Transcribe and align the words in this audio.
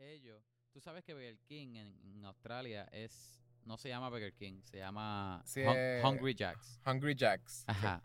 ellos, 0.00 0.42
tú 0.72 0.80
sabes 0.80 1.04
que 1.04 1.14
Burger 1.14 1.38
King 1.46 1.76
en, 1.76 1.98
en 2.02 2.24
Australia 2.24 2.88
es, 2.92 3.40
no 3.64 3.76
se 3.76 3.88
llama 3.88 4.08
Burger 4.08 4.32
King, 4.34 4.60
se 4.62 4.78
llama 4.78 5.42
Sí, 5.44 5.60
Hun- 5.60 5.74
eh, 5.76 6.02
Hungry 6.04 6.34
Jacks. 6.34 6.80
Hungry 6.86 7.14
Jacks. 7.14 7.64
Ajá. 7.66 8.02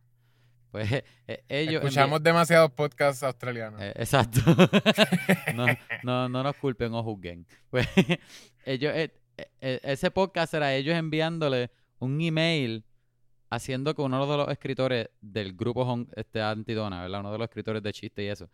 Pues 0.71 0.91
eh, 0.91 1.43
ellos... 1.47 1.75
Escuchamos 1.83 2.21
demasiados 2.21 2.71
podcasts 2.71 3.23
australianos. 3.23 3.81
Eh, 3.81 3.93
exacto. 3.95 4.41
no, 5.55 5.65
no, 6.03 6.27
no 6.29 6.43
nos 6.43 6.55
culpen 6.57 6.93
o 6.93 7.01
juzguen. 7.01 7.47
Pues 7.69 7.87
ellos, 8.65 8.93
ese 9.61 10.11
podcast 10.11 10.53
era 10.53 10.73
ellos 10.75 10.95
enviándole 10.95 11.71
un 11.99 12.19
email 12.19 12.83
haciendo 13.49 13.95
que 13.95 14.01
uno 14.01 14.25
de 14.29 14.37
los 14.37 14.49
escritores 14.49 15.09
del 15.21 15.53
grupo 15.53 16.05
este, 16.15 16.41
Antidona, 16.41 17.03
¿verdad? 17.03 17.21
Uno 17.21 17.31
de 17.31 17.37
los 17.37 17.45
escritores 17.45 17.81
de 17.81 17.93
chiste 17.93 18.23
y 18.23 18.27
eso, 18.27 18.49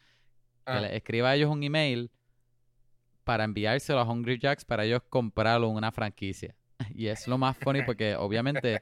Ah, 0.65 0.75
que 0.75 0.81
le 0.81 0.95
escriba 0.95 1.29
a 1.29 1.35
ellos 1.35 1.49
un 1.49 1.63
email 1.63 2.11
para 3.23 3.43
enviárselo 3.43 3.99
a 3.99 4.03
Hungry 4.03 4.39
Jacks 4.39 4.65
para 4.65 4.85
ellos 4.85 5.01
comprarlo 5.09 5.69
en 5.69 5.75
una 5.75 5.91
franquicia. 5.91 6.55
Y 6.95 7.07
es 7.07 7.27
lo 7.27 7.37
más 7.37 7.57
funny 7.57 7.81
porque 7.85 8.15
obviamente 8.15 8.81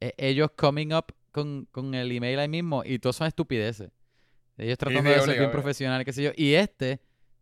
eh, 0.00 0.12
ellos 0.16 0.50
coming 0.56 0.92
up 0.92 1.14
con, 1.30 1.66
con 1.70 1.94
el 1.94 2.10
email 2.10 2.38
ahí 2.38 2.48
mismo 2.48 2.82
y 2.84 2.98
todos 2.98 3.16
son 3.16 3.26
estupideces. 3.26 3.90
Ellos 4.58 4.78
tratando 4.78 5.10
de 5.10 5.16
ser 5.16 5.24
bien 5.24 5.30
obligado. 5.30 5.52
profesionales, 5.52 6.04
qué 6.04 6.12
sé 6.12 6.22
yo. 6.22 6.30
Y 6.34 6.54
este, 6.54 7.00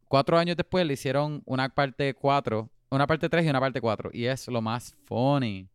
cuatro 0.09 0.37
años 0.37 0.57
después, 0.57 0.85
le 0.85 0.95
hicieron 0.95 1.43
una 1.47 1.69
parte 1.69 2.13
4, 2.13 2.69
una 2.91 3.07
parte 3.07 3.29
3 3.29 3.47
y 3.47 3.49
una 3.51 3.61
parte 3.61 3.81
4. 3.81 4.11
Y 4.13 4.27
es 4.27 4.49
lo 4.49 4.61
más 4.61 4.97
funny. 5.05 5.69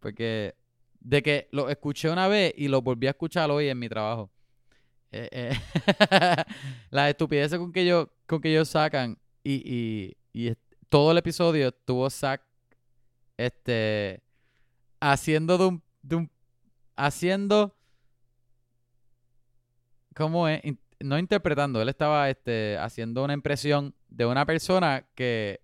Porque 0.00 0.54
de 1.00 1.22
que 1.22 1.48
lo 1.52 1.70
escuché 1.70 2.10
una 2.10 2.28
vez 2.28 2.52
y 2.56 2.68
lo 2.68 2.82
volví 2.82 3.06
a 3.06 3.10
escuchar 3.10 3.50
hoy 3.50 3.68
en 3.68 3.78
mi 3.78 3.88
trabajo. 3.88 4.30
Eh, 5.12 5.28
eh, 5.32 5.56
Las 6.90 7.08
estupideces 7.10 7.58
con 7.58 7.72
que 7.72 7.82
ellos, 7.82 8.08
con 8.26 8.40
que 8.40 8.50
ellos 8.50 8.68
sacan 8.68 9.18
y, 9.52 10.16
y, 10.32 10.48
y 10.48 10.54
todo 10.88 11.12
el 11.12 11.18
episodio 11.18 11.72
tuvo 11.72 12.08
Zack 12.10 12.42
este 13.36 14.22
haciendo 15.00 15.58
de 15.58 15.66
un, 15.66 15.82
de 16.02 16.16
un 16.16 16.30
haciendo 16.96 17.76
¿cómo 20.14 20.48
es? 20.48 20.64
In- 20.64 20.80
no 21.00 21.18
interpretando, 21.18 21.82
él 21.82 21.88
estaba 21.90 22.30
este 22.30 22.78
haciendo 22.78 23.22
una 23.22 23.34
impresión 23.34 23.94
de 24.08 24.24
una 24.24 24.46
persona 24.46 25.04
que 25.14 25.60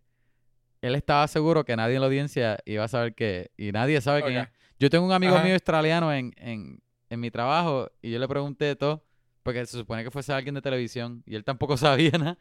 él 0.83 0.95
estaba 0.95 1.27
seguro 1.29 1.65
que 1.65 1.75
nadie 1.75 1.95
en 1.95 2.01
la 2.03 2.07
audiencia 2.07 2.59
iba 2.67 2.85
a 2.85 2.89
saber 2.89 3.15
que 3.15 3.51
y 3.57 3.73
nadie 3.73 4.01
sabe 4.01 4.23
quién 4.23 4.39
Ok. 4.39 4.49
es. 4.49 4.53
Yo 4.79 4.91
tengo 4.91 5.07
un 5.07 5.13
amigo 5.13 5.37
Ajá. 5.37 5.45
mío 5.45 5.55
australiano 5.55 6.13
en, 6.13 6.35
en, 6.37 6.83
en 7.09 7.21
mi 7.21 7.31
trabajo 7.31 7.91
y 8.03 8.11
yo 8.11 8.19
le 8.19 8.29
pregunté 8.29 8.77
todo 8.77 9.05
porque 9.43 9.65
se 9.65 9.79
supone 9.79 10.05
que 10.05 10.11
fuese 10.11 10.33
alguien 10.33 10.55
de 10.55 10.61
televisión 10.63 11.23
y 11.25 11.35
él 11.35 11.45
tampoco 11.45 11.77
sabía 11.79 12.11
nada. 12.19 12.39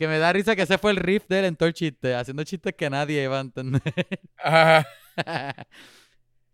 Que 0.00 0.08
me 0.08 0.18
da 0.18 0.32
risa 0.32 0.56
que 0.56 0.62
ese 0.62 0.78
fue 0.78 0.92
el 0.92 0.96
riff 0.96 1.28
de 1.28 1.40
él 1.40 1.44
en 1.44 1.56
todo 1.56 1.66
el 1.66 1.74
chiste, 1.74 2.14
haciendo 2.14 2.42
chistes 2.42 2.72
que 2.74 2.88
nadie 2.88 3.22
iba 3.22 3.36
a 3.36 3.42
entender. 3.42 3.82
Ajá. 4.38 4.88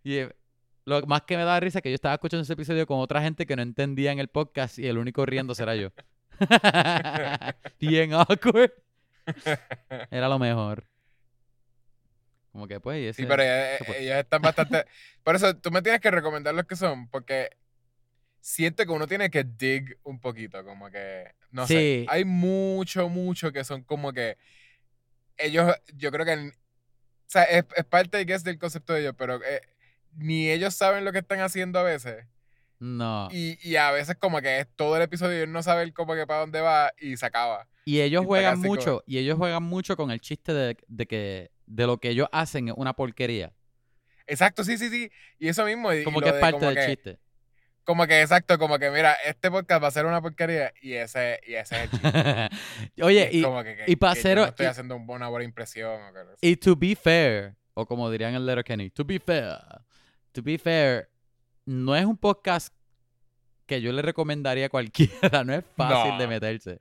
y 0.03 0.17
eh, 0.17 0.37
lo 0.85 1.01
más 1.03 1.23
que 1.23 1.37
me 1.37 1.45
da 1.45 1.61
risa 1.61 1.79
es 1.79 1.83
que 1.85 1.91
yo 1.91 1.95
estaba 1.95 2.15
escuchando 2.15 2.43
ese 2.43 2.55
episodio 2.55 2.89
con 2.89 2.99
otra 2.99 3.23
gente 3.23 3.47
que 3.47 3.55
no 3.55 3.63
entendía 3.63 4.11
en 4.11 4.19
el 4.19 4.27
podcast 4.27 4.81
y 4.81 4.89
el 4.89 4.99
único 4.99 5.25
riendo 5.25 5.55
será 5.55 5.77
yo. 5.77 5.91
Bien 7.79 8.15
awkward. 8.15 8.73
Era 10.11 10.29
lo 10.29 10.41
mejor. 10.41 10.83
Como 12.51 12.67
que 12.67 12.81
pues, 12.81 12.99
y 13.01 13.07
ese, 13.07 13.23
Sí, 13.23 13.29
pero 13.29 13.45
ellos 13.45 14.17
están 14.17 14.43
bastante. 14.43 14.87
Por 15.23 15.37
eso 15.37 15.57
tú 15.57 15.71
me 15.71 15.83
tienes 15.83 16.01
que 16.01 16.11
recomendar 16.11 16.53
los 16.53 16.65
que 16.65 16.75
son, 16.75 17.09
porque 17.11 17.51
siento 18.49 18.85
que 18.87 18.93
uno 18.93 19.09
tiene 19.09 19.29
que 19.29 19.43
dig 19.43 19.99
un 20.05 20.21
poquito, 20.21 20.65
como 20.65 20.89
que. 20.91 21.33
No 21.51 21.67
Sí. 21.67 21.75
sé. 21.75 22.07
Hay 22.09 22.25
mucho, 22.25 23.09
mucho 23.09 23.51
que 23.53 23.65
son 23.65 23.83
como 23.83 24.13
que. 24.13 24.37
Ellos, 25.37 25.75
yo 25.95 26.11
creo 26.13 26.25
que. 26.25 26.33
O 26.35 26.53
sea, 27.29 27.43
es, 27.45 27.65
es 27.77 27.85
parte, 27.85 28.21
I 28.21 28.25
guess, 28.25 28.45
del 28.45 28.59
concepto 28.59 28.93
de 28.93 29.01
ellos, 29.01 29.15
pero 29.19 29.43
eh, 29.45 29.61
ni 30.15 30.49
ellos 30.49 30.75
saben 30.75 31.05
lo 31.05 31.11
que 31.12 31.19
están 31.19 31.41
haciendo 31.41 31.81
a 31.81 31.83
veces. 31.83 32.25
No. 32.79 33.29
Y, 33.33 33.59
y 33.69 33.77
a 33.77 33.91
veces, 33.91 34.17
como 34.17 34.41
que 34.41 34.61
es 34.61 34.67
todo 34.77 34.97
el 34.97 35.03
episodio 35.03 35.35
y 35.35 35.37
ellos 35.39 35.49
no 35.49 35.62
saben 35.62 35.91
como 35.93 36.15
que 36.15 36.27
para 36.27 36.41
dónde 36.41 36.61
va 36.61 36.93
y 37.01 37.17
se 37.17 37.27
acaba. 37.27 37.67
Y 37.85 38.01
ellos 38.01 38.25
juegan 38.27 38.56
como- 38.56 38.69
mucho, 38.69 39.03
y 39.06 39.19
ellos 39.19 39.37
juegan 39.39 39.62
mucho 39.65 39.97
con 39.97 40.11
el 40.12 40.21
chiste 40.21 40.53
de, 40.55 40.77
de 40.87 41.06
que 41.06 41.51
de 41.67 41.87
lo 41.87 41.99
que 41.99 42.11
ellos 42.11 42.29
hacen 42.33 42.69
es 42.69 42.75
una 42.77 42.93
porquería. 42.93 43.53
Exacto, 44.29 44.62
sí, 44.62 44.77
sí, 44.79 44.89
sí. 44.89 45.11
Y 45.39 45.49
eso 45.49 45.65
mismo. 45.65 45.93
y- 45.93 46.05
Como 46.05 46.21
que 46.21 46.29
es 46.29 46.35
de 46.35 46.41
parte 46.41 46.59
como 46.61 46.67
del 46.71 46.77
que- 46.77 46.87
chiste. 46.95 47.19
Como 47.87 48.07
que 48.07 48.21
exacto, 48.21 48.59
como 48.59 48.79
que 48.79 48.91
mira, 48.91 49.15
este 49.25 49.49
podcast 49.51 49.83
va 49.83 49.89
a 49.89 49.91
ser 49.93 50.05
una 50.07 50.21
porquería 50.21 50.73
y 50.83 50.93
ese, 50.95 51.41
y 51.47 51.55
ese 51.55 51.77
es 51.77 51.83
el 51.85 51.91
chiste. 51.91 52.49
Oye, 53.03 53.29
y, 53.33 53.43
como 53.43 53.63
que, 53.63 53.77
que- 53.77 53.85
y 53.87 53.97
pa' 53.97 54.11
que 54.13 54.17
yo 54.17 54.23
cero- 54.23 54.43
no 54.43 54.49
estoy 54.49 54.67
y- 54.67 54.69
haciendo 54.69 54.97
un- 54.97 55.09
una 55.09 55.29
buena 55.29 55.45
impresión. 55.45 56.01
Y 56.41 56.57
to 56.57 56.75
be 56.77 56.97
fair, 56.97 57.55
o 57.75 57.87
como 57.87 58.11
dirían 58.11 58.31
en 58.31 58.37
el 58.37 58.47
Letterkenny, 58.47 58.91
to 58.91 59.05
be 59.05 59.21
fair, 59.21 59.57
to 60.33 60.43
be 60.43 60.59
fair, 60.59 61.09
no 61.65 61.95
es 61.97 62.05
un 62.05 62.17
podcast 62.19 62.75
que 63.67 63.81
yo 63.81 63.93
le 63.93 64.03
recomendaría 64.03 64.67
a 64.67 64.69
cualquiera, 64.69 65.11
no 65.45 65.55
es 65.55 65.65
fácil 65.77 66.13
No. 66.15 66.19
de 66.19 66.27
meterse. 66.27 66.79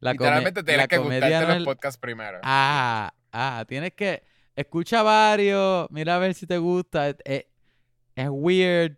La 0.00 0.12
Literalmente 0.12 0.62
tienes 0.64 0.82
la 0.82 0.88
que 0.88 0.98
gustarte 0.98 1.40
no 1.46 1.54
los 1.54 1.64
podcasts 1.64 1.98
primero. 2.00 2.40
Ah, 2.42 3.12
ah, 3.32 3.64
tienes 3.68 3.92
que 3.94 4.22
escucha 4.56 5.02
varios, 5.02 5.88
mira 5.90 6.16
a 6.16 6.18
ver 6.18 6.34
si 6.34 6.46
te 6.48 6.58
gusta. 6.58 7.08
Es 7.24 7.44
weird, 8.28 8.96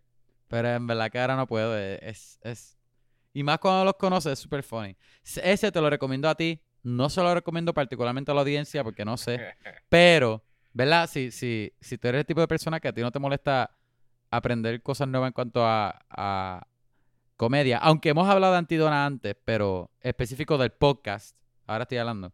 pero 0.50 0.68
en 0.68 0.84
verdad 0.84 1.10
que 1.12 1.20
ahora 1.20 1.36
no 1.36 1.46
puedo. 1.46 1.78
Es, 1.78 2.40
es, 2.42 2.76
y 3.32 3.44
más 3.44 3.60
cuando 3.60 3.84
los 3.84 3.94
conoces, 3.94 4.32
es 4.32 4.38
super 4.40 4.64
funny. 4.64 4.96
Ese 5.22 5.70
te 5.70 5.80
lo 5.80 5.88
recomiendo 5.88 6.28
a 6.28 6.34
ti. 6.34 6.60
No 6.82 7.08
se 7.08 7.22
lo 7.22 7.32
recomiendo 7.32 7.72
particularmente 7.72 8.32
a 8.32 8.34
la 8.34 8.40
audiencia 8.40 8.82
porque 8.82 9.04
no 9.04 9.16
sé. 9.16 9.38
Pero, 9.88 10.42
¿verdad? 10.72 11.08
Si, 11.08 11.30
si, 11.30 11.72
si 11.80 11.98
tú 11.98 12.08
eres 12.08 12.20
el 12.20 12.26
tipo 12.26 12.40
de 12.40 12.48
persona 12.48 12.80
que 12.80 12.88
a 12.88 12.92
ti 12.92 13.00
no 13.00 13.12
te 13.12 13.20
molesta 13.20 13.76
aprender 14.28 14.82
cosas 14.82 15.06
nuevas 15.06 15.28
en 15.28 15.34
cuanto 15.34 15.64
a, 15.64 16.04
a 16.10 16.66
comedia, 17.36 17.78
aunque 17.78 18.08
hemos 18.08 18.28
hablado 18.28 18.54
de 18.54 18.58
Antidona 18.58 19.06
antes, 19.06 19.36
pero 19.44 19.92
específico 20.00 20.58
del 20.58 20.72
podcast, 20.72 21.36
ahora 21.68 21.82
estoy 21.82 21.98
hablando. 21.98 22.32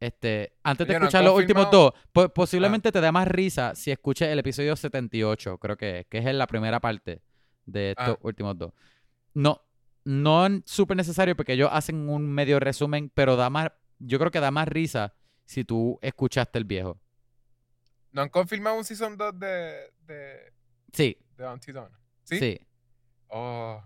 Este, 0.00 0.54
antes 0.62 0.86
de 0.86 0.92
Oye, 0.94 0.98
¿no 0.98 1.04
han 1.04 1.08
escuchar 1.08 1.24
los 1.24 1.34
últimos 1.36 1.70
dos, 1.70 1.92
po- 2.12 2.28
posiblemente 2.30 2.90
te 2.90 3.00
dé 3.02 3.12
más 3.12 3.28
risa 3.28 3.74
si 3.74 3.90
escuches 3.90 4.28
el 4.28 4.38
episodio 4.38 4.74
78, 4.74 5.58
creo 5.58 5.76
que 5.76 6.00
es, 6.00 6.06
que 6.06 6.18
es 6.18 6.26
en 6.26 6.38
la 6.38 6.46
primera 6.46 6.80
parte 6.80 7.20
de 7.66 7.90
estos 7.90 8.08
Ah. 8.16 8.18
últimos 8.22 8.56
dos. 8.56 8.72
No, 9.34 9.62
no 10.04 10.46
es 10.46 10.62
súper 10.64 10.96
necesario 10.96 11.36
porque 11.36 11.52
ellos 11.52 11.68
hacen 11.70 12.08
un 12.08 12.26
medio 12.32 12.58
resumen, 12.58 13.10
pero 13.12 13.36
da 13.36 13.50
más, 13.50 13.70
yo 13.98 14.18
creo 14.18 14.30
que 14.30 14.40
da 14.40 14.50
más 14.50 14.66
risa 14.68 15.12
si 15.44 15.64
tú 15.64 15.98
escuchaste 16.00 16.58
el 16.58 16.64
viejo. 16.64 16.98
¿No 18.12 18.22
han 18.22 18.30
confirmado 18.30 18.76
un 18.78 18.84
season 18.84 19.16
2 19.18 19.38
de, 19.38 19.92
de, 20.06 20.52
Sí, 20.94 21.16
de 21.36 21.46
Antidona? 21.46 22.00
¿Sí? 22.24 22.38
sí. 22.38 22.60
Oh, 23.28 23.80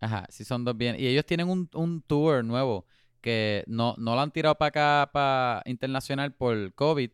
Ajá, 0.00 0.26
sí 0.30 0.44
son 0.44 0.64
dos 0.64 0.76
bien. 0.76 0.96
Y 0.98 1.06
ellos 1.06 1.26
tienen 1.26 1.48
un, 1.48 1.68
un 1.74 2.00
tour 2.02 2.42
nuevo 2.44 2.86
que 3.20 3.64
no, 3.66 3.94
no 3.98 4.14
lo 4.14 4.20
han 4.20 4.30
tirado 4.30 4.54
para 4.56 4.68
acá, 4.68 5.10
para 5.12 5.62
internacional 5.66 6.32
por 6.32 6.72
COVID, 6.74 7.10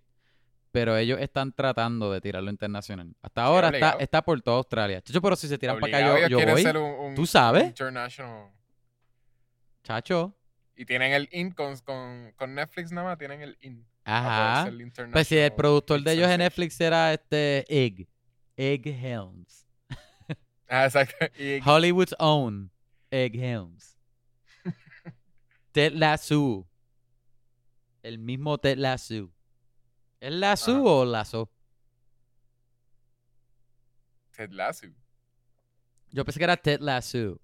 pero 0.70 0.96
ellos 0.96 1.20
están 1.20 1.52
tratando 1.52 2.12
de 2.12 2.20
tirarlo 2.20 2.50
internacional. 2.50 3.14
Hasta 3.22 3.44
ahora 3.44 3.68
está, 3.68 3.96
está 4.00 4.22
por 4.22 4.40
toda 4.42 4.58
Australia. 4.58 5.00
Chacho, 5.02 5.22
pero 5.22 5.36
si 5.36 5.48
se 5.48 5.56
tiran 5.58 5.78
para 5.78 5.98
acá, 5.98 6.28
yo, 6.28 6.38
yo 6.38 6.46
voy. 6.46 6.62
ser 6.62 6.76
un, 6.76 6.90
un- 6.90 7.14
¿Tú 7.14 7.26
sabes? 7.26 7.64
international. 7.64 8.50
Chacho. 9.82 10.34
Y 10.76 10.84
tienen 10.86 11.12
el 11.12 11.28
in 11.30 11.52
con, 11.52 11.76
con, 11.78 12.32
con 12.36 12.54
Netflix 12.54 12.90
nada 12.90 13.08
más, 13.08 13.18
tienen 13.18 13.42
el 13.42 13.56
in. 13.60 13.86
Ajá. 14.04 14.70
Pues 15.12 15.28
si 15.28 15.36
el 15.36 15.52
productor 15.52 16.02
de 16.02 16.12
ellos 16.12 16.28
en. 16.28 16.38
Netflix 16.38 16.80
era 16.80 17.12
este 17.12 17.64
Egg. 17.68 18.08
Egg 18.56 18.86
Helms. 18.86 19.66
Ah, 20.66 20.86
exacto. 20.86 21.26
Y, 21.38 21.60
Hollywood's 21.64 22.14
own 22.18 22.70
Egg 23.10 23.36
Helms. 23.36 23.93
Ted 25.74 25.92
Lasso. 25.94 26.64
El 28.04 28.18
mismo 28.20 28.58
Ted 28.58 28.78
Lasso. 28.78 29.32
¿Es 30.20 30.32
Lasso 30.32 30.70
Ajá. 30.70 30.80
o 30.82 31.04
Lasso? 31.04 31.50
Ted 34.36 34.52
Lasso. 34.52 34.86
Yo 36.12 36.24
pensé 36.24 36.38
que 36.38 36.44
era 36.44 36.56
Ted 36.56 36.78
Lasso. 36.80 37.40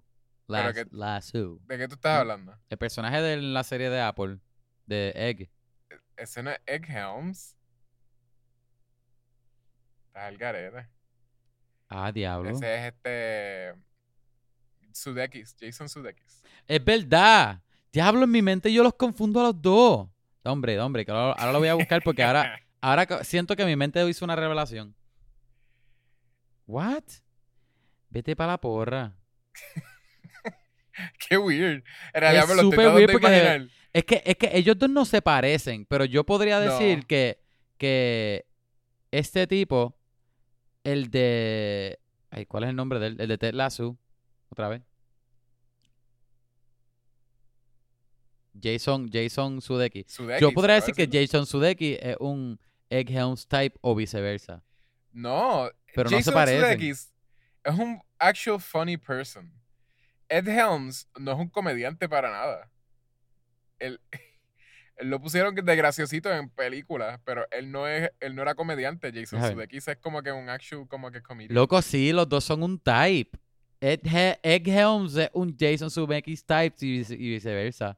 Pero 0.47 0.63
Las- 0.63 0.73
que- 0.73 0.87
Lasso. 0.91 1.59
¿De 1.67 1.77
qué 1.77 1.87
tú 1.89 1.95
estás 1.95 2.21
hablando? 2.21 2.57
El 2.69 2.77
personaje 2.77 3.21
de 3.21 3.41
la 3.41 3.63
serie 3.65 3.89
de 3.89 3.99
Apple. 3.99 4.39
De 4.85 5.11
Egg. 5.13 5.49
Ese 6.15 6.41
no 6.41 6.51
es 6.51 6.59
Egg 6.65 6.85
Helms. 6.89 7.57
Está 10.07 10.29
el 10.29 10.37
garete. 10.37 10.87
Ah, 11.89 12.13
diablo. 12.13 12.49
Ese 12.51 12.75
es 12.87 12.93
este. 12.93 13.75
Sudeikis, 14.93 15.53
Jason 15.59 15.89
Sudeikis. 15.89 16.43
Es 16.65 16.83
verdad. 16.83 17.61
Diablo, 17.91 18.23
en 18.23 18.31
mi 18.31 18.41
mente 18.41 18.71
yo 18.71 18.83
los 18.83 18.93
confundo 18.93 19.39
a 19.39 19.43
los 19.43 19.61
dos. 19.61 20.07
Hombre, 20.43 20.79
hombre, 20.79 21.05
que 21.05 21.11
ahora, 21.11 21.33
ahora 21.33 21.51
lo 21.51 21.59
voy 21.59 21.67
a 21.67 21.73
buscar 21.75 22.01
porque 22.03 22.23
ahora, 22.23 22.59
ahora 22.81 23.23
siento 23.23 23.55
que 23.55 23.65
mi 23.65 23.75
mente 23.75 24.07
hizo 24.09 24.25
una 24.25 24.35
revelación. 24.35 24.95
What? 26.67 27.03
Vete 28.09 28.35
para 28.35 28.53
la 28.53 28.57
porra. 28.59 29.13
Qué 31.29 31.37
weird. 31.37 31.83
En 32.13 32.21
realidad 32.21 32.43
Es 32.49 32.55
me 32.55 32.83
lo 32.85 32.93
weird 32.93 33.11
porque. 33.11 33.67
Es 33.93 34.05
que, 34.05 34.23
es 34.25 34.37
que 34.37 34.49
ellos 34.53 34.77
dos 34.79 34.89
no 34.89 35.03
se 35.03 35.21
parecen, 35.21 35.85
pero 35.85 36.05
yo 36.05 36.25
podría 36.25 36.59
decir 36.61 36.99
No. 36.99 37.07
que, 37.07 37.39
que 37.77 38.45
este 39.11 39.47
tipo, 39.47 39.97
el 40.85 41.11
de... 41.11 41.99
Ay, 42.29 42.45
¿cuál 42.45 42.63
es 42.63 42.69
el 42.69 42.75
nombre 42.77 42.99
de 42.99 43.07
él? 43.07 43.17
El 43.19 43.27
de 43.27 43.37
Ted 43.37 43.53
Lasso. 43.53 43.97
Otra 44.49 44.69
vez. 44.69 44.81
Jason, 48.59 49.09
Jason 49.11 49.59
Yo 50.39 50.51
podría 50.51 50.75
decir 50.75 50.93
que. 50.93 51.07
Jason 51.11 51.45
Sudeikis 51.45 51.97
es 52.01 52.17
un 52.19 52.59
Egg 52.89 53.09
Helms 53.09 53.47
type 53.47 53.77
o 53.81 53.95
viceversa. 53.95 54.63
No, 55.11 55.69
Pero 55.93 56.09
no 56.09 56.17
se 56.17 56.17
Jason 56.17 56.33
parecen. 56.33 56.61
Sudeikis 56.61 57.13
es 57.63 57.79
un 57.79 58.01
actual 58.19 58.59
funny 58.59 58.97
person. 58.97 59.51
Ed 60.27 60.47
Helms 60.47 61.07
no 61.19 61.31
es 61.31 61.37
un 61.37 61.49
comediante 61.49 62.07
para 62.07 62.31
nada. 62.31 62.71
Él, 63.79 63.99
él 64.97 65.09
lo 65.09 65.19
pusieron 65.19 65.53
de 65.53 65.75
graciosito 65.75 66.31
en 66.31 66.49
películas, 66.49 67.19
pero 67.25 67.45
él 67.51 67.71
no 67.71 67.87
es, 67.87 68.11
él 68.19 68.35
no 68.35 68.41
era 68.41 68.55
comediante. 68.55 69.11
Jason. 69.13 69.41
Sudeikis 69.51 69.87
es 69.87 69.97
como 69.97 70.21
que 70.21 70.31
un 70.31 70.49
actual, 70.49 70.87
como 70.87 71.11
que 71.11 71.21
comedian. 71.21 71.55
Loco, 71.55 71.81
sí, 71.81 72.11
los 72.11 72.27
dos 72.27 72.43
son 72.43 72.63
un 72.63 72.79
type. 72.79 73.37
Ed 73.79 74.01
Egg 74.43 74.67
Helms 74.67 75.15
es 75.15 75.29
un 75.33 75.55
Jason 75.57 75.89
Sudeikis 75.89 76.45
type 76.45 76.75
y 76.85 77.29
viceversa. 77.29 77.97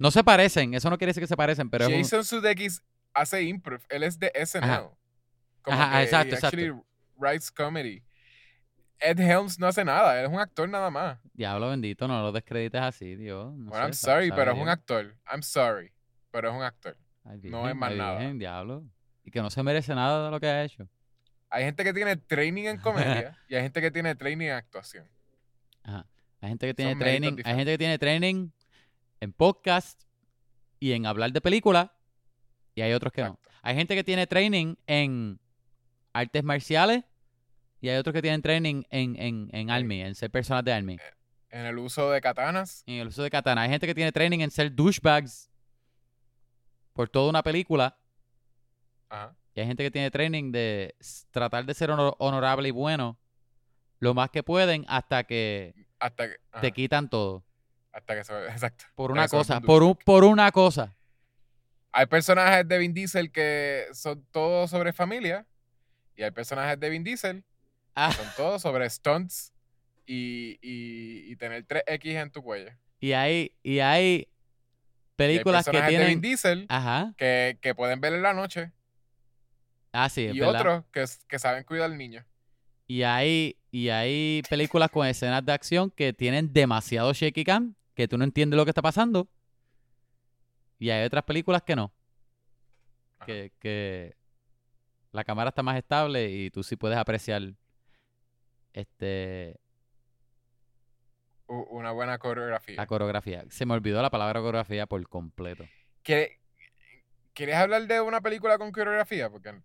No 0.00 0.10
se 0.10 0.24
parecen, 0.24 0.72
eso 0.72 0.88
no 0.88 0.96
quiere 0.96 1.10
decir 1.10 1.22
que 1.22 1.26
se 1.26 1.36
parecen, 1.36 1.68
pero 1.68 1.84
es 1.84 1.90
un... 1.90 1.98
Jason 1.98 2.24
Sudeikis 2.24 2.82
hace 3.12 3.42
improv. 3.42 3.82
Él 3.90 4.02
es 4.02 4.18
de 4.18 4.32
SNL. 4.34 4.88
Como 5.60 5.76
Ajá, 5.76 5.98
que 5.98 6.04
exacto, 6.04 6.34
he 6.34 6.38
exacto. 6.38 6.56
actually 6.56 6.82
writes 7.18 7.50
comedy. 7.50 8.02
Ed 8.98 9.20
Helms 9.20 9.58
no 9.58 9.66
hace 9.66 9.84
nada, 9.84 10.18
él 10.18 10.26
es 10.26 10.32
un 10.32 10.40
actor 10.40 10.66
nada 10.68 10.90
más. 10.90 11.18
Diablo 11.34 11.68
bendito, 11.68 12.08
no 12.08 12.22
lo 12.22 12.32
descredites 12.32 12.80
así, 12.80 13.14
Dios. 13.14 13.52
No 13.58 13.70
Bueno, 13.70 13.76
sé, 13.76 13.82
I'm 13.82 13.92
sorry, 13.92 14.28
sabe 14.28 14.38
pero 14.38 14.52
es 14.52 14.58
un 14.58 14.68
actor. 14.70 15.16
I'm 15.30 15.42
sorry, 15.42 15.92
pero 16.30 16.48
es 16.48 16.54
un 16.54 16.62
actor. 16.62 16.96
Ay, 17.24 17.38
no 17.44 17.68
es 17.68 17.76
más 17.76 17.94
nada. 17.94 18.18
virgen, 18.18 18.38
diablo. 18.38 18.84
Y 19.22 19.30
que 19.30 19.42
no 19.42 19.50
se 19.50 19.62
merece 19.62 19.94
nada 19.94 20.24
de 20.24 20.30
lo 20.30 20.40
que 20.40 20.46
ha 20.46 20.64
hecho. 20.64 20.88
Hay 21.50 21.64
gente 21.64 21.84
que 21.84 21.92
tiene 21.92 22.16
training 22.16 22.64
en 22.64 22.78
comedia 22.78 23.38
y 23.48 23.54
hay 23.54 23.62
gente 23.62 23.82
que 23.82 23.90
tiene 23.90 24.14
training 24.14 24.46
en 24.46 24.52
actuación. 24.52 25.06
Ajá. 25.82 26.06
Hay 26.40 26.48
gente 26.48 26.66
que 26.68 26.74
tiene 26.74 26.92
Son 26.92 26.98
training, 27.00 27.36
hay 27.44 27.54
gente 27.54 27.72
que 27.72 27.78
tiene 27.78 27.98
training 27.98 28.50
en 29.20 29.32
podcast 29.32 30.02
y 30.78 30.92
en 30.92 31.06
hablar 31.06 31.32
de 31.32 31.40
películas 31.40 31.90
y 32.74 32.80
hay 32.82 32.92
otros 32.92 33.12
que 33.12 33.22
no. 33.22 33.38
Hay 33.62 33.74
gente 33.76 33.94
que 33.94 34.04
tiene 34.04 34.26
training 34.26 34.76
en 34.86 35.38
artes 36.12 36.42
marciales 36.42 37.04
y 37.80 37.88
hay 37.88 37.96
otros 37.98 38.14
que 38.14 38.22
tienen 38.22 38.42
training 38.42 38.82
en, 38.90 39.16
en, 39.20 39.50
en 39.52 39.70
Army, 39.70 40.02
en 40.02 40.14
ser 40.14 40.30
personas 40.30 40.64
de 40.64 40.72
Army. 40.72 40.98
En 41.50 41.66
el 41.66 41.78
uso 41.78 42.10
de 42.10 42.20
katanas. 42.20 42.82
En 42.86 42.96
el 42.96 43.08
uso 43.08 43.22
de 43.22 43.30
katana. 43.30 43.62
Hay 43.62 43.70
gente 43.70 43.86
que 43.86 43.94
tiene 43.94 44.12
training 44.12 44.40
en 44.40 44.50
ser 44.50 44.74
douchebags 44.74 45.50
por 46.92 47.08
toda 47.08 47.28
una 47.28 47.42
película. 47.42 47.98
Ajá. 49.08 49.36
Y 49.54 49.60
hay 49.60 49.66
gente 49.66 49.82
que 49.82 49.90
tiene 49.90 50.10
training 50.10 50.52
de 50.52 50.94
tratar 51.30 51.64
de 51.66 51.74
ser 51.74 51.90
honor- 51.90 52.14
honorable 52.18 52.68
y 52.68 52.72
bueno 52.72 53.18
lo 53.98 54.14
más 54.14 54.30
que 54.30 54.42
pueden 54.42 54.84
hasta 54.88 55.24
que 55.24 55.74
Hasta 55.98 56.28
que, 56.28 56.36
te 56.60 56.72
quitan 56.72 57.10
todo. 57.10 57.44
Hasta 57.92 58.14
que 58.16 58.24
se 58.24 58.32
Exacto. 58.48 58.84
Por 58.94 59.10
una 59.12 59.28
cosa, 59.28 59.60
por, 59.60 59.82
un, 59.82 59.94
por 59.96 60.24
una 60.24 60.50
cosa. 60.52 60.94
Hay 61.92 62.06
personajes 62.06 62.66
de 62.68 62.78
Vin 62.78 62.94
Diesel 62.94 63.32
que 63.32 63.86
son 63.92 64.24
todos 64.30 64.70
sobre 64.70 64.92
familia. 64.92 65.46
Y 66.16 66.22
hay 66.22 66.30
personajes 66.30 66.78
de 66.78 66.88
Vin 66.90 67.02
Diesel 67.04 67.44
Ah, 67.94 68.10
que 68.16 68.22
son 68.22 68.32
todos 68.36 68.62
sobre 68.62 68.88
stunts 68.88 69.52
y, 70.06 70.58
y, 70.62 71.32
y 71.32 71.36
tener 71.36 71.66
3X 71.66 72.06
en 72.22 72.30
tu 72.30 72.42
cuello. 72.42 72.70
y 73.00 73.12
hay, 73.12 73.52
y 73.64 73.80
hay 73.80 74.04
Y 74.04 74.16
hay 74.18 74.28
películas 75.16 75.64
que 75.64 75.72
personajes 75.72 75.98
de 75.98 76.06
Vin 76.06 76.20
tienen... 76.20 76.20
Diesel 76.20 76.66
Ajá. 76.68 77.14
que, 77.16 77.58
que 77.60 77.74
pueden 77.74 78.00
ver 78.00 78.12
en 78.14 78.22
la 78.22 78.32
noche. 78.34 78.70
Ah, 79.92 80.08
sí, 80.08 80.26
es 80.26 80.34
y 80.36 80.40
verdad. 80.40 80.60
otros 80.60 80.84
que, 80.92 81.04
que 81.26 81.38
saben 81.40 81.64
cuidar 81.64 81.86
al 81.90 81.98
niño. 81.98 82.24
Y 82.86 83.02
hay, 83.02 83.56
y 83.72 83.88
hay 83.88 84.42
películas 84.48 84.90
con 84.90 85.06
escenas 85.06 85.44
de 85.44 85.52
acción 85.52 85.90
que 85.90 86.12
tienen 86.12 86.52
demasiado 86.52 87.12
shaky 87.12 87.44
cam, 87.44 87.74
que 88.00 88.08
tú 88.08 88.16
no 88.18 88.24
entiendes 88.24 88.56
lo 88.56 88.64
que 88.64 88.70
está 88.70 88.80
pasando. 88.82 89.28
Y 90.78 90.88
hay 90.90 91.04
otras 91.04 91.24
películas 91.24 91.62
que 91.62 91.76
no. 91.76 91.92
Que, 93.26 93.52
que 93.58 94.16
la 95.12 95.24
cámara 95.24 95.50
está 95.50 95.62
más 95.62 95.76
estable 95.76 96.30
y 96.30 96.50
tú 96.50 96.62
sí 96.62 96.76
puedes 96.76 96.96
apreciar 96.96 97.42
este 98.72 99.60
Una 101.46 101.90
buena 101.92 102.16
coreografía. 102.18 102.76
la 102.76 102.86
coreografía. 102.86 103.44
Se 103.50 103.66
me 103.66 103.74
olvidó 103.74 104.00
la 104.00 104.08
palabra 104.10 104.40
coreografía 104.40 104.86
por 104.86 105.06
completo. 105.08 105.64
¿Quiere- 106.02 106.40
¿Quieres 107.34 107.56
hablar 107.56 107.86
de 107.86 108.00
una 108.00 108.20
película 108.20 108.56
con 108.58 108.72
coreografía? 108.72 109.28
Porque 109.30 109.52
no 109.52 109.62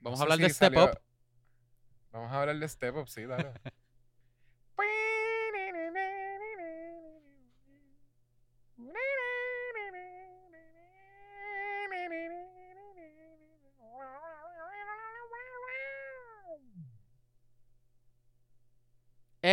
Vamos 0.00 0.20
a 0.20 0.22
hablar 0.24 0.38
si 0.38 0.44
de 0.44 0.50
Step 0.50 0.72
salió- 0.74 0.92
Up. 0.92 0.98
Vamos 2.12 2.32
a 2.32 2.40
hablar 2.40 2.58
de 2.58 2.68
Step 2.68 2.96
Up, 2.96 3.08
sí, 3.08 3.24
dale. 3.24 3.52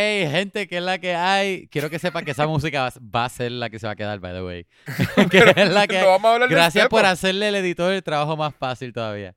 Hey, 0.01 0.29
gente, 0.31 0.65
que 0.69 0.77
es 0.77 0.83
la 0.83 0.97
que 0.97 1.13
hay. 1.13 1.67
Quiero 1.67 1.89
que 1.89 1.99
sepan 1.99 2.23
que 2.23 2.31
esa 2.31 2.47
música 2.47 2.83
va, 2.83 2.93
va 3.13 3.25
a 3.25 3.29
ser 3.29 3.51
la 3.51 3.69
que 3.69 3.79
se 3.79 3.85
va 3.85 3.91
a 3.93 3.95
quedar, 3.97 4.19
by 4.19 4.31
the 4.33 4.41
way. 4.41 4.65
que 5.29 5.39
Pero 5.39 5.51
es 5.55 5.69
la 5.71 5.87
que 5.87 5.99
no 5.99 6.07
vamos 6.07 6.29
a 6.29 6.33
hablar 6.35 6.47
de 6.49 6.55
Gracias 6.55 6.87
por 6.87 7.05
hacerle 7.05 7.49
el 7.49 7.55
editor 7.55 7.91
el 7.91 8.01
trabajo 8.01 8.37
más 8.37 8.55
fácil 8.55 8.93
todavía. 8.93 9.35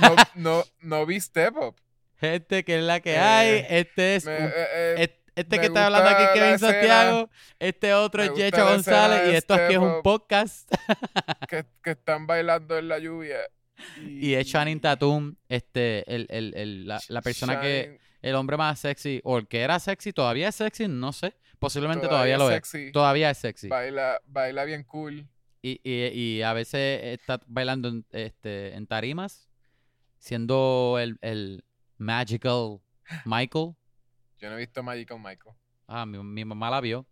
No, 0.00 0.14
no, 0.36 0.64
no 0.82 1.04
vi 1.06 1.18
Step 1.20 1.56
Up. 1.56 1.74
Gente, 2.20 2.64
que 2.64 2.76
es 2.78 2.82
la 2.84 3.00
que 3.00 3.14
Eh, 3.14 3.18
hay. 3.18 3.66
Este 3.68 4.14
es 4.16 4.24
Me- 4.24 4.36
un- 4.36 4.44
eh, 4.46 4.94
eh, 4.98 5.14
este 5.34 5.58
que 5.58 5.66
está 5.66 5.86
hablando 5.86 6.10
aquí 6.10 6.22
es 6.22 6.30
Kevin 6.30 6.58
Santiago. 6.60 7.30
Este 7.58 7.94
otro 7.94 8.22
es 8.22 8.34
Yecho 8.34 8.64
González. 8.64 9.32
Y 9.32 9.36
esto 9.36 9.54
aquí 9.54 9.72
es 9.74 9.78
un 9.80 10.02
podcast. 10.02 10.70
que, 11.48 11.64
que 11.82 11.90
están 11.90 12.26
bailando 12.28 12.78
en 12.78 12.86
la 12.88 12.98
lluvia. 13.00 13.38
Y 14.04 14.34
es 14.34 14.46
Channing 14.46 14.80
Tatum, 14.80 15.34
este, 15.48 16.04
el, 16.12 16.26
el, 16.30 16.54
el- 16.56 16.86
la, 16.86 17.00
la 17.08 17.20
persona 17.22 17.60
que. 17.60 17.98
El 18.22 18.34
hombre 18.34 18.56
más 18.56 18.78
sexy. 18.80 19.20
O 19.24 19.38
el 19.38 19.46
que 19.46 19.60
era 19.60 19.78
sexy, 19.78 20.12
todavía 20.12 20.48
es 20.48 20.54
sexy, 20.56 20.88
no 20.88 21.12
sé. 21.12 21.34
Posiblemente 21.58 22.06
todavía, 22.08 22.38
lo 22.38 22.48
es. 22.50 22.54
sexy, 22.56 22.92
Todavía 22.92 23.30
es 23.30 23.38
sexy. 23.38 23.68
Baila, 23.68 24.20
baila 24.26 24.64
bien 24.64 24.84
cool. 24.84 25.26
Y, 25.62 25.80
y, 25.82 26.06
y 26.06 26.42
a 26.42 26.52
veces 26.52 27.00
está 27.04 27.40
bailando 27.46 27.88
en, 27.88 28.06
este, 28.12 28.74
en 28.74 28.86
tarimas, 28.86 29.48
siendo 30.18 30.98
el, 31.00 31.18
el 31.20 31.64
magical 31.96 32.80
Michael. 33.24 33.74
Yo 34.38 34.48
no 34.48 34.54
he 34.54 34.58
visto 34.58 34.82
Magical 34.82 35.18
Michael. 35.18 35.56
Ah, 35.88 36.06
mi, 36.06 36.18
mi 36.22 36.44
mamá 36.44 36.70
la 36.70 36.80
vio. 36.80 37.06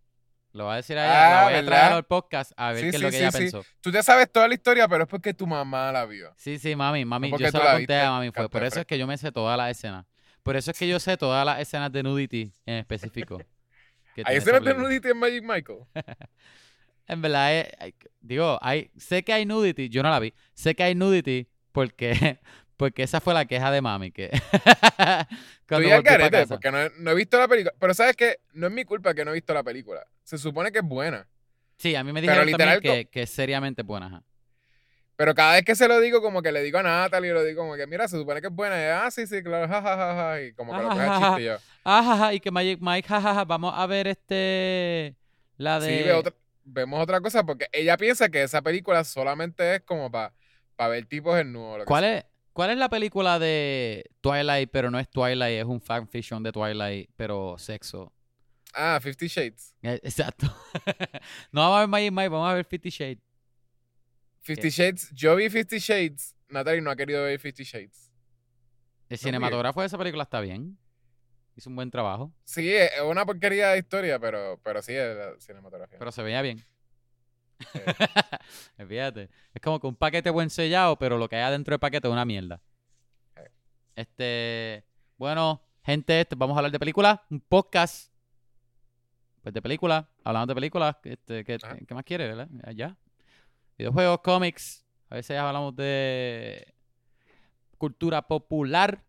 Lo 0.53 0.65
voy 0.65 0.75
a 0.75 0.77
decir 0.77 0.97
a 0.97 1.05
ella, 1.05 1.13
la 1.13 1.41
Ah, 1.41 1.45
voy 1.45 1.55
a 1.55 1.65
traer 1.67 1.93
al 1.93 2.05
podcast 2.05 2.53
a 2.57 2.73
ver 2.73 2.77
Sí, 2.77 2.83
qué 2.83 2.89
es 2.91 2.97
sí, 2.97 3.03
lo 3.03 3.09
que 3.11 3.17
sí, 3.17 3.23
ella 3.23 3.33
pensó. 3.33 3.65
Tú 3.81 3.91
ya 3.91 4.03
sabes 4.03 4.31
toda 4.33 4.49
la 4.49 4.55
historia, 4.55 4.89
pero 4.89 5.03
es 5.05 5.09
porque 5.09 5.35
tu 5.35 5.47
mamá 5.47 5.91
la 5.93 6.07
vio. 6.07 6.33
Sí, 6.37 6.59
sí, 6.59 6.75
mami, 6.77 7.05
mami, 7.05 7.31
yo 7.31 7.51
se 7.51 7.59
la 7.59 7.65
la 7.65 7.73
conté 7.75 8.01
a 8.01 8.11
mami, 8.13 8.31
fue. 8.31 8.49
Por 8.49 8.63
eso 8.65 8.81
es 8.81 8.87
que 8.87 8.97
yo 8.97 9.07
me 9.07 9.19
sé 9.19 9.33
todas 9.33 9.59
las 9.59 9.71
escenas. 9.71 10.07
Por 10.47 10.57
eso 10.57 10.71
es 10.71 10.79
que 10.79 10.87
yo 10.87 11.01
sé 11.01 11.17
todas 11.17 11.45
las 11.45 11.61
escenas 11.61 11.91
de 11.91 12.05
nudity 12.05 12.53
en 12.67 12.75
específico. 12.77 13.43
¿Hay 14.25 14.37
escenas 14.37 14.63
de 14.65 14.75
nudity 14.75 15.09
en 15.09 15.19
Magic 15.19 15.43
Michael? 15.43 15.81
En 17.09 17.23
verdad, 17.23 17.47
hay- 17.47 17.67
hay- 17.79 17.95
digo, 18.21 18.59
hay, 18.63 18.91
sé 18.97 19.23
que 19.23 19.33
hay 19.33 19.45
nudity, 19.47 19.89
yo 19.89 20.03
no 20.03 20.11
la 20.11 20.19
vi, 20.19 20.35
sé 20.55 20.75
que 20.75 20.83
hay 20.83 20.95
nudity 20.97 21.49
porque, 21.73 22.11
porque 22.77 23.03
esa 23.05 23.21
fue 23.21 23.33
la 23.35 23.45
queja 23.45 23.71
de 23.71 23.81
mami, 23.81 24.11
que 24.13 24.31
cuando 25.69 25.89
casa. 26.31 26.47
porque 26.55 26.71
no, 26.71 26.81
he- 26.83 26.93
no 26.99 27.11
he 27.11 27.15
visto 27.15 27.39
la 27.39 27.49
película. 27.49 27.75
Pero 27.79 27.95
sabes 27.95 28.17
que 28.17 28.39
no 28.53 28.67
es 28.67 28.73
mi 28.73 28.85
culpa 28.85 29.15
que 29.15 29.25
no 29.25 29.31
he 29.33 29.35
visto 29.35 29.53
la 29.55 29.63
película. 29.63 30.07
Se 30.25 30.39
supone 30.39 30.71
que 30.73 30.79
es 30.79 30.85
buena. 30.85 31.29
Sí, 31.77 31.95
a 31.95 32.03
mí 32.03 32.13
me 32.13 32.21
dijeron 32.23 32.51
también 32.51 32.81
que, 32.81 33.07
que 33.09 33.23
es 33.23 33.31
seriamente 33.31 33.83
buena. 33.83 34.07
ajá. 34.07 34.23
Pero 35.17 35.35
cada 35.35 35.55
vez 35.55 35.65
que 35.65 35.75
se 35.75 35.89
lo 35.89 35.99
digo, 36.01 36.21
como 36.21 36.43
que 36.43 36.53
le 36.53 36.63
digo 36.63 36.79
a 36.79 36.83
Natalie, 36.83 37.33
lo 37.33 37.43
digo 37.43 37.63
como 37.63 37.75
que, 37.75 37.87
mira, 37.87 38.07
se 38.07 38.19
supone 38.19 38.41
que 38.41 38.49
es 38.49 38.53
buena. 38.53 38.77
Y, 38.77 38.85
ah, 38.91 39.11
sí, 39.11 39.27
sí, 39.27 39.43
claro, 39.43 39.67
jajajaja. 39.67 40.43
y 40.43 40.53
como 40.53 40.77
que 40.77 40.83
lo 40.83 40.89
coge 40.91 41.09
chiste 41.19 41.45
yo. 41.45 41.57
Ajaja, 41.85 42.35
y 42.35 42.41
que 42.41 42.51
Magic 42.51 42.79
Mike, 42.81 43.09
jajaja, 43.09 43.45
vamos 43.45 43.73
a 43.75 43.87
ver 43.87 44.09
este, 44.09 45.17
la 45.57 45.81
de... 45.81 45.99
Sí, 45.99 46.05
ve 46.05 46.13
otra- 46.13 46.35
vemos 46.65 47.01
otra 47.01 47.21
cosa 47.21 47.45
porque 47.47 47.67
ella 47.73 47.97
piensa 47.97 48.29
que 48.29 48.43
esa 48.43 48.61
película 48.61 49.05
solamente 49.05 49.77
es 49.77 49.83
como 49.83 50.11
para 50.11 50.33
ver 50.91 51.07
tipos 51.07 51.39
en 51.39 51.53
nudo. 51.53 51.85
¿Cuál 51.87 52.05
es, 52.05 52.25
¿Cuál 52.53 52.71
es 52.71 52.77
la 52.77 52.89
película 52.89 53.39
de 53.39 54.05
Twilight, 54.21 54.69
pero 54.71 54.91
no 54.91 54.99
es 54.99 55.09
Twilight, 55.09 55.61
es 55.61 55.65
un 55.65 55.81
fanfiction 55.81 56.43
de 56.43 56.53
Twilight, 56.53 57.09
pero 57.17 57.57
sexo? 57.59 58.13
Ah, 58.75 58.99
Fifty 59.01 59.29
Shades. 59.29 59.75
Eh, 59.83 59.99
Exacto. 60.03 60.47
no 61.53 61.63
vamos 61.63 61.77
a 61.77 61.81
ver 61.81 61.89
Magic 61.89 62.13
Mike, 62.13 62.29
vamos 62.29 62.51
a 62.51 62.55
ver 62.55 62.65
Fifty 62.67 62.91
Shades. 62.91 63.19
Fifty 64.47 64.69
Shades, 64.71 65.11
yo 65.13 65.35
vi 65.35 65.51
Fifty 65.51 65.79
Shades. 65.79 66.37
Natalie 66.49 66.81
no 66.81 66.91
ha 66.91 66.97
querido 66.97 67.25
ver 67.25 67.39
Fifty 67.41 67.65
Shades. 67.65 68.13
El 69.09 69.19
cinematógrafo 69.19 69.81
de 69.81 69.87
esa 69.89 69.99
película 69.99 70.23
está 70.23 70.41
bien. 70.41 70.79
Hizo 71.57 71.69
un 71.71 71.75
buen 71.77 71.91
trabajo, 71.91 72.33
Sí, 72.45 72.73
es 72.73 72.91
una 73.05 73.25
porquería 73.25 73.71
de 73.71 73.79
historia, 73.79 74.19
pero, 74.21 74.61
pero 74.63 74.83
sí 74.83 74.93
es 74.93 75.17
la 75.17 75.41
cinematografía. 75.41 75.99
pero 75.99 76.13
se 76.13 76.23
veía 76.23 76.43
bien. 76.43 76.65
Fíjate. 78.89 79.31
Es 79.53 79.63
como 79.63 79.81
que 79.81 79.87
un 79.89 79.97
paquete 79.97 80.31
buen 80.31 80.51
sellado, 80.51 80.97
pero 80.97 81.19
lo 81.19 81.29
que 81.29 81.37
hay 81.37 81.43
adentro 81.43 81.73
del 81.73 81.81
paquete 81.81 82.07
es 82.07 82.13
una 82.13 82.25
mierda. 82.25 82.63
Este. 83.97 84.85
Bueno, 85.17 85.61
gente, 85.83 86.21
este, 86.21 86.37
vamos 86.37 86.55
a 86.55 86.59
hablar 86.59 86.71
de 86.73 86.79
películas. 86.79 87.19
Un 87.31 87.41
podcast. 87.41 88.13
Pues 89.43 89.55
de 89.55 89.63
películas. 89.63 90.05
Hablamos 90.23 90.49
de 90.49 90.55
películas. 90.55 90.97
Este, 91.03 91.45
¿qué, 91.45 91.59
qué 91.89 91.95
más 91.95 92.05
quieres, 92.05 92.29
verdad? 92.29 92.49
Ya. 92.75 92.97
Videojuegos, 93.79 94.21
cómics. 94.21 94.87
A 95.11 95.17
veces 95.17 95.37
hablamos 95.39 95.77
de 95.77 96.75
cultura 97.77 98.27
popular. 98.27 99.05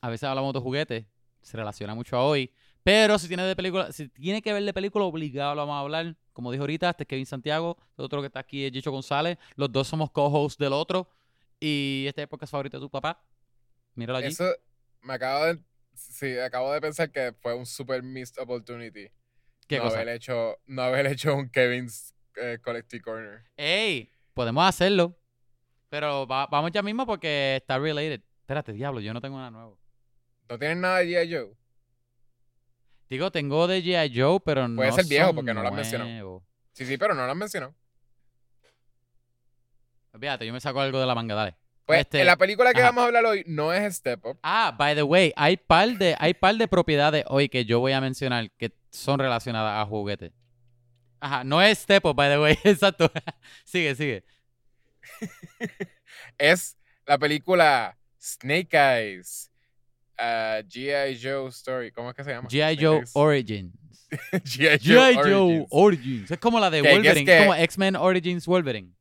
A 0.00 0.08
veces 0.08 0.24
hablamos 0.24 0.54
de 0.54 0.60
juguetes. 0.60 1.04
Se 1.42 1.56
relaciona 1.56 1.94
mucho 1.94 2.16
a 2.16 2.24
hoy. 2.24 2.50
Pero 2.82 3.18
si 3.18 3.28
tiene 3.28 3.44
de 3.44 3.54
película, 3.54 3.92
si 3.92 4.08
tiene 4.08 4.40
que 4.40 4.52
ver 4.52 4.62
de 4.62 4.72
película, 4.72 5.04
obligado 5.04 5.54
lo 5.54 5.62
vamos 5.62 5.76
a 5.76 5.80
hablar. 5.80 6.16
Como 6.32 6.50
dijo 6.52 6.62
ahorita, 6.62 6.90
este 6.90 7.04
es 7.04 7.06
Kevin 7.06 7.26
Santiago, 7.26 7.76
el 7.96 8.04
otro 8.04 8.20
que 8.20 8.26
está 8.26 8.40
aquí 8.40 8.64
es 8.64 8.72
Chicho 8.72 8.90
González. 8.90 9.38
Los 9.56 9.70
dos 9.70 9.88
somos 9.88 10.10
co-hosts 10.10 10.58
del 10.58 10.72
otro. 10.72 11.10
Y 11.60 12.06
este 12.08 12.22
es 12.22 12.24
el 12.24 12.28
podcast 12.28 12.50
favorito 12.50 12.78
de 12.78 12.82
tu 12.82 12.90
papá. 12.90 13.22
Míralo 13.94 14.18
allí. 14.18 14.28
Eso 14.28 14.50
me 15.02 15.14
acabo 15.14 15.44
de. 15.44 15.60
Sí, 15.92 16.38
acabo 16.38 16.72
de 16.72 16.80
pensar 16.80 17.10
que 17.12 17.34
fue 17.40 17.54
un 17.54 17.66
super 17.66 18.02
missed 18.02 18.42
opportunity. 18.42 19.10
¿Qué 19.68 19.76
no 19.76 19.84
cosa? 19.84 20.00
Haber 20.00 20.16
hecho, 20.16 20.58
no 20.66 20.82
haber 20.82 21.06
hecho 21.06 21.34
un 21.34 21.48
Kevin's 21.50 22.13
eh, 22.36 22.58
Collective 22.62 23.02
Corner. 23.02 23.42
¡Ey! 23.56 24.10
Podemos 24.32 24.64
hacerlo. 24.68 25.16
Pero 25.88 26.26
va- 26.26 26.46
vamos 26.46 26.70
ya 26.72 26.82
mismo 26.82 27.06
porque 27.06 27.56
está 27.56 27.78
related. 27.78 28.20
Espérate, 28.40 28.72
diablo, 28.72 29.00
yo 29.00 29.12
no 29.14 29.20
tengo 29.20 29.36
nada 29.38 29.50
nuevo. 29.50 29.78
¿No 30.48 30.58
tienen 30.58 30.80
nada 30.80 30.98
de 30.98 31.06
G.I. 31.06 31.32
Joe? 31.32 31.54
Digo, 33.08 33.30
tengo 33.30 33.66
de 33.66 33.82
G.I. 33.82 34.12
Joe, 34.18 34.40
pero 34.44 34.66
no 34.68 34.76
Puede 34.76 34.92
ser 34.92 35.06
viejo 35.06 35.34
porque 35.34 35.54
no 35.54 35.62
lo 35.62 35.68
has 35.68 35.74
mencionado. 35.74 36.42
Sí, 36.72 36.84
sí, 36.84 36.98
pero 36.98 37.14
no 37.14 37.24
lo 37.24 37.32
han 37.32 37.38
mencionado. 37.38 37.74
Fíjate, 40.18 40.46
yo 40.46 40.52
me 40.52 40.60
saco 40.60 40.80
algo 40.80 41.00
de 41.00 41.06
la 41.06 41.14
manga, 41.14 41.34
dale. 41.34 41.56
Pues 41.86 42.00
Este, 42.00 42.20
en 42.20 42.26
la 42.26 42.36
película 42.36 42.72
que 42.72 42.80
ajá. 42.80 42.88
vamos 42.90 43.02
a 43.02 43.06
hablar 43.06 43.26
hoy 43.26 43.44
no 43.46 43.72
es 43.72 43.96
Step 43.96 44.24
Up. 44.24 44.38
Ah, 44.42 44.74
by 44.76 44.94
the 44.94 45.02
way, 45.02 45.32
hay 45.36 45.56
par 45.56 45.88
de, 45.98 46.16
hay 46.18 46.32
par 46.32 46.54
de 46.56 46.66
propiedades 46.66 47.24
hoy 47.28 47.48
que 47.48 47.64
yo 47.64 47.80
voy 47.80 47.92
a 47.92 48.00
mencionar 48.00 48.50
que 48.52 48.72
son 48.90 49.18
relacionadas 49.18 49.82
a 49.82 49.86
juguetes. 49.88 50.32
Ajá, 51.24 51.42
no 51.44 51.62
es 51.62 51.78
Step 51.78 52.04
Up, 52.04 52.14
by 52.14 52.28
the 52.28 52.38
way, 52.38 52.58
exacto. 52.64 53.10
sigue, 53.64 53.94
sigue. 53.94 54.24
Es 56.38 56.76
la 57.06 57.18
película 57.18 57.96
Snake 58.20 58.74
Eyes. 58.76 59.50
ah, 60.18 60.60
G.I. 60.66 61.18
Joe 61.20 61.48
Story. 61.48 61.90
¿Cómo 61.92 62.10
es 62.10 62.16
que 62.16 62.24
se 62.24 62.30
llama? 62.30 62.48
G.I. 62.48 62.76
Joe. 62.82 63.04
Origins. 63.14 63.74
G.I. 64.10 64.78
Joe, 64.82 65.14
G.I. 65.14 65.14
Joe 65.14 65.26
Origins. 65.30 65.66
Origins. 65.70 66.30
Es 66.30 66.38
como 66.38 66.60
la 66.60 66.70
de 66.70 66.82
que 66.82 66.88
es 66.90 66.94
Wolverine, 66.96 67.24
que- 67.24 67.36
es 67.36 67.42
como 67.42 67.54
X-Men 67.54 67.96
Origins 67.96 68.46
Wolverine. 68.46 68.92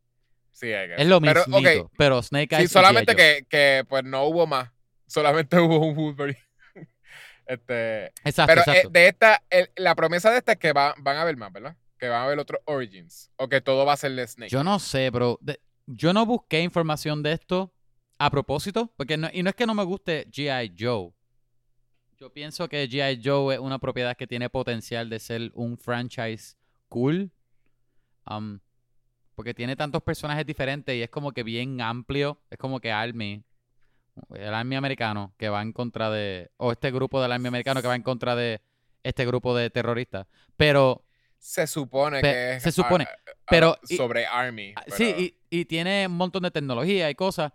Sí. 0.51 0.70
Es 0.72 1.08
lo 1.08 1.20
Pero, 1.20 1.46
mismo, 1.48 1.92
pero 1.98 2.22
Snake 2.24 2.56
Eyes 2.56 2.70
Sí, 2.70 2.72
y 2.72 2.80
solamente 2.80 3.15
que, 3.15 3.46
que 3.50 3.84
pues 3.89 4.03
no 4.06 4.24
hubo 4.25 4.48
más. 4.48 4.70
Solamente 5.08 5.60
hubo 5.60 5.80
un 5.86 5.96
Wolverine. 5.96 6.39
este, 7.46 8.06
Exacto, 8.24 8.62
pero 8.65 8.77
eh, 8.77 8.88
de 8.89 9.08
esta, 9.08 9.44
el- 9.50 9.70
la 9.75 9.94
promesa 9.96 10.32
de 10.32 10.38
esta 10.38 10.53
es 10.53 10.58
que 10.60 10.72
va- 10.72 10.96
van 11.00 11.18
a 11.18 11.24
ver 11.25 11.36
más, 11.38 11.51
¿verdad? 11.51 11.75
Que 12.04 12.10
van 12.10 12.24
a 12.24 12.28
ver 12.28 12.38
otros 12.38 12.60
Origins. 12.66 13.32
O 13.38 13.48
que 13.48 13.62
todo 13.62 13.86
va 13.86 13.94
a 13.94 13.96
ser 13.96 14.12
de 14.12 14.28
Snake. 14.28 14.50
Yo 14.52 14.62
no 14.62 14.78
sé, 14.78 15.10
bro. 15.10 15.40
Yo 15.86 16.12
no 16.12 16.26
busqué 16.26 16.60
información 16.60 17.24
de 17.24 17.32
esto 17.32 17.74
a 18.20 18.30
propósito, 18.30 18.92
porque 18.98 19.16
no, 19.16 19.30
y 19.32 19.42
no 19.42 19.50
es 19.50 19.56
que 19.56 19.66
no 19.66 19.74
me 19.74 19.86
guste 19.86 20.28
G.I. 20.30 20.76
Joe. 20.78 21.14
Yo 22.18 22.34
pienso 22.34 22.68
que 22.68 22.90
G.I. 22.90 23.22
Joe 23.24 23.56
es 23.56 23.62
una 23.62 23.80
propiedad 23.80 24.18
que 24.18 24.28
tiene 24.28 24.50
potencial 24.50 25.10
de 25.10 25.18
ser 25.18 25.52
un 25.54 25.78
franchise 25.78 26.58
cool. 26.90 27.32
um, 28.30 28.60
porque 29.34 29.54
tiene 29.54 29.78
tantos 29.78 30.04
personajes 30.04 30.46
diferentes 30.46 30.94
y 30.94 31.04
es 31.04 31.10
como 31.10 31.32
que 31.32 31.44
bien 31.44 31.80
amplio. 31.80 32.42
Es 32.50 32.58
como 32.58 32.82
que 32.82 32.92
Army, 32.92 33.46
el 34.36 34.54
Army 34.54 34.76
americano 34.76 35.34
que 35.38 35.48
va 35.48 35.62
en 35.62 35.72
contra 35.72 36.10
de. 36.10 36.52
O 36.58 36.74
este 36.74 36.92
grupo 36.92 37.22
del 37.22 37.32
Army 37.32 37.48
americano 37.48 37.82
que 37.82 37.88
va 37.88 37.96
en 37.96 38.04
contra 38.04 38.36
de 38.36 38.62
este 39.04 39.26
grupo 39.26 39.56
de 39.56 39.70
terroristas. 39.70 40.28
Pero. 40.58 41.06
Se 41.44 41.68
supone 41.68 42.22
Pe- 42.22 42.32
que 42.32 42.56
es 42.56 42.64
se 42.64 42.72
supone, 42.72 43.06
pero- 43.50 43.78
y- 43.90 43.98
sobre 43.98 44.26
Army. 44.26 44.74
Ah, 44.78 44.84
pero- 44.86 44.96
Sí, 44.96 45.38
y, 45.52 45.60
y 45.60 45.66
tiene 45.66 46.08
un 46.08 46.16
montón 46.16 46.44
de 46.44 46.52
tecnología 46.52 47.10
y 47.10 47.16
cosas. 47.16 47.52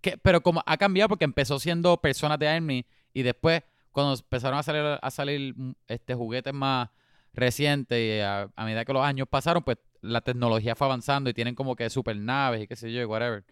Que, 0.00 0.16
pero 0.16 0.40
como 0.42 0.62
ha 0.64 0.78
cambiado 0.78 1.10
porque 1.10 1.26
empezó 1.26 1.58
siendo 1.58 2.00
personas 2.00 2.38
de 2.38 2.48
Army 2.48 2.86
y 3.12 3.22
después 3.22 3.62
cuando 3.90 4.14
empezaron 4.14 4.58
a 4.58 4.62
salir, 4.62 4.98
a 5.02 5.10
salir 5.10 5.54
mm, 5.54 5.72
este, 5.86 6.14
juguetes 6.14 6.54
más 6.54 6.88
recientes 7.34 7.98
y 7.98 8.20
a, 8.20 8.48
a 8.56 8.64
medida 8.64 8.86
que 8.86 8.92
los 8.94 9.04
años 9.04 9.28
pasaron, 9.28 9.62
pues 9.64 9.76
la 10.00 10.22
tecnología 10.22 10.74
fue 10.74 10.86
avanzando 10.86 11.28
y 11.28 11.34
tienen 11.34 11.54
como 11.54 11.76
que 11.76 11.90
super 11.90 12.16
naves 12.16 12.62
y 12.62 12.66
qué 12.66 12.74
sé 12.76 12.90
yo, 12.90 13.02
y 13.02 13.04
whatever. 13.04 13.44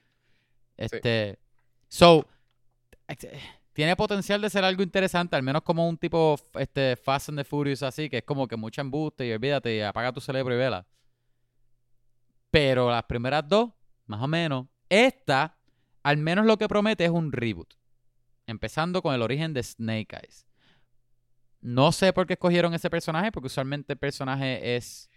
Este, 0.78 1.38
so, 1.88 2.26
este, 3.06 3.38
tiene 3.78 3.94
potencial 3.94 4.40
de 4.40 4.50
ser 4.50 4.64
algo 4.64 4.82
interesante, 4.82 5.36
al 5.36 5.44
menos 5.44 5.62
como 5.62 5.88
un 5.88 5.96
tipo 5.96 6.34
este, 6.54 6.96
Fast 6.96 7.28
and 7.28 7.38
the 7.38 7.44
Furious 7.44 7.84
así, 7.84 8.10
que 8.10 8.18
es 8.18 8.24
como 8.24 8.48
que 8.48 8.56
mucha 8.56 8.80
embuste 8.80 9.24
y 9.24 9.30
olvídate 9.32 9.76
y 9.76 9.80
apaga 9.82 10.12
tu 10.12 10.20
cerebro 10.20 10.52
y 10.52 10.58
vela. 10.58 10.84
Pero 12.50 12.90
las 12.90 13.04
primeras 13.04 13.46
dos, 13.48 13.70
más 14.06 14.20
o 14.20 14.26
menos. 14.26 14.66
Esta, 14.88 15.56
al 16.02 16.16
menos 16.16 16.44
lo 16.44 16.56
que 16.58 16.66
promete 16.66 17.04
es 17.04 17.10
un 17.12 17.30
reboot. 17.30 17.72
Empezando 18.48 19.00
con 19.00 19.14
el 19.14 19.22
origen 19.22 19.54
de 19.54 19.62
Snake 19.62 20.08
Eyes. 20.24 20.44
No 21.60 21.92
sé 21.92 22.12
por 22.12 22.26
qué 22.26 22.32
escogieron 22.32 22.74
ese 22.74 22.90
personaje, 22.90 23.30
porque 23.30 23.46
usualmente 23.46 23.92
el 23.92 23.98
personaje 24.00 24.74
es. 24.74 25.08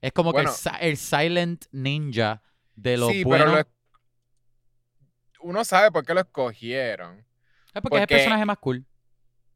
Es 0.00 0.12
como 0.12 0.30
Bueno. 0.30 0.50
que 0.50 0.54
el, 0.54 0.56
si- 0.56 0.86
el 0.86 0.96
Silent 0.96 1.64
Ninja 1.72 2.44
de 2.76 2.96
los 2.96 3.10
sí, 3.10 3.24
buenos. 3.24 3.46
pero 3.48 3.58
lo- 3.58 5.50
uno 5.50 5.64
sabe 5.64 5.90
por 5.90 6.06
qué 6.06 6.14
lo 6.14 6.20
escogieron. 6.20 7.24
Es 7.74 7.82
porque 7.82 7.96
es 7.96 8.00
el 8.02 8.06
porque- 8.06 8.14
personaje 8.16 8.44
más 8.44 8.58
cool. 8.58 8.84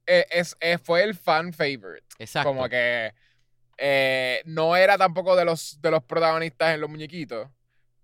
Eh, 0.06 0.26
es, 0.30 0.56
eh, 0.60 0.78
fue 0.78 1.02
el 1.04 1.14
fan 1.14 1.52
favorite. 1.52 2.06
Exacto. 2.18 2.48
Como 2.48 2.66
que 2.68 3.12
eh, 3.76 4.42
no 4.46 4.75
era 4.76 4.96
tampoco 4.96 5.37
de 5.37 5.44
los, 5.44 5.80
de 5.82 5.90
los 5.90 6.02
protagonistas 6.02 6.75
en 6.75 6.80
los 6.80 6.88
muñequitos, 6.90 7.48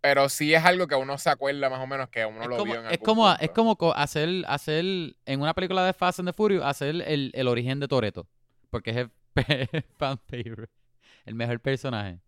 pero 0.03 0.29
sí 0.29 0.53
es 0.53 0.63
algo 0.65 0.87
que 0.87 0.95
uno 0.95 1.17
se 1.17 1.31
acuerda 1.31 1.71
más 1.71 1.81
o 1.81 1.87
menos 1.87 2.11
que 2.11 2.27
uno 2.27 2.43
es 2.43 2.49
lo 2.49 2.57
como, 2.59 2.73
vio 2.73 2.81
en 2.81 2.87
es 2.87 2.93
algún 2.93 3.05
como, 3.07 3.33
es 3.33 3.51
como 3.51 3.77
co- 3.77 3.95
hacer, 3.97 4.29
hacer 4.47 4.85
en 4.85 5.41
una 5.41 5.55
película 5.55 5.85
de 5.87 5.95
Fast 5.95 6.19
and 6.21 6.29
the 6.29 6.33
Furious, 6.35 6.63
hacer 6.65 6.97
el, 7.07 7.31
el 7.35 7.49
origen 7.49 7.81
de 7.81 7.89
Toreto. 7.89 8.29
Porque 8.71 8.91
es 8.91 8.97
el, 8.99 9.11
fan 9.99 10.19
favorite. 10.19 10.71
El 11.25 11.35
mejor 11.35 11.59
personaje. 11.61 12.21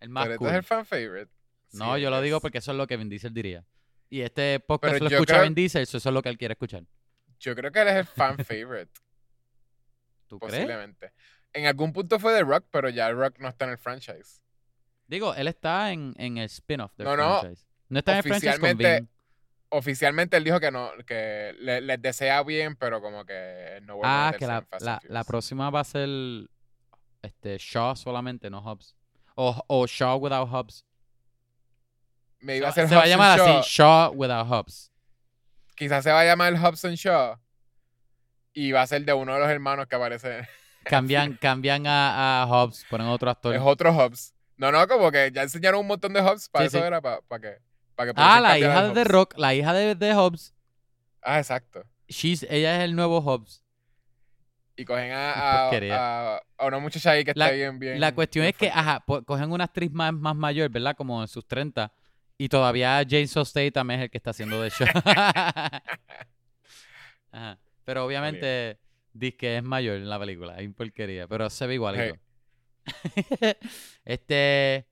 El 0.00 0.08
más 0.08 0.24
este 0.26 0.38
cool. 0.38 0.48
es 0.48 0.54
el 0.54 0.62
fan 0.62 0.86
favorite. 0.86 1.30
No, 1.72 1.96
Sí, 1.96 2.00
yo 2.00 2.08
lo 2.08 2.22
digo 2.22 2.36
es- 2.38 2.40
porque 2.42 2.58
eso 2.58 2.70
es 2.72 2.78
lo 2.78 2.86
que 2.86 2.96
Vin 2.96 3.10
Diesel 3.10 3.34
diría. 3.34 3.64
Y 4.08 4.22
este 4.22 4.58
podcast 4.60 4.94
Pero 4.94 5.04
lo 5.04 5.10
escucha 5.14 5.34
creo- 5.34 5.44
Vin 5.44 5.54
Diesel, 5.54 5.82
eso 5.82 5.98
es 5.98 6.04
lo 6.06 6.22
que 6.22 6.30
él 6.30 6.38
quiere 6.38 6.52
escuchar. 6.52 6.84
Yo 7.40 7.54
creo 7.54 7.70
que 7.72 7.80
él 7.82 7.88
es 7.88 7.96
el 7.96 8.06
fan 8.06 8.36
favorite, 8.38 8.90
¿Tú 10.28 10.38
crees? 10.38 10.54
posiblemente. 10.54 11.12
En 11.52 11.66
algún 11.66 11.92
punto 11.92 12.18
fue 12.18 12.34
The 12.34 12.42
Rock, 12.42 12.66
pero 12.70 12.88
ya 12.88 13.08
el 13.08 13.16
Rock 13.16 13.38
no 13.38 13.48
está 13.48 13.64
en 13.66 13.72
el 13.72 13.78
franchise. 13.78 14.40
Digo, 15.06 15.34
él 15.34 15.48
está 15.48 15.92
en, 15.92 16.14
en 16.18 16.36
el 16.38 16.46
spin-off 16.46 16.92
del 16.96 17.06
No, 17.06 17.16
no. 17.16 17.40
franchise. 17.40 17.64
No 17.88 17.98
está 18.00 18.12
en 18.12 18.16
el 18.18 18.22
franchise 18.24 18.58
con 18.58 18.76
Vin. 18.76 19.08
Oficialmente 19.68 20.36
él 20.36 20.44
dijo 20.44 20.60
que 20.60 20.70
no, 20.70 20.90
que 21.06 21.54
le- 21.58 21.80
les 21.80 22.00
desea 22.00 22.42
bien, 22.44 22.76
pero 22.76 23.00
como 23.00 23.24
que 23.24 23.80
no 23.82 23.96
vuelve 23.96 24.08
a 24.14 24.28
Ah, 24.28 24.32
meterse 24.32 24.38
que 24.78 24.84
la, 24.84 24.92
la, 24.92 25.02
la 25.08 25.24
próxima 25.24 25.70
va 25.70 25.80
a 25.80 25.84
ser 25.84 26.08
este, 27.22 27.56
Shaw 27.58 27.96
solamente, 27.96 28.48
no 28.48 28.60
Hobbs. 28.62 28.94
O, 29.34 29.60
o 29.66 29.86
Shaw 29.86 30.18
without 30.18 30.48
Hobbs. 30.50 30.84
Me 32.40 32.56
iba 32.56 32.68
a 32.68 32.72
ser 32.72 32.88
se 32.88 32.94
va 32.94 33.02
a 33.02 33.06
llamar 33.06 33.40
así, 33.40 33.68
Shaw 33.70 34.12
without 34.14 34.46
Hobbs. 34.48 34.92
Quizás 35.76 36.02
se 36.04 36.10
va 36.10 36.20
a 36.20 36.24
llamar 36.24 36.54
Hobson 36.56 36.94
Shaw. 36.94 37.36
Y 38.52 38.72
va 38.72 38.82
a 38.82 38.86
ser 38.86 39.04
de 39.04 39.12
uno 39.12 39.34
de 39.34 39.40
los 39.40 39.48
hermanos 39.50 39.86
que 39.86 39.96
aparece. 39.96 40.48
Cambian, 40.84 41.34
cambian 41.40 41.86
a, 41.86 42.42
a 42.42 42.46
Hobbs, 42.46 42.84
ponen 42.88 43.06
otro 43.08 43.30
actor. 43.30 43.54
Es 43.54 43.60
otro 43.62 43.92
Hobbs. 43.94 44.34
No, 44.56 44.72
no, 44.72 44.88
como 44.88 45.10
que 45.12 45.30
ya 45.32 45.42
enseñaron 45.42 45.80
un 45.80 45.86
montón 45.86 46.12
de 46.14 46.20
Hobbs. 46.22 46.48
Para 46.48 46.64
Sí, 46.64 46.68
eso 46.68 46.78
sí. 46.78 46.84
era 46.86 47.00
para 47.02 47.20
que. 47.40 47.58
Para 47.94 48.12
que 48.12 48.20
Ah, 48.20 48.40
la 48.40 48.58
hija 48.58 48.88
de 48.88 48.94
The. 48.94 49.04
Rock, 49.04 49.34
la 49.36 49.54
hija 49.54 49.72
de, 49.74 49.94
de 49.94 50.14
Hobbs. 50.14 50.54
Ah, 51.22 51.38
exacto. 51.38 51.84
She's, 52.08 52.44
ella 52.48 52.76
es 52.78 52.84
el 52.84 52.94
nuevo 52.96 53.20
Hobbs. 53.20 53.62
Y 54.78 54.84
cogen 54.84 55.10
a, 55.12 55.32
a, 55.70 56.36
a- 56.58 56.66
una 56.66 56.78
muchacha 56.78 57.10
ahí 57.12 57.24
que 57.24 57.32
La- 57.34 57.46
está 57.46 57.56
bien, 57.56 57.78
bien. 57.78 57.98
La 58.00 58.14
cuestión 58.14 58.42
bien 58.44 58.50
es 58.54 58.58
que, 58.58 58.68
ajá, 58.70 59.02
cogen 59.26 59.50
una 59.50 59.64
actriz 59.64 59.90
más, 59.90 60.12
más 60.12 60.36
mayor, 60.36 60.68
¿verdad? 60.70 60.94
Como 60.96 61.20
en 61.22 61.28
sus 61.28 61.46
30. 61.46 61.90
Y 62.38 62.48
todavía 62.48 63.02
Jason 63.08 63.46
Statham 63.46 63.90
es 63.92 64.00
el 64.02 64.10
que 64.10 64.18
está 64.18 64.30
haciendo 64.30 64.60
de 64.60 64.70
show. 64.70 64.86
Ajá. 67.32 67.58
Pero 67.84 68.04
obviamente 68.04 68.78
dice 69.12 69.36
que 69.36 69.56
es 69.58 69.62
mayor 69.62 69.96
en 69.96 70.08
la 70.08 70.18
película. 70.18 70.56
Es 70.58 70.72
porquería. 70.74 71.26
Pero 71.28 71.48
se 71.50 71.66
ve 71.66 71.74
igualito. 71.74 72.18
este. 74.04 74.86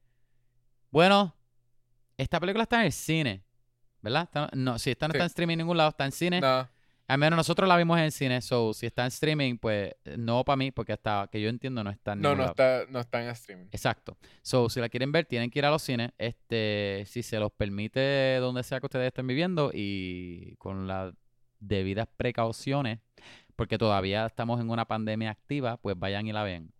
Bueno, 0.91 1.37
esta 2.17 2.41
película 2.41 2.63
está 2.65 2.81
en 2.81 2.87
el 2.87 2.93
cine. 2.93 3.43
¿Verdad? 4.01 4.23
Está- 4.25 4.51
no, 4.53 4.79
si 4.79 4.91
esta 4.91 5.09
no 5.09 5.13
Sí. 5.13 5.17
está 5.17 5.25
en 5.25 5.29
streaming 5.29 5.53
en 5.55 5.59
ningún 5.59 5.77
lado, 5.77 5.91
está 5.91 6.05
en 6.05 6.13
cine. 6.13 6.41
No. 6.41 6.69
Al 7.07 7.19
menos 7.19 7.37
nosotros 7.37 7.69
la 7.69 7.77
vimos 7.77 7.99
en 7.99 8.11
cine, 8.11 8.41
so 8.41 8.73
si 8.73 8.87
está 8.87 9.03
en 9.03 9.09
streaming, 9.09 9.59
pues 9.59 9.93
no 10.17 10.43
para 10.43 10.57
mí, 10.57 10.71
porque 10.71 10.95
hasta 10.95 11.29
que 11.31 11.41
yo 11.41 11.51
entiendo 11.51 11.85
no 11.85 11.91
está 11.91 12.15
en 12.15 12.23
No, 12.23 12.31
no 12.31 12.45
lado. 12.45 12.51
está, 12.51 12.85
no 12.91 12.99
está 13.01 13.23
en 13.23 13.29
streaming. 13.29 13.67
Exacto. 13.73 14.17
So, 14.41 14.71
si 14.71 14.81
la 14.81 14.89
quieren 14.89 15.13
ver, 15.13 15.27
tienen 15.27 15.51
que 15.51 15.59
ir 15.59 15.67
a 15.67 15.71
los 15.71 15.83
cines. 15.83 16.13
Este, 16.17 17.05
si 17.07 17.23
se 17.23 17.39
los 17.39 17.53
permite 17.53 18.37
donde 18.37 18.63
sea 18.63 18.81
que 18.81 18.87
ustedes 18.87 19.09
estén 19.09 19.27
viviendo 19.27 19.71
y 19.75 20.57
con 20.57 20.87
las 20.87 21.13
debidas 21.61 22.09
precauciones, 22.17 23.01
porque 23.55 23.77
todavía 23.77 24.25
estamos 24.27 24.61
en 24.61 24.71
una 24.71 24.87
pandemia 24.87 25.31
activa, 25.31 25.77
pues 25.77 25.99
vayan 25.99 26.27
y 26.27 26.33
la 26.33 26.43
vean. 26.43 26.73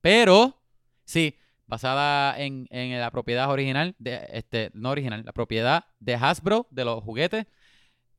Pero, 0.00 0.60
sí, 1.04 1.36
basada 1.66 2.38
en, 2.40 2.66
en 2.70 2.98
la 2.98 3.10
propiedad 3.10 3.50
original, 3.50 3.94
de, 3.98 4.26
este, 4.32 4.70
no 4.74 4.90
original, 4.90 5.22
la 5.24 5.32
propiedad 5.32 5.84
de 6.00 6.14
Hasbro, 6.14 6.66
de 6.70 6.84
los 6.84 7.02
juguetes, 7.02 7.46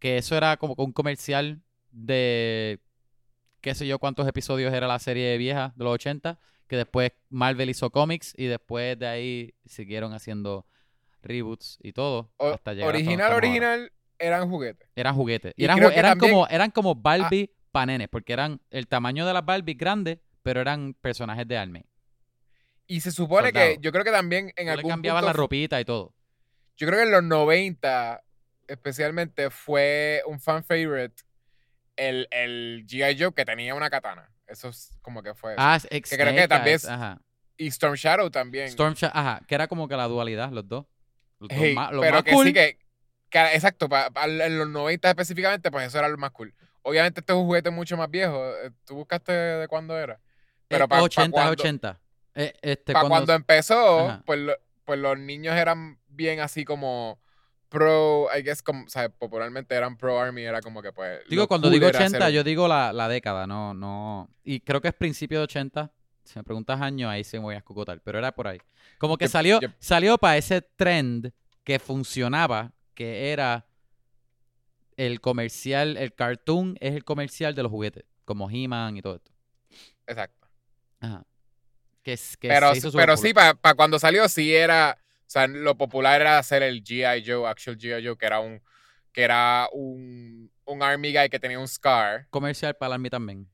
que 0.04 0.18
eso 0.18 0.36
era 0.36 0.58
como 0.58 0.74
un 0.78 0.92
comercial 0.92 1.62
de 1.90 2.82
qué 3.62 3.74
sé 3.74 3.88
yo 3.88 4.00
cuántos 4.00 4.28
episodios 4.28 4.74
era 4.74 4.86
la 4.86 5.00
serie 5.00 5.38
vieja 5.38 5.72
de 5.78 5.84
los 5.86 5.94
80, 5.94 6.38
que 6.68 6.76
después 6.76 7.14
Marvel 7.30 7.70
hizo 7.70 7.90
cómics 7.90 8.34
y 8.38 8.48
después 8.48 9.00
de 9.00 9.08
ahí 9.08 9.54
siguieron 9.66 10.14
haciendo 10.14 10.66
reboots 11.22 11.80
y 11.82 11.94
todo. 11.94 12.34
O- 12.36 12.50
hasta 12.50 12.74
llegar 12.74 12.88
a 12.94 12.98
original, 12.98 13.22
ahora. 13.32 13.38
original, 13.48 13.92
eran 14.20 14.50
juguetes. 14.50 14.90
Eran 14.94 15.16
juguetes. 15.16 15.54
Y 15.56 15.62
Y 15.62 15.66
eran, 15.66 15.78
creo 15.78 15.90
ju- 15.90 15.94
que 15.94 16.00
eran 16.00 16.12
también- 16.20 16.34
como, 16.34 16.48
eran 16.50 16.72
como 16.72 16.96
Barbie 16.96 17.50
pa' 17.72 17.86
nenes, 17.86 18.10
porque 18.10 18.34
eran 18.34 18.60
el 18.72 18.88
tamaño 18.90 19.26
de 19.26 19.32
las 19.32 19.46
Barbie 19.46 19.76
grandes, 19.76 20.20
pero 20.42 20.60
eran 20.60 20.96
personajes 20.96 21.48
de 21.48 21.58
anime. 21.58 21.86
Y 22.88 23.00
se 23.00 23.12
supone 23.14 23.48
Soldado. 23.52 23.76
que 23.76 23.78
yo 23.80 23.94
creo 23.94 24.04
que 24.04 24.12
también 24.12 24.52
en 24.58 24.66
le 24.66 24.72
algún 24.74 24.90
cambiaban 24.92 25.22
punto 25.22 25.32
la 25.38 25.42
ropita 25.42 25.80
y 25.80 25.86
todo. 25.86 26.14
Yo 26.76 26.88
creo 26.88 27.00
que 27.00 27.06
en 27.06 27.12
los 27.12 27.24
90, 27.24 28.22
especialmente, 28.68 29.50
fue 29.50 30.22
un 30.26 30.40
fan 30.40 30.64
favorite 30.64 31.24
el, 31.96 32.28
el 32.32 32.86
G.I. 32.88 33.18
Joe 33.22 33.34
que 33.34 33.46
tenía 33.46 33.76
una 33.76 33.90
katana. 33.90 34.30
Eso 34.48 34.70
es 34.70 34.98
como 35.02 35.22
que 35.24 35.34
fue. 35.34 35.54
eso. 35.54 35.62
Ah, 35.62 35.80
Que 35.90 36.02
creo 36.02 36.36
que 36.36 36.48
también 36.48 36.76
es- 36.76 36.86
ajá. 36.88 37.20
Y 37.56 37.68
Storm 37.68 37.96
Shadow 37.96 38.30
también. 38.32 38.66
Storm 38.68 38.94
Sha- 38.96 39.12
ajá, 39.14 39.42
que 39.48 39.54
era 39.56 39.68
como 39.68 39.88
que 39.88 39.96
la 39.96 40.08
dualidad, 40.08 40.52
los 40.52 40.68
dos. 40.68 40.86
Los 41.40 41.50
dos 41.50 41.58
Hey, 41.62 41.76
más- 41.76 41.92
los 41.92 42.02
pero 42.02 42.16
más 42.16 42.24
que 42.24 42.32
cool. 42.32 42.48
sí 42.48 42.54
que, 42.54 42.80
que- 43.30 43.54
exacto, 43.54 43.88
pa- 43.88 44.10
pa- 44.10 44.26
en 44.26 44.58
los 44.58 44.68
90 44.70 45.10
específicamente, 45.10 45.70
pues 45.70 45.88
eso 45.88 46.00
era 46.00 46.08
lo 46.10 46.18
más 46.18 46.32
cool. 46.32 46.54
Obviamente 46.82 47.20
este 47.22 47.32
es 47.32 47.38
un 47.38 47.46
juguete 47.46 47.70
mucho 47.70 47.96
más 47.96 48.10
viejo. 48.10 48.44
eh, 48.58 48.72
¿Tú 48.86 48.96
buscaste 48.96 49.32
de 49.32 49.68
cuándo 49.68 49.98
era? 49.98 50.20
Pero 50.68 50.86
Eh, 50.86 50.88
pa- 50.88 50.96
pa 50.98 51.04
80, 51.04 51.32
cuando- 51.32 51.52
80. 51.52 52.00
Eh, 52.36 52.54
este, 52.64 52.94
Para 52.94 53.08
cuando, 53.08 53.34
empezó, 53.34 54.10
Ajá. 54.10 54.24
pues, 54.26 54.40
pues 54.84 55.00
los 55.00 55.18
niños 55.20 55.56
eran 55.56 56.00
bien 56.08 56.40
así 56.40 56.66
como 56.66 57.20
pro, 57.74 58.28
I 58.34 58.42
guess, 58.44 58.62
como, 58.62 58.86
o 58.86 58.90
sea, 58.90 59.10
popularmente 59.10 59.74
eran 59.76 59.98
pro 59.98 60.20
army, 60.20 60.44
era 60.44 60.62
como 60.62 60.82
que 60.82 60.94
pues... 60.94 61.20
Digo, 61.28 61.48
cuando 61.48 61.70
digo 61.70 61.88
era 61.88 62.00
80, 62.00 62.18
hacer- 62.18 62.34
yo 62.34 62.44
digo 62.44 62.68
la, 62.68 62.94
la 62.94 63.08
década, 63.10 63.48
no, 63.48 63.74
no. 63.74 64.30
Y 64.44 64.60
creo 64.62 64.80
que 64.80 64.88
es 64.90 64.94
principio 64.94 65.40
de 65.40 65.44
80. 65.46 65.92
Si 66.24 66.40
me 66.40 66.44
preguntas 66.44 66.80
años, 66.80 67.10
ahí 67.10 67.24
se 67.24 67.38
me 67.40 67.44
voy 67.46 67.56
a 67.56 67.58
escocotar, 67.58 68.00
pero 68.02 68.20
era 68.20 68.32
por 68.32 68.48
ahí. 68.48 68.60
Como 69.00 69.18
que 69.18 69.26
Yep, 69.26 69.32
salió, 69.32 69.60
yep. 69.60 69.72
salió 69.80 70.18
para 70.18 70.38
ese 70.38 70.62
trend 70.62 71.32
que 71.66 71.80
funcionaba, 71.80 72.72
que 72.94 73.32
era 73.34 73.66
el 74.96 75.20
comercial, 75.20 75.98
el 75.98 76.14
cartoon 76.14 76.78
es 76.80 76.94
el 76.94 77.04
comercial 77.04 77.56
de 77.56 77.64
los 77.64 77.72
juguetes, 77.72 78.06
como 78.26 78.50
He-Man 78.50 78.96
y 78.98 79.02
todo 79.02 79.16
esto. 79.16 79.32
Exacto. 80.08 80.48
Ajá. 81.00 81.26
Que, 82.04 82.16
que 82.40 82.48
Pero, 82.50 82.72
pero 82.94 83.18
sí, 83.18 83.34
para 83.34 83.56
cuando 83.76 83.98
salió, 83.98 84.28
sí 84.30 84.54
era. 84.54 84.98
O 85.34 85.40
sea, 85.40 85.48
lo 85.48 85.76
popular 85.76 86.22
era 86.22 86.38
hacer 86.38 86.62
el 86.62 86.84
G.I. 86.84 87.24
Joe, 87.26 87.48
Actual 87.50 87.76
G.I. 87.78 88.06
Joe, 88.06 88.16
que 88.18 88.26
era 88.28 88.40
un. 88.40 88.62
Que 89.12 89.24
era 89.24 89.68
un, 89.72 90.52
un 90.66 90.84
Army 90.84 91.12
Guy 91.12 91.30
que 91.30 91.40
tenía 91.40 91.58
un 91.60 91.68
scar, 91.68 92.28
Comercial 92.30 92.76
para 92.76 92.94
Army 92.96 93.10
también. 93.10 93.50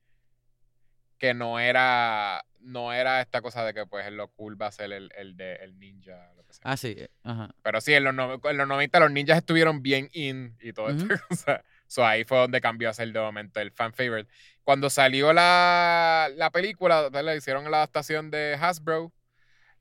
que 1.18 1.34
no 1.34 1.60
era. 1.60 2.44
No 2.62 2.92
era 2.92 3.22
esta 3.22 3.42
cosa 3.42 3.64
de 3.66 3.74
que, 3.74 3.86
pues, 3.86 4.12
lo 4.12 4.28
cool 4.34 4.62
va 4.62 4.68
a 4.68 4.72
ser 4.74 4.92
el, 4.92 5.10
el 5.16 5.38
de 5.38 5.56
el 5.56 5.80
ninja, 5.80 6.34
lo 6.36 6.44
que 6.46 6.52
sea. 6.52 6.62
Ah, 6.66 6.76
sí. 6.76 6.94
eh, 6.98 7.10
Ajá. 7.24 7.50
Pero 7.64 7.80
sí, 7.80 7.94
en 7.94 8.04
los, 8.04 8.14
no- 8.14 8.42
en 8.44 8.58
los 8.58 8.68
90 8.68 9.00
los 9.00 9.12
ninjas 9.12 9.38
estuvieron 9.38 9.82
bien 9.82 10.10
in 10.12 10.58
y 10.62 10.74
todo 10.74 10.90
esto. 10.90 11.06
O 11.32 11.36
sea, 11.36 11.64
so 11.88 12.06
ahí 12.06 12.26
fue 12.26 12.38
donde 12.40 12.60
cambió 12.60 12.90
a 12.90 12.94
ser 12.94 13.14
de 13.14 13.20
momento 13.22 13.62
el 13.62 13.72
fan 13.72 13.94
favorite. 13.94 14.30
Cuando 14.64 14.90
salió 14.90 15.32
la, 15.32 16.30
la 16.36 16.50
película, 16.52 17.08
¿verdad? 17.10 17.34
hicieron 17.36 17.72
la 17.72 17.78
adaptación 17.78 18.30
de 18.30 18.58
Hasbro, 18.60 19.14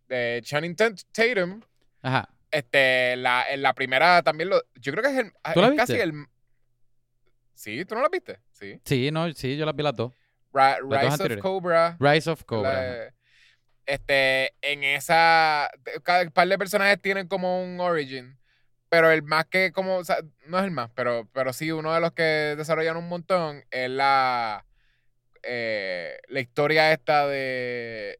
de 0.06 0.40
Channing 0.44 0.76
Tat- 0.76 1.02
Tatum. 1.12 1.60
Ajá. 2.02 2.28
Este, 2.50 3.16
la, 3.16 3.44
en 3.50 3.62
la 3.62 3.74
primera 3.74 4.22
también 4.22 4.48
lo. 4.50 4.62
Yo 4.76 4.92
creo 4.92 5.02
que 5.04 5.10
es, 5.10 5.18
el, 5.18 5.32
¿Tú 5.54 5.60
la 5.60 5.68
es 5.68 5.74
casi 5.76 5.94
el. 5.94 6.12
Sí, 7.54 7.84
¿tú 7.84 7.94
no 7.94 8.02
la 8.02 8.08
viste? 8.08 8.40
Sí. 8.52 8.80
Sí, 8.84 9.10
no, 9.10 9.30
sí, 9.32 9.56
yo 9.56 9.66
las 9.66 9.74
vi 9.74 9.82
las 9.82 9.94
dos. 9.96 10.12
Ra- 10.52 10.78
Rise 10.80 11.34
of. 11.34 11.40
Cobra. 11.42 11.96
Rise 12.00 12.30
of 12.30 12.44
Cobra. 12.44 12.72
la- 12.72 13.14
este, 13.86 14.54
en 14.62 14.84
esa. 14.84 15.70
Cada 16.04 16.28
par 16.30 16.48
de 16.48 16.58
personajes 16.58 17.00
tienen 17.00 17.26
como 17.28 17.62
un 17.62 17.80
origin. 17.80 18.38
Pero 18.90 19.10
el 19.10 19.22
más 19.22 19.46
que 19.46 19.72
como. 19.72 19.96
o 19.96 20.04
sea, 20.04 20.18
no 20.46 20.58
es 20.58 20.64
el 20.64 20.70
más, 20.70 20.90
pero, 20.94 21.28
pero 21.32 21.52
sí, 21.52 21.70
uno 21.72 21.92
de 21.92 22.00
los 22.00 22.12
que 22.12 22.54
desarrollan 22.56 22.96
un 22.96 23.08
montón 23.08 23.64
es 23.70 23.90
la. 23.90 24.64
eh, 25.42 26.18
la 26.28 26.40
historia 26.40 26.92
esta 26.92 27.26
de. 27.26 28.18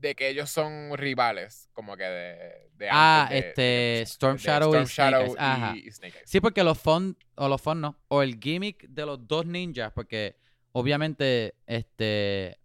De 0.00 0.14
que 0.14 0.28
ellos 0.28 0.48
son 0.50 0.96
rivales. 0.96 1.68
Como 1.72 1.96
que 1.96 2.04
de. 2.04 2.70
de 2.76 2.88
Ah, 2.90 3.22
antes 3.22 3.42
de- 3.42 3.48
este, 3.48 3.62
de- 3.62 4.02
Storm 4.02 4.36
Shadow 4.36 4.80
y 4.80 4.86
Snake 4.86 5.16
Eyes, 5.24 5.34
ajá. 5.38 5.76
y 5.76 5.90
Snake 5.90 6.16
Eyes. 6.18 6.30
Sí, 6.30 6.40
porque 6.40 6.62
los 6.62 6.78
fun, 6.78 7.16
o 7.34 7.48
los 7.48 7.60
fun 7.60 7.80
no, 7.80 7.96
o 8.08 8.22
el 8.22 8.38
gimmick 8.38 8.86
de 8.88 9.04
los 9.06 9.26
dos 9.26 9.44
ninjas, 9.46 9.90
porque 9.92 10.36
obviamente, 10.72 11.54
este, 11.66 12.58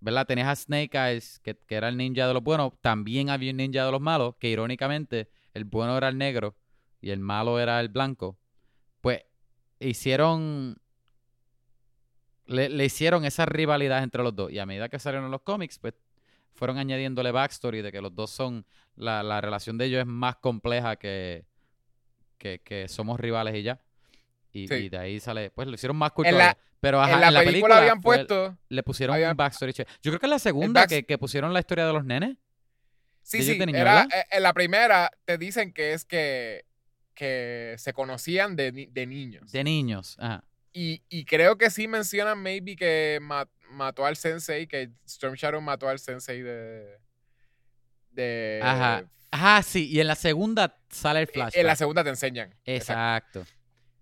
¿verdad? 0.00 0.26
Tenías 0.26 0.48
a 0.48 0.56
Snake 0.56 0.90
Eyes, 0.96 1.40
que, 1.40 1.56
que 1.56 1.74
era 1.74 1.88
el 1.88 1.96
ninja 1.96 2.28
de 2.28 2.34
los 2.34 2.42
buenos, 2.42 2.72
también 2.80 3.30
había 3.30 3.50
un 3.50 3.56
ninja 3.56 3.84
de 3.86 3.90
los 3.92 4.00
malos, 4.00 4.36
que 4.38 4.48
irónicamente 4.48 5.28
el 5.54 5.64
bueno 5.64 5.96
era 5.96 6.08
el 6.08 6.18
negro 6.18 6.56
y 7.00 7.10
el 7.10 7.20
malo 7.20 7.58
era 7.58 7.80
el 7.80 7.88
blanco. 7.88 8.38
Pues 9.00 9.22
hicieron, 9.80 10.76
le, 12.46 12.68
le 12.68 12.84
hicieron 12.84 13.24
esa 13.24 13.46
rivalidad 13.46 14.02
entre 14.02 14.22
los 14.22 14.34
dos, 14.34 14.50
y 14.52 14.58
a 14.58 14.66
medida 14.66 14.88
que 14.88 14.98
salieron 14.98 15.30
los 15.30 15.42
cómics, 15.42 15.78
pues 15.78 15.94
fueron 16.54 16.78
añadiéndole 16.78 17.32
backstory 17.32 17.82
de 17.82 17.90
que 17.90 18.00
los 18.00 18.14
dos 18.14 18.30
son, 18.30 18.64
la, 18.96 19.22
la 19.22 19.40
relación 19.40 19.76
de 19.78 19.86
ellos 19.86 20.00
es 20.00 20.06
más 20.06 20.36
compleja 20.36 20.96
que, 20.96 21.44
que, 22.38 22.60
que 22.60 22.88
somos 22.88 23.18
rivales 23.18 23.54
y 23.56 23.62
ya. 23.62 23.80
Y, 24.52 24.68
Sí. 24.68 24.74
y 24.74 24.88
de 24.88 24.98
ahí 24.98 25.18
sale, 25.20 25.50
pues 25.50 25.66
lo 25.66 25.74
hicieron 25.74 25.96
más 25.96 26.12
la- 26.16 26.30
todavía. 26.30 26.58
Pero 26.78 27.00
ajá, 27.00 27.26
en 27.28 27.32
la, 27.34 27.42
película, 27.42 27.78
habían 27.78 28.00
puesto. 28.02 28.58
le 28.68 28.82
pusieron 28.82 29.18
un 29.20 29.36
backstory. 29.36 29.72
Yo 29.72 29.84
creo 30.02 30.18
que 30.20 30.26
es 30.26 30.30
la 30.30 30.38
segunda 30.38 30.86
que, 30.86 31.04
que 31.06 31.16
pusieron 31.16 31.52
la 31.54 31.60
historia 31.60 31.86
de 31.86 31.92
los 31.94 32.04
nenes. 32.04 32.36
Sí, 33.22 33.42
sí. 33.42 33.58
niño, 33.58 33.78
era, 33.78 34.02
eh, 34.02 34.24
en 34.32 34.42
la 34.42 34.52
primera 34.52 35.10
te 35.24 35.38
dicen 35.38 35.72
que 35.72 35.94
es 35.94 36.04
que, 36.04 36.66
que 37.14 37.74
se 37.78 37.94
conocían 37.94 38.54
de, 38.54 38.70
de 38.92 39.06
niños. 39.06 39.50
De 39.50 39.64
niños. 39.64 40.16
Ajá. 40.20 40.44
Y, 40.76 41.02
y 41.08 41.24
creo 41.24 41.56
que 41.56 41.70
sí 41.70 41.86
mencionan 41.86 42.42
maybe 42.42 42.74
que 42.74 43.18
ma- 43.22 43.48
mató 43.70 44.04
al 44.04 44.16
sensei, 44.16 44.66
que 44.66 44.90
Storm 45.06 45.34
Shadow 45.36 45.60
mató 45.60 45.88
al 45.88 46.00
sensei 46.00 46.42
de... 46.42 46.98
de 48.10 48.60
Ajá. 48.62 49.04
Ajá, 49.30 49.62
sí. 49.62 49.88
Y 49.88 50.00
en 50.00 50.08
la 50.08 50.16
segunda 50.16 50.76
sale 50.90 51.20
el 51.20 51.26
flashback. 51.28 51.56
En 51.56 51.66
la 51.66 51.76
segunda 51.76 52.04
te 52.04 52.10
enseñan. 52.10 52.54
Exacto. 52.64 53.40
Exacto. 53.40 53.53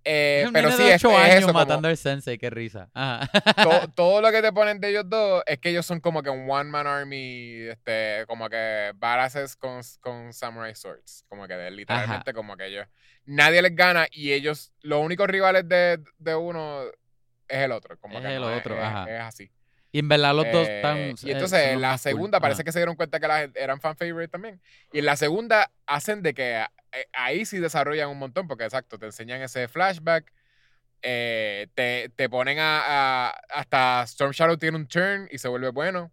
Eh, 0.05 0.49
pero 0.53 0.71
sí, 0.73 0.83
es, 0.89 1.05
8 1.05 1.11
es 1.11 1.19
años 1.19 1.37
eso. 1.37 1.47
como 1.49 1.59
matando 1.61 1.89
al 1.89 1.97
sensei. 1.97 2.37
Qué 2.39 2.51
risa. 2.51 2.91
Ajá. 2.95 3.29
to- 3.63 3.89
todo 3.95 4.21
lo 4.21 4.31
que 4.33 4.43
te 4.43 4.53
ponen 4.53 4.81
de 4.81 4.91
ellos 4.91 5.05
dos 5.09 5.43
es 5.47 5.59
que 5.59 5.71
ellos 5.71 5.87
son 5.87 6.01
como 6.01 6.23
que 6.23 6.31
un 6.31 6.51
one-man 6.51 6.87
army, 6.87 7.69
este, 7.69 8.25
como 8.27 8.49
que 8.49 8.93
badasses 8.97 9.55
con, 9.57 9.81
con 10.01 10.33
samurai 10.33 10.75
swords. 10.75 11.25
Como 11.29 11.47
que 11.47 11.55
de- 11.55 11.71
literalmente 11.71 12.33
como 12.33 12.57
que 12.57 12.67
ellos... 12.67 12.87
Nadie 13.25 13.63
les 13.63 13.77
gana 13.77 14.09
y 14.11 14.33
ellos, 14.33 14.73
los 14.81 15.01
únicos 15.01 15.29
rivales 15.29 15.69
de, 15.69 16.03
de 16.19 16.35
uno 16.35 16.83
es 17.47 17.59
el 17.59 17.71
otro. 17.71 17.97
Como 18.01 18.19
Es 18.19 18.25
que 18.25 18.35
el 18.35 18.41
no 18.41 18.57
otro, 18.57 18.75
es, 18.77 18.83
ajá. 18.83 19.05
es 19.09 19.21
así. 19.21 19.51
Y 19.93 19.99
en 20.01 20.09
verdad 20.09 20.35
los 20.35 20.51
dos 20.51 20.69
Eh, 20.69 20.75
están. 20.77 21.19
y 21.23 21.31
eh, 21.31 21.33
entonces 21.33 21.59
en 21.69 21.81
la 21.83 21.99
cool. 21.99 21.99
segunda 21.99 22.41
parece 22.41 22.65
que 22.65 22.73
se 22.73 22.79
dieron 22.79 22.97
cuenta 22.97 23.21
que 23.21 23.29
las 23.29 23.51
eran 23.55 23.81
fan 23.81 23.97
favorite 23.97 24.29
también. 24.31 24.61
Y 24.93 25.01
en 25.01 25.07
la 25.07 25.17
segunda 25.17 25.71
hacen 25.87 26.23
de 26.23 26.35
que 26.35 26.61
eh, 26.93 27.07
ahí 27.13 27.45
sí 27.45 27.59
desarrollan 27.59 28.09
un 28.11 28.19
montón, 28.19 28.49
porque 28.49 28.65
exacto, 28.65 28.99
te 28.99 29.07
enseñan 29.07 29.43
ese 29.43 29.69
flashback. 29.69 30.33
eh, 31.03 31.69
te, 31.75 32.11
te 32.17 32.29
ponen 32.31 32.59
a, 32.61 33.29
a- 33.31 33.31
Hasta 33.51 34.03
Storm 34.05 34.33
Shadow 34.33 34.57
tiene 34.59 34.77
un 34.79 34.87
turn 34.89 35.29
y 35.31 35.39
se 35.39 35.49
vuelve 35.49 35.71
bueno. 35.71 36.13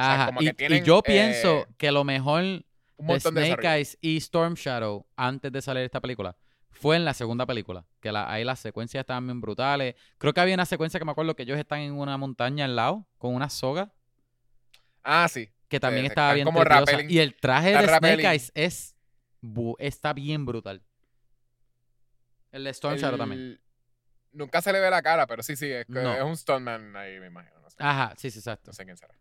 sea, 0.00 0.18
Ajá. 0.22 0.26
como 0.26 0.40
Y, 0.40 0.46
que 0.46 0.50
y 0.50 0.56
tienen, 0.56 0.84
yo 0.84 1.02
eh, 1.04 1.06
pienso 1.06 1.66
que 1.78 1.92
lo 1.92 2.04
mejor 2.04 2.64
de 2.98 3.20
Snake. 3.20 3.66
Eyes 3.66 3.98
y 4.00 4.16
Storm 4.18 4.54
Shadow 4.54 5.06
antes 5.16 5.52
de 5.52 5.62
salir 5.62 5.84
esta 5.84 6.00
película 6.00 6.36
fue 6.74 6.96
en 6.96 7.04
la 7.04 7.14
segunda 7.14 7.46
película. 7.46 7.84
Que 8.00 8.12
la- 8.12 8.30
ahí 8.30 8.44
las 8.44 8.58
secuencias 8.60 9.00
estaban 9.00 9.26
bien 9.26 9.40
brutales. 9.40 9.94
Creo 10.18 10.32
que 10.34 10.40
había 10.40 10.54
una 10.54 10.66
secuencia 10.66 10.98
que 11.00 11.04
me 11.06 11.12
acuerdo 11.12 11.34
que 11.36 11.44
ellos 11.44 11.58
están 11.58 11.80
en 11.80 11.92
una 11.92 12.16
montaña 12.18 12.64
al 12.66 12.76
lado 12.76 13.06
con 13.18 13.34
una 13.34 13.48
soga 13.48 13.92
Ah, 15.02 15.28
sí. 15.28 15.50
que 15.68 15.80
también 15.80 16.04
Eh, 16.06 16.08
estaba 16.08 16.32
bien 16.34 16.44
como. 16.44 16.62
Y 17.08 17.18
el 17.18 17.34
traje 17.36 17.70
de 17.76 17.86
Snake. 17.86 18.26
Eyes 18.26 18.52
es 18.54 18.94
está 19.78 20.12
bien 20.12 20.46
brutal. 20.46 20.82
El 22.52 22.64
de 22.64 22.70
Storm 22.70 22.96
Shadow 22.96 23.18
también. 23.18 23.60
Nunca 24.32 24.60
se 24.62 24.72
le 24.72 24.80
ve 24.80 24.90
la 24.90 25.02
cara, 25.02 25.26
pero 25.26 25.42
sí, 25.42 25.54
sí, 25.56 25.70
es, 25.70 25.88
No. 25.88 26.12
es 26.14 26.22
un 26.22 26.36
stuntman 26.36 26.96
ahí, 26.96 27.20
me 27.20 27.26
imagino. 27.26 27.60
No 27.60 27.70
sé, 27.70 27.76
Ajá, 27.78 28.14
sí, 28.16 28.30
sí, 28.30 28.38
exacto. 28.38 28.70
no 28.70 28.72
sé 28.72 28.84
quién 28.84 28.96
será. 28.96 29.14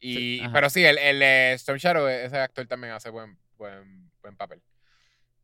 Y, 0.00 0.46
pero 0.48 0.68
sí, 0.70 0.84
el, 0.84 0.98
el 0.98 1.22
Storm 1.54 1.78
Shadow, 1.78 2.06
ese 2.08 2.38
actor 2.38 2.66
también 2.66 2.92
hace 2.92 3.10
buen, 3.10 3.38
buen, 3.56 4.10
buen 4.22 4.36
papel. 4.36 4.62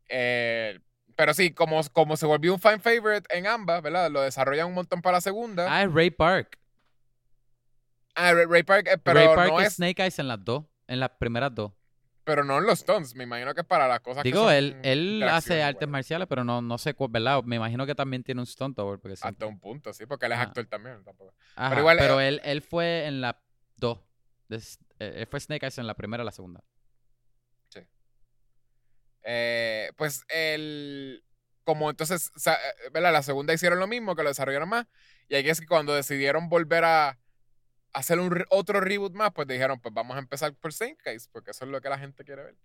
Eh, 0.08 0.78
pero 1.20 1.34
sí, 1.34 1.52
como, 1.52 1.82
como 1.92 2.16
se 2.16 2.24
volvió 2.24 2.54
un 2.54 2.58
fan 2.58 2.80
favorite 2.80 3.28
en 3.36 3.46
ambas, 3.46 3.82
¿verdad? 3.82 4.10
Lo 4.10 4.22
desarrollan 4.22 4.68
un 4.68 4.72
montón 4.72 5.02
para 5.02 5.18
la 5.18 5.20
segunda. 5.20 5.66
Ah, 5.68 5.82
es 5.82 5.92
Ray 5.92 6.10
Park. 6.10 6.58
Ah, 8.14 8.32
Ray, 8.32 8.46
Ray 8.46 8.62
Park, 8.62 8.86
eh, 8.88 8.96
pero 8.96 9.18
Ray 9.20 9.36
Park 9.36 9.50
no 9.52 9.60
es 9.60 9.74
Snake 9.74 10.00
Eyes 10.02 10.18
en 10.18 10.28
las 10.28 10.42
dos, 10.42 10.64
en 10.88 10.98
las 10.98 11.10
primeras 11.10 11.54
dos. 11.54 11.72
pero 12.24 12.42
no 12.42 12.56
en 12.56 12.64
los 12.64 12.78
stunts. 12.80 13.14
Me 13.14 13.24
imagino 13.24 13.52
que 13.54 13.64
para 13.64 13.86
las 13.86 14.00
cosas 14.00 14.22
que 14.22 14.28
Digo, 14.30 14.44
son 14.44 14.52
él, 14.54 14.76
él 14.82 15.22
hace 15.24 15.62
artes 15.62 15.80
bueno. 15.80 15.92
marciales, 15.92 16.26
pero 16.26 16.42
no, 16.42 16.62
no 16.62 16.78
sé 16.78 16.94
cuál, 16.94 17.10
¿verdad? 17.10 17.42
Me 17.44 17.56
imagino 17.56 17.84
que 17.86 17.94
también 17.94 18.22
tiene 18.22 18.40
un 18.40 18.46
stunt 18.46 18.76
double. 18.78 18.96
Porque. 18.98 19.18
Hasta 19.20 19.44
un 19.46 19.60
punto, 19.60 19.92
sí, 19.92 20.06
porque 20.06 20.24
él 20.26 20.32
es 20.32 20.38
Ajá. 20.38 20.46
actor 20.48 20.64
también. 20.66 21.04
Tampoco. 21.04 21.34
Ajá, 21.54 21.68
pero 21.70 21.80
igual, 21.80 21.96
pero 21.98 22.20
eh, 22.20 22.28
él, 22.28 22.40
él 22.44 22.62
fue 22.62 23.06
en 23.06 23.20
la 23.20 23.42
dos. 23.76 23.98
Des- 24.48 24.78
eh, 24.98 25.12
Él 25.16 25.26
fue 25.26 25.38
Snake 25.40 25.66
Eyes 25.66 25.76
en 25.78 25.86
la 25.86 25.94
primera 25.94 26.22
y 26.22 26.26
la 26.26 26.32
segunda. 26.32 26.62
Eh, 29.24 29.90
pues 29.96 30.24
el. 30.28 31.24
Como 31.64 31.90
entonces, 31.90 32.30
eh, 32.46 32.90
¿verdad? 32.92 33.12
La 33.12 33.22
segunda 33.22 33.54
hicieron 33.54 33.78
lo 33.78 33.86
mismo, 33.86 34.16
que 34.16 34.22
lo 34.22 34.30
desarrollaron 34.30 34.68
más. 34.68 34.86
Y 35.28 35.36
ahí 35.36 35.48
es 35.48 35.60
que 35.60 35.66
cuando 35.66 35.94
decidieron 35.94 36.48
volver 36.48 36.84
a 36.84 37.18
hacer 37.92 38.18
un 38.18 38.44
otro 38.50 38.80
reboot 38.80 39.14
más, 39.14 39.32
pues 39.32 39.46
dijeron, 39.46 39.80
pues 39.80 39.94
vamos 39.94 40.16
a 40.16 40.20
empezar 40.20 40.54
por 40.54 40.72
Saint 40.72 41.00
Case, 41.00 41.28
porque 41.30 41.52
eso 41.52 41.64
es 41.64 41.70
lo 41.70 41.80
que 41.80 41.88
la 41.88 41.98
gente 41.98 42.24
quiere 42.24 42.42
ver. 42.44 42.56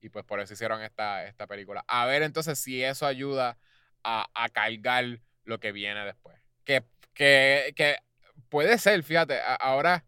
Y 0.00 0.08
pues 0.08 0.24
por 0.24 0.40
eso 0.40 0.54
hicieron 0.54 0.82
esta, 0.82 1.26
esta 1.26 1.46
película. 1.46 1.84
A 1.86 2.06
ver 2.06 2.22
entonces 2.22 2.58
si 2.58 2.82
eso 2.82 3.06
ayuda 3.06 3.58
a, 4.02 4.26
a 4.34 4.48
cargar 4.48 5.20
lo 5.44 5.60
que 5.60 5.72
viene 5.72 6.04
después. 6.04 6.36
Que, 6.64 6.84
que, 7.14 7.72
que 7.76 7.98
puede 8.48 8.78
ser, 8.78 9.02
fíjate, 9.02 9.38
ahora 9.60 10.04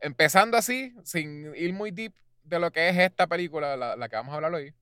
empezando 0.00 0.56
así, 0.56 0.94
sin 1.04 1.54
ir 1.54 1.72
muy 1.72 1.90
deep 1.90 2.14
de 2.42 2.58
lo 2.58 2.70
que 2.70 2.88
es 2.88 2.98
esta 2.98 3.26
película, 3.26 3.76
la, 3.76 3.96
la 3.96 4.08
que 4.08 4.16
vamos 4.16 4.32
a 4.32 4.36
hablar 4.36 4.54
hoy, 4.54 4.74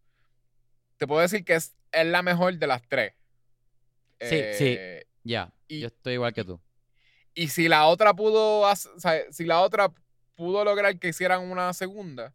te 1.04 1.08
puedo 1.08 1.20
decir 1.20 1.44
que 1.44 1.54
es, 1.54 1.74
es 1.92 2.06
la 2.06 2.22
mejor 2.22 2.56
de 2.58 2.66
las 2.66 2.82
tres. 2.88 3.12
Sí, 4.20 4.40
sí. 4.54 4.76
Eh, 4.78 5.06
Ya, 5.22 5.52
yo 5.68 5.86
estoy 5.88 6.14
igual 6.14 6.32
que 6.32 6.44
tú. 6.44 6.58
Y 7.34 7.48
si 7.48 7.68
la 7.68 7.86
otra 7.86 8.14
pudo, 8.14 8.60
o 8.60 8.76
sea, 8.76 9.20
si 9.30 9.44
la 9.44 9.60
otra 9.60 9.92
pudo 10.34 10.64
lograr 10.64 10.98
que 10.98 11.08
hicieran 11.08 11.42
una 11.50 11.72
segunda, 11.74 12.32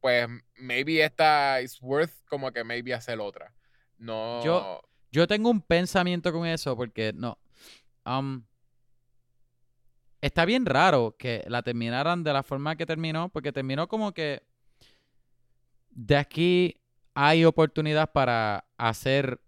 pues 0.00 0.26
maybe 0.56 1.04
esta 1.04 1.60
is 1.60 1.80
worth 1.80 2.12
como 2.28 2.50
que 2.52 2.64
maybe 2.64 2.92
hacer 2.92 3.20
otra. 3.20 3.54
No. 3.98 4.42
Yo- 4.44 4.82
Yo 5.12 5.26
tengo 5.26 5.48
un 5.48 5.60
pensamiento 5.60 6.32
con 6.32 6.44
eso 6.46 6.76
porque 6.76 7.12
no. 7.14 7.38
um, 8.04 8.44
está 10.20 10.44
bien 10.44 10.66
raro 10.66 11.14
que 11.18 11.44
la 11.46 11.62
terminaran 11.62 12.24
de 12.24 12.32
la 12.32 12.42
forma 12.42 12.74
que 12.76 12.84
terminó, 12.86 13.28
porque 13.28 13.52
terminó 13.52 13.86
como 13.88 14.12
que 14.12 14.42
de 15.90 16.16
aquí 16.16 16.80
hay 17.16 17.44
oportunidad 17.44 18.12
para 18.12 18.68
hacer. 18.76 19.40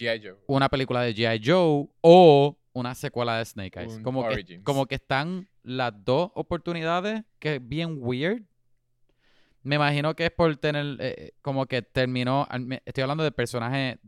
Joe. 0.00 0.36
una 0.46 0.68
película 0.68 1.02
de 1.02 1.12
G.I. 1.12 1.42
Joe 1.44 1.88
o 2.02 2.56
una 2.72 2.94
secuela 2.94 3.38
de 3.38 3.44
Snake 3.44 3.80
Eyes. 3.80 3.96
Un 3.96 4.02
Como 4.04 4.28
que, 4.28 4.62
como 4.62 4.86
que 4.86 4.94
están 4.94 5.48
las 5.64 5.92
dos 6.04 6.30
oportunidades, 6.34 7.24
que 7.40 7.56
es 7.56 7.68
bien 7.68 7.96
weird. 7.98 8.42
Me 9.64 9.74
imagino 9.74 10.14
que 10.14 10.26
es 10.26 10.30
por 10.30 10.56
tener, 10.56 10.86
eh, 11.00 11.14
eh, 11.18 11.32
como 11.42 11.66
que 11.66 11.82
terminó, 11.82 12.46
estoy 12.86 13.02
hablando 13.02 13.24
del 13.24 13.32
personaje, 13.32 13.98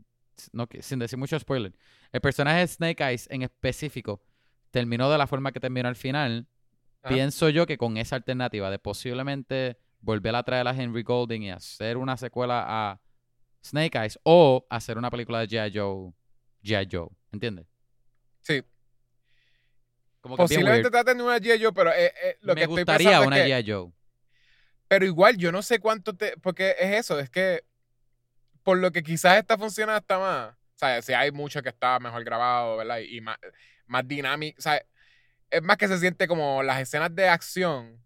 no, 0.53 0.69
sin 0.79 0.99
decir 0.99 1.19
mucho 1.19 1.37
spoiler, 1.37 1.73
el 2.13 2.21
personaje 2.21 2.61
de 2.61 2.67
Snake 2.67 3.03
Eyes 3.03 3.27
en 3.29 3.41
específico 3.41 4.23
terminó 4.69 5.11
de 5.11 5.17
la 5.17 5.27
forma 5.27 5.51
que 5.51 5.59
terminó 5.59 5.89
al 5.89 5.97
final. 5.97 6.47
Ajá. 7.03 7.13
Pienso 7.13 7.49
yo 7.49 7.65
que 7.65 7.77
con 7.77 7.97
esa 7.97 8.15
alternativa 8.15 8.71
de 8.71 8.79
posiblemente 8.79 9.77
volver 10.01 10.35
a 10.35 10.43
traer 10.43 10.67
a 10.67 10.71
Henry 10.71 11.03
Golding 11.03 11.43
y 11.43 11.51
hacer 11.51 11.97
una 11.97 12.17
secuela 12.17 12.65
a 12.67 12.99
Snake 13.63 13.97
Eyes 13.97 14.19
o 14.23 14.65
hacer 14.69 14.97
una 14.97 15.09
película 15.09 15.39
de 15.39 15.47
G.I. 15.47 15.77
Joe, 15.77 16.13
G.I. 16.63 16.87
Joe, 16.91 17.09
¿entiendes? 17.31 17.67
Sí. 18.41 18.63
Como 20.19 20.35
que 20.35 20.43
Posiblemente 20.43 20.89
traten 20.89 21.17
de 21.17 21.23
una 21.23 21.37
G.I. 21.37 21.63
Joe, 21.63 21.73
pero 21.73 21.91
eh, 21.91 22.13
eh, 22.23 22.37
lo 22.41 22.53
Me 22.53 22.61
que 22.61 22.63
estoy 22.63 22.77
gustaría 22.77 23.21
una 23.21 23.37
es 23.37 23.43
que, 23.43 23.49
G.I. 23.49 23.71
Joe. 23.71 23.91
Pero 24.87 25.05
igual, 25.05 25.37
yo 25.37 25.51
no 25.51 25.61
sé 25.61 25.79
cuánto 25.79 26.15
te. 26.15 26.37
Porque 26.37 26.75
es 26.79 26.99
eso, 26.99 27.19
es 27.19 27.29
que. 27.29 27.63
Por 28.63 28.77
lo 28.77 28.91
que 28.91 29.01
quizás 29.01 29.37
esta 29.37 29.57
funciona 29.57 29.95
hasta 29.95 30.19
más. 30.19 30.49
O 30.51 30.77
sea, 30.77 31.01
si 31.01 31.13
hay 31.13 31.31
mucho 31.31 31.61
que 31.61 31.69
está 31.69 31.99
mejor 31.99 32.23
grabado, 32.23 32.77
¿verdad? 32.77 32.99
Y, 32.99 33.17
y 33.17 33.21
más, 33.21 33.37
más 33.87 34.07
dinámico. 34.07 34.57
O 34.59 34.61
sea, 34.61 34.83
es 35.49 35.61
más 35.61 35.77
que 35.77 35.87
se 35.87 35.97
siente 35.97 36.27
como 36.27 36.61
las 36.63 36.79
escenas 36.79 37.13
de 37.15 37.27
acción. 37.27 38.01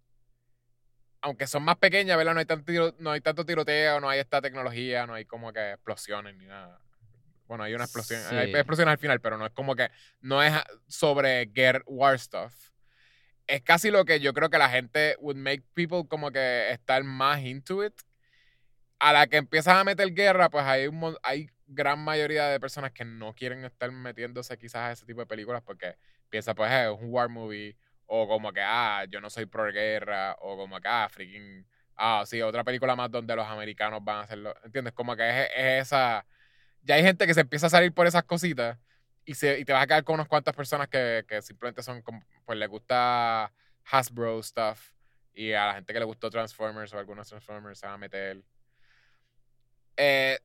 Aunque 1.25 1.47
son 1.47 1.63
más 1.63 1.77
pequeñas, 1.77 2.17
¿verdad? 2.17 2.33
No 2.33 2.39
hay 2.39 2.45
tanto, 2.45 2.71
tiro- 2.71 2.95
no 2.99 3.11
hay 3.11 3.19
tanto 3.21 3.45
tiroteo, 3.45 3.99
no 3.99 4.09
hay 4.09 4.19
esta 4.19 4.41
tecnología, 4.41 5.07
no 5.07 5.15
hay 5.15 5.25
como 5.25 5.51
que 5.51 5.71
explosiones 5.71 6.35
ni 6.37 6.45
nada. 6.45 6.79
Bueno, 7.47 7.63
hay 7.63 7.73
una 7.73 7.83
explosión. 7.85 8.21
Hay 8.27 8.51
explosiones 8.53 8.91
al 8.91 8.97
final, 8.99 9.19
pero 9.21 9.37
no 9.37 9.45
es 9.45 9.51
como 9.51 9.75
que. 9.75 9.89
No 10.21 10.41
es 10.43 10.53
sobre 10.87 11.45
guerra, 11.47 11.81
war 11.87 12.17
stuff 12.19 12.53
es 13.47 13.61
casi 13.61 13.91
lo 13.91 14.05
que 14.05 14.19
yo 14.19 14.33
creo 14.33 14.49
que 14.49 14.57
la 14.57 14.69
gente 14.69 15.15
would 15.19 15.35
make 15.35 15.63
people 15.73 16.07
como 16.07 16.31
que 16.31 16.71
estar 16.71 17.03
más 17.03 17.41
into 17.43 17.83
it. 17.85 17.93
A 18.99 19.13
la 19.13 19.27
que 19.27 19.37
empiezas 19.37 19.75
a 19.75 19.83
meter 19.83 20.13
guerra, 20.13 20.49
pues 20.49 20.63
hay 20.65 20.87
un 20.87 21.15
hay 21.21 21.49
gran 21.67 21.99
mayoría 21.99 22.47
de 22.47 22.59
personas 22.59 22.91
que 22.91 23.05
no 23.05 23.33
quieren 23.33 23.65
estar 23.65 23.91
metiéndose 23.91 24.57
quizás 24.57 24.75
a 24.81 24.91
ese 24.93 25.05
tipo 25.05 25.19
de 25.19 25.25
películas 25.27 25.61
porque 25.63 25.95
piensa 26.29 26.55
pues 26.55 26.71
"Eh, 26.71 26.85
es 26.91 27.01
un 27.01 27.11
war 27.11 27.27
movie 27.29 27.75
o 28.07 28.27
como 28.27 28.51
que 28.53 28.61
ah, 28.61 29.05
yo 29.09 29.21
no 29.21 29.29
soy 29.29 29.45
pro 29.45 29.71
guerra 29.71 30.35
o 30.41 30.57
como 30.57 30.79
que 30.79 30.87
ah, 30.87 31.07
freaking 31.09 31.65
ah, 31.95 32.23
sí, 32.25 32.41
otra 32.41 32.63
película 32.63 32.95
más 32.95 33.11
donde 33.11 33.35
los 33.35 33.47
americanos 33.47 34.03
van 34.03 34.17
a 34.17 34.21
hacerlo, 34.21 34.55
¿entiendes? 34.63 34.93
Como 34.93 35.15
que 35.15 35.29
es, 35.29 35.49
es 35.55 35.81
esa 35.87 36.25
ya 36.83 36.95
hay 36.95 37.03
gente 37.03 37.25
que 37.27 37.33
se 37.33 37.41
empieza 37.41 37.67
a 37.67 37.69
salir 37.69 37.93
por 37.93 38.07
esas 38.07 38.23
cositas 38.23 38.77
y, 39.25 39.33
se, 39.35 39.59
y 39.59 39.65
te 39.65 39.73
vas 39.73 39.83
a 39.83 39.87
quedar 39.87 40.03
con 40.03 40.15
unas 40.15 40.27
cuantas 40.27 40.55
personas 40.55 40.87
que, 40.87 41.25
que 41.27 41.41
simplemente 41.41 41.81
son 41.83 42.01
como, 42.01 42.23
pues 42.45 42.57
les 42.59 42.69
gusta 42.69 43.51
Hasbro 43.85 44.41
stuff 44.43 44.91
y 45.33 45.51
a 45.53 45.67
la 45.67 45.73
gente 45.75 45.93
que 45.93 45.99
le 45.99 46.05
gustó 46.05 46.29
Transformers 46.29 46.93
o 46.93 46.99
algunos 46.99 47.27
Transformers 47.27 47.79
se 47.79 47.85
van 47.87 47.95
a 47.95 47.97
meter. 47.97 48.43
Eh, 49.97 50.39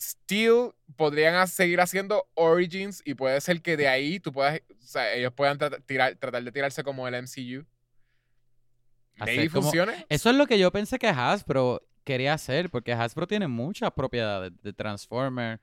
Steel 0.00 0.72
podrían 0.96 1.46
seguir 1.48 1.80
haciendo 1.80 2.28
Origins 2.34 3.02
y 3.04 3.14
puede 3.14 3.40
ser 3.40 3.60
que 3.62 3.76
de 3.76 3.88
ahí 3.88 4.20
tú 4.20 4.32
puedas, 4.32 4.60
o 4.70 4.86
sea, 4.86 5.12
ellos 5.14 5.32
puedan 5.32 5.58
tra- 5.58 5.82
tirar, 5.84 6.14
tratar 6.16 6.42
de 6.44 6.52
tirarse 6.52 6.84
como 6.84 7.06
el 7.08 7.14
MCU. 7.14 7.66
Maybe 9.16 9.48
como- 9.50 9.62
funcione. 9.62 10.06
Eso 10.08 10.30
es 10.30 10.36
lo 10.36 10.46
que 10.46 10.58
yo 10.58 10.70
pensé 10.70 10.98
que 10.98 11.08
Hasbro 11.08 11.82
quería 12.04 12.34
hacer, 12.34 12.70
porque 12.70 12.92
Hasbro 12.92 13.26
tiene 13.26 13.48
muchas 13.48 13.90
propiedades 13.92 14.52
de 14.62 14.72
Transformer, 14.72 15.60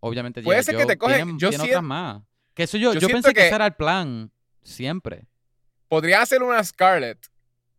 obviamente 0.00 0.42
Puede 0.42 0.62
ser 0.62 0.76
que 0.76 0.82
Joe, 0.84 0.92
te 0.94 0.98
coge- 0.98 1.14
tienen- 1.16 1.38
yo 1.38 1.48
tiene 1.48 1.64
sien- 1.64 1.70
otras 1.74 1.84
más. 1.84 2.22
Que 2.54 2.64
eso 2.64 2.76
yo, 2.76 2.92
yo 2.92 3.00
yo, 3.00 3.06
siento 3.08 3.14
pensé 3.22 3.28
que, 3.34 3.40
que- 3.40 3.46
ese 3.46 3.54
era 3.54 3.66
el 3.66 3.74
plan, 3.74 4.30
siempre. 4.62 5.26
podría 5.88 6.20
hacer 6.20 6.42
una 6.42 6.62
Scarlet. 6.62 7.18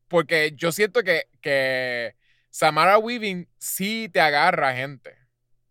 Porque 0.08 0.54
yo 0.56 0.72
siento 0.72 1.04
que, 1.04 1.28
que 1.42 2.16
Samara 2.50 2.98
Weaving 2.98 3.48
sí 3.60 4.10
te 4.12 4.20
agarra 4.20 4.74
gente. 4.74 5.19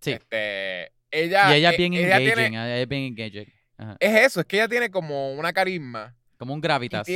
Sí. 0.00 0.12
Este, 0.12 0.92
ella, 1.10 1.50
y 1.54 1.58
ella 1.58 1.70
es 1.70 1.76
bien 1.78 1.94
ella 1.94 2.16
engaging, 2.18 2.34
tiene- 2.34 2.46
ella 2.48 2.78
es 2.78 2.88
bien 2.88 3.02
engaging. 3.04 3.52
Ajá. 3.78 3.96
es 4.00 4.26
eso, 4.26 4.40
es 4.40 4.46
que 4.46 4.56
ella 4.56 4.68
tiene 4.68 4.90
como 4.90 5.32
una 5.34 5.52
carisma. 5.52 6.16
Como 6.36 6.52
un 6.52 6.58
Y, 6.58 6.62
gravitas. 6.62 7.06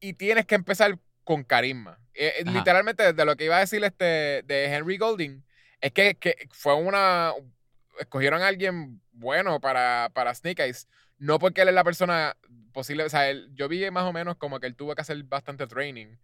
y 0.00 0.12
tienes 0.14 0.46
que 0.46 0.54
empezar 0.54 0.98
con 1.24 1.44
carisma. 1.44 1.98
Eh, 2.14 2.32
eh, 2.38 2.44
literalmente, 2.46 3.12
de 3.12 3.24
lo 3.24 3.36
que 3.36 3.44
iba 3.44 3.56
a 3.56 3.60
decir 3.60 3.82
este 3.84 4.42
de 4.46 4.64
Henry 4.74 4.96
Golding, 4.98 5.42
es 5.80 5.92
que, 5.92 6.14
que 6.16 6.34
fue 6.52 6.74
una. 6.74 7.32
Escogieron 7.98 8.40
a 8.42 8.48
alguien 8.48 9.00
bueno 9.12 9.60
para, 9.60 10.10
para 10.14 10.34
Snake 10.34 10.62
Eyes. 10.62 10.88
No 11.18 11.38
porque 11.38 11.60
él 11.62 11.68
es 11.68 11.74
la 11.74 11.84
persona 11.84 12.34
posible. 12.72 13.04
O 13.04 13.08
sea, 13.10 13.28
él- 13.30 13.50
yo 13.54 13.68
vi 13.68 13.90
más 13.90 14.04
o 14.04 14.12
menos 14.12 14.36
como 14.36 14.58
que 14.58 14.66
él 14.66 14.74
tuvo 14.76 14.94
que 14.94 15.02
hacer 15.02 15.22
bastante 15.24 15.66
training. 15.66 16.16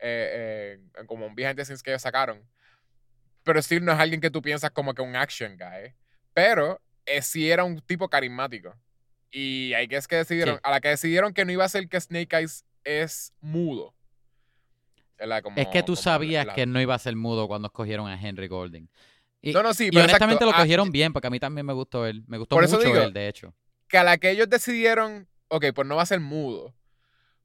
eh, 0.00 0.78
eh, 0.96 1.04
como 1.06 1.24
un 1.26 1.34
behind 1.34 1.56
the 1.56 1.64
scenes 1.64 1.82
que 1.82 1.90
ellos 1.90 2.02
sacaron. 2.02 2.42
Pero 3.44 3.62
sí 3.62 3.78
no 3.80 3.92
es 3.92 3.98
alguien 3.98 4.20
que 4.20 4.30
tú 4.30 4.42
piensas 4.42 4.70
como 4.72 4.94
que 4.94 5.02
un 5.02 5.14
action 5.16 5.56
guy. 5.56 5.94
Pero 6.32 6.80
eh, 7.06 7.22
sí 7.22 7.50
era 7.50 7.62
un 7.64 7.80
tipo 7.80 8.08
carismático. 8.08 8.74
Y 9.30 9.72
ahí 9.74 9.86
que 9.88 9.96
es 9.96 10.08
que 10.08 10.16
decidieron, 10.16 10.56
Sí. 10.56 10.60
a 10.64 10.70
la 10.70 10.80
que 10.80 10.88
decidieron 10.88 11.32
que 11.34 11.44
no 11.44 11.52
iba 11.52 11.64
a 11.64 11.68
ser 11.68 11.88
que 11.88 12.00
Snake 12.00 12.36
Eyes 12.36 12.64
es 12.84 13.32
mudo. 13.40 13.94
Es 15.56 15.68
que 15.68 15.82
tú 15.82 15.96
sabías 15.96 16.44
la- 16.46 16.54
que 16.54 16.66
no 16.66 16.80
iba 16.80 16.94
a 16.94 16.98
ser 16.98 17.14
mudo 17.16 17.46
cuando 17.46 17.66
escogieron 17.66 18.08
a 18.08 18.20
Henry 18.20 18.48
Golding. 18.48 18.88
Y, 19.40 19.52
No, 19.52 19.62
no, 19.62 19.72
sí, 19.74 19.86
y 19.86 19.90
pero 19.90 20.04
honestamente 20.04 20.44
exacto, 20.44 20.46
lo 20.46 20.52
ah, 20.56 20.60
cogieron 20.62 20.90
bien, 20.90 21.12
porque 21.12 21.28
a 21.28 21.30
mí 21.30 21.38
también 21.38 21.66
me 21.66 21.72
gustó 21.72 22.06
él. 22.06 22.24
Me 22.26 22.38
gustó 22.38 22.56
Por 22.56 22.64
eso 22.64 22.76
mucho 22.76 22.88
digo, 22.88 23.00
él, 23.02 23.12
de 23.12 23.28
hecho. 23.28 23.54
que 23.88 23.98
a 23.98 24.04
la 24.04 24.18
que 24.18 24.30
ellos 24.30 24.48
decidieron, 24.48 25.28
ok, 25.48 25.66
pues 25.74 25.86
no 25.86 25.96
va 25.96 26.02
a 26.02 26.06
ser 26.06 26.20
mudo. 26.20 26.74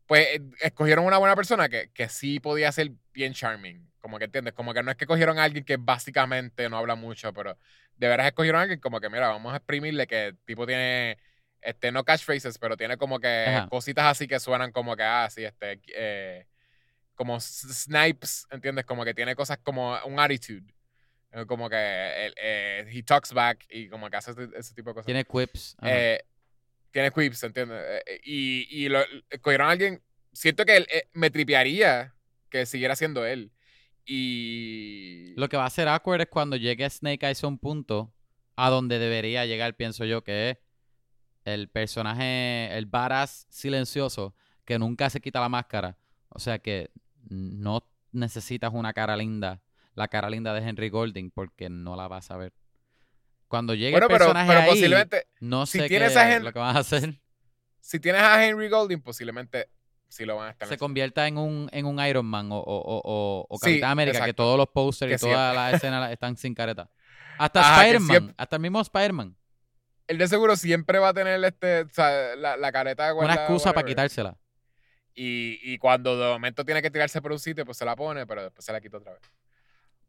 Pues 0.10 0.28
eh, 0.28 0.42
escogieron 0.62 1.06
una 1.06 1.20
buena 1.20 1.36
persona 1.36 1.70
que, 1.70 1.92
que 1.94 2.10
sí 2.10 2.40
podía 2.40 2.72
ser 2.72 2.92
bien 3.14 3.32
charming. 3.32 3.88
Como 4.00 4.18
que 4.18 4.26
entiendes, 4.26 4.54
como 4.54 4.74
que 4.74 4.82
no 4.82 4.90
es 4.90 4.98
que 4.98 5.06
cogieron 5.06 5.38
a 5.38 5.44
alguien 5.44 5.64
que 5.64 5.78
básicamente 5.78 6.68
no 6.68 6.78
habla 6.78 6.96
mucho, 6.96 7.32
pero 7.32 7.56
de 7.96 8.08
veras 8.08 8.26
escogieron 8.26 8.58
a 8.58 8.64
alguien 8.64 8.80
como 8.80 9.00
que, 9.00 9.08
mira, 9.08 9.28
vamos 9.28 9.54
a 9.54 9.58
exprimirle 9.58 10.08
que 10.08 10.28
el 10.28 10.38
tipo 10.40 10.66
tiene, 10.66 11.20
este, 11.62 11.92
no 11.92 12.04
catchphrases, 12.04 12.58
pero 12.58 12.76
tiene 12.76 12.98
como 12.98 13.20
que 13.20 13.28
Ajá. 13.28 13.70
cositas 13.70 14.06
así 14.06 14.28
que 14.28 14.40
suenan 14.40 14.72
como 14.72 14.96
que, 14.96 15.04
ah, 15.04 15.30
sí, 15.30 15.44
este, 15.46 15.80
eh, 15.96 16.48
como 17.14 17.40
snipes, 17.40 18.48
¿entiendes? 18.50 18.86
Como 18.86 19.06
que 19.06 19.14
tiene 19.14 19.36
cosas 19.36 19.60
como 19.62 19.96
un 20.06 20.20
attitude. 20.20 20.74
Eh, 21.32 21.46
Como 21.46 21.70
que 21.70 21.76
eh, 21.78 22.86
he 22.90 23.04
talks 23.04 23.32
back 23.32 23.64
y 23.70 23.88
como 23.90 24.10
que 24.10 24.18
hace 24.18 24.32
ese, 24.32 24.48
ese 24.56 24.74
tipo 24.74 24.90
de 24.90 24.94
cosas. 24.96 25.06
Tiene 25.06 25.24
quips. 25.24 25.78
Eh, 25.84 26.24
tiene 26.92 27.12
quips, 27.12 27.44
¿entiendes? 27.44 27.82
Eh, 27.82 28.04
eh, 28.06 28.22
y 28.24 28.68
y 28.86 28.90
lo, 28.90 29.00
escogieron 29.30 29.68
a 29.68 29.72
alguien. 29.72 30.02
Siento 30.32 30.66
que 30.66 30.78
él, 30.78 30.88
eh, 30.92 31.10
me 31.14 31.30
tripearía 31.30 32.16
que 32.50 32.66
siguiera 32.66 32.96
siendo 32.96 33.26
él. 33.26 33.52
Y. 34.06 35.34
Lo 35.36 35.50
que 35.50 35.58
va 35.58 35.66
a 35.66 35.70
ser 35.70 35.88
awkward 35.88 36.22
es 36.22 36.28
cuando 36.28 36.56
llegue 36.56 36.90
Snake 36.90 37.26
Eyes 37.26 37.44
a 37.44 37.48
un 37.48 37.60
punto 37.60 38.14
a 38.56 38.70
donde 38.70 39.00
debería 39.00 39.46
llegar, 39.46 39.76
pienso 39.76 40.06
yo, 40.06 40.24
que 40.24 40.52
es 40.52 40.58
el 41.46 41.70
personaje, 41.70 42.76
el 42.78 42.86
badass 42.86 43.48
silencioso 43.50 44.36
que 44.66 44.78
nunca 44.78 45.10
se 45.10 45.22
quita 45.22 45.40
la 45.40 45.50
máscara. 45.50 45.98
O 46.30 46.40
sea 46.40 46.60
que 46.60 46.92
no 47.30 47.88
necesitas 48.12 48.72
una 48.74 48.94
cara 48.94 49.16
linda, 49.16 49.62
la 49.96 50.08
cara 50.08 50.30
linda 50.30 50.54
de 50.54 50.68
Henry 50.68 50.90
Golding, 50.90 51.32
porque 51.32 51.70
no 51.70 51.96
la 51.96 52.08
vas 52.08 52.32
a 52.32 52.38
ver. 52.38 52.54
Cuando 53.50 53.74
llegue 53.74 53.92
bueno, 53.92 54.06
el 54.06 54.12
personaje 54.18 54.48
pero 54.48 54.62
ahí, 54.62 54.70
posiblemente. 54.70 55.28
no 55.42 55.66
si 55.66 55.80
sé 55.80 55.84
qué 55.86 55.90
tienes 55.90 56.16
a 56.16 56.30
es 56.30 56.38
Hen- 56.38 56.44
lo 56.44 56.54
que 56.54 56.60
van 56.60 56.78
a 56.78 56.80
hacer. 56.80 57.20
Si 57.82 58.00
tienes 58.00 58.22
a 58.22 58.46
Henry 58.46 58.70
Golding, 58.70 59.02
posiblemente 59.02 59.70
sí 60.08 60.24
lo 60.24 60.36
van 60.38 60.48
a 60.48 60.52
estar. 60.52 60.68
Se 60.70 60.78
convierta 60.78 61.28
en 61.28 61.38
un, 61.38 61.68
en 61.74 61.86
un 61.86 62.00
Iron 62.06 62.26
Man 62.26 62.52
o, 62.52 62.58
o, 62.60 62.62
o, 62.64 63.48
o- 63.50 63.58
Sí, 63.58 63.66
Capitán 63.66 63.92
América, 63.92 64.24
que 64.24 64.34
todos 64.34 64.56
los 64.58 64.68
posters 64.70 65.10
Que 65.20 65.28
y 65.28 65.32
todas 65.32 65.54
las 65.56 65.74
escenas 65.74 66.12
están 66.12 66.38
sin 66.38 66.54
careta. 66.56 66.90
Hasta 67.40 67.82
Spider-Man, 67.84 68.34
hasta 68.38 68.56
el 68.58 68.62
mismo 68.62 68.80
Spider-Man. 68.82 69.36
Él 70.08 70.18
de 70.18 70.28
seguro 70.28 70.56
siempre 70.56 71.00
va 71.00 71.10
a 71.10 71.14
tener 71.14 71.44
este, 71.44 71.82
o 71.82 71.90
sea, 71.90 72.36
la, 72.36 72.58
la 72.58 72.72
careta 72.72 73.04
Una 73.06 73.14
guardada, 73.14 73.42
excusa 73.44 73.74
para 73.74 73.86
quitársela. 73.88 74.38
Y, 75.14 75.60
y 75.64 75.78
cuando 75.78 76.18
de 76.18 76.28
momento 76.32 76.64
tiene 76.66 76.82
que 76.82 76.90
tirarse 76.92 77.22
por 77.22 77.32
un 77.32 77.40
sitio, 77.40 77.66
pues 77.66 77.78
se 77.78 77.86
la 77.86 77.96
pone, 77.96 78.26
pero 78.28 78.44
después 78.44 78.64
se 78.66 78.72
la 78.74 78.80
quita 78.82 78.98
otra 78.98 79.14
vez. 79.14 79.22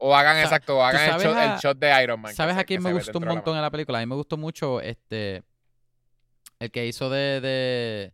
O 0.03 0.17
hagan, 0.17 0.39
exacto, 0.39 0.83
hagan 0.83 1.03
el 1.15 1.21
shot, 1.23 1.37
a- 1.37 1.55
el 1.55 1.61
shot 1.61 1.79
de 1.79 2.03
Iron 2.03 2.21
Man. 2.21 2.35
¿Sabes 2.35 2.55
se- 2.55 2.61
a 2.61 2.65
quién 2.65 2.83
me 2.83 2.91
gustó 2.93 3.19
un 3.19 3.27
la 3.27 3.35
montón 3.35 3.55
en 3.57 3.63
la 3.63 3.71
película? 3.71 3.99
A 3.99 4.01
mí 4.01 4.07
me 4.07 4.15
gustó 4.15 4.37
mucho 4.39 4.81
este 4.81 5.43
el 6.59 6.71
que 6.71 6.87
hizo 6.87 7.11
de, 7.11 7.41
de 7.41 8.13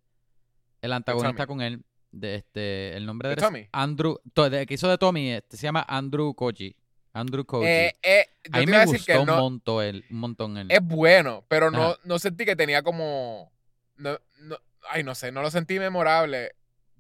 el 0.82 0.92
antagonista 0.92 1.46
Tommy. 1.46 1.46
con 1.46 1.62
él, 1.62 1.84
de 2.10 2.34
este 2.36 2.96
el 2.96 3.06
nombre 3.06 3.28
de 3.28 3.34
¿De 3.36 3.40
él 3.40 3.44
es 3.44 3.48
Tommy? 3.48 3.68
Andrew, 3.72 4.18
to- 4.34 4.50
de- 4.50 4.66
que 4.66 4.74
hizo 4.74 4.88
de 4.88 4.98
Tommy, 4.98 5.30
este, 5.32 5.56
se 5.56 5.62
llama 5.64 5.84
Andrew 5.88 6.34
Koji. 6.34 6.74
Andrew 7.12 7.44
Koji. 7.46 7.66
Eh, 7.66 7.96
eh, 8.02 8.26
a 8.52 8.58
mí 8.58 8.66
me 8.66 8.84
gustó 8.84 9.20
un 9.20 9.26
no, 9.26 9.36
montón 9.38 9.84
él, 9.84 10.04
un 10.10 10.18
montón 10.18 10.56
él. 10.58 10.66
es 10.70 10.80
bueno, 10.82 11.44
pero 11.48 11.70
no, 11.70 11.82
Ajá. 11.92 11.96
no 12.04 12.18
sentí 12.18 12.44
que 12.44 12.56
tenía 12.56 12.82
como. 12.82 13.52
No, 13.96 14.18
no- 14.40 14.58
ay, 14.90 15.02
no 15.04 15.14
sé, 15.14 15.30
no 15.32 15.40
lo 15.40 15.50
sentí 15.50 15.78
memorable. 15.78 16.50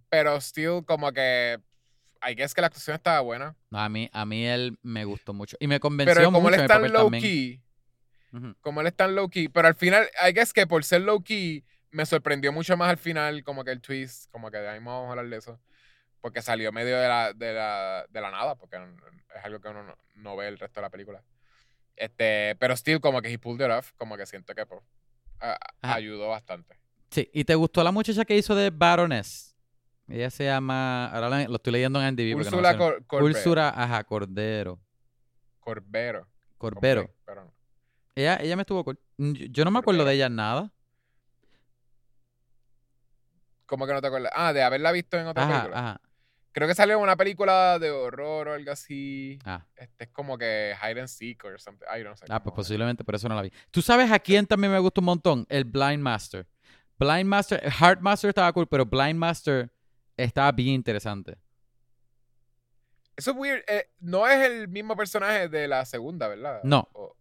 Pero 0.08 0.36
still, 0.40 0.84
como 0.86 1.12
que. 1.12 1.58
I 2.28 2.34
guess 2.34 2.54
que 2.54 2.60
la 2.60 2.68
actuación 2.68 2.94
estaba 2.96 3.20
buena. 3.20 3.56
No, 3.70 3.78
a 3.80 3.88
mí 3.88 4.08
a 4.12 4.24
mí 4.24 4.46
él 4.46 4.78
me 4.82 5.04
gustó 5.04 5.32
mucho 5.34 5.56
y 5.60 5.66
me 5.66 5.80
convenció 5.80 6.14
Pero 6.14 6.26
como 6.26 6.40
mucho 6.40 6.48
él 6.48 6.54
en 6.54 6.60
es 6.60 6.62
el 6.64 6.68
tan 6.68 6.78
papel 6.82 6.92
low 6.92 7.02
también. 7.04 7.22
key, 7.22 7.62
Ujú. 8.32 8.54
como 8.60 8.80
él 8.80 8.86
es 8.88 8.94
tan 8.96 9.14
low 9.14 9.28
key, 9.28 9.48
pero 9.48 9.68
al 9.68 9.74
final, 9.74 10.08
I 10.26 10.32
guess 10.32 10.52
que 10.52 10.66
por 10.66 10.84
ser 10.84 11.02
low 11.02 11.22
key, 11.22 11.64
me 11.90 12.04
sorprendió 12.06 12.52
mucho 12.52 12.76
más 12.76 12.90
al 12.90 12.98
final, 12.98 13.42
como 13.44 13.64
que 13.64 13.70
el 13.70 13.80
twist, 13.80 14.30
como 14.30 14.50
que 14.50 14.58
de 14.58 14.68
ahí 14.68 14.78
vamos 14.78 15.06
a 15.08 15.10
hablar 15.10 15.28
de 15.28 15.36
eso. 15.38 15.60
Porque 16.20 16.42
salió 16.42 16.72
medio 16.72 16.98
de 16.98 17.06
la, 17.08 17.32
de 17.32 17.52
la, 17.54 18.04
de 18.08 18.20
la 18.20 18.30
nada, 18.32 18.56
porque 18.56 18.76
es 18.76 19.44
algo 19.44 19.60
que 19.60 19.68
uno 19.68 19.84
no, 19.84 19.96
no 20.16 20.36
ve 20.36 20.48
el 20.48 20.58
resto 20.58 20.80
de 20.80 20.82
la 20.86 20.90
película. 20.90 21.22
Este, 21.94 22.56
pero 22.58 22.74
still, 22.76 23.00
como 23.00 23.22
que 23.22 23.32
he 23.32 23.38
pulled 23.38 23.64
it 23.64 23.70
off, 23.72 23.92
como 23.96 24.16
que 24.16 24.26
siento 24.26 24.54
que 24.54 24.66
pues, 24.66 24.80
a- 25.40 25.58
ayudó 25.82 26.28
bastante. 26.28 26.76
Sí, 27.10 27.30
¿y 27.32 27.44
te 27.44 27.54
gustó 27.54 27.82
la 27.84 27.92
muchacha 27.92 28.24
que 28.24 28.36
hizo 28.36 28.54
de 28.54 28.70
Baroness? 28.70 29.55
Ella 30.08 30.30
se 30.30 30.44
llama, 30.44 31.06
ahora 31.06 31.28
la- 31.28 31.48
lo 31.48 31.56
estoy 31.56 31.72
leyendo 31.72 32.00
en 32.02 32.14
no 32.16 32.36
Úrsula 32.36 32.72
sé. 32.72 32.78
Cor- 32.78 33.06
Corbero. 33.06 33.26
Úrsula, 33.36 33.68
ajá, 33.70 34.04
Cordero. 34.04 34.80
Corbero. 35.60 36.28
Corbero. 36.58 37.10
Pero 37.24 37.44
no. 37.44 37.52
Ella, 38.14 38.36
ella 38.40 38.56
me 38.56 38.62
estuvo. 38.62 38.84
Mm, 39.18 39.32
Yo, 39.32 39.46
yo 39.50 39.64
no 39.64 39.70
me 39.72 39.78
acuerdo 39.80 40.04
de 40.04 40.14
ella 40.14 40.28
nada. 40.28 40.72
¿Cómo 43.66 43.86
que 43.86 43.92
no 43.92 44.00
te 44.00 44.06
acuerdas? 44.06 44.30
Ah, 44.34 44.52
de 44.52 44.62
haberla 44.62 44.92
visto 44.92 45.18
en 45.18 45.26
otra 45.26 45.42
Ajá, 45.42 45.52
película. 45.62 45.78
ajá. 45.80 46.00
Creo 46.52 46.68
que 46.68 46.74
salió 46.74 46.96
en 46.96 47.02
una 47.02 47.16
película 47.16 47.78
de 47.78 47.90
horror 47.90 48.48
o 48.48 48.54
algo 48.54 48.70
así. 48.70 49.38
Ah, 49.44 49.66
Este 49.74 50.04
es 50.04 50.10
como 50.10 50.38
que 50.38 50.74
hide 50.80 51.00
and 51.00 51.08
seek 51.08 51.44
or 51.44 51.60
something. 51.60 51.84
Ay, 51.90 52.02
no 52.04 52.16
sé. 52.16 52.24
ah, 52.30 52.42
pues 52.42 52.54
posiblemente 52.54 53.04
por 53.04 53.14
eso 53.14 53.28
no 53.28 53.34
la 53.34 53.42
vi. 53.42 53.52
¿Tú 53.70 53.82
sabes 53.82 54.10
a 54.10 54.18
quién 54.18 54.46
también 54.46 54.72
me 54.72 54.78
gustó 54.78 55.00
un 55.00 55.06
montón? 55.06 55.46
El 55.50 55.64
Blind 55.64 56.00
Master. 56.00 56.46
Blind 56.98 57.26
Master, 57.28 57.60
Heart 57.70 58.00
Master 58.00 58.28
estaba 58.30 58.50
cool, 58.54 58.66
pero 58.66 58.86
Blind 58.86 59.18
Master 59.18 59.70
estaba 60.16 60.52
bien 60.52 60.70
interesante. 60.74 61.36
Eso 63.16 63.30
es 63.30 63.36
weird. 63.36 63.62
eh, 63.66 63.90
no 64.00 64.26
es 64.28 64.44
el 64.44 64.68
mismo 64.68 64.94
personaje 64.96 65.48
de 65.48 65.68
la 65.68 65.84
segunda, 65.84 66.28
¿verdad? 66.28 66.60
No. 66.64 66.88
O- 66.92 67.16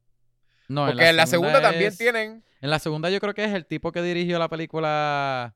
No, 0.67 0.88
porque 0.88 1.08
en 1.10 1.15
la 1.15 1.25
segunda, 1.27 1.62
también 1.62 1.88
es- 1.89 1.97
tienen. 1.97 2.43
En 2.62 2.69
la 2.69 2.79
segunda 2.79 3.10
yo 3.10 3.19
creo 3.19 3.34
que 3.34 3.45
es 3.45 3.53
el 3.53 3.65
tipo 3.65 3.91
que 3.91 4.01
dirigió 4.01 4.39
la 4.39 4.49
película 4.49 5.55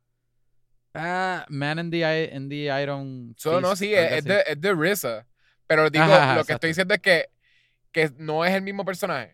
ah, 0.94 1.46
Man 1.50 1.80
in 1.80 1.90
the, 1.92 1.98
I- 1.98 2.36
in 2.36 2.48
the 2.50 2.82
Iron 2.82 3.34
So, 3.38 3.60
no, 3.60 3.70
Fist, 3.72 3.80
sí, 3.82 3.94
es, 3.94 4.24
de, 4.24 4.44
es 4.48 4.62
de 4.62 4.74
RZA. 4.74 5.26
Pero 5.68 5.90
digo, 5.90 6.06
Ajá, 6.06 6.36
lo 6.36 6.46
que 6.46 6.54
estoy 6.54 6.70
diciendo 6.70 6.94
es 6.94 7.00
que, 7.02 7.30
que 7.92 8.12
no 8.18 8.46
es 8.46 8.54
el 8.54 8.62
mismo 8.62 8.86
personaje. 8.86 9.34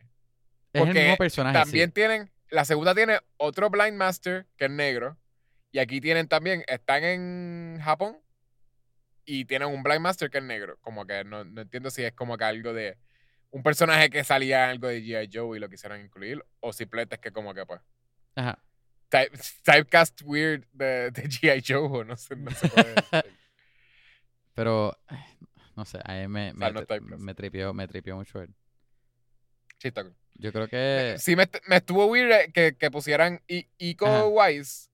Es 0.74 0.82
el 0.82 0.88
porque 0.88 1.02
mismo 1.02 1.18
personaje, 1.18 1.58
También 1.60 1.90
sí. 1.90 1.94
tienen. 1.94 2.32
La 2.50 2.66
segunda 2.66 2.94
tiene 2.96 3.20
otro 3.38 3.70
Blind 3.70 3.98
Master 3.98 4.48
que 4.58 4.66
es 4.66 4.72
negro. 4.72 5.18
Y 5.76 5.80
aquí 5.80 6.00
tienen 6.00 6.30
también. 6.30 6.64
Están 6.68 7.04
en 7.04 7.80
Japón. 7.84 8.18
Y 9.26 9.44
tienen 9.44 9.68
un 9.68 9.84
Blind 9.84 10.00
Master 10.00 10.30
que 10.30 10.38
es 10.38 10.44
negro. 10.46 10.78
Como 10.80 11.06
que 11.06 11.26
no, 11.26 11.44
no 11.44 11.62
entiendo 11.64 11.90
si 11.90 12.02
es 12.06 12.14
como 12.14 12.38
que 12.38 12.46
algo 12.46 12.72
de. 12.72 12.98
Un 13.50 13.62
personaje 13.62 14.10
que 14.10 14.24
salía 14.24 14.64
en 14.64 14.70
algo 14.70 14.88
de 14.88 15.02
G.I. 15.04 15.30
Joe 15.34 15.58
y 15.58 15.60
lo 15.60 15.68
quisieron 15.68 16.00
incluir. 16.00 16.42
O 16.62 16.72
simplemente 16.72 17.16
es 17.16 17.22
que 17.22 17.32
como 17.34 17.54
que 17.54 17.66
pues. 17.66 17.82
Ajá. 18.36 18.58
type- 19.10 19.38
typecast 19.64 20.22
weird 20.24 20.64
de, 20.72 21.12
de 21.12 21.24
G.I. 21.24 21.62
Joe. 21.68 21.90
o 22.00 22.04
No 22.06 22.16
sé, 22.16 22.38
no 22.38 22.52
decir. 22.52 22.72
Pero, 24.54 24.98
no 25.76 25.84
sé, 25.84 26.00
a 26.06 26.14
mí 26.14 26.28
me, 26.30 26.54
me, 26.54 26.72
no 26.72 26.86
me 27.18 27.36
tripió, 27.36 27.74
me 27.74 27.86
tripió 27.90 28.16
mucho 28.16 28.42
él. 28.42 28.56
Sí, 29.80 29.90
está 29.90 30.04
cool. 30.04 30.16
Yo 30.36 30.54
creo 30.54 30.70
que... 30.70 31.16
Sí, 31.20 31.36
me, 31.36 31.50
me 31.68 31.76
estuvo 31.78 32.06
weird 32.06 32.32
eh, 32.32 32.52
que, 32.54 32.78
que 32.78 32.90
pusieran 32.90 33.42
I- 33.50 33.68
Iko 33.78 34.06
Ajá. 34.06 34.26
Wise. 34.28 34.90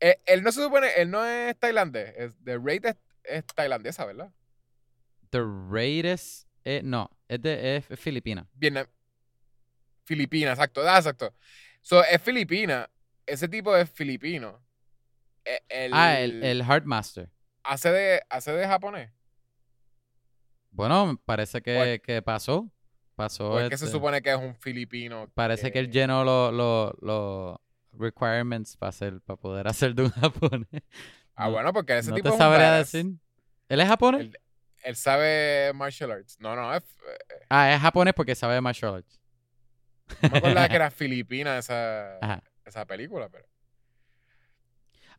Eh, 0.00 0.20
él 0.26 0.42
no 0.42 0.52
se 0.52 0.62
supone, 0.62 0.88
él 0.96 1.10
no 1.10 1.24
es 1.24 1.58
tailandés. 1.58 2.14
Es, 2.16 2.32
The 2.44 2.58
Raid 2.58 2.86
es, 2.86 2.96
es 3.24 3.44
tailandesa, 3.46 4.04
¿verdad? 4.04 4.32
The 5.30 5.40
Raid 5.40 6.04
es... 6.06 6.46
eh, 6.64 6.80
no, 6.84 7.10
es 7.28 7.42
de 7.42 7.76
es 7.76 7.86
Filipina. 8.00 8.46
Vietnam. 8.54 8.86
Filipina, 10.04 10.52
exacto. 10.52 10.82
Ah, 10.86 10.98
exacto. 10.98 11.34
So, 11.80 12.02
es 12.04 12.20
filipina. 12.22 12.88
Ese 13.26 13.48
tipo 13.48 13.76
es 13.76 13.90
filipino. 13.90 14.62
El, 15.68 15.92
Ah, 15.94 16.20
el, 16.20 16.42
el 16.42 16.62
Heartmaster. 16.62 17.30
Hace 17.62 17.90
de, 17.90 18.22
hace 18.30 18.52
de 18.52 18.66
japonés. 18.66 19.10
Bueno, 20.70 21.20
parece 21.24 21.60
que, 21.60 22.00
que 22.04 22.22
pasó. 22.22 22.70
Pasó. 23.16 23.50
O 23.52 23.60
es 23.60 23.68
que 23.68 23.76
se 23.76 23.86
este, 23.86 23.96
supone 23.96 24.22
que 24.22 24.30
es 24.30 24.38
un 24.38 24.54
filipino. 24.54 25.28
Parece 25.34 25.72
que 25.72 25.78
él 25.78 25.90
llenó 25.90 26.24
los 26.24 26.52
los 26.52 26.94
los 27.02 27.58
requirements 27.98 28.76
para 28.76 28.90
hacer 28.90 29.20
para 29.20 29.36
poder 29.36 29.66
hacer 29.68 29.94
de 29.94 30.04
un 30.04 30.10
japonés. 30.10 30.68
Ah, 31.34 31.46
no- 31.46 31.52
bueno, 31.52 31.72
porque 31.72 31.98
ese 31.98 32.10
no 32.10 32.16
tipo 32.16 32.28
te 32.30 32.34
es 32.34 32.38
sabría 32.38 32.72
decir. 32.72 33.06
¿Él 33.68 33.80
es 33.80 33.88
japonés? 33.88 34.20
Él, 34.22 34.38
él 34.84 34.96
sabe 34.96 35.72
martial 35.74 36.10
arts. 36.12 36.38
No, 36.40 36.56
no, 36.56 36.74
es, 36.74 36.82
eh, 36.82 37.44
Ah, 37.50 37.72
es 37.72 37.80
japonés 37.80 38.14
porque 38.14 38.34
sabe 38.34 38.60
martial 38.60 38.94
arts. 38.96 39.20
no 40.22 40.30
me 40.30 40.38
acordaba 40.38 40.68
que 40.68 40.76
era 40.76 40.90
filipina 40.90 41.58
esa, 41.58 42.18
Ajá. 42.18 42.42
esa 42.64 42.86
película, 42.86 43.28
pero. 43.28 43.46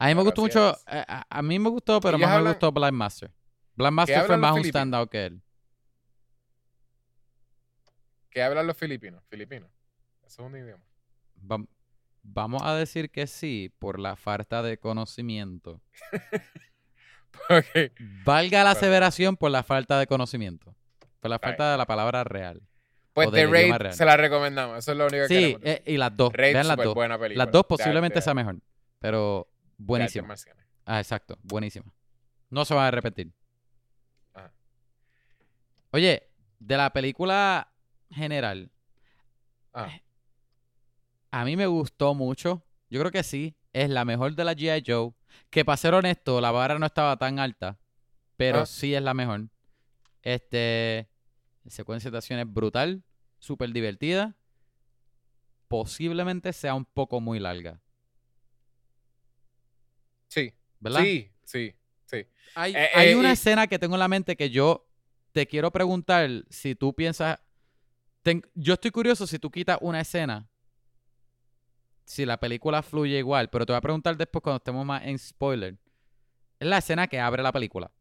A 0.01 0.07
mí 0.07 0.15
me 0.15 0.23
gustó 0.23 0.41
mucho, 0.41 0.71
es. 0.71 0.83
a, 0.87 1.41
mí 1.41 1.59
me 1.59 1.69
gustó, 1.69 1.99
pero 1.99 2.17
más 2.17 2.41
me 2.41 2.49
gustó 2.49 2.71
Blind 2.71 2.93
Master. 2.93 3.31
Blind 3.75 3.91
Master 3.93 4.23
fue 4.25 4.37
más 4.37 4.55
un 4.55 4.63
standout 4.63 5.09
que 5.11 5.25
él. 5.25 5.41
¿Qué 8.29 8.41
hablan 8.43 8.67
los 8.67 8.77
filipinos? 8.77 9.23
Filipinos. 9.29 9.69
Eso 10.25 10.43
es 10.43 10.47
un 10.51 10.55
idioma. 10.57 10.83
Vam- 11.41 11.67
vamos 12.23 12.61
a 12.63 12.75
decir 12.75 13.09
que 13.09 13.27
sí 13.27 13.73
por 13.79 13.99
la 13.99 14.15
falta 14.15 14.61
de 14.63 14.77
conocimiento. 14.77 15.81
Ok. 17.49 17.91
Valga 18.25 18.63
la 18.63 18.71
aseveración 18.71 19.35
por 19.37 19.49
la 19.49 19.63
falta 19.63 19.97
de 19.99 20.07
conocimiento. 20.07 20.75
Por 21.19 21.29
la 21.31 21.39
falta 21.39 21.71
de 21.71 21.77
la 21.77 21.85
palabra 21.85 22.23
real. 22.23 22.61
Pues 23.13 23.31
The 23.31 23.47
Raid 23.47 23.73
real. 23.73 23.93
se 23.93 24.05
la 24.05 24.17
recomendamos. 24.17 24.77
Eso 24.77 24.91
es 24.91 24.97
lo 24.97 25.07
único 25.07 25.27
que 25.27 25.35
Sí, 25.35 25.57
eh, 25.63 25.81
y 25.85 25.97
las 25.97 26.15
dos. 26.15 26.31
Raid, 26.33 26.53
Vean 26.53 26.67
las 26.67 26.77
dos. 26.77 26.93
buena 26.93 27.17
película. 27.17 27.45
Las 27.45 27.51
dos 27.51 27.65
posiblemente 27.65 28.21
sea 28.21 28.33
mejor. 28.33 28.57
Pero 28.99 29.47
marciales. 29.77 30.47
Ah, 30.85 30.99
exacto. 30.99 31.37
Buenísima. 31.43 31.91
No 32.49 32.65
se 32.65 32.73
van 32.73 32.85
a 32.85 32.87
arrepentir. 32.89 33.31
Ajá. 34.33 34.51
Oye, 35.91 36.29
de 36.59 36.77
la 36.77 36.91
película 36.91 37.71
general, 38.11 38.71
Ah, 39.73 39.87
a 41.31 41.45
mí 41.45 41.55
me 41.55 41.67
gustó 41.67 42.13
mucho. 42.15 42.63
Yo 42.89 42.99
creo 42.99 43.11
que 43.11 43.23
sí. 43.23 43.55
Es 43.73 43.89
la 43.89 44.03
mejor 44.05 44.35
de 44.35 44.43
la 44.43 44.53
G.I. 44.53 44.83
Joe. 44.85 45.13
Que 45.49 45.63
para 45.63 45.77
ser 45.77 45.93
honesto, 45.93 46.41
la 46.41 46.51
vara 46.51 46.79
no 46.79 46.85
estaba 46.85 47.17
tan 47.17 47.37
alta. 47.39 47.77
Pero 48.35 48.59
Ah. 48.61 48.65
sí 48.65 48.95
es 48.95 49.01
la 49.03 49.13
mejor. 49.13 49.47
Este. 50.23 51.09
Secuencia 51.67 52.09
de 52.09 52.17
acciones 52.17 52.51
brutal. 52.51 53.03
Súper 53.37 53.71
divertida. 53.71 54.35
Posiblemente 55.67 56.51
sea 56.51 56.73
un 56.73 56.85
poco 56.85 57.19
muy 57.21 57.39
larga. 57.39 57.79
sí, 60.27 60.53
¿Verdad? 60.79 61.01
sí, 61.01 61.31
sí, 61.43 61.75
sí. 62.05 62.25
Hay, 62.55 62.75
Eh, 62.75 62.89
hay 62.93 63.09
eh, 63.09 63.15
una 63.15 63.31
escena 63.31 63.67
que 63.67 63.79
tengo 63.79 63.95
en 63.95 63.99
la 63.99 64.07
mente 64.07 64.35
que 64.37 64.49
yo 64.49 64.87
te 65.31 65.47
quiero 65.47 65.71
preguntar 65.71 66.29
si 66.49 66.75
tú 66.75 66.93
piensas. 66.93 67.39
ten- 68.21 68.43
yo 68.53 68.73
estoy 68.73 68.91
curioso 68.91 69.25
si 69.25 69.39
tú 69.39 69.49
quitas 69.49 69.77
una 69.81 70.01
escena. 70.01 70.47
Si 72.09 72.25
la 72.25 72.39
película 72.39 72.81
fluye 72.81 73.19
igual, 73.19 73.51
pero 73.51 73.67
te 73.67 73.71
voy 73.71 73.77
a 73.77 73.81
preguntar 73.81 74.17
después 74.17 74.41
cuando 74.41 74.57
estemos 74.57 74.83
más 74.83 75.03
en 75.05 75.19
spoiler. 75.19 75.77
Es 76.59 76.67
la 76.67 76.79
escena 76.79 77.05
que 77.05 77.19
abre 77.19 77.43
la 77.43 77.51
película. 77.51 77.91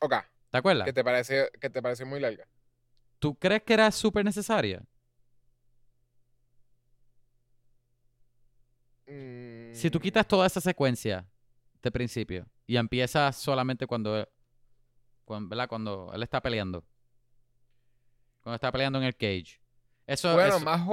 Ok, 0.00 0.14
¿Te 0.50 0.58
acuerdas? 0.58 0.84
¿qué 0.84 0.92
te 0.92 1.02
parece, 1.02 1.50
que 1.60 1.70
te 1.70 1.82
parece 1.82 2.04
muy 2.04 2.20
larga? 2.20 2.46
¿Tú 3.18 3.34
crees 3.34 3.64
que 3.64 3.74
era 3.74 3.90
súper 3.90 4.24
necesaria? 4.24 4.80
Si 9.72 9.90
tú 9.90 9.98
Mm, 9.98 10.02
quitas 10.02 10.28
toda 10.28 10.46
esa 10.46 10.60
secuencia 10.60 11.26
de 11.82 11.90
principio 11.90 12.46
y 12.64 12.76
empiezas 12.76 13.34
solamente 13.34 13.88
cuando, 13.88 14.28
cuando, 15.24 15.48
¿verdad? 15.48 15.68
cuando 15.68 16.12
él 16.14 16.22
está 16.22 16.40
peleando. 16.40 16.84
Cuando 18.40 18.54
está 18.54 18.70
peleando 18.70 19.00
en 19.00 19.04
el 19.06 19.16
cage. 19.16 19.60
Eso, 20.06 20.32
Bueno, 20.32 20.56
eso, 20.56 20.64
más... 20.64 20.88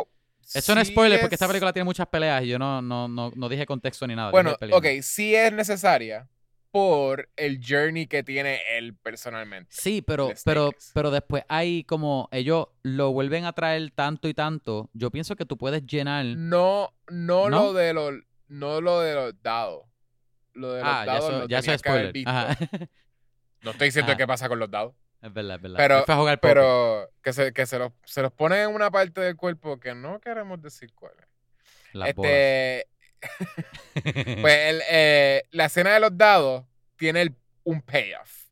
eso 0.54 0.76
no 0.76 0.82
es 0.82 0.88
sí 0.88 0.94
spoiler 0.94 1.20
porque 1.20 1.36
esta 1.36 1.46
es- 1.46 1.50
película 1.50 1.74
tiene 1.74 1.86
muchas 1.86 2.08
peleas 2.08 2.44
y 2.44 2.48
yo 2.48 2.60
no, 2.60 2.82
no, 2.82 3.08
no, 3.08 3.32
no 3.36 3.50
dije 3.50 3.66
contexto 3.66 4.06
ni 4.08 4.16
nada. 4.16 4.32
Bueno, 4.32 4.56
ok, 4.72 4.86
sí 5.02 5.36
es 5.36 5.52
necesaria 5.54 6.28
por 6.72 7.30
el 7.36 7.60
journey 7.66 8.08
que 8.08 8.24
tiene 8.24 8.60
él 8.78 8.96
personalmente. 8.96 9.70
Sí, 9.72 10.02
pero, 10.02 10.30
pero, 10.46 10.72
pero 10.94 11.12
después 11.12 11.44
hay 11.50 11.84
como 11.84 12.30
ellos 12.32 12.68
lo 12.82 13.12
vuelven 13.12 13.44
a 13.46 13.52
traer 13.54 13.92
tanto 13.92 14.28
y 14.30 14.34
tanto. 14.34 14.90
Yo 14.94 15.12
pienso 15.12 15.36
que 15.36 15.46
tú 15.46 15.58
puedes 15.58 15.86
llenar. 15.86 16.26
No, 16.26 16.94
no, 17.10 17.50
lo 17.50 17.74
de 17.74 17.94
los, 17.94 18.14
no 18.48 18.80
lo 18.80 19.02
de 19.02 19.16
los 19.16 19.42
dados. 19.42 19.84
Lo 20.54 20.74
de 20.74 20.82
los 20.82 20.90
ah, 20.90 21.06
ya 21.06 21.18
eso, 21.18 21.32
lo 21.32 21.48
ya 21.48 21.62
tenía 21.62 21.78
que 21.78 21.90
haber 21.90 22.12
visto. 22.14 22.32
No 23.64 23.72
estoy 23.72 23.88
diciendo 23.90 24.12
Ajá. 24.12 24.18
qué 24.18 24.28
pasa 24.28 24.48
con 24.50 24.58
los 24.60 24.72
dados. 24.72 24.94
Es 25.22 25.34
verdad, 25.34 25.56
es 25.58 25.62
verdad. 25.62 25.78
Pero- 25.78 26.00
es 26.00 26.06
para 26.06 26.20
jugar 26.20 26.40
póker. 26.40 26.54
Pero 26.56 27.10
que 27.22 27.34
se, 27.34 27.54
que 27.54 27.66
se 27.66 27.78
los, 27.80 27.92
se 28.06 28.22
los 28.22 28.32
pone 28.32 28.62
en 28.64 28.70
una 28.74 28.90
parte 28.92 29.22
del 29.22 29.36
cuerpo 29.36 29.80
que 29.80 29.94
no 29.96 30.20
queremos 30.20 30.62
decir 30.62 30.92
cuál 30.96 31.14
es. 31.20 31.28
Las 31.94 32.10
este, 32.10 32.88
pues 34.42 34.58
el, 34.70 34.82
eh, 34.90 35.44
la 35.52 35.66
escena 35.66 35.94
de 35.94 36.00
los 36.00 36.18
dados 36.18 36.66
tiene 36.98 37.22
el- 37.24 37.36
un 37.64 37.82
payoff, 37.82 38.46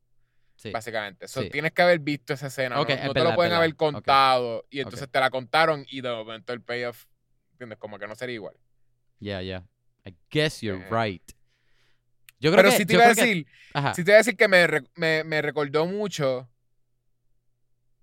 Sí. 0.56 0.72
básicamente. 0.72 1.28
So, 1.28 1.42
Sí. 1.42 1.50
Tienes 1.50 1.72
que 1.72 1.82
haber 1.82 2.00
visto 2.00 2.34
esa 2.34 2.48
escena. 2.48 2.76
No 2.76 2.86
es 2.86 3.04
no 3.04 3.14
te 3.14 3.24
lo 3.24 3.34
pueden 3.34 3.54
haber 3.54 3.76
contado. 3.76 4.66
Y 4.70 4.82
entonces 4.82 5.10
te 5.10 5.20
la 5.20 5.30
contaron 5.30 5.86
y 5.90 6.02
de 6.02 6.10
momento 6.10 6.54
el 6.54 6.62
payoff, 6.62 7.06
¿entiendes? 7.54 7.80
Como 7.80 7.98
que 7.98 8.08
no 8.08 8.16
sería 8.16 8.36
igual. 8.36 8.56
Yeah, 9.20 9.42
yeah. 9.42 9.64
I 10.06 10.16
guess 10.30 10.62
you're 10.62 10.84
Eh. 10.86 10.90
right. 10.92 11.24
Yo 12.42 12.52
creo 12.52 12.64
Pero 12.64 12.70
que, 12.72 12.78
sí 12.78 12.86
te 12.86 12.94
iba 12.94 13.04
a 13.06 13.14
que- 13.16 13.22
decir, 13.22 13.48
ajá. 13.74 13.94
sí 13.94 14.04
te 14.04 14.12
iba 14.12 14.16
a 14.16 14.20
decir 14.20 14.38
que 14.38 14.48
me, 14.48 14.66
me, 14.96 15.24
me 15.24 15.42
recordó 15.42 15.86
mucho. 15.86 16.50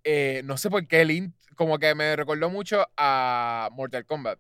Eh, 0.09 0.41
no 0.45 0.57
sé 0.57 0.71
por 0.71 0.87
qué 0.87 1.01
el 1.01 1.11
int- 1.11 1.35
como 1.57 1.79
que 1.79 1.95
me 1.95 2.15
recordó 2.15 2.49
mucho 2.49 2.87
a 2.97 3.69
Mortal 3.73 4.07
Kombat. 4.07 4.39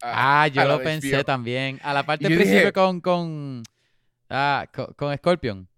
A- 0.00 0.42
Ah, 0.44 0.48
yo 0.48 0.64
lo 0.64 0.80
pensé 0.82 1.16
HBO. 1.16 1.24
también. 1.24 1.78
A 1.82 1.92
la 1.92 2.04
parte 2.04 2.24
del 2.28 2.38
dije- 2.38 2.44
principio 2.44 2.72
con, 2.72 3.00
con, 3.00 3.62
ah, 4.30 4.66
con, 4.72 4.86
con 4.94 5.16
Scorpion. 5.16 5.68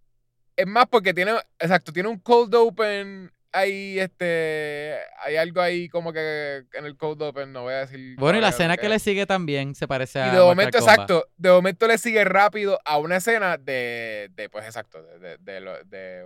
Es 0.56 0.66
más 0.66 0.86
porque 0.90 1.12
tiene, 1.14 1.32
exacto, 1.58 1.92
tiene 1.92 2.08
un 2.10 2.18
cold 2.20 2.54
open 2.54 3.32
ahí, 3.52 3.98
este, 3.98 4.94
hay 5.24 5.36
algo 5.36 5.60
ahí 5.60 5.88
como 5.88 6.12
que 6.12 6.64
en 6.74 6.84
el 6.84 6.96
cold 6.98 7.20
open, 7.22 7.50
no 7.52 7.62
voy 7.62 7.72
a 7.72 7.86
decir. 7.86 8.14
Bueno, 8.18 8.38
y 8.38 8.42
la 8.42 8.50
escena 8.50 8.76
que 8.76 8.88
le 8.88 8.98
sigue 8.98 9.24
también 9.26 9.74
se 9.74 9.88
parece 9.88 10.20
a 10.20 10.26
Y 10.26 10.30
de 10.30 10.36
Mortal 10.36 10.48
momento, 10.48 10.78
Kombat. 10.78 10.94
exacto, 10.94 11.28
de 11.38 11.50
momento 11.50 11.86
le 11.88 11.98
sigue 11.98 12.22
rápido 12.24 12.78
a 12.84 12.98
una 12.98 13.16
escena 13.16 13.56
de, 13.56 14.30
de 14.34 14.48
pues 14.50 14.66
exacto, 14.66 15.02
de, 15.02 15.38
de, 15.38 15.60
de 15.86 16.24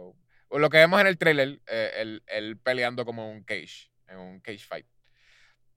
lo, 0.58 0.70
que 0.70 0.78
vemos 0.78 1.00
en 1.00 1.06
el 1.06 1.18
trailer, 1.18 1.60
eh, 1.66 1.92
él, 1.96 2.22
él 2.26 2.58
peleando 2.58 3.04
como 3.04 3.30
un 3.30 3.42
cage, 3.42 3.90
en 4.08 4.18
un 4.18 4.40
cage 4.40 4.64
fight. 4.66 4.86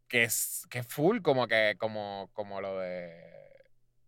Que 0.08 0.24
es, 0.24 0.66
que 0.70 0.84
full 0.84 1.22
como 1.22 1.48
que, 1.48 1.76
como, 1.78 2.30
como 2.34 2.62
lo 2.62 2.80
de 2.80 3.12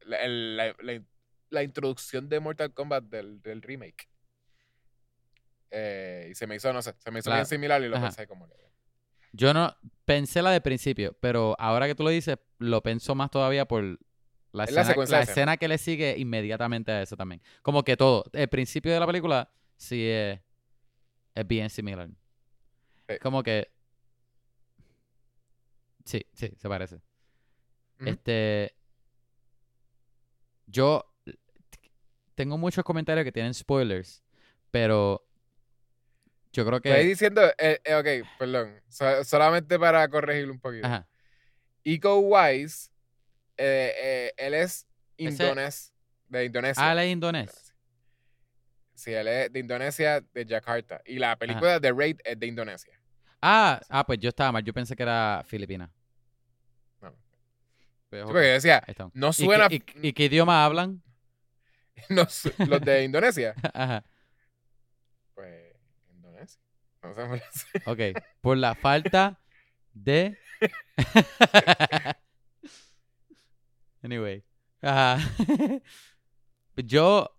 la, 0.02 0.28
la- 0.28 0.76
la- 0.80 1.04
la 1.50 1.64
introducción 1.64 2.30
de 2.30 2.40
Mortal 2.40 2.74
Kombat 2.74 3.06
del, 3.06 3.42
del 3.42 3.62
remake. 3.62 4.08
Eh, 5.72 6.30
y 6.32 6.36
se 6.36 6.48
me 6.48 6.56
hizo, 6.56 6.72
no 6.74 6.82
sé, 6.82 6.94
se 6.98 7.12
me 7.12 7.20
hizo 7.20 7.32
bien 7.32 7.46
similar 7.46 7.82
y 7.82 7.90
lo 7.90 7.96
ajá. 7.98 8.08
pensé 8.08 8.28
como 8.28 8.48
que. 8.48 8.56
Yo 9.32 9.54
no 9.54 9.76
pensé 10.06 10.42
la 10.42 10.52
de 10.52 10.62
principio, 10.62 11.16
pero 11.20 11.56
ahora 11.60 11.88
que 11.88 11.96
tú 11.96 12.04
lo 12.04 12.10
dices, 12.10 12.38
lo 12.58 12.82
pienso 12.82 13.14
más 13.14 13.30
todavía 13.30 13.66
por 13.68 13.84
la 14.54 14.64
Es 14.64 14.72
la 14.72 14.82
escena, 14.82 15.06
la 15.06 15.22
escena 15.22 15.58
que 15.58 15.68
le 15.68 15.78
sigue 15.78 16.16
inmediatamente 16.18 16.92
a 16.92 17.02
eso 17.02 17.16
también. 17.16 17.42
Como 17.62 17.84
que 17.84 17.96
todo. 17.96 18.26
El 18.34 18.48
principio 18.50 18.92
de 18.92 19.00
la 19.00 19.06
película 19.06 19.52
sí 19.78 20.08
es, 20.08 20.40
es 21.36 21.48
bien 21.48 21.70
similar. 21.70 22.10
Sí. 23.08 23.18
Como 23.20 23.44
que. 23.44 23.72
Sí, 26.06 26.26
sí, 26.34 26.52
se 26.58 26.70
parece. 26.70 27.02
Este. 28.06 28.76
Yo 30.66 31.06
tengo 32.36 32.58
muchos 32.58 32.84
comentarios 32.84 33.26
que 33.26 33.32
tienen 33.32 33.54
spoilers, 33.54 34.24
pero 34.72 35.26
yo 36.54 36.66
creo 36.66 36.78
Estoy 36.78 36.92
que. 36.92 37.04
diciendo, 37.04 37.42
eh, 37.58 37.82
eh, 37.84 37.96
ok, 38.24 38.30
perdón, 38.38 38.82
so- 38.88 39.24
solamente 39.24 39.78
para 39.78 40.08
corregirlo 40.10 40.54
un 40.54 40.60
poquito. 40.60 40.88
Ajá. 40.88 41.08
Eco 41.84 42.20
Wise, 42.20 42.90
eh, 43.58 43.94
eh, 43.98 44.34
él 44.38 44.54
es 44.54 44.88
indones, 45.18 45.94
de 46.28 46.46
Indonesia. 46.46 46.88
Ah, 46.88 46.94
él 46.94 47.00
es 47.00 47.12
indonés. 47.12 47.69
Sí, 49.00 49.14
él 49.14 49.30
es 49.30 49.54
de 49.54 49.60
Indonesia, 49.62 50.20
de 50.34 50.46
Jakarta. 50.46 51.02
Y 51.06 51.20
la 51.20 51.38
película 51.38 51.80
de 51.80 51.90
Raid 51.94 52.20
es 52.26 52.38
de 52.38 52.48
Indonesia. 52.48 53.00
Ah, 53.42 53.80
ah, 53.88 54.06
pues 54.06 54.20
yo 54.20 54.28
estaba 54.28 54.52
mal. 54.52 54.62
Yo 54.62 54.74
pensé 54.74 54.94
que 54.94 55.04
era 55.04 55.42
filipina. 55.48 55.90
No. 57.02 57.16
Pues, 58.10 58.20
Sí, 58.20 58.24
ok, 58.24 58.26
porque 58.26 58.48
yo 58.48 58.54
decía, 58.54 58.84
no 59.14 59.30
¿Y 59.30 59.34
suena. 59.34 59.70
qué- 59.70 59.82
¿Y, 60.02 60.10
y 60.10 60.14
qué 60.14 60.26
idioma 60.26 60.66
hablan? 60.66 61.02
no 62.10 62.28
los 62.68 62.82
de 62.82 63.06
Indonesia. 63.06 63.56
Ajá. 63.74 64.04
Pues, 65.34 65.76
Indonesia. 66.14 66.60
No 67.02 67.16
sé. 67.16 67.82
Ok. 67.86 68.22
Por 68.42 68.58
la 68.58 68.76
falta 68.76 69.40
de. 69.94 70.38
anyway. 74.04 74.44
Ajá. 74.82 75.20
Yo 76.76 77.39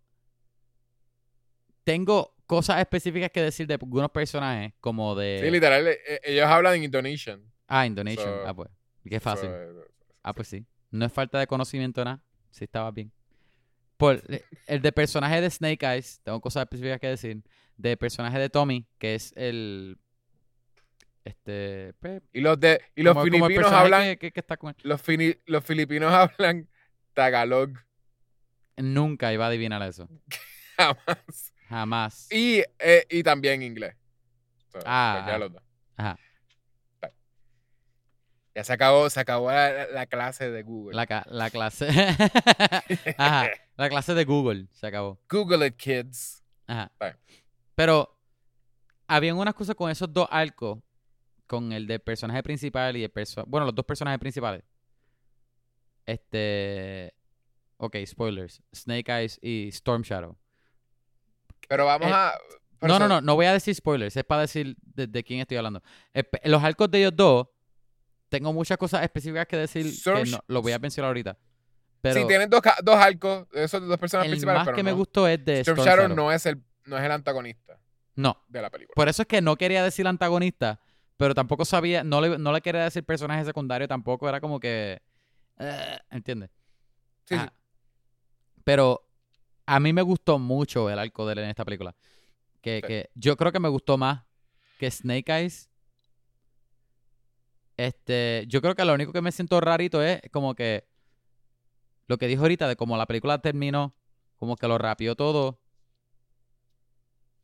tengo 1.85 2.35
cosas 2.47 2.79
específicas 2.81 3.31
que 3.31 3.43
decir 3.43 3.67
de 3.67 3.75
algunos 3.75 4.11
personajes, 4.11 4.73
como 4.81 5.15
de. 5.15 5.41
Sí, 5.43 5.51
literal, 5.51 5.87
eh, 5.87 5.99
eh, 6.07 6.21
ellos 6.25 6.47
hablan 6.47 6.75
en 6.75 6.85
Indonesian. 6.85 7.43
ah, 7.69 7.87
Indonesian. 7.87 8.27
So- 8.29 8.47
ah, 8.47 8.55
pues. 8.55 8.69
Qué 9.09 9.21
fácil. 9.21 9.49
So, 9.49 9.55
eh, 9.57 9.85
Ah, 10.23 10.35
pues 10.35 10.49
sí. 10.49 10.67
No 10.91 11.07
es 11.07 11.13
falta 11.13 11.39
de 11.39 11.47
conocimiento 11.47 12.05
nada. 12.05 12.23
Sí, 12.51 12.65
estaba 12.65 12.91
bien. 12.91 13.11
Por 13.97 14.23
el 14.67 14.83
de 14.83 14.93
personaje 14.93 15.41
de 15.41 15.49
Snake 15.51 15.87
Eyes, 15.87 16.21
tengo 16.23 16.41
cosas 16.41 16.63
específicas 16.63 17.01
que 17.01 17.07
decir. 17.09 17.43
De 17.77 17.97
personaje 17.97 18.39
de 18.39 18.51
Tommy, 18.51 18.87
que 18.99 19.15
es 19.15 19.33
el. 19.37 19.97
Este. 21.25 21.95
pues, 22.01 22.23
Y 22.33 22.41
los, 22.41 22.59
de, 22.59 22.81
y 22.97 23.03
los 23.03 23.15
como- 23.15 23.25
filipinos 23.25 23.71
hablan. 23.73 24.03
que, 24.05 24.19
que- 24.19 24.33
que 24.33 24.41
está 24.41 24.57
con 24.57 24.71
él. 24.71 24.77
Los, 24.83 25.03
fini- 25.03 25.39
los 25.47 25.65
filipinos 25.65 26.13
hablan 26.39 26.69
Tagalog. 27.15 27.71
Nunca 28.77 29.33
iba 29.33 29.45
a 29.45 29.49
adivinar 29.49 29.83
eso. 29.83 30.09
Jamás. 30.77 31.53
Jamás. 31.71 32.27
Y, 32.33 32.65
eh, 32.81 33.07
y 33.09 33.23
también 33.23 33.63
inglés. 33.63 33.95
So, 34.73 34.81
Ah, 34.85 35.23
de 35.25 35.33
ah. 35.33 35.39
los 35.39 35.53
dos. 35.53 35.63
Ajá. 35.97 36.19
Ya 38.57 38.65
se 38.65 38.73
acabó, 38.73 39.09
se 39.09 39.21
acabó 39.21 39.53
la, 39.53 39.87
la 39.87 40.07
clase 40.07 40.51
de 40.51 40.65
Google. 40.65 40.97
La, 40.97 41.25
la 41.31 41.51
clase. 41.51 41.87
Ajá. 43.17 43.49
La 43.77 43.89
clase 43.89 44.15
de 44.15 44.25
Google 44.25 44.67
se 44.73 44.89
acabó. 44.89 45.21
Google 45.31 45.65
it, 45.69 45.77
kids. 45.77 46.43
Ajá. 46.67 46.91
Pero 47.77 48.19
habían 49.07 49.37
unas 49.37 49.55
cosas 49.55 49.77
con 49.77 49.91
esos 49.93 50.13
dos 50.13 50.27
arcos, 50.29 50.81
con 51.47 51.73
el 51.73 51.87
del 51.87 52.01
personaje 52.01 52.43
principal 52.43 52.97
y 52.97 53.05
el 53.05 53.11
personaje, 53.11 53.49
bueno, 53.49 53.67
los 53.67 53.75
dos 53.77 53.85
personajes 53.87 54.19
principales. 54.19 54.65
Este 56.05 57.15
ok, 57.77 57.97
spoilers, 58.05 58.61
Snake 58.75 59.09
Eyes 59.13 59.39
y 59.41 59.69
Storm 59.69 60.03
Shadow. 60.03 60.37
Pero 61.69 61.87
vamos 61.87 62.09
Eh, 62.09 62.13
a. 62.15 62.35
No, 62.83 62.99
no, 62.99 63.09
no, 63.09 63.21
no 63.21 63.35
voy 63.35 63.45
a 63.47 63.53
decir 63.53 63.75
spoilers, 63.75 64.17
es 64.17 64.25
para 64.25 64.43
decir 64.43 64.75
de, 64.81 65.07
de 65.07 65.23
quién 65.23 65.41
estoy 65.41 65.59
hablando. 65.59 65.83
Espe- 66.15 66.41
Los 66.45 66.63
arcos 66.65 66.91
de 66.91 66.99
ellos 67.01 67.13
dos, 67.15 67.47
tengo 68.31 68.53
muchas 68.55 68.79
cosas 68.79 69.03
específicas 69.03 69.47
que 69.47 69.57
decir 69.59 69.85
que 69.85 69.91
Storm- 69.91 70.31
no, 70.31 70.39
lo 70.47 70.63
voy 70.63 70.73
a 70.73 70.79
mencionar 70.79 71.09
ahorita. 71.09 71.37
Pero 72.01 72.21
sí, 72.23 72.27
tienen 72.27 72.49
dos, 72.49 72.63
dos 72.83 72.97
arcos, 72.97 73.47
esos 73.53 73.87
dos 73.87 73.99
personas 73.99 74.25
el 74.25 74.31
principales, 74.31 74.61
más 74.61 74.65
pero 74.67 74.77
que 74.77 74.83
me 74.83 74.93
gustó 74.93 75.29
es 75.29 75.45
de 75.45 75.61
Storm, 75.61 75.79
Storm, 75.79 75.87
Shadow, 75.89 76.03
Shadow. 76.09 76.17
no 76.17 76.33
es 76.33 76.47
el 76.47 76.63
no 76.87 76.97
es 76.97 77.05
el 77.05 77.13
antagonista 77.13 77.79
No, 78.17 78.43
de 78.49 78.63
la 78.63 78.71
película. 78.71 78.95
por 78.95 79.09
eso 79.11 79.21
es 79.23 79.29
que 79.29 79.43
no 79.43 79.57
quería 79.57 79.85
decir 79.85 80.07
antagonista, 80.07 80.81
pero 81.19 81.35
tampoco 81.35 81.67
sabía, 81.67 82.03
no 82.03 82.23
le, 82.23 82.39
no 82.39 82.51
le 82.55 82.63
quería 82.63 82.85
decir 82.85 83.05
personaje 83.05 83.45
secundario 83.45 83.87
tampoco, 83.87 84.27
era 84.27 84.41
como 84.41 84.59
que... 84.59 85.03
eh, 85.59 85.99
¿Entiendes? 86.11 86.49
Sí, 87.27 87.35
sí. 87.35 87.41
Ajá. 87.43 87.53
Pero 88.65 89.07
a 89.75 89.81
mí 89.81 89.93
me 89.93 90.03
gustó 90.03 90.39
mucho 90.39 90.91
el 90.91 90.99
arco 90.99 91.27
de 91.27 91.33
él 91.35 91.39
en 91.41 91.51
esta 91.51 91.65
película. 91.65 91.95
Que, 92.61 92.81
Sí. 92.83 92.87
que 92.89 93.11
yo 93.15 93.37
creo 93.37 93.53
que 93.53 93.61
me 93.61 93.69
gustó 93.69 93.97
más 93.99 94.25
que 94.79 94.91
Snake 94.91 95.31
Eyes. 95.33 95.71
Este, 97.77 98.45
yo 98.49 98.61
creo 98.61 98.75
que 98.75 98.85
lo 98.85 98.93
único 98.95 99.13
que 99.13 99.23
me 99.23 99.33
siento 99.33 99.61
rarito 99.61 100.03
es 100.03 100.21
como 100.33 100.55
que 100.55 100.87
lo 102.09 102.19
que 102.19 102.27
dijo 102.27 102.43
ahorita 102.43 102.69
de 102.69 102.77
cómo 102.77 102.97
la 102.97 103.07
película 103.07 103.39
terminó, 103.41 103.95
como 104.37 104.57
que 104.57 104.69
lo 104.69 104.77
rapió 104.77 105.15
todo. 105.17 105.61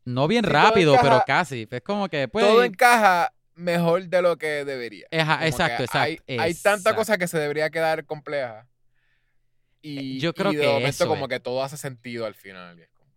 No 0.05 0.29
bien 0.29 0.45
Sí, 0.45 0.51
rápido, 0.51 0.95
encaja- 0.95 1.03
pero 1.03 1.22
casi. 1.27 1.68
Es 1.70 1.81
como 1.83 2.09
que 2.09 2.29
pues 2.29 2.45
Todo 2.45 2.62
encaja 2.64 3.33
mejor 3.55 4.05
de 4.09 4.22
lo 4.22 4.37
que 4.37 4.64
debería. 4.64 5.07
Que 5.11 5.18
exacto, 5.20 5.85
exacto. 5.85 5.99
Hay, 5.99 6.18
hay 6.29 6.55
tanta 6.55 6.91
exacto. 6.91 6.97
cosa 6.97 7.18
que 7.18 7.29
se 7.29 7.39
debería 7.39 7.70
quedar 7.70 8.05
compleja. 8.05 8.68
Y, 9.87 10.16
Eh, 10.16 10.20
yo 10.20 10.34
creo 10.34 10.53
y 10.53 10.57
de 10.57 10.62
que 10.62 10.68
momento 10.68 10.89
eso 10.91 11.07
como 11.07 11.24
es. 11.24 11.28
que 11.28 11.41
todo 11.41 11.62
hace 11.62 11.76
sentido 11.76 12.26
al 12.26 12.34
final. 12.34 12.78
y 12.78 12.82
es 12.82 12.89
como- 12.91 13.11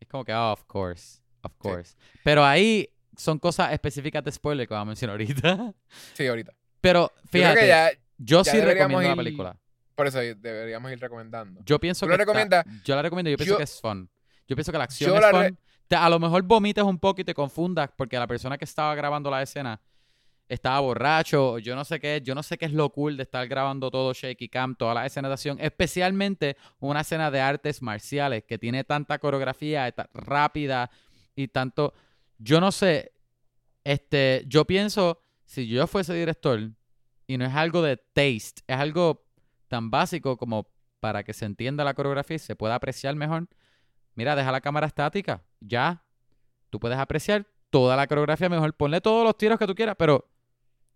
Es 0.00 0.08
como 0.08 0.24
que, 0.24 0.34
oh, 0.34 0.52
of 0.52 0.64
course, 0.64 1.20
of 1.42 1.52
course. 1.56 1.96
Pero 2.24 2.44
ahí 2.44 2.88
son 3.16 3.38
cosas 3.38 3.72
específicas 3.72 4.22
de 4.24 4.32
spoiler 4.32 4.66
que 4.68 4.74
vamos 4.74 4.86
a 4.86 4.90
mencionar 4.90 5.14
ahorita. 5.14 5.74
Sí, 6.14 6.26
ahorita. 6.26 6.52
Pero 6.80 7.08
Yo 7.08 7.14
creo 7.14 7.28
fíjate, 7.30 7.60
que 7.60 7.66
ya, 7.68 7.90
yo 8.18 8.42
ya 8.42 8.52
sí 8.52 8.60
recomiendo 8.60 9.08
la 9.08 9.16
película. 9.16 9.56
por 9.94 10.06
eso 10.06 10.18
deberíamos 10.18 10.90
ir 10.92 10.98
recomendando. 11.00 11.60
Yo 11.64 11.78
pienso 11.78 12.06
¿Tú 12.06 12.10
que 12.10 12.16
la 12.16 12.22
está- 12.22 12.32
recomiendas? 12.32 12.64
yo 12.84 12.96
la 12.96 13.02
recomiendo, 13.02 13.30
yo 13.30 13.36
pienso 13.36 13.54
Yo- 13.54 13.58
que 13.58 13.64
es 13.64 13.80
fun. 13.80 14.08
Yo 14.48 14.56
pienso 14.56 14.72
que 14.72 14.78
la 14.78 14.84
acción 14.84 15.14
es 15.14 15.20
la 15.20 15.30
fun. 15.30 15.58
Te- 15.88 15.96
a 15.96 16.08
lo 16.08 16.18
mejor 16.18 16.42
vomitas 16.42 16.84
un 16.84 16.98
poco 16.98 17.20
y 17.20 17.24
te 17.24 17.34
confundas 17.34 17.90
porque 17.96 18.18
la 18.18 18.26
persona 18.26 18.56
que 18.56 18.64
estaba 18.64 18.94
grabando 18.94 19.30
la 19.30 19.42
escena 19.42 19.80
estaba 20.50 20.80
borracho, 20.80 21.58
yo 21.58 21.76
no 21.76 21.84
sé 21.84 22.00
qué 22.00 22.20
yo 22.24 22.34
no 22.34 22.42
sé 22.42 22.58
qué 22.58 22.64
es 22.64 22.72
lo 22.72 22.90
cool 22.90 23.16
de 23.16 23.22
estar 23.22 23.46
grabando 23.46 23.88
todo 23.88 24.12
shaky 24.12 24.48
cam, 24.48 24.74
todas 24.74 24.96
las 24.96 25.06
escenas 25.06 25.30
de 25.30 25.34
acción, 25.34 25.58
especialmente 25.60 26.56
una 26.80 27.02
escena 27.02 27.30
de 27.30 27.40
artes 27.40 27.80
marciales 27.82 28.42
que 28.42 28.58
tiene 28.58 28.82
tanta 28.82 29.20
coreografía, 29.20 29.90
tan 29.92 30.08
rápida 30.12 30.90
y 31.36 31.48
tanto, 31.48 31.94
yo 32.38 32.60
no 32.60 32.72
sé, 32.72 33.12
este, 33.84 34.44
yo 34.48 34.66
pienso, 34.66 35.22
si 35.44 35.68
yo 35.68 35.86
fuese 35.86 36.14
director 36.14 36.58
y 37.28 37.38
no 37.38 37.46
es 37.46 37.54
algo 37.54 37.80
de 37.80 37.96
taste, 37.96 38.62
es 38.66 38.76
algo 38.76 39.24
tan 39.68 39.88
básico 39.92 40.36
como 40.36 40.68
para 40.98 41.22
que 41.22 41.32
se 41.32 41.44
entienda 41.44 41.84
la 41.84 41.94
coreografía 41.94 42.36
y 42.36 42.40
se 42.40 42.56
pueda 42.56 42.74
apreciar 42.74 43.14
mejor, 43.14 43.46
mira, 44.16 44.34
deja 44.34 44.50
la 44.50 44.60
cámara 44.60 44.88
estática, 44.88 45.44
ya, 45.60 46.04
tú 46.70 46.80
puedes 46.80 46.98
apreciar 46.98 47.46
toda 47.70 47.94
la 47.94 48.08
coreografía 48.08 48.48
mejor, 48.48 48.74
ponle 48.74 49.00
todos 49.00 49.24
los 49.24 49.38
tiros 49.38 49.56
que 49.56 49.66
tú 49.68 49.76
quieras, 49.76 49.94
pero 49.96 50.28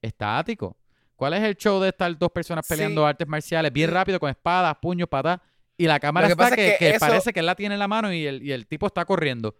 estático. 0.04 0.76
¿Cuál 1.16 1.34
es 1.34 1.42
el 1.42 1.56
show 1.56 1.80
de 1.80 1.88
estar 1.90 2.16
dos 2.18 2.30
personas 2.30 2.66
peleando 2.66 3.02
Sí. 3.02 3.08
artes 3.08 3.26
marciales 3.28 3.72
bien 3.72 3.90
rápido 3.90 4.18
con 4.18 4.30
espadas, 4.30 4.76
puños, 4.80 5.08
patas? 5.08 5.40
Y 5.76 5.86
la 5.86 5.98
cámara 6.00 6.26
está 6.28 6.54
que, 6.54 6.66
es 6.68 6.72
que 6.74 6.78
que 6.78 6.90
eso- 6.90 7.00
parece 7.00 7.32
que 7.32 7.40
él 7.40 7.46
la 7.46 7.54
tiene 7.54 7.74
en 7.74 7.78
la 7.78 7.88
mano 7.88 8.12
y 8.12 8.26
el, 8.26 8.42
y 8.42 8.52
el 8.52 8.66
tipo 8.66 8.86
está 8.86 9.04
corriendo. 9.04 9.56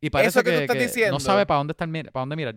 Y 0.00 0.10
parece 0.10 0.28
Eso 0.40 0.42
que 0.44 0.52
tú 0.52 0.60
estás 0.60 0.76
que 0.76 0.82
diciendo- 0.84 1.12
no 1.14 1.20
sabe 1.20 1.44
para 1.46 1.58
dónde, 1.58 1.72
estar, 1.72 1.88
para 1.88 2.22
dónde 2.22 2.36
mirar. 2.36 2.56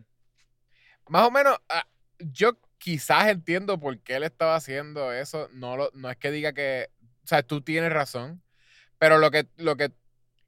Más 1.09 1.27
o 1.27 1.31
menos, 1.31 1.57
ah, 1.69 1.85
yo 2.19 2.57
quizás 2.77 3.27
entiendo 3.29 3.79
por 3.79 3.97
qué 3.99 4.15
él 4.15 4.23
estaba 4.23 4.55
haciendo 4.55 5.11
eso. 5.11 5.49
No, 5.53 5.75
lo, 5.77 5.89
no 5.93 6.09
es 6.09 6.17
que 6.17 6.31
diga 6.31 6.53
que. 6.53 6.89
O 7.23 7.27
sea, 7.27 7.43
tú 7.43 7.61
tienes 7.61 7.91
razón. 7.91 8.41
Pero 8.97 9.17
lo 9.17 9.31
que, 9.31 9.47
lo 9.57 9.75
que, 9.75 9.91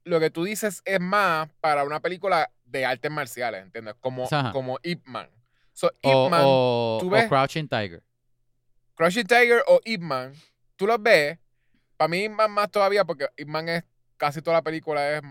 lo 0.04 0.20
que 0.20 0.30
tú 0.30 0.44
dices 0.44 0.82
es 0.84 1.00
más 1.00 1.48
para 1.60 1.84
una 1.84 2.00
película 2.00 2.50
de 2.64 2.86
artes 2.86 3.10
marciales, 3.10 3.62
¿entiendes? 3.62 3.94
Como, 4.00 4.24
Ajá. 4.30 4.52
como 4.52 4.78
Ip 4.82 5.04
Man. 5.06 5.28
So, 5.74 5.88
Ip 6.02 6.14
O, 6.14 6.30
Man, 6.30 6.42
o- 6.46 6.98
tú 7.00 7.08
o 7.08 7.10
ves- 7.10 7.28
Crouching 7.28 7.68
Tiger. 7.68 8.02
Crouching 8.94 9.26
Tiger 9.26 9.62
o 9.66 9.80
Ip 9.84 10.00
Man, 10.00 10.32
tú 10.76 10.86
los 10.86 11.02
ves. 11.02 11.38
Para 11.96 12.08
mí, 12.08 12.24
Ip 12.24 12.32
Man 12.32 12.50
más 12.50 12.70
todavía, 12.70 13.04
porque 13.04 13.28
Ip 13.36 13.48
Man 13.48 13.68
es 13.68 13.84
casi 14.16 14.40
toda 14.40 14.56
la 14.58 14.62
película 14.62 15.16
es 15.16 15.22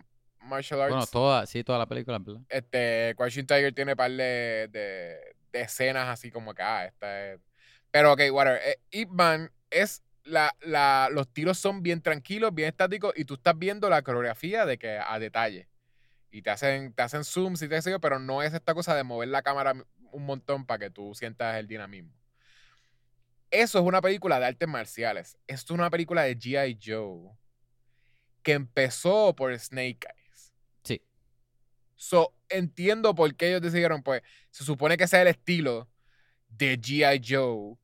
martial 0.42 0.82
arts. 0.82 0.92
Bueno, 0.94 1.08
toda, 1.08 1.46
sí, 1.46 1.64
toda 1.64 1.80
la 1.80 1.86
película, 1.88 2.20
¿verdad? 2.20 2.42
este, 2.50 3.16
Crouching 3.18 3.48
Tiger 3.48 3.74
tiene 3.74 3.96
par 3.96 4.12
de, 4.12 4.68
de, 4.70 5.18
de 5.52 5.62
escenas 5.62 6.08
así 6.10 6.30
como 6.30 6.54
que, 6.54 6.62
ah, 6.62 6.86
esta 6.86 7.32
es... 7.34 7.40
Pero, 7.90 8.14
ok, 8.14 8.22
whatever. 8.32 8.62
Eh, 8.64 8.80
Ip 8.92 9.10
Man 9.10 9.52
es... 9.70 10.04
La, 10.26 10.56
la, 10.62 11.10
los 11.12 11.28
tiros 11.34 11.58
son 11.58 11.84
bien 11.84 12.02
tranquilos, 12.02 12.54
bien 12.54 12.70
estáticos, 12.70 13.12
y 13.18 13.26
tú 13.26 13.34
estás 13.34 13.60
viendo 13.60 13.90
la 13.90 14.04
coreografía 14.04 14.66
de 14.66 14.78
que 14.78 14.98
a 14.98 15.20
detalle. 15.20 15.68
Y 16.32 16.42
te 16.42 16.50
hacen, 16.50 16.94
te 16.94 17.04
hacen 17.04 17.26
zooms 17.26 17.62
y 17.62 17.68
te 17.68 17.82
yo, 17.82 18.00
pero 18.00 18.20
no 18.20 18.42
es 18.42 18.54
esta 18.54 18.74
cosa 18.74 18.96
de 18.96 19.04
mover 19.04 19.28
la 19.28 19.42
cámara 19.42 19.74
un 20.14 20.26
montón 20.26 20.66
para 20.66 20.80
que 20.80 20.90
tú 20.90 21.14
sientas 21.16 21.58
el 21.58 21.68
dinamismo. 21.68 22.14
Eso 23.52 23.78
es 23.80 23.86
una 23.86 24.02
película 24.02 24.40
de 24.40 24.46
artes 24.48 24.68
marciales. 24.68 25.38
Esto 25.48 25.74
es 25.74 25.80
una 25.80 25.90
película 25.90 26.24
de 26.24 26.38
G.I. 26.38 26.80
Joe 26.84 27.32
que 28.42 28.54
empezó 28.54 29.36
por 29.36 29.58
Snake 29.58 30.00
Eyes. 30.16 30.54
Sí. 30.84 31.02
So, 31.96 32.34
entiendo 32.50 33.14
por 33.16 33.34
qué 33.36 33.50
ellos 33.50 33.62
decidieron, 33.62 34.02
pues, 34.04 34.22
se 34.50 34.64
supone 34.64 34.98
que 34.98 35.08
sea 35.08 35.22
el 35.22 35.28
estilo 35.28 35.88
de 36.50 36.80
G.I. 36.80 37.22
Joe, 37.26 37.76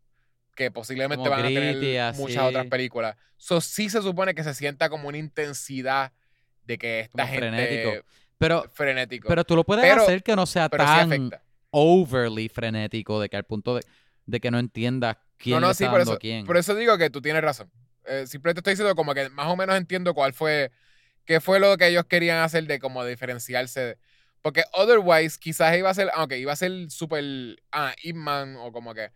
que 0.55 0.71
posiblemente 0.71 1.17
Como 1.23 1.29
van 1.29 1.45
a 1.45 1.47
tener 1.47 1.75
gritty, 1.77 1.97
así. 1.97 2.19
muchas 2.21 2.43
otras 2.43 2.65
películas. 2.65 3.15
So, 3.37 3.61
sí 3.61 3.89
se 3.89 4.01
supone 4.01 4.33
que 4.35 4.43
se 4.43 4.53
sienta 4.53 4.89
como 4.89 5.07
una 5.07 5.17
intensidad 5.17 6.11
de 6.65 6.77
que 6.77 6.99
esta 7.01 7.23
Como 7.23 7.27
gente 7.33 7.47
frenético. 7.49 8.05
Pero, 8.37 8.63
frenético. 8.73 9.27
pero 9.27 9.43
tú 9.43 9.55
lo 9.55 9.63
puedes 9.63 9.83
Pero- 9.85 10.01
hacer 10.03 10.23
que 10.23 10.35
no 10.35 10.45
sea 10.45 10.65
sí 10.65 10.77
tan 10.77 11.11
afecta. 11.11 11.43
Overly 11.71 12.49
frenético 12.49 13.19
de 13.19 13.29
que 13.29 13.37
al 13.37 13.45
punto 13.45 13.75
de, 13.75 13.81
de 14.25 14.39
que 14.39 14.51
no 14.51 14.59
entiendas 14.59 15.17
quién 15.37 15.55
no, 15.55 15.61
no, 15.61 15.67
le 15.69 15.73
sí, 15.73 15.83
está 15.83 15.91
por 15.91 15.99
dando 15.99 16.11
eso, 16.13 16.19
quién. 16.19 16.45
por 16.45 16.57
eso 16.57 16.75
digo 16.75 16.97
que 16.97 17.09
tú 17.09 17.21
tienes 17.21 17.41
razón. 17.41 17.71
Eh, 18.05 18.25
simplemente 18.27 18.59
estoy 18.59 18.73
diciendo 18.73 18.95
como 18.95 19.13
que 19.13 19.29
más 19.29 19.47
o 19.47 19.55
menos 19.55 19.75
entiendo 19.77 20.13
cuál 20.13 20.33
fue, 20.33 20.71
qué 21.25 21.39
fue 21.39 21.59
lo 21.59 21.77
que 21.77 21.87
ellos 21.87 22.05
querían 22.05 22.39
hacer 22.43 22.65
de 22.65 22.79
como 22.79 23.03
diferenciarse. 23.05 23.79
de- 23.81 23.97
porque 24.41 24.63
otherwise 24.73 25.37
quizás 25.37 25.77
iba 25.77 25.89
a 25.89 25.93
ser, 25.93 26.09
aunque 26.15 26.37
iba 26.39 26.53
a 26.53 26.55
ser 26.55 26.71
súper, 26.89 27.23
ah, 27.73 27.93
Ip 28.03 28.15
Man 28.15 28.55
o 28.57 28.71
como 28.71 28.93
que, 28.93 29.11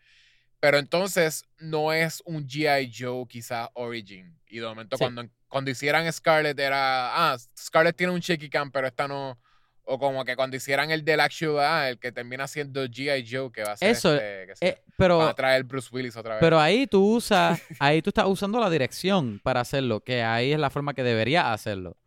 pero 0.60 0.78
entonces 0.78 1.46
no 1.60 1.94
es 1.94 2.22
un 2.26 2.48
G.I. 2.48 2.92
Joe 2.98 3.26
quizás 3.28 3.70
origin. 3.74 4.38
Y 4.50 4.60
de 4.60 4.66
momento 4.68 4.98
Sí. 4.98 5.04
cuando, 5.04 5.26
cuando 5.48 5.72
hicieran 5.72 6.12
Scarlett 6.12 6.60
era, 6.60 7.32
ah, 7.34 7.38
Scarlett 7.58 7.96
tiene 7.96 8.12
un 8.14 8.20
shaky 8.20 8.50
cam, 8.50 8.70
pero 8.72 8.86
esta 8.88 9.08
no... 9.08 9.40
O 9.86 10.00
como 10.00 10.24
que 10.24 10.36
cuando 10.36 10.56
hicieran 10.56 10.92
el 10.92 11.04
del 11.04 11.20
actual, 11.20 11.60
ah, 11.60 11.90
el 11.90 12.00
que 12.00 12.12
termina 12.12 12.48
siendo 12.48 12.86
G.I. 12.86 13.26
Joe, 13.30 13.52
que 13.52 13.64
va 13.64 13.74
a 13.74 13.78
ser 13.78 13.90
Eso, 13.90 14.14
este, 14.16 14.54
que 14.60 14.68
Eh, 14.68 14.82
pero, 14.98 15.18
van 15.18 15.28
a 15.30 15.34
traer 15.34 15.64
Bruce 15.64 15.90
Willis 15.92 16.16
otra 16.16 16.36
vez. 16.36 16.40
pero 16.40 16.60
ahí 16.60 16.88
tú 16.88 17.16
usas, 17.16 17.62
ahí 17.80 18.02
tú 18.02 18.10
estás 18.10 18.26
usando 18.28 18.60
la 18.62 18.70
dirección 18.70 19.40
para 19.44 19.60
hacerlo, 19.60 20.00
que 20.02 20.24
ahí 20.24 20.54
es 20.54 20.60
la 20.60 20.70
forma 20.70 20.94
que 20.94 21.04
debería 21.04 21.52
hacerlo. 21.52 21.98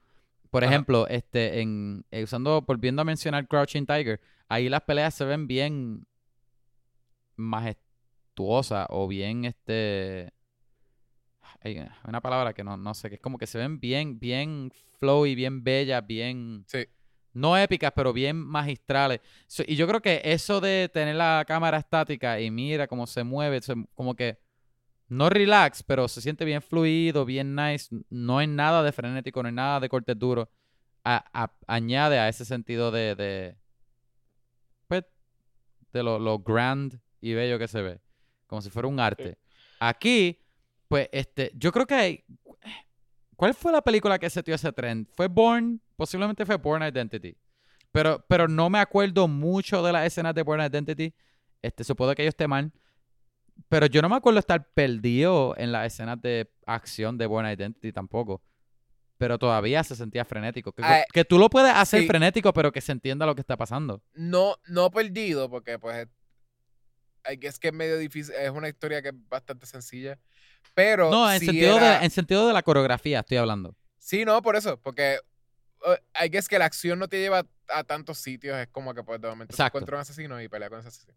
Por 0.51 0.65
Ajá. 0.65 0.73
ejemplo, 0.73 1.07
este, 1.09 1.61
en, 1.61 2.07
eh, 2.11 2.23
usando, 2.23 2.63
volviendo 2.63 3.03
a 3.03 3.05
mencionar 3.05 3.47
Crouching 3.47 3.85
Tiger, 3.85 4.21
ahí 4.49 4.71
las 4.71 4.81
peleas 4.83 5.13
se 5.15 5.27
ven 5.27 5.47
bien 5.47 6.07
majestuosas 7.37 8.87
o 8.89 9.07
bien, 9.07 9.45
este, 9.45 10.33
hay 11.61 11.87
una 12.05 12.21
palabra 12.21 12.55
que 12.55 12.65
no, 12.65 12.77
no 12.77 12.95
sé, 12.95 13.09
que 13.11 13.17
es 13.17 13.21
como 13.21 13.37
que 13.37 13.47
se 13.47 13.59
ven 13.59 13.81
bien, 13.81 14.19
bien 14.19 14.71
flow 14.99 15.27
y 15.27 15.35
bien 15.35 15.63
bellas, 15.63 16.07
bien, 16.07 16.65
Sí. 16.67 16.87
No 17.37 17.57
épicas, 17.57 17.93
pero 17.95 18.13
bien 18.13 18.37
magistrales. 18.37 19.21
Y 19.67 19.77
yo 19.77 19.87
creo 19.87 20.01
que 20.01 20.21
eso 20.25 20.61
de 20.61 20.89
tener 20.93 21.17
la 21.17 21.45
cámara 21.47 21.79
estática 21.79 22.41
y 22.41 22.51
mira 22.51 22.87
cómo 22.87 23.07
se 23.07 23.25
mueve, 23.25 23.61
como 23.95 24.15
que 24.15 24.39
no 25.09 25.29
relax, 25.29 25.83
pero 25.83 26.09
se 26.09 26.21
siente 26.21 26.45
bien 26.45 26.63
fluido, 26.63 27.25
bien 27.25 27.55
nice. 27.55 27.95
No 28.11 28.39
hay 28.39 28.47
nada 28.47 28.83
de 28.83 28.91
frenético, 28.93 29.43
no 29.43 29.49
hay 29.49 29.55
nada 29.55 29.81
de 29.81 29.89
corte 29.89 30.15
duro. 30.15 30.51
A- 31.05 31.25
a- 31.33 31.53
añade 31.67 32.19
a 32.19 32.29
ese 32.29 32.45
sentido 32.45 32.91
de, 32.91 33.15
de 33.15 33.57
pues, 34.89 35.05
de 35.93 36.03
lo, 36.03 36.19
lo 36.19 36.39
grand 36.39 36.99
y 37.21 37.35
bello 37.35 37.59
que 37.59 37.69
se 37.69 37.83
ve. 37.83 38.01
Como 38.47 38.63
si 38.63 38.71
fuera 38.71 38.89
un 38.89 38.99
arte. 39.01 39.39
Aquí, 39.81 40.41
pues, 40.89 41.09
este, 41.13 41.53
yo 41.55 41.71
creo 41.73 41.87
que 41.87 41.95
hay. 41.95 42.25
¿Cuál 43.37 43.55
fue 43.55 43.71
la 43.73 43.83
película 43.83 44.19
que 44.19 44.31
setió 44.31 44.55
ese 44.55 44.73
trend? 44.73 45.07
¿Fue 45.15 45.29
Born? 45.29 45.81
Posiblemente 45.97 46.45
fue 46.47 46.57
Born 46.57 46.83
Identity. 46.83 47.37
Pero, 47.93 48.25
pero 48.29 48.49
no 48.49 48.69
me 48.71 48.79
acuerdo 48.79 49.29
mucho 49.29 49.83
de 49.83 49.93
las 49.93 50.07
escenas 50.07 50.35
de 50.35 50.43
Born 50.43 50.61
Identity. 50.63 51.15
Este, 51.63 51.85
supongo 51.85 52.15
que 52.15 52.23
yo 52.25 52.29
esté 52.29 52.47
mal. 52.49 52.73
pero 53.69 53.87
yo 53.87 54.03
no 54.03 54.09
me 54.11 54.17
acuerdo 54.17 54.39
estar 54.39 54.69
perdido 54.73 55.55
en 55.57 55.73
las 55.73 55.87
escenas 55.87 56.21
de 56.21 56.51
acción 56.67 57.17
de 57.19 57.27
Born 57.27 57.47
Identity 57.47 57.93
tampoco. 57.93 58.43
Pero 59.19 59.39
todavía 59.39 59.83
se 59.83 59.97
sentía 59.97 60.27
frenético. 60.27 60.73
Que, 60.73 60.83
Ah, 60.85 61.05
que 61.11 61.25
tú 61.25 61.39
lo 61.39 61.49
puedes 61.49 61.73
hacer 61.75 62.03
sí. 62.03 62.07
frenético, 62.07 62.53
pero 62.53 62.71
que 62.71 62.83
se 62.83 62.93
entienda 62.93 63.25
lo 63.25 63.35
que 63.35 63.41
está 63.41 63.57
pasando. 63.57 64.03
No, 64.13 64.57
no 64.67 64.91
perdido, 64.91 65.49
porque 65.49 65.79
pues 65.79 66.07
es 67.25 67.59
que 67.59 67.69
es 67.69 67.75
medio 67.75 67.97
difícil, 67.99 68.35
es 68.35 68.51
una 68.51 68.69
historia 68.69 69.01
que 69.03 69.09
es 69.09 69.15
bastante 69.29 69.65
sencilla. 69.67 70.19
Pero 70.75 71.11
No, 71.11 71.31
en, 71.33 71.41
sí 71.41 71.47
sentido 71.47 71.77
era- 71.77 71.99
de, 72.01 72.05
en 72.05 72.11
sentido 72.11 72.47
de 72.47 72.53
la 72.53 72.63
coreografía 72.63 73.21
estoy 73.21 73.39
hablando. 73.39 73.75
Sí, 73.99 74.25
no, 74.25 74.41
por 74.43 74.57
eso, 74.57 74.79
porque 74.81 75.19
hay 76.15 76.31
que 76.31 76.39
es 76.39 76.49
que 76.49 76.59
la 76.59 76.65
acción 76.67 76.99
no 76.99 77.09
te 77.09 77.19
lleva 77.19 77.47
a 77.69 77.85
tantos 77.85 78.19
sitios, 78.19 78.57
es 78.59 78.69
como 78.69 78.95
que 78.95 79.03
pues 79.03 79.21
de 79.21 79.29
momento 79.29 79.53
se 79.53 79.57
Exacto. 79.63 79.79
encuentra 79.79 79.97
un 79.97 80.01
asesino 80.03 80.41
y 80.41 80.49
pelea 80.49 80.69
con 80.69 80.79
ese 80.81 80.89
asesino. 80.89 81.15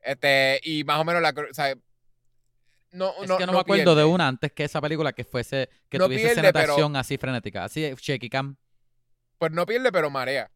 Este, 0.00 0.60
y 0.62 0.84
más 0.84 0.98
o 1.00 1.04
menos 1.04 1.22
la, 1.22 1.32
cor- 1.32 1.48
o 1.50 1.54
sea, 1.54 1.74
no, 2.92 3.12
Es 3.22 3.28
no, 3.28 3.36
que 3.38 3.46
no, 3.46 3.52
no 3.52 3.58
me 3.58 3.60
acuerdo 3.60 3.94
de 3.94 4.04
una 4.04 4.28
antes 4.28 4.52
que 4.52 4.64
esa 4.64 4.80
película 4.80 5.12
que 5.12 5.24
fuese, 5.24 5.68
que 5.88 5.98
No 5.98 6.04
tuviese 6.06 6.34
pierde, 6.34 6.52
pero- 6.52 6.72
acción 6.74 6.96
así 6.96 7.16
frenética, 7.18 7.64
así 7.64 7.92
shaky 8.00 8.28
cam. 8.28 8.56
Pues 9.38 9.50
no 9.52 9.66
pierde, 9.66 9.90
pero 9.90 10.10
marea. 10.10 10.50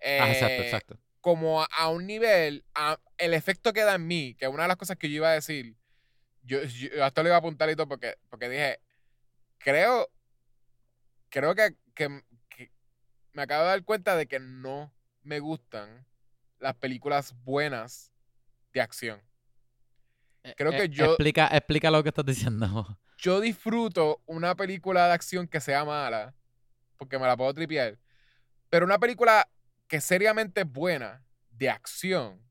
Ah, 0.00 0.30
exacto, 0.32 0.62
Eh, 0.62 0.64
exacto. 0.64 0.98
como 1.20 1.62
a, 1.62 1.66
a 1.76 1.88
un 1.88 2.06
nivel, 2.06 2.64
a- 2.74 2.98
el 3.18 3.34
efecto 3.34 3.72
que 3.72 3.82
da 3.82 3.94
en 3.96 4.06
mí, 4.06 4.34
que 4.38 4.46
una 4.48 4.62
de 4.64 4.68
las 4.68 4.76
cosas 4.76 4.96
que 4.96 5.08
yo 5.08 5.16
iba 5.16 5.30
a 5.30 5.34
decir, 5.34 5.74
yo, 6.42 6.62
yo 6.62 7.04
hasta 7.04 7.22
lo 7.22 7.28
iba 7.28 7.36
a 7.36 7.38
apuntar 7.38 7.68
y 7.70 7.76
todo 7.76 7.88
porque, 7.88 8.16
porque 8.28 8.48
dije, 8.48 8.80
creo, 9.58 10.08
creo 11.28 11.54
que, 11.54 11.76
que- 11.94 12.22
que 12.48 12.72
me 13.32 13.42
acabo 13.42 13.64
de 13.64 13.70
dar 13.70 13.84
cuenta 13.84 14.16
de 14.16 14.26
que 14.26 14.38
no 14.40 14.92
me 15.22 15.40
gustan 15.40 16.06
las 16.58 16.74
películas 16.76 17.34
buenas 17.44 18.12
de 18.72 18.80
acción. 18.80 19.20
creo 20.56 20.72
Eh, 20.72 20.76
que 20.76 20.82
eh, 20.84 20.88
yo- 20.88 21.06
Explica, 21.06 21.46
explica 21.48 21.90
lo 21.90 22.02
que 22.02 22.08
estás 22.10 22.24
diciendo. 22.24 22.66
Yo 23.18 23.40
disfruto 23.40 24.20
una 24.26 24.56
película 24.56 25.06
de 25.06 25.12
acción 25.12 25.46
que 25.46 25.60
sea 25.60 25.84
mala, 25.84 26.34
porque 26.96 27.20
me 27.20 27.26
la 27.26 27.36
puedo 27.36 27.54
tripear, 27.54 27.96
pero 28.68 28.84
una 28.84 28.98
película 28.98 29.48
que 29.86 30.00
seriamente 30.00 30.62
es 30.62 30.66
buena 30.72 31.24
de 31.50 31.70
acción, 31.70 32.42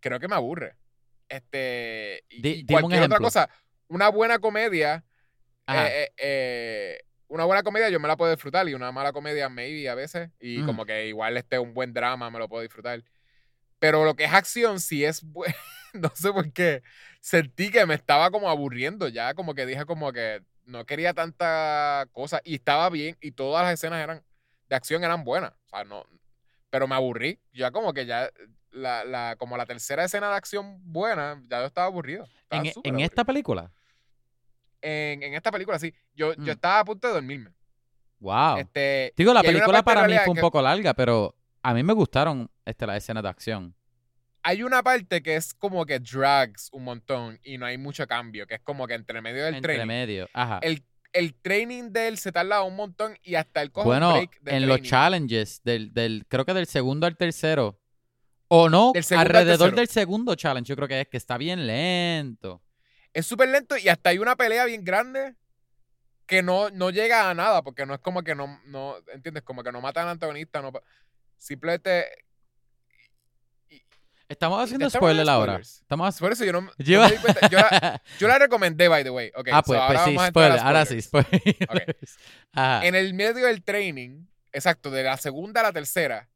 creo 0.00 0.18
que 0.18 0.26
me 0.26 0.34
aburre. 0.34 0.76
Este, 1.28 2.24
y, 2.28 2.64
cualquier 2.66 3.02
otra 3.02 3.18
cosa, 3.18 3.48
una 3.88 4.08
buena 4.08 4.38
comedia, 4.38 5.04
eh, 5.68 5.74
eh, 5.74 6.12
eh, 6.18 6.98
una 7.28 7.44
buena 7.44 7.62
comedia 7.62 7.88
yo 7.88 7.98
me 7.98 8.08
la 8.08 8.16
puedo 8.16 8.30
disfrutar 8.30 8.68
y 8.68 8.74
una 8.74 8.92
mala 8.92 9.12
comedia 9.12 9.48
maybe 9.48 9.88
a 9.88 9.94
veces, 9.94 10.30
y 10.38 10.58
Mm. 10.58 10.66
como 10.66 10.86
que 10.86 11.08
igual 11.08 11.36
este 11.36 11.58
un 11.58 11.74
buen 11.74 11.92
drama 11.92 12.30
me 12.30 12.38
lo 12.38 12.48
puedo 12.48 12.62
disfrutar. 12.62 13.02
Pero 13.78 14.04
lo 14.04 14.14
que 14.14 14.24
es 14.24 14.32
acción, 14.32 14.80
si 14.80 15.04
es 15.04 15.22
bueno, 15.22 15.54
no 15.94 16.10
sé 16.14 16.32
por 16.32 16.52
qué, 16.52 16.82
sentí 17.20 17.70
que 17.70 17.86
me 17.86 17.94
estaba 17.94 18.30
como 18.30 18.48
aburriendo 18.48 19.08
ya, 19.08 19.34
como 19.34 19.54
que 19.54 19.66
dije 19.66 19.84
como 19.84 20.12
que 20.12 20.42
no 20.64 20.84
quería 20.86 21.14
tanta 21.14 22.06
cosa 22.12 22.40
y 22.44 22.56
estaba 22.56 22.88
bien 22.90 23.16
y 23.20 23.32
todas 23.32 23.64
las 23.64 23.74
escenas 23.74 24.02
eran 24.02 24.24
de 24.68 24.76
acción 24.76 25.04
eran 25.04 25.24
buenas, 25.24 25.52
o 25.52 25.68
sea, 25.68 25.84
no, 25.84 26.04
pero 26.70 26.88
me 26.88 26.94
aburrí, 26.94 27.40
ya 27.52 27.70
como 27.70 27.92
que 27.92 28.06
ya 28.06 28.30
la, 28.76 29.04
la 29.04 29.36
como 29.36 29.56
la 29.56 29.66
tercera 29.66 30.04
escena 30.04 30.28
de 30.28 30.36
acción 30.36 30.78
buena, 30.84 31.42
ya 31.48 31.60
yo 31.60 31.66
estaba 31.66 31.86
aburrido. 31.86 32.24
estaba 32.42 32.62
en 32.64 32.72
súper 32.72 32.88
en 32.88 32.94
aburrido. 32.94 33.06
esta 33.10 33.24
película. 33.24 33.72
en, 34.82 35.22
en 35.22 35.34
esta 35.34 35.50
película 35.50 35.78
sí, 35.78 35.92
yo, 36.14 36.32
Mm. 36.36 36.44
yo 36.44 36.52
estaba 36.52 36.80
a 36.80 36.84
punto 36.84 37.08
de 37.08 37.14
dormirme. 37.14 37.50
Wow. 38.20 38.58
Este, 38.58 39.12
Digo, 39.16 39.32
la 39.34 39.42
película 39.42 39.82
para 39.82 40.06
mí 40.06 40.14
fue 40.24 40.28
un 40.30 40.34
que- 40.36 40.40
poco 40.40 40.62
larga, 40.62 40.94
pero 40.94 41.34
a 41.62 41.74
mí 41.74 41.82
me 41.82 41.92
gustaron 41.92 42.50
este, 42.64 42.86
las 42.86 42.98
escenas 42.98 43.22
de 43.22 43.28
acción. 43.28 43.74
hay 44.42 44.62
una 44.62 44.80
parte 44.82 45.22
que 45.22 45.34
es 45.36 45.52
como 45.54 45.84
que 45.86 45.98
drags 45.98 46.68
un 46.72 46.84
montón 46.84 47.40
y 47.42 47.58
no 47.58 47.66
hay 47.66 47.78
mucho 47.78 48.06
cambio, 48.06 48.46
que 48.46 48.54
es 48.54 48.60
como 48.60 48.86
que 48.86 48.94
entre 48.94 49.20
medio 49.20 49.44
del 49.44 49.56
Entre 49.56 49.74
training. 49.74 49.88
medio. 49.88 50.28
Ajá. 50.32 50.60
El, 50.62 50.84
el 51.12 51.34
training 51.34 51.90
de 51.90 52.06
él 52.08 52.16
se 52.18 52.30
tarda 52.30 52.62
un 52.62 52.76
montón 52.76 53.16
y 53.24 53.34
hasta 53.34 53.60
el 53.60 53.72
coge 53.72 53.88
un 53.88 53.90
Bueno, 53.92 54.12
break 54.12 54.38
en 54.46 54.68
los 54.68 54.82
challenges, 54.82 55.62
del, 55.64 55.92
del, 55.92 56.26
creo 56.28 56.44
que 56.44 56.54
del 56.54 56.66
segundo 56.66 57.06
al 57.08 57.16
tercero. 57.16 57.80
O 58.48 58.68
no, 58.68 58.92
alrededor 59.16 59.74
del 59.74 59.88
segundo 59.88 60.34
challenge, 60.34 60.68
yo 60.68 60.76
creo 60.76 60.88
que 60.88 61.00
es 61.00 61.08
que 61.08 61.16
está 61.16 61.36
bien 61.36 61.66
lento. 61.66 62.62
Es 63.12 63.26
súper 63.26 63.48
lento 63.48 63.76
y 63.76 63.88
hasta 63.88 64.10
hay 64.10 64.18
una 64.18 64.36
pelea 64.36 64.64
bien 64.66 64.84
grande 64.84 65.34
que 66.26 66.42
no, 66.42 66.70
no 66.70 66.90
llega 66.90 67.30
a 67.30 67.34
nada, 67.34 67.62
porque 67.62 67.86
no 67.86 67.94
es 67.94 68.00
como 68.00 68.22
que 68.22 68.34
no, 68.34 68.60
no 68.66 68.96
¿entiendes? 69.12 69.42
Como 69.42 69.62
que 69.62 69.72
no 69.72 69.80
matan 69.80 70.04
al 70.04 70.10
antagonista, 70.10 70.60
no 70.60 70.72
simplemente... 71.38 72.06
Estamos 74.28 74.60
haciendo 74.60 74.90
spoiler 74.90 75.28
ahora. 75.28 75.60
Estamos. 75.60 76.18
Por 76.18 76.32
eso 76.32 76.44
yo 76.44 76.52
no, 76.52 76.62
no 76.62 76.72
Yo- 76.78 77.00
me 77.00 77.12
di 77.12 77.18
cuenta. 77.18 77.48
Yo 77.48 77.58
la, 77.58 78.02
yo 78.18 78.26
la 78.26 78.38
recomendé, 78.40 78.88
by 78.88 79.04
the 79.04 79.10
way. 79.10 79.30
Ok, 79.36 79.48
ah, 79.52 79.62
so 79.64 79.66
pues, 79.66 79.80
ahora 79.80 80.04
pues 80.04 80.18
sí, 80.18 80.28
spoiler. 80.28 80.58
Ahora 80.58 80.84
sí, 80.84 81.00
spoilers. 81.00 82.18
Ajá. 82.52 82.84
En 82.84 82.96
el 82.96 83.14
medio 83.14 83.46
del 83.46 83.62
training, 83.62 84.26
exacto, 84.52 84.90
de 84.90 85.04
la 85.04 85.16
segunda 85.16 85.60
a 85.60 85.64
la 85.64 85.72
tercera, 85.72 86.28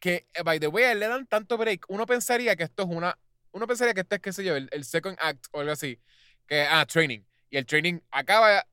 que, 0.00 0.26
eh, 0.34 0.42
by 0.42 0.60
the 0.60 0.68
way, 0.68 0.84
a 0.84 0.92
él 0.92 1.00
le 1.00 1.08
dan 1.08 1.26
tanto 1.26 1.56
break, 1.56 1.86
uno 1.88 2.06
pensaría 2.06 2.54
que 2.56 2.64
esto 2.64 2.82
es 2.84 2.88
una, 2.88 3.18
uno 3.52 3.66
pensaría 3.66 3.94
que 3.94 4.00
esto 4.00 4.14
es, 4.14 4.20
qué 4.20 4.32
sé 4.32 4.44
yo, 4.44 4.56
el, 4.56 4.68
el 4.72 4.84
second 4.84 5.16
act 5.20 5.46
o 5.52 5.60
algo 5.60 5.72
así, 5.72 5.98
que, 6.46 6.62
ah, 6.62 6.86
training, 6.86 7.20
y 7.50 7.56
el 7.56 7.66
training 7.66 8.00
acaba 8.10 8.64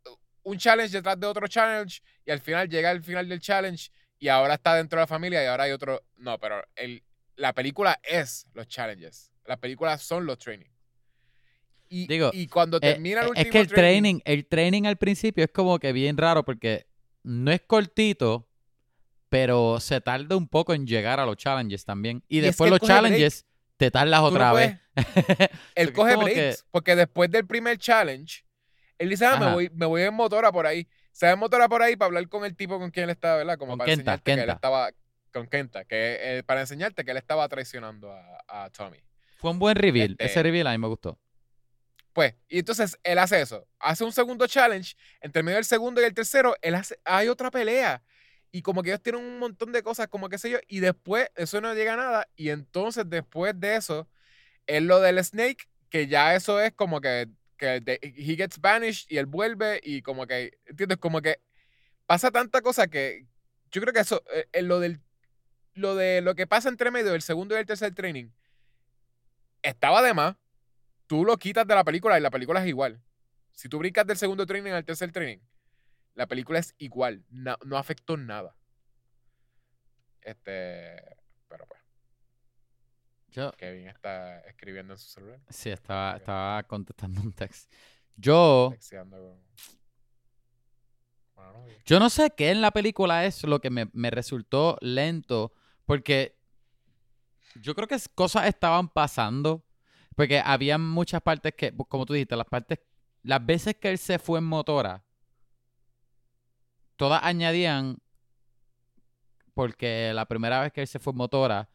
un 0.43 0.57
challenge 0.57 0.95
detrás 0.95 1.19
de 1.19 1.27
otro 1.27 1.47
challenge, 1.47 2.01
y 2.25 2.31
al 2.31 2.39
final 2.39 2.69
llega 2.69 2.89
al 2.89 3.03
final 3.03 3.27
del 3.27 3.39
challenge, 3.39 3.89
y 4.19 4.27
ahora 4.27 4.55
está 4.55 4.75
dentro 4.75 4.97
de 4.97 5.03
la 5.03 5.07
familia, 5.07 5.43
y 5.43 5.47
ahora 5.47 5.65
hay 5.65 5.71
otro, 5.71 6.03
no, 6.17 6.37
pero 6.39 6.63
el, 6.75 7.03
la 7.35 7.53
película 7.53 7.99
es 8.03 8.47
los 8.53 8.67
challenges, 8.67 9.31
las 9.45 9.57
películas 9.57 10.01
son 10.01 10.25
los 10.25 10.37
training. 10.37 10.69
Y, 11.87 12.07
Digo, 12.07 12.31
y 12.33 12.47
cuando 12.47 12.77
Eh, 12.77 12.93
termina 12.93 13.21
el 13.21 13.27
eh, 13.27 13.29
último 13.29 13.45
es 13.45 13.51
que 13.51 13.59
el 13.59 13.67
training, 13.67 14.19
el 14.25 14.47
training 14.47 14.85
al 14.85 14.97
principio 14.97 15.43
es 15.43 15.51
como 15.51 15.77
que 15.77 15.93
bien 15.93 16.17
raro 16.17 16.43
porque 16.43 16.87
no 17.23 17.51
es 17.51 17.61
cortito, 17.61 18.47
pero 19.29 19.79
se 19.79 20.01
tarda 20.01 20.35
un 20.37 20.47
poco 20.47 20.73
en 20.73 20.85
llegar 20.87 21.19
a 21.19 21.25
los 21.25 21.35
challenges 21.37 21.85
también. 21.85 22.23
Y, 22.27 22.37
Y 22.37 22.39
es 22.39 22.45
después 22.45 22.67
que 22.67 22.71
los 22.71 22.79
break. 22.79 22.91
challenges 22.95 23.45
te 23.77 23.91
tardas 23.91 24.21
no 24.21 24.27
otra 24.27 24.53
vez. 24.53 24.77
Él 25.75 25.91
coge 25.93 26.11
que- 26.17 26.23
breaks, 26.23 26.65
porque 26.71 26.95
después 26.95 27.29
del 27.29 27.45
primer 27.45 27.77
challenge, 27.77 28.43
él 28.97 29.09
dice, 29.09 29.25
ah, 29.25 29.37
me 29.37 29.51
voy, 29.51 29.69
me 29.73 29.85
voy 29.85 30.03
en 30.03 30.13
motora 30.13 30.51
por 30.53 30.65
ahí. 30.65 30.87
Se 31.11 31.25
va 31.25 31.33
en 31.33 31.39
motora 31.39 31.67
por 31.67 31.81
ahí 31.81 31.97
para 31.97 32.07
hablar 32.07 32.27
con 32.29 32.45
el 32.45 32.55
tipo 32.55 32.79
con 32.79 32.91
quien 32.91 33.05
él 33.05 33.09
estaba, 33.09 33.35
¿verdad? 33.37 33.57
Como 33.57 33.71
Con 33.73 33.79
para 33.79 33.87
Kenta, 33.89 34.01
enseñarte 34.13 34.35
que 34.35 34.41
él 34.41 34.49
estaba, 34.49 34.89
con 35.33 35.47
Kenta, 35.47 35.83
que, 35.85 36.17
eh, 36.21 36.43
para 36.43 36.61
enseñarte 36.61 37.03
que 37.03 37.11
él 37.11 37.17
estaba 37.17 37.47
traicionando 37.49 38.11
a, 38.13 38.65
a 38.65 38.69
Tommy. 38.69 38.99
Fue 39.37 39.51
un 39.51 39.59
buen 39.59 39.75
reveal. 39.75 40.11
Este- 40.11 40.25
Ese 40.27 40.43
reveal 40.43 40.67
a 40.67 40.71
mí 40.71 40.77
me 40.77 40.87
gustó. 40.87 41.19
Pues, 42.13 42.35
y 42.47 42.59
entonces 42.59 42.97
él 43.03 43.17
hace 43.19 43.41
eso. 43.41 43.67
Hace 43.79 44.05
un 44.05 44.13
segundo 44.13 44.47
challenge. 44.47 44.95
Entre 45.19 45.43
medio 45.43 45.57
del 45.57 45.65
segundo 45.65 45.99
y 46.01 46.05
el 46.05 46.13
tercero, 46.13 46.55
él 46.61 46.75
hace, 46.75 46.97
hay 47.03 47.27
otra 47.27 47.51
pelea. 47.51 48.01
Y 48.55 48.61
como 48.61 48.83
que 48.83 48.91
ellos 48.91 49.01
tienen 49.01 49.21
un 49.21 49.37
montón 49.37 49.73
de 49.73 49.83
cosas, 49.83 50.07
como 50.07 50.29
que 50.29 50.37
sé 50.37 50.49
yo. 50.49 50.59
Y 50.69 50.79
después, 50.79 51.27
eso 51.35 51.59
no 51.59 51.73
llega 51.73 51.95
a 51.95 51.97
nada. 51.97 52.29
Y 52.37 52.51
entonces, 52.51 53.03
después 53.05 53.59
de 53.59 53.75
eso, 53.75 54.07
es 54.65 54.81
lo 54.81 55.01
del 55.01 55.21
Snake, 55.21 55.67
que 55.89 56.07
ya 56.07 56.35
eso 56.35 56.61
es 56.61 56.71
como 56.71 57.01
que, 57.01 57.27
que 57.57 57.83
he 58.01 58.35
gets 58.37 58.61
banished 58.61 59.07
y 59.09 59.17
él 59.17 59.25
vuelve. 59.25 59.81
Y 59.83 60.01
como 60.01 60.25
que, 60.25 60.57
¿entiendes? 60.67 60.99
Como 60.99 61.21
que 61.21 61.41
pasa 62.05 62.31
tanta 62.31 62.61
cosa 62.61 62.87
que 62.87 63.25
yo 63.71 63.81
creo 63.81 63.93
que 63.93 63.99
eso, 63.99 64.23
eh, 64.33 64.47
eh, 64.53 64.61
lo 64.61 64.79
del 64.79 65.01
lo 65.73 65.97
de 65.97 66.21
lo 66.21 66.33
que 66.35 66.47
pasa 66.47 66.69
entre 66.69 66.91
medio 66.91 67.11
del 67.11 67.23
segundo 67.23 67.55
y 67.55 67.59
el 67.59 67.65
tercer 67.65 67.93
training 67.93 68.29
estaba 69.63 70.01
de 70.01 70.13
más. 70.13 70.37
Tú 71.07 71.25
lo 71.25 71.35
quitas 71.35 71.67
de 71.67 71.75
la 71.75 71.83
película 71.83 72.17
y 72.17 72.21
la 72.21 72.31
película 72.31 72.61
es 72.61 72.69
igual. 72.69 73.01
Si 73.51 73.67
tú 73.67 73.79
brincas 73.79 74.07
del 74.07 74.15
segundo 74.15 74.45
training 74.45 74.71
al 74.71 74.85
tercer 74.85 75.11
training, 75.11 75.39
la 76.15 76.27
película 76.27 76.59
es 76.59 76.73
igual. 76.77 77.23
No, 77.29 77.57
no 77.65 77.77
afectó 77.77 78.17
nada. 78.17 78.55
Este. 80.21 80.95
Pero 81.47 81.67
pues, 81.67 81.81
Yo, 83.29 83.51
Kevin 83.53 83.87
está 83.87 84.39
escribiendo 84.41 84.93
en 84.93 84.99
su 84.99 85.07
celular. 85.07 85.39
sí, 85.49 85.69
estaba, 85.69 86.17
estaba 86.17 86.63
contestando 86.63 87.21
un 87.21 87.31
text. 87.33 87.71
Yo, 88.17 88.73
con. 91.35 91.53
yo 91.85 91.99
no 91.99 92.09
sé 92.09 92.31
qué 92.31 92.51
en 92.51 92.61
la 92.61 92.71
película 92.71 93.25
es 93.25 93.43
lo 93.43 93.59
que 93.59 93.69
me, 93.69 93.89
me 93.91 94.09
resultó 94.09 94.77
lento, 94.79 95.51
porque 95.85 96.39
yo 97.61 97.75
creo 97.75 97.87
que 97.87 97.97
cosas 98.15 98.47
estaban 98.47 98.87
pasando, 98.87 99.65
porque 100.15 100.39
había 100.39 100.77
muchas 100.77 101.21
partes 101.21 101.53
que, 101.55 101.75
como 101.89 102.05
tú 102.05 102.13
dijiste, 102.13 102.37
las 102.37 102.47
partes, 102.47 102.79
las 103.21 103.45
veces 103.45 103.75
que 103.75 103.89
él 103.89 103.97
se 103.97 104.17
fue 104.17 104.39
en 104.39 104.45
motora, 104.45 105.03
todas 106.95 107.21
añadían, 107.23 107.97
porque 109.53 110.11
la 110.13 110.25
primera 110.25 110.61
vez 110.61 110.71
que 110.73 110.81
él 110.81 110.87
se 110.87 110.99
fue 110.99 111.11
en 111.11 111.17
motora, 111.17 111.69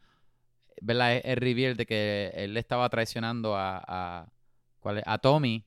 ¿verdad? 0.81 1.15
Es 1.17 1.21
el 1.25 1.37
reveal 1.37 1.75
de 1.75 1.85
que 1.85 2.31
él 2.35 2.53
le 2.53 2.59
estaba 2.59 2.89
traicionando 2.89 3.55
a, 3.55 3.83
a, 3.87 4.31
¿cuál 4.79 5.01
a 5.05 5.17
Tommy. 5.17 5.65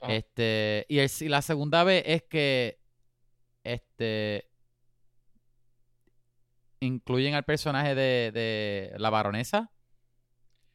Ajá. 0.00 0.12
Este, 0.14 0.84
y, 0.88 0.98
el- 0.98 1.10
y 1.20 1.28
la 1.28 1.42
segunda 1.42 1.84
vez 1.84 2.02
es 2.06 2.22
que 2.24 2.78
este 3.64 4.48
incluyen 6.80 7.34
al 7.34 7.44
personaje 7.44 7.94
de, 7.94 8.30
de 8.32 8.92
la 8.98 9.10
baronesa. 9.10 9.70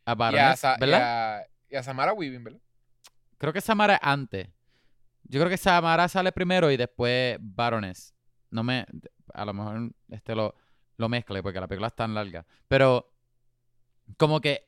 A 0.05 0.11
y, 0.11 0.13
a, 0.13 0.15
baronesa, 0.15 0.55
Sa- 0.55 0.75
y 0.77 0.79
¿verdad? 0.79 1.39
a- 1.41 1.47
y 1.69 1.75
a 1.75 1.83
Samara 1.83 2.13
Weaving, 2.13 2.43
¿verdad? 2.43 2.59
Creo 3.37 3.53
que 3.53 3.61
Samara 3.61 3.95
es 3.95 3.99
antes. 4.03 4.49
Yo 5.23 5.39
creo 5.39 5.49
que 5.49 5.57
Samara 5.57 6.07
sale 6.07 6.31
primero 6.31 6.69
y 6.71 6.77
después 6.77 7.37
Baroness. 7.39 8.13
No 8.49 8.63
me. 8.63 8.85
A 9.33 9.45
lo 9.45 9.53
mejor 9.53 9.91
este 10.09 10.35
lo, 10.35 10.53
lo 10.97 11.07
mezcle 11.09 11.41
porque 11.41 11.59
la 11.59 11.67
película 11.67 11.87
es 11.87 11.95
tan 11.95 12.13
larga. 12.13 12.45
Pero. 12.67 13.07
Como 14.17 14.41
que. 14.41 14.65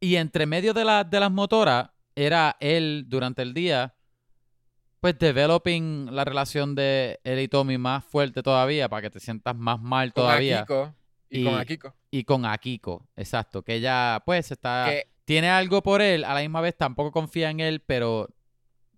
Y 0.00 0.16
entre 0.16 0.46
medio 0.46 0.72
de, 0.74 0.84
la- 0.84 1.04
de 1.04 1.20
las 1.20 1.30
motoras, 1.30 1.90
era 2.14 2.56
él 2.60 3.04
durante 3.08 3.42
el 3.42 3.54
día. 3.54 3.94
Pues 5.00 5.18
developing 5.18 6.14
la 6.14 6.24
relación 6.24 6.74
de 6.76 7.18
él 7.24 7.40
y 7.40 7.48
Tommy 7.48 7.76
más 7.76 8.04
fuerte 8.04 8.40
todavía 8.42 8.88
para 8.88 9.02
que 9.02 9.10
te 9.10 9.18
sientas 9.20 9.56
más 9.56 9.80
mal 9.80 10.12
Con 10.12 10.22
todavía. 10.24 10.60
Akiko. 10.60 10.94
Y, 11.28 11.40
Y- 11.40 11.44
con 11.44 11.54
Akiko. 11.58 11.94
Y 12.10 12.24
con 12.24 12.46
Akiko, 12.46 13.08
exacto. 13.16 13.62
Que 13.62 13.74
ella, 13.76 14.22
pues, 14.24 14.50
está. 14.52 14.86
Que 14.88 15.08
Tiene 15.24 15.48
algo 15.50 15.82
por 15.82 16.02
él, 16.02 16.24
a 16.24 16.34
la 16.34 16.40
misma 16.40 16.60
vez 16.60 16.76
tampoco 16.76 17.10
confía 17.10 17.50
en 17.50 17.60
él, 17.60 17.80
pero 17.80 18.28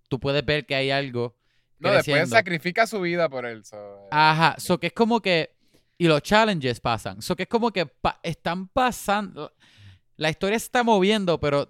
tú 0.09 0.19
puedes 0.21 0.45
ver 0.45 0.67
que 0.67 0.75
hay 0.75 0.91
algo. 0.91 1.37
no, 1.79 1.93
después 1.93 2.29
sacrifica 2.31 2.87
su 2.87 3.01
vida 3.01 3.29
por 3.29 3.45
él. 3.47 3.65
so, 3.65 3.77
eh, 3.77 4.09
Ajá, 4.11 4.55
so 4.59 4.79
que 4.79 4.89
es 4.89 4.93
como 4.93 5.21
que. 5.21 5.55
Y 5.97 6.09
los 6.09 6.23
challenges 6.23 6.81
pasan. 6.81 7.23
So 7.23 7.37
que 7.37 7.45
es 7.45 7.49
como 7.49 7.71
que 7.71 7.87
pa- 7.87 8.19
están 8.23 8.67
pasando. 8.69 9.53
La 10.17 10.29
historia 10.31 10.59
se 10.59 10.67
está 10.67 10.83
moviendo, 10.83 11.39
pero. 11.41 11.69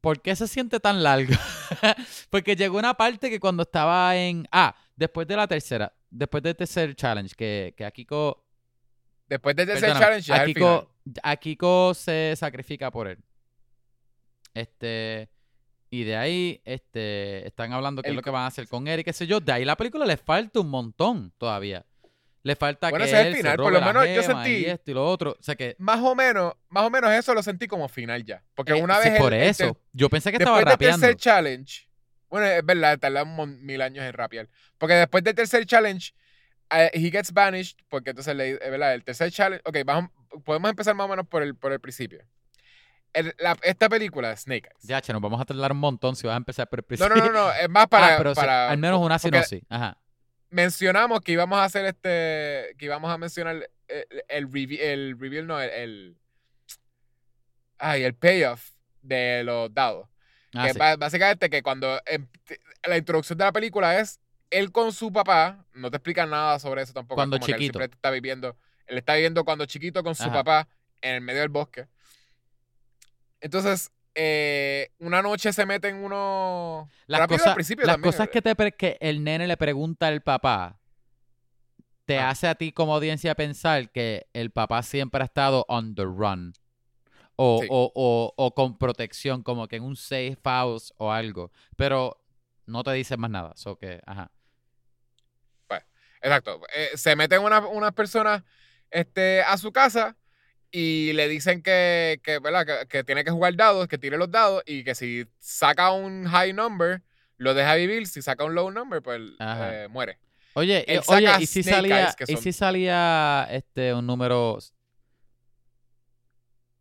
¿Por 0.00 0.20
qué 0.20 0.36
se 0.36 0.46
siente 0.46 0.80
tan 0.80 1.02
largo? 1.02 1.32
Porque 2.30 2.54
llegó 2.56 2.76
una 2.78 2.92
parte 2.92 3.30
que 3.30 3.40
cuando 3.40 3.62
estaba 3.62 4.14
en. 4.16 4.46
Ah, 4.52 4.74
después 4.94 5.26
de 5.26 5.36
la 5.36 5.46
tercera. 5.48 5.90
Después 6.10 6.42
del 6.42 6.54
tercer 6.54 6.94
challenge, 6.94 7.34
que, 7.34 7.74
que 7.76 7.84
Akiko. 7.86 8.44
Después 9.26 9.56
de 9.56 9.62
ese 9.62 9.72
perdóname, 9.80 10.00
challenge. 10.22 10.32
Akiko, 10.34 10.94
Akiko 11.22 11.94
se 11.94 12.34
sacrifica 12.36 12.90
por 12.90 13.08
él. 13.08 13.18
Este. 14.52 15.30
Y 15.94 16.02
de 16.02 16.16
ahí, 16.16 16.60
este, 16.64 17.46
están 17.46 17.72
hablando 17.72 18.02
qué 18.02 18.08
es 18.10 18.16
lo 18.16 18.22
que 18.22 18.30
van 18.30 18.42
a 18.42 18.46
hacer 18.48 18.66
con 18.66 18.88
él 18.88 18.98
y 18.98 19.04
qué 19.04 19.12
sé 19.12 19.28
yo. 19.28 19.38
De 19.38 19.52
ahí 19.52 19.64
la 19.64 19.76
película 19.76 20.04
le 20.04 20.16
falta 20.16 20.58
un 20.58 20.68
montón 20.68 21.32
todavía. 21.38 21.86
Le 22.42 22.56
falta 22.56 22.90
Bueno, 22.90 23.04
que 23.04 23.10
ese 23.12 23.20
es 23.20 23.26
el 23.28 23.32
se 23.34 23.38
final, 23.38 23.56
por 23.58 23.72
lo 23.72 23.80
menos 23.80 24.04
yo 24.04 24.22
sentí- 24.24 24.58
y 24.62 24.64
esto 24.64 24.90
y 24.90 24.94
lo 24.94 25.06
otro. 25.06 25.36
O 25.38 25.42
sea 25.42 25.54
que 25.54 25.76
Más 25.78 26.00
o 26.00 26.16
menos, 26.16 26.52
más 26.68 26.84
o 26.84 26.90
menos 26.90 27.12
eso 27.12 27.32
lo 27.32 27.44
sentí 27.44 27.68
como 27.68 27.88
final 27.88 28.24
ya. 28.24 28.42
Porque 28.56 28.72
eh, 28.72 28.82
una 28.82 29.00
sí, 29.00 29.08
vez. 29.10 29.20
por 29.20 29.32
el- 29.32 29.42
el 29.42 29.48
eso. 29.50 29.78
Yo 29.92 30.08
pensé 30.10 30.32
que 30.32 30.38
estaba 30.38 30.56
después 30.56 30.78
del 30.78 30.88
rapeando. 30.88 31.06
tercer 31.06 31.16
challenge. 31.16 31.88
Bueno, 32.28 32.46
es 32.46 32.66
verdad, 32.66 32.98
tarda 32.98 33.22
un 33.22 33.36
mon- 33.36 33.64
mil 33.64 33.80
años 33.80 34.04
en 34.04 34.12
rapear. 34.14 34.48
Porque 34.78 34.94
después 34.94 35.22
del 35.22 35.36
tercer 35.36 35.64
challenge, 35.64 36.12
eh, 36.70 36.90
he 36.92 37.08
gets 37.12 37.32
banished. 37.32 37.76
Porque 37.88 38.10
entonces, 38.10 38.34
le, 38.34 38.50
es 38.54 38.58
verdad, 38.70 38.94
el 38.94 39.04
tercer 39.04 39.30
challenge. 39.30 39.62
Ok, 39.64 39.76
vamos, 39.86 40.10
podemos 40.44 40.68
empezar 40.70 40.96
más 40.96 41.04
o 41.04 41.08
menos 41.08 41.26
por 41.28 41.42
el, 41.44 41.54
por 41.54 41.72
el 41.72 41.78
principio. 41.78 42.24
El- 43.14 43.34
la- 43.38 43.56
esta 43.62 43.88
película, 43.88 44.36
Snake 44.36 44.68
Eyes. 44.70 44.82
Ya, 44.86 45.00
che, 45.00 45.12
nos 45.12 45.22
vamos 45.22 45.40
a 45.40 45.44
tardar 45.46 45.72
un 45.72 45.78
montón 45.78 46.16
si 46.16 46.26
vas 46.26 46.34
a 46.34 46.36
empezar 46.36 46.68
por 46.68 46.80
el 46.80 46.82
No, 46.82 46.86
principio. 46.88 47.14
no, 47.16 47.26
no, 47.26 47.32
no, 47.32 47.52
es 47.52 47.70
más 47.70 47.86
para. 47.86 48.14
ah, 48.14 48.18
pero 48.18 48.34
sí, 48.34 48.40
para 48.40 48.68
al 48.70 48.76
menos 48.78 48.98
una 49.00 49.18
porque 49.18 49.42
sinopsis. 49.44 49.62
Ajá. 49.70 49.96
Mencionamos 50.50 51.20
que 51.22 51.32
íbamos 51.32 51.58
a 51.58 51.64
hacer 51.64 51.84
este. 51.86 52.74
Que 52.76 52.84
íbamos 52.86 53.10
a 53.10 53.16
mencionar 53.18 53.56
el, 53.88 54.04
el, 54.28 54.48
revi- 54.50 54.78
el 54.80 55.16
reveal, 55.18 55.46
no, 55.46 55.60
el, 55.60 55.70
el. 55.70 56.16
Ay, 57.78 58.02
el 58.04 58.14
payoff 58.14 58.70
de 59.02 59.42
los 59.44 59.72
dados. 59.72 60.08
Ah, 60.54 60.66
que 60.68 60.72
sí. 60.74 60.78
básicamente 60.98 61.50
que 61.50 61.62
cuando 61.62 62.00
em- 62.06 62.28
la 62.86 62.96
introducción 62.96 63.36
de 63.38 63.44
la 63.44 63.52
película 63.52 63.98
es 63.98 64.20
él 64.50 64.70
con 64.70 64.92
su 64.92 65.12
papá, 65.12 65.64
no 65.72 65.90
te 65.90 65.96
explican 65.96 66.30
nada 66.30 66.58
sobre 66.60 66.82
eso 66.82 66.92
tampoco. 66.92 67.14
es 67.14 67.16
Cuando 67.22 67.36
como 67.38 67.46
que 67.46 67.52
él 67.52 67.58
chiquito. 67.58 67.78
siempre 67.80 67.96
está 67.96 68.10
viviendo, 68.10 68.56
él 68.86 68.98
está 68.98 69.14
viviendo 69.14 69.44
cuando 69.44 69.66
chiquito 69.66 70.02
con 70.04 70.14
su 70.14 70.22
Ajá. 70.24 70.32
papá 70.32 70.68
en 71.00 71.16
el 71.16 71.20
medio 71.20 71.40
del 71.40 71.48
bosque. 71.48 71.86
Entonces, 73.44 73.92
eh, 74.14 74.90
una 75.00 75.20
noche 75.20 75.52
se 75.52 75.66
mete 75.66 75.88
en 75.88 75.96
uno... 75.96 76.88
Las, 77.06 77.20
rápido 77.20 77.34
al 77.36 77.40
cosas, 77.40 77.54
principio 77.54 77.84
las 77.84 77.96
también, 77.96 78.10
cosas 78.12 78.28
que, 78.30 78.40
te, 78.40 78.54
que 78.72 78.96
el 79.02 79.22
nene 79.22 79.46
le 79.46 79.56
pregunta 79.58 80.06
al 80.08 80.22
papá 80.22 80.80
te 82.06 82.18
Ah. 82.18 82.30
hace 82.30 82.48
a 82.48 82.54
ti 82.54 82.72
como 82.72 82.94
audiencia 82.94 83.34
pensar 83.34 83.90
que 83.90 84.26
el 84.32 84.50
papá 84.50 84.82
siempre 84.82 85.20
ha 85.20 85.26
estado 85.26 85.66
on 85.68 85.94
the 85.94 86.04
run. 86.04 86.54
O, 87.36 87.60
Sí. 87.60 87.68
o, 87.70 87.92
o, 87.94 88.32
o 88.36 88.54
con 88.54 88.78
protección, 88.78 89.42
como 89.42 89.68
que 89.68 89.76
en 89.76 89.82
un 89.82 89.96
safe 89.96 90.38
house 90.42 90.94
o 90.96 91.12
algo. 91.12 91.50
Pero 91.76 92.18
no 92.64 92.82
te 92.82 92.92
dice 92.92 93.16
más 93.18 93.30
nada. 93.30 93.52
So 93.56 93.76
que, 93.76 94.00
ajá. 94.06 94.30
Exacto. 96.22 96.62
Eh, 96.74 96.96
se 96.96 97.14
meten 97.16 97.42
una- 97.42 97.66
unas 97.66 97.92
personas 97.92 98.42
este, 98.90 99.42
a 99.42 99.58
su 99.58 99.70
casa 99.72 100.16
y 100.76 101.12
le 101.12 101.28
dicen 101.28 101.62
que, 101.62 102.20
que, 102.24 102.40
¿verdad? 102.40 102.66
Que, 102.66 102.88
que 102.88 103.04
tiene 103.04 103.22
que 103.22 103.30
jugar 103.30 103.54
dados, 103.54 103.86
que 103.86 103.96
tire 103.96 104.16
los 104.18 104.28
dados 104.30 104.62
y 104.66 104.82
que 104.82 104.96
si 104.96 105.24
saca 105.38 105.92
un 105.92 106.24
high 106.26 106.52
number, 106.52 107.00
lo 107.36 107.54
deja 107.54 107.76
vivir. 107.76 108.08
Si 108.08 108.22
saca 108.22 108.42
un 108.42 108.56
low 108.56 108.72
number, 108.72 109.00
pues 109.00 109.20
eh, 109.38 109.86
muere. 109.88 110.18
Oye, 110.54 110.84
eh, 110.92 111.00
oye, 111.06 111.30
y 111.38 111.46
si 111.46 111.62
salía, 111.62 112.00
Eyes, 112.06 112.16
y 112.28 112.36
si 112.36 112.52
salía 112.52 113.46
este 113.50 113.94
un 113.94 114.04
número 114.04 114.58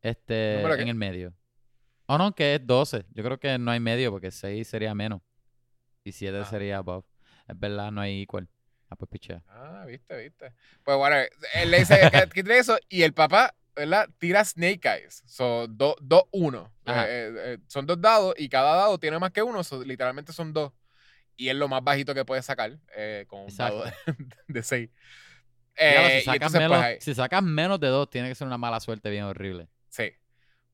este 0.02 0.62
en 0.62 0.88
el 0.88 0.96
medio. 0.96 1.34
O 2.08 2.18
no, 2.18 2.34
que 2.34 2.56
es 2.56 2.66
12. 2.66 3.06
Yo 3.14 3.24
creo 3.24 3.40
que 3.40 3.58
no 3.58 3.72
hay 3.72 3.80
medio 3.80 4.12
porque 4.12 4.32
6 4.32 4.68
sería 4.68 4.94
menos. 4.94 5.22
Y 6.04 6.12
7 6.12 6.40
Ah. 6.40 6.46
sería 6.46 6.78
above. 6.78 7.06
Es 7.48 7.60
verdad, 7.60 7.92
no 7.92 8.02
hay 8.02 8.24
equal. 8.24 8.50
Ah, 8.90 8.96
pues 8.96 9.10
pichea. 9.10 9.42
Ah, 9.48 9.86
viste, 9.88 10.16
viste. 10.18 10.54
Pues 10.84 10.98
bueno, 10.98 11.16
él 11.56 11.72
le 11.72 11.80
dice 11.80 11.98
que, 12.34 12.44
eso 12.58 12.78
y 12.90 13.04
el 13.04 13.14
papá, 13.14 13.56
¿verdad? 13.76 14.10
Tira 14.18 14.44
Snake 14.46 14.82
Eyes. 14.88 15.24
Son 15.26 15.78
2-1. 15.78 16.72
Ajá. 16.86 17.08
son 17.68 17.86
dos 17.86 18.00
dados 18.02 18.36
y 18.38 18.50
cada 18.50 18.76
dado 18.76 18.98
tiene 19.00 19.20
más 19.20 19.32
que 19.32 19.42
uno. 19.44 19.64
so, 19.64 19.84
literalmente 19.84 20.34
son 20.34 20.54
dos. 20.54 20.72
Y 21.36 21.50
es 21.50 21.56
lo 21.56 21.68
más 21.68 21.84
bajito 21.84 22.14
que 22.14 22.26
puede 22.26 22.42
sacar 22.44 22.78
eh, 22.96 23.26
con 23.28 23.42
un 23.42 23.50
Exacto. 23.50 23.80
dado 23.80 23.92
de 24.48 24.64
6. 24.64 24.90
Diablo, 25.76 26.08
Eh, 26.10 26.20
si, 26.20 26.26
sacas 26.26 26.36
entonces, 26.36 26.60
menos, 26.62 26.78
pues, 26.78 26.86
ahí- 26.88 27.02
si 27.02 27.16
sacas 27.16 27.42
menos 27.44 27.80
de 27.80 27.88
2, 27.88 28.10
tiene 28.10 28.30
que 28.30 28.36
ser 28.36 28.46
una 28.46 28.60
mala 28.60 28.80
suerte 28.80 29.10
bien 29.10 29.24
horrible. 29.24 29.68
Sí. 29.90 30.12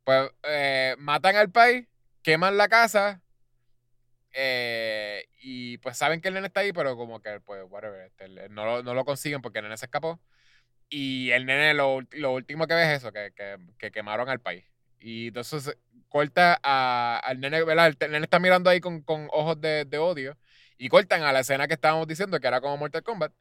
Pues 0.03 0.29
eh, 0.43 0.95
matan 0.99 1.37
al 1.37 1.49
país, 1.51 1.87
queman 2.21 2.57
la 2.57 2.67
casa. 2.67 3.21
eh, 4.33 5.25
y 5.41 5.77
pues 5.79 5.97
saben 5.97 6.21
que 6.21 6.27
el 6.27 6.33
nene 6.33 6.47
está 6.47 6.59
ahí, 6.59 6.71
pero 6.73 6.95
como 6.97 7.21
que, 7.21 7.39
pues, 7.41 7.63
whatever. 7.69 8.01
este, 8.07 8.49
no, 8.49 8.65
lo, 8.65 8.83
no 8.83 8.93
lo 8.93 9.05
consiguen 9.05 9.41
porque 9.41 9.59
el 9.59 9.63
nene 9.65 9.77
se 9.77 9.85
escapó. 9.85 10.19
Y 10.89 11.31
el 11.31 11.45
nene, 11.45 11.73
lo, 11.73 11.99
lo 12.11 12.31
último 12.33 12.65
que 12.67 12.73
ve 12.73 12.83
es 12.93 12.97
eso, 12.99 13.11
que, 13.11 13.31
que, 13.35 13.57
que 13.77 13.91
quemaron 13.91 14.27
al 14.29 14.39
país. 14.39 14.65
Y 14.99 15.27
entonces 15.27 15.77
corta 16.07 16.59
a- 16.63 17.19
al 17.23 17.39
nene, 17.39 17.63
¿verdad? 17.63 17.87
El, 17.87 18.11
nene 18.11 18.23
está 18.25 18.39
mirando 18.39 18.69
ahí 18.69 18.79
con, 18.79 19.01
con 19.01 19.27
ojos 19.31 19.59
de, 19.61 19.85
de 19.85 19.97
odio. 19.99 20.37
Y 20.77 20.89
cortan 20.89 21.23
a 21.23 21.31
la 21.31 21.41
escena 21.41 21.67
que 21.67 21.73
estábamos 21.75 22.07
diciendo, 22.07 22.39
que 22.39 22.47
era 22.47 22.61
como 22.61 22.77
Mortal 22.77 23.03
Kombat. 23.03 23.31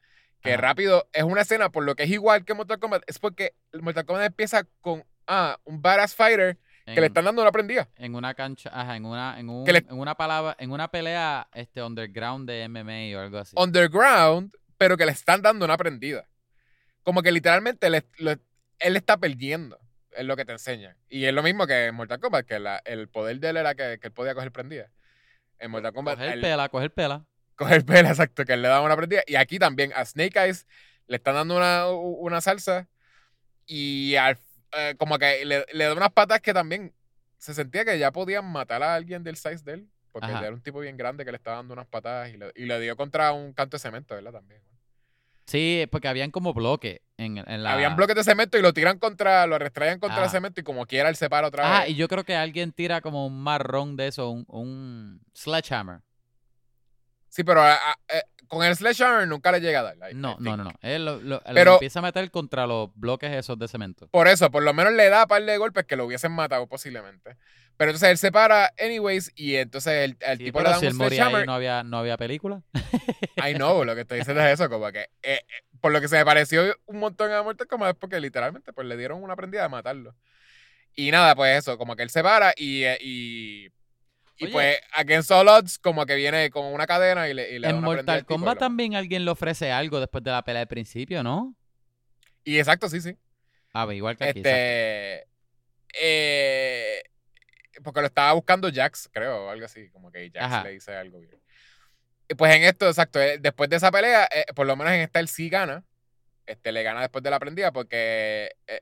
Que 0.41 0.53
Ajá. 0.53 0.61
rápido 0.61 1.09
es 1.11 1.23
una 1.23 1.41
escena, 1.41 1.69
por 1.69 1.83
lo 1.83 1.95
que 1.95 2.03
es 2.03 2.09
igual 2.11 2.45
que 2.45 2.53
Mortal 2.53 2.79
Kombat, 2.79 3.03
es 3.07 3.17
porque 3.19 3.55
Mortal 3.81 4.05
Kombat 4.05 4.25
empieza 4.27 4.63
con 4.81 5.03
ah, 5.27 5.57
un 5.65 5.81
badass 5.81 6.15
fighter 6.15 6.57
que 6.85 6.93
En, 6.93 7.01
le 7.01 7.07
están 7.07 7.25
dando 7.25 7.41
una 7.41 7.51
prendida. 7.51 7.89
en 7.97 8.15
una 8.15 8.33
cancha, 8.33 8.69
ajá, 8.73 8.95
en 8.95 9.05
una, 9.05 9.37
en, 9.39 9.49
un, 9.49 9.65
le- 9.65 9.79
en 9.79 9.99
una 9.99 10.15
palabra, 10.15 10.55
en 10.59 10.71
una 10.71 10.87
pelea 10.89 11.47
este 11.53 11.81
underground 11.83 12.47
de 12.49 12.63
MMA 12.69 13.17
o 13.17 13.21
algo 13.21 13.37
así. 13.39 13.53
Underground, 13.59 14.53
pero 14.77 14.95
que 14.95 15.05
le 15.05 15.11
están 15.11 15.41
dando 15.41 15.65
una 15.65 15.75
prendida. 15.77 16.25
Como 17.09 17.23
que 17.23 17.31
literalmente 17.31 17.89
le- 17.89 18.05
lo- 18.19 18.35
él 18.77 18.95
está 18.95 19.17
perdiendo. 19.17 19.79
Es 20.11 20.23
lo 20.25 20.35
que 20.37 20.45
te 20.45 20.51
enseñan. 20.51 20.95
Y 21.09 21.25
es 21.25 21.33
lo 21.33 21.41
mismo 21.41 21.65
que 21.65 21.87
en 21.87 21.95
Mortal 21.95 22.19
Kombat, 22.19 22.45
que 22.45 22.59
la- 22.59 22.83
el 22.85 23.09
poder 23.09 23.39
de 23.39 23.49
él 23.49 23.57
era 23.57 23.73
que, 23.73 23.97
que 23.99 24.07
él 24.09 24.13
podía 24.13 24.35
coger 24.35 24.51
prendida. 24.51 24.91
En 25.57 25.71
Mortal 25.71 25.91
Kombat, 25.91 26.17
coger 26.19 26.33
él- 26.33 26.41
pela, 26.41 26.69
coger 26.69 26.93
pela. 26.93 27.25
coger 27.55 27.83
pela, 27.83 28.09
exacto, 28.11 28.45
que 28.45 28.53
él 28.53 28.61
le 28.61 28.67
daba 28.67 28.85
una 28.85 28.95
prendida. 28.95 29.23
Y 29.25 29.37
aquí 29.37 29.57
también 29.57 29.91
a 29.95 30.05
Snake 30.05 30.37
Eyes 30.39 30.67
le 31.07 31.15
están 31.15 31.33
dando 31.33 31.57
una, 31.57 31.87
una 31.89 32.41
salsa 32.41 32.87
y 33.65 34.15
al- 34.17 34.37
eh, 34.77 34.93
como 34.99 35.17
que 35.17 35.43
le, 35.45 35.65
le 35.73 35.85
da 35.85 35.93
unas 35.93 36.11
patas 36.11 36.41
que 36.41 36.53
también 36.53 36.93
se 37.39 37.55
sentía 37.55 37.85
que 37.85 37.97
ya 37.97 38.11
podían 38.11 38.45
matar 38.45 38.83
a 38.83 38.93
alguien 38.93 39.23
del 39.23 39.35
size 39.35 39.63
de 39.63 39.71
él. 39.73 39.89
Porque 40.11 40.27
Ajá. 40.27 40.45
era 40.45 40.53
un 40.53 40.61
tipo 40.61 40.79
bien 40.79 40.95
grande 40.95 41.25
que 41.25 41.31
le 41.31 41.37
estaba 41.37 41.57
dando 41.57 41.73
unas 41.73 41.87
patadas 41.87 42.29
y 42.29 42.37
le, 42.37 42.51
y 42.55 42.65
le 42.65 42.79
dio 42.79 42.95
contra 42.95 43.31
un 43.31 43.53
canto 43.53 43.77
de 43.77 43.81
cemento, 43.81 44.13
¿verdad? 44.13 44.33
También. 44.33 44.61
Sí, 45.49 45.87
porque 45.91 46.07
habían 46.07 46.29
como 46.31 46.53
bloques 46.53 47.01
en, 47.17 47.39
en 47.39 47.63
la... 47.63 47.73
Habían 47.73 47.95
bloques 47.95 48.15
de 48.15 48.23
cemento 48.23 48.57
y 48.57 48.61
lo 48.61 48.71
tiran 48.73 48.99
contra, 48.99 49.47
lo 49.47 49.57
restrayan 49.57 49.99
contra 49.99 50.19
el 50.19 50.25
Ah. 50.25 50.29
cemento 50.29 50.61
y 50.61 50.63
como 50.63 50.85
quiera 50.85 51.09
él 51.09 51.15
se 51.15 51.29
para 51.29 51.47
otra 51.47 51.63
Ah, 51.77 51.81
vez. 51.81 51.89
y 51.89 51.95
yo 51.95 52.07
creo 52.07 52.23
que 52.23 52.35
alguien 52.35 52.71
tira 52.71 53.01
como 53.01 53.25
un 53.25 53.41
marrón 53.41 53.95
de 53.97 54.07
eso, 54.07 54.29
un, 54.29 54.45
un 54.47 55.21
sledgehammer. 55.33 56.01
Sí, 57.29 57.43
pero 57.43 57.61
ah, 57.61 57.77
ah, 57.83 57.95
eh, 58.13 58.21
con 58.47 58.63
el 58.65 58.75
sledgehammer 58.75 59.27
nunca 59.27 59.51
le 59.51 59.59
llega 59.61 59.79
a 59.79 59.83
dar. 59.83 59.95
I- 59.97 60.11
I 60.11 60.15
No, 60.15 60.37
no, 60.39 60.55
no, 60.57 60.63
no. 60.65 60.71
Él 60.81 61.05
lo, 61.05 61.15
lo- 61.19 61.35
lo 61.45 61.53
Pero- 61.53 61.73
empieza 61.73 61.99
a 61.99 62.01
meter 62.03 62.29
contra 62.31 62.65
los 62.67 62.89
bloques 62.95 63.31
esos 63.31 63.57
de 63.57 63.67
cemento. 63.67 64.07
Por 64.09 64.27
eso, 64.27 64.49
por 64.51 64.63
lo 64.63 64.73
menos 64.73 64.93
le 64.93 65.09
da 65.09 65.23
un 65.23 65.27
par 65.27 65.43
de 65.43 65.57
golpes 65.57 65.85
que 65.85 65.95
lo 65.95 66.05
hubiesen 66.05 66.31
matado 66.31 66.67
posiblemente. 66.67 67.37
Pero 67.79 67.91
entonces 67.91 68.09
él 68.09 68.17
se 68.17 68.29
para 68.33 68.73
anyways 68.77 69.31
y 69.35 69.55
entonces 69.55 69.93
el, 70.03 70.17
el 70.19 70.39
Sí, 70.39 70.43
tipo 70.43 70.61
le 70.61 70.69
da 70.69 70.81
si 70.81 70.87
un 70.87 70.91
sledgehammer. 70.91 71.45
no 71.45 71.53
había, 71.53 71.81
no 71.83 71.99
había 71.99 72.17
película. 72.17 72.61
I 73.37 73.53
know, 73.55 73.85
lo 73.85 73.95
que 73.95 74.01
estoy 74.01 74.19
diciendo 74.19 74.43
es 74.43 74.53
eso, 74.53 74.69
como 74.69 74.91
que 74.91 75.03
eh, 75.03 75.09
eh, 75.23 75.41
por 75.79 75.93
lo 75.93 76.01
que 76.01 76.09
se 76.09 76.17
me 76.17 76.25
pareció 76.25 76.75
un 76.87 76.99
montón 76.99 77.31
a 77.31 77.41
Mortal 77.41 77.67
Kombat 77.67 77.91
es 77.91 77.95
porque 77.97 78.19
literalmente 78.19 78.73
pues 78.73 78.85
le 78.85 78.97
dieron 78.97 79.23
una 79.23 79.37
prendida 79.37 79.63
de 79.63 79.69
matarlo. 79.69 80.13
Y 80.93 81.11
nada, 81.11 81.35
pues 81.35 81.57
eso, 81.59 81.77
como 81.77 81.95
que 81.95 82.03
él 82.03 82.09
se 82.09 82.21
para 82.21 82.53
y, 82.57 82.83
eh, 82.83 82.97
y 83.01 83.65
Y 84.37 84.47
pues 84.47 84.77
Against 84.93 85.31
All 85.31 85.47
Odds 85.47 85.79
como 85.79 86.05
que 86.05 86.15
viene 86.15 86.49
con 86.49 86.65
una 86.65 86.85
cadena 86.85 87.29
y 87.29 87.33
le, 87.33 87.49
y 87.55 87.59
le 87.59 87.67
da 87.67 87.69
En 87.69 87.77
una 87.77 87.85
Mortal 87.85 88.15
al 88.15 88.21
tipo 88.25 88.33
y 88.33 88.37
Kombat 88.37 88.59
también 88.59 88.95
alguien 88.95 89.25
le 89.25 89.31
ofrece 89.31 89.71
algo 89.71 90.01
después 90.01 90.23
de 90.23 90.31
la 90.31 90.43
pelea 90.43 90.59
del 90.59 90.67
principio, 90.67 91.23
¿no? 91.23 91.55
Y 92.43 92.59
exacto, 92.59 92.89
sí, 92.89 92.99
sí. 93.01 93.15
Ah, 93.73 93.85
pues 93.85 93.95
igual 93.97 94.17
que 94.17 94.25
aquí. 94.25 94.39
exacto. 94.39 94.49
Este. 94.49 95.27
eh, 95.93 97.03
porque 97.83 98.01
lo 98.01 98.07
estaba 98.07 98.33
buscando 98.33 98.69
Jax, 98.71 99.09
creo, 99.11 99.45
o 99.45 99.49
algo 99.49 99.65
así. 99.65 99.89
Como 99.89 100.11
que 100.11 100.29
Jax 100.31 100.45
Ajá. 100.45 100.63
le 100.63 100.71
dice 100.71 100.95
algo 100.95 101.19
pues 102.37 102.55
en 102.55 102.63
esto, 102.63 102.87
exacto, 102.87 103.19
eh, 103.19 103.37
después 103.39 103.69
de 103.69 103.77
esa 103.77 103.91
pelea, 103.91 104.27
eh, 104.31 104.45
por 104.55 104.67
lo 104.67 104.75
menos 104.75 104.93
en 104.93 105.01
esta 105.01 105.19
él 105.19 105.27
sí 105.27 105.49
gana. 105.49 105.83
Este, 106.45 106.71
le 106.71 106.83
gana 106.83 107.01
después 107.01 107.23
de 107.23 107.29
la 107.29 107.39
prendida 107.39 107.71
porque 107.71 108.55
eh, 108.67 108.81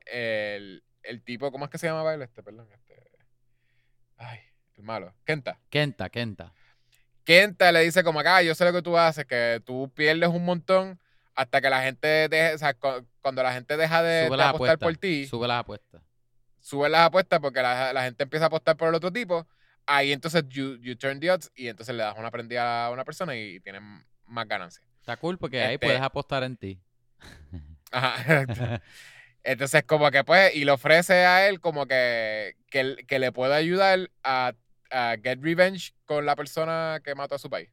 el, 0.57 0.83
el 1.03 1.21
tipo, 1.23 1.51
¿cómo 1.51 1.65
es 1.65 1.71
que 1.71 1.77
se 1.77 1.87
llamaba 1.87 2.13
él? 2.13 2.21
Este, 2.21 2.43
perdón. 2.43 2.67
Este, 2.73 3.11
ay, 4.17 4.39
el 4.75 4.83
malo. 4.83 5.13
Kenta. 5.25 5.59
Kenta, 5.69 6.09
Kenta. 6.09 6.53
Kenta 7.23 7.71
le 7.73 7.81
dice 7.81 8.03
como 8.03 8.21
acá, 8.21 8.41
yo 8.41 8.55
sé 8.55 8.63
lo 8.63 8.71
que 8.71 8.81
tú 8.81 8.97
haces, 8.97 9.25
que 9.25 9.61
tú 9.65 9.91
pierdes 9.93 10.29
un 10.29 10.45
montón 10.45 10.99
hasta 11.35 11.59
que 11.61 11.69
la 11.69 11.83
gente 11.83 12.29
deje, 12.29 12.55
o 12.55 12.57
sea, 12.57 12.73
cu- 12.73 13.05
cuando 13.21 13.43
la 13.43 13.53
gente 13.53 13.75
deja 13.75 14.01
de, 14.01 14.27
apostar 14.27 14.79
por 14.79 14.95
ti, 14.97 15.27
Sube 15.27 15.47
las 15.47 15.59
apuestas. 15.59 16.01
Sube 16.67 16.89
las 16.89 17.07
apuestas 17.07 17.39
porque 17.39 17.61
la, 17.61 17.93
la 17.93 18.03
gente 18.03 18.23
empieza 18.23 18.45
a 18.45 18.47
apostar 18.47 18.75
por 18.75 18.89
el 18.89 18.95
otro 18.95 19.09
tipo, 19.09 19.47
ahí 19.85 20.11
entonces 20.11 20.43
you, 20.49 20.75
you 20.81 20.97
turn 20.97 21.17
the 21.21 21.31
odds 21.31 21.49
y 21.55 21.69
entonces 21.69 21.95
le 21.95 22.03
das 22.03 22.17
una 22.17 22.29
prendida 22.29 22.85
a 22.87 22.91
una 22.91 23.05
persona 23.05 23.37
y 23.37 23.61
tienen 23.61 24.05
más 24.25 24.47
ganancias. 24.49 24.85
Está 24.99 25.15
cool 25.15 25.37
porque 25.37 25.61
ahí 25.61 25.75
Este- 25.75 25.87
puedes 25.87 26.01
apostar 26.01 26.43
en 26.43 26.57
ti. 26.57 26.77
Ajá. 27.91 28.81
Entonces, 29.43 29.83
como 29.83 30.11
que 30.11 30.25
pues, 30.25 30.53
y 30.55 30.65
le 30.65 30.71
ofrece 30.71 31.13
a 31.25 31.47
él 31.47 31.61
como 31.61 31.85
que, 31.85 32.57
que, 32.69 32.97
que 33.07 33.17
le 33.17 33.31
puede 33.31 33.55
ayudar 33.55 34.11
a, 34.21 34.51
a 34.91 35.15
get 35.23 35.39
revenge 35.41 35.93
con 36.03 36.25
la 36.25 36.35
persona 36.35 36.99
que 37.01 37.15
mató 37.15 37.35
a 37.35 37.39
su 37.39 37.49
país. 37.49 37.69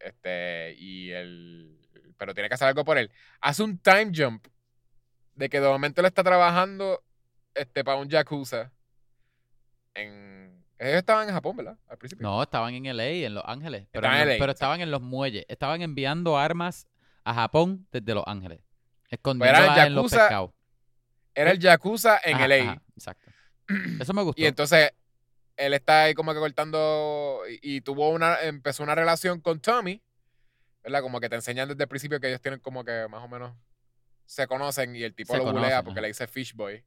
Este, 0.00 0.74
y 0.78 1.10
él, 1.10 1.78
pero 2.16 2.32
tiene 2.32 2.48
que 2.48 2.54
hacer 2.54 2.68
algo 2.68 2.86
por 2.86 2.96
él. 2.96 3.10
Hace 3.42 3.62
un 3.64 3.76
time 3.76 4.12
jump 4.14 4.46
de 5.34 5.50
que 5.50 5.60
de 5.60 5.68
momento 5.68 6.00
él 6.00 6.06
está 6.06 6.24
trabajando 6.24 7.02
este, 7.54 7.84
para 7.84 7.98
un 7.98 8.08
Yakuza. 8.08 8.72
En, 9.94 10.64
ellos 10.78 10.96
estaban 10.98 11.28
en 11.28 11.34
Japón, 11.34 11.56
¿verdad? 11.56 11.76
Al 11.88 11.98
principio. 11.98 12.22
No, 12.26 12.42
estaban 12.42 12.74
en 12.74 12.86
LA, 12.96 13.04
en 13.26 13.34
Los 13.34 13.44
Ángeles. 13.46 13.86
Pero, 13.90 14.06
Estaban 14.06 14.20
en 14.20 14.26
los- 14.28 14.34
LA, 14.34 14.38
pero 14.38 14.52
exacto. 14.52 14.52
estaban 14.52 14.80
en 14.80 14.90
los 14.90 15.00
muelles. 15.02 15.44
Estaban 15.48 15.82
enviando 15.82 16.38
armas 16.38 16.86
a 17.24 17.34
Japón 17.34 17.86
desde 17.90 18.14
Los 18.14 18.24
Ángeles. 18.26 18.60
eran 18.60 19.08
Escondiéndolas 19.10 19.86
en 19.86 19.94
los 19.94 20.04
Yakuza 20.04 20.16
pescados. 20.18 20.50
Era 21.34 21.50
el 21.52 21.58
Yakuza 21.58 22.20
en 22.24 22.36
Ajá, 22.36 22.48
LA. 22.48 22.54
ajá, 22.56 22.82
exacto. 22.96 23.30
Eso 24.00 24.12
me 24.14 24.22
gustó. 24.22 24.40
Y 24.40 24.46
entonces 24.46 24.92
él 25.56 25.74
está 25.74 26.04
ahí 26.04 26.14
como 26.14 26.32
que 26.32 26.38
cortando 26.38 27.40
y, 27.50 27.76
y 27.76 27.80
tuvo 27.80 28.10
una, 28.10 28.40
empezó 28.42 28.82
una 28.82 28.94
relación 28.94 29.40
con 29.40 29.60
Tommy, 29.60 30.00
¿verdad? 30.82 31.00
Como 31.02 31.20
que 31.20 31.28
te 31.28 31.34
enseñan 31.36 31.68
desde 31.68 31.82
el 31.82 31.88
principio 31.88 32.20
que 32.20 32.28
ellos 32.28 32.40
tienen 32.40 32.60
como 32.60 32.84
que 32.84 33.06
más 33.10 33.22
o 33.22 33.28
menos 33.28 33.52
se 34.24 34.46
conocen 34.46 34.94
y 34.96 35.02
el 35.02 35.14
tipo 35.14 35.32
Se 35.32 35.38
lo 35.38 35.44
bulea 35.46 35.54
conocen, 35.60 35.84
porque 35.84 35.98
ajá. 35.98 36.02
le 36.02 36.08
dice 36.08 36.26
Fish 36.26 36.54
Boy. 36.54 36.84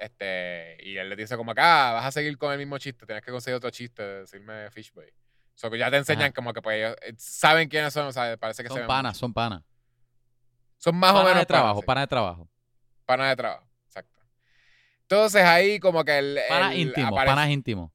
Este, 0.00 0.78
y 0.82 0.96
él 0.96 1.10
le 1.10 1.16
dice 1.16 1.36
como 1.36 1.54
que, 1.54 1.60
ah, 1.60 1.92
vas 1.92 2.06
a 2.06 2.10
seguir 2.10 2.38
con 2.38 2.50
el 2.52 2.58
mismo 2.58 2.78
chiste, 2.78 3.04
tienes 3.04 3.22
que 3.22 3.30
conseguir 3.30 3.56
otro 3.56 3.68
chiste, 3.68 4.02
decirme 4.02 4.70
Fish 4.70 4.92
Boy. 4.94 5.04
O 5.06 5.58
sea, 5.60 5.68
que 5.68 5.76
ya 5.76 5.90
te 5.90 5.98
enseñan 5.98 6.28
Ajá. 6.28 6.32
como 6.32 6.54
que 6.54 6.62
pues 6.62 6.78
ellos 6.78 6.96
eh, 7.02 7.12
saben 7.18 7.68
quiénes 7.68 7.92
son, 7.92 8.06
o 8.06 8.12
sea, 8.12 8.34
parece 8.38 8.62
que 8.62 8.70
son 8.70 8.86
panas, 8.86 9.18
son 9.18 9.34
panas. 9.34 9.62
Son 10.78 10.96
más 10.96 11.10
o 11.10 11.14
Panas 11.16 11.28
menos 11.28 11.42
de 11.42 11.46
trabajo, 11.46 11.82
panas, 11.82 12.00
sí. 12.00 12.04
de 12.04 12.08
trabajo. 12.08 12.48
Panas 13.04 13.28
de 13.28 13.36
trabajo, 13.36 13.68
exacto. 13.84 14.20
Entonces 15.02 15.42
ahí 15.42 15.78
como 15.78 16.02
que 16.02 16.18
el, 16.18 16.38
Panas 16.48 16.74
íntimos, 16.76 17.12
panas 17.12 17.50
íntimos. 17.50 17.90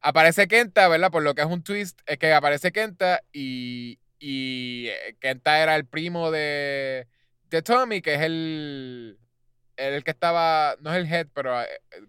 aparece 0.00 0.48
Kenta, 0.48 0.88
¿verdad? 0.88 1.12
Por 1.12 1.22
lo 1.22 1.36
que 1.36 1.42
es 1.42 1.46
un 1.46 1.62
twist, 1.62 2.00
es 2.06 2.18
que 2.18 2.32
aparece 2.32 2.72
Kenta 2.72 3.22
y, 3.32 4.00
y 4.18 4.88
eh, 4.88 5.16
Kenta 5.20 5.60
era 5.62 5.76
el 5.76 5.86
primo 5.86 6.32
de, 6.32 7.06
de 7.48 7.62
Tommy, 7.62 8.02
que 8.02 8.14
es 8.14 8.22
el, 8.22 9.20
el 9.82 10.04
que 10.04 10.10
estaba, 10.10 10.76
no 10.80 10.92
es 10.92 10.96
el 11.04 11.12
head, 11.12 11.28
pero 11.34 11.60
eh, 11.62 11.66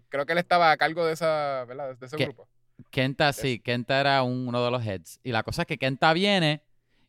creo 0.08 0.26
que 0.26 0.32
él 0.32 0.38
estaba 0.38 0.70
a 0.70 0.76
cargo 0.76 1.04
de 1.06 1.12
esa, 1.14 1.64
¿verdad? 1.66 1.96
De 1.96 2.06
ese 2.06 2.16
grupo. 2.16 2.48
Kenta, 2.90 3.32
sí, 3.32 3.58
Kenta 3.60 4.00
era 4.00 4.22
un- 4.22 4.48
uno 4.48 4.64
de 4.64 4.70
los 4.70 4.84
heads. 4.84 5.20
Y 5.22 5.32
la 5.32 5.42
cosa 5.42 5.62
es 5.62 5.68
que 5.68 5.78
Kenta 5.78 6.12
viene 6.12 6.62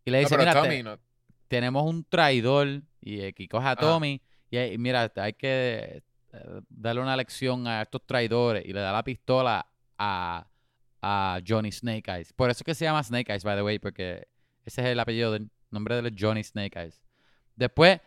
y 0.03 0.11
le 0.11 0.19
dice, 0.19 0.37
mira, 0.37 0.53
te- 0.53 0.59
Tommy 0.61 0.83
no. 0.83 0.99
tenemos 1.47 1.83
un 1.83 2.03
traidor 2.03 2.81
y 3.01 3.23
aquí 3.25 3.47
coge 3.47 3.65
a 3.67 3.71
Ajá. 3.71 3.81
Tommy 3.81 4.21
y, 4.49 4.57
y 4.59 4.77
mira, 4.77 5.11
hay 5.15 5.33
que 5.33 6.03
eh, 6.33 6.61
darle 6.69 7.01
una 7.01 7.15
lección 7.15 7.67
a 7.67 7.81
estos 7.81 8.05
traidores 8.05 8.63
y 8.65 8.73
le 8.73 8.79
da 8.79 8.91
la 8.91 9.03
pistola 9.03 9.65
a, 9.97 10.47
a 11.01 11.39
Johnny 11.47 11.71
Snake 11.71 12.09
Eyes. 12.11 12.33
Por 12.33 12.49
eso 12.49 12.59
es 12.59 12.63
que 12.63 12.75
se 12.75 12.85
llama 12.85 13.03
Snake 13.03 13.31
Eyes, 13.31 13.43
by 13.43 13.55
the 13.55 13.63
way, 13.63 13.79
porque 13.79 14.27
ese 14.65 14.81
es 14.81 14.87
el 14.87 14.99
apellido 14.99 15.31
del 15.31 15.49
nombre 15.71 15.95
de 15.95 16.01
él 16.01 16.07
es 16.07 16.13
Johnny 16.17 16.43
Snake 16.43 16.77
Eyes. 16.79 17.03
Después, 17.55 17.99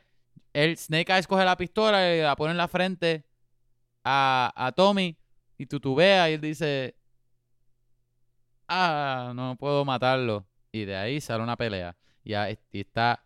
el 0.63 0.77
Snake 0.77 1.13
Eyes 1.13 1.27
coge 1.27 1.45
la 1.45 1.57
pistola 1.57 2.15
y 2.15 2.21
la 2.21 2.37
pone 2.37 2.51
en 2.53 2.57
la 2.57 2.69
frente 2.69 3.25
a, 4.05 4.53
a 4.57 4.73
Tommy 4.73 5.17
y 5.57 5.67
tutubea 5.67 6.31
y 6.31 6.35
él 6.35 6.41
dice, 6.41 6.97
ah, 8.69 9.33
no 9.35 9.57
puedo 9.57 9.85
matarlo. 9.85 10.47
Y 10.73 10.85
de 10.85 10.97
ahí 10.97 11.21
sale 11.21 11.43
una 11.43 11.57
pelea. 11.57 11.97
Y, 12.23 12.35
ahí- 12.35 12.59
está 12.73 13.25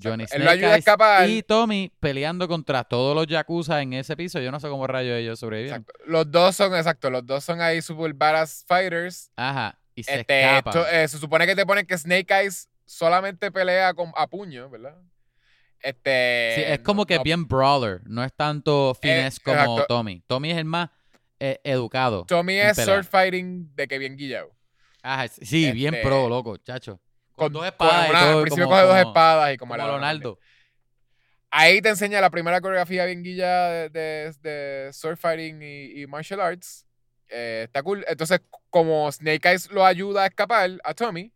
Johnny. 0.00 0.22
Él 0.24 0.28
Snake 0.28 0.44
lo 0.44 0.50
ayuda 0.50 0.66
a 0.68 0.70
Eyes 0.72 0.78
escapar. 0.78 1.28
y 1.28 1.42
Tommy 1.42 1.92
peleando 2.00 2.48
contra 2.48 2.84
todos 2.84 3.14
los 3.14 3.26
Yakuza 3.26 3.82
en 3.82 3.92
ese 3.94 4.16
piso. 4.16 4.40
Yo 4.40 4.50
no 4.50 4.60
sé 4.60 4.68
cómo 4.68 4.86
rayos 4.86 5.16
ellos 5.18 5.38
sobrevivieron. 5.40 5.82
Exacto. 5.82 6.04
Los 6.10 6.30
dos 6.30 6.56
son, 6.56 6.74
exacto, 6.74 7.10
los 7.10 7.26
dos 7.26 7.44
son 7.44 7.60
ahí 7.60 7.82
super 7.82 8.12
badass 8.14 8.64
fighters. 8.66 9.30
Ajá. 9.36 9.78
Y 9.94 10.04
se 10.04 10.20
Este, 10.20 10.42
escapan. 10.44 10.76
esto, 10.82 10.88
eh, 10.90 11.08
se 11.08 11.18
supone 11.18 11.46
que 11.46 11.54
te 11.54 11.66
ponen 11.66 11.86
que 11.86 11.98
Snake 11.98 12.32
Eyes 12.32 12.68
solamente 12.86 13.50
pelea 13.50 13.92
con, 13.94 14.12
a 14.16 14.26
puño, 14.26 14.70
¿verdad? 14.70 14.96
Este, 15.82 16.52
Sí, 16.56 16.62
es 16.64 16.78
como 16.80 17.04
que 17.06 17.16
no- 17.16 17.22
bien 17.24 17.46
brawler. 17.48 18.00
No 18.04 18.22
es 18.24 18.32
tanto 18.32 18.96
finesse 19.00 19.40
como 19.40 19.56
exacto. 19.56 19.86
Tommy. 19.88 20.22
Tommy 20.26 20.50
es 20.52 20.58
el 20.58 20.64
más 20.64 20.90
eh, 21.40 21.60
educado. 21.64 22.24
Tommy 22.26 22.54
es 22.58 22.76
sword 22.76 23.04
fighting 23.04 23.74
de 23.74 23.88
que 23.88 23.98
bien 23.98 24.16
guillado. 24.16 24.50
Ajá, 25.02 25.26
sí, 25.28 25.72
bien 25.72 25.94
Este, 25.94 26.06
pro, 26.06 26.28
loco, 26.28 26.56
chacho. 26.58 27.00
Con, 27.34 27.46
Con, 27.46 27.52
dos 27.54 27.60
con 27.62 27.68
espadas 27.68 28.06
y 28.06 28.10
una- 28.10 28.20
todo, 28.20 28.36
al 28.36 28.42
principio 28.42 28.64
como- 28.66 28.76
coge 28.76 28.86
dos 28.86 28.96
como- 28.98 29.10
espadas 29.10 29.54
y 29.54 29.56
como, 29.56 29.74
como. 29.76 30.38
Ahí 31.50 31.82
te 31.82 31.88
enseña 31.90 32.20
la 32.20 32.30
primera 32.30 32.60
coreografía 32.60 33.04
bien 33.04 33.22
guilla 33.22 33.68
de, 33.68 33.88
de, 33.90 34.32
de 34.40 34.92
sword 34.92 35.16
fighting 35.18 35.60
y, 35.62 36.00
y 36.02 36.06
martial 36.06 36.40
arts. 36.40 36.86
Eh, 37.28 37.62
está 37.64 37.82
cool. 37.82 38.04
Entonces, 38.08 38.40
como 38.70 39.10
Snake 39.12 39.48
Eyes 39.48 39.70
lo 39.70 39.84
ayuda 39.84 40.22
a 40.22 40.26
escapar 40.26 40.70
a 40.82 40.94
Tommy, 40.94 41.32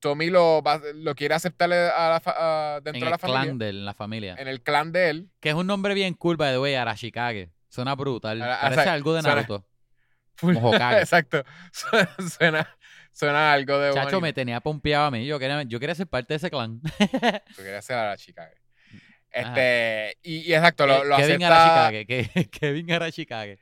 Tommy 0.00 0.30
lo, 0.30 0.62
va- 0.62 0.80
lo 0.94 1.14
quiere 1.14 1.34
aceptar 1.34 1.72
a 1.72 2.08
la 2.10 2.22
a- 2.24 2.80
dentro 2.82 2.94
En 2.94 3.00
de 3.00 3.06
el 3.06 3.10
la 3.10 3.18
familia. 3.18 3.42
clan 3.42 3.58
de 3.58 3.68
él, 3.68 3.76
en 3.78 3.84
la 3.86 3.94
familia. 3.94 4.34
En 4.38 4.48
el 4.48 4.62
clan 4.62 4.92
de 4.92 5.10
él. 5.10 5.30
Que 5.40 5.48
es 5.50 5.54
un 5.54 5.66
nombre 5.66 5.94
bien 5.94 6.14
cool, 6.14 6.36
by 6.36 6.52
the 6.52 6.58
way, 6.58 6.74
Arashikage. 6.74 7.50
Suena 7.68 7.94
brutal. 7.94 8.40
Ara- 8.40 8.60
Parece 8.60 8.80
o 8.80 8.84
sea, 8.84 8.92
algo 8.92 9.14
de 9.14 9.22
suena- 9.22 9.34
Naruto. 9.36 9.66
Como 10.40 10.68
Hokage. 10.70 11.00
Exacto. 11.00 11.42
Suena, 11.72 12.08
suena, 12.30 12.76
suena 13.12 13.52
algo 13.54 13.78
de 13.78 13.92
Chacho, 13.94 14.20
me 14.20 14.32
tenía 14.34 14.60
pompeado 14.60 15.06
a 15.06 15.10
mí. 15.10 15.24
Yo 15.26 15.38
quería, 15.38 15.62
yo 15.62 15.80
quería 15.80 15.94
ser 15.94 16.06
parte 16.06 16.34
de 16.34 16.36
ese 16.36 16.50
clan. 16.50 16.80
Tú 17.56 17.62
querías 17.62 17.84
ser 17.84 17.96
a 17.96 18.08
la 18.10 18.16
chica. 18.18 18.50
Este, 19.30 20.16
y, 20.22 20.38
y 20.50 20.54
exacto, 20.54 20.86
lo, 20.86 21.04
lo 21.04 21.16
Kevin 21.16 21.42
acepta. 21.44 21.86
Arashikage. 21.88 22.50
Kevin 22.50 22.92
Arashikage. 22.92 23.58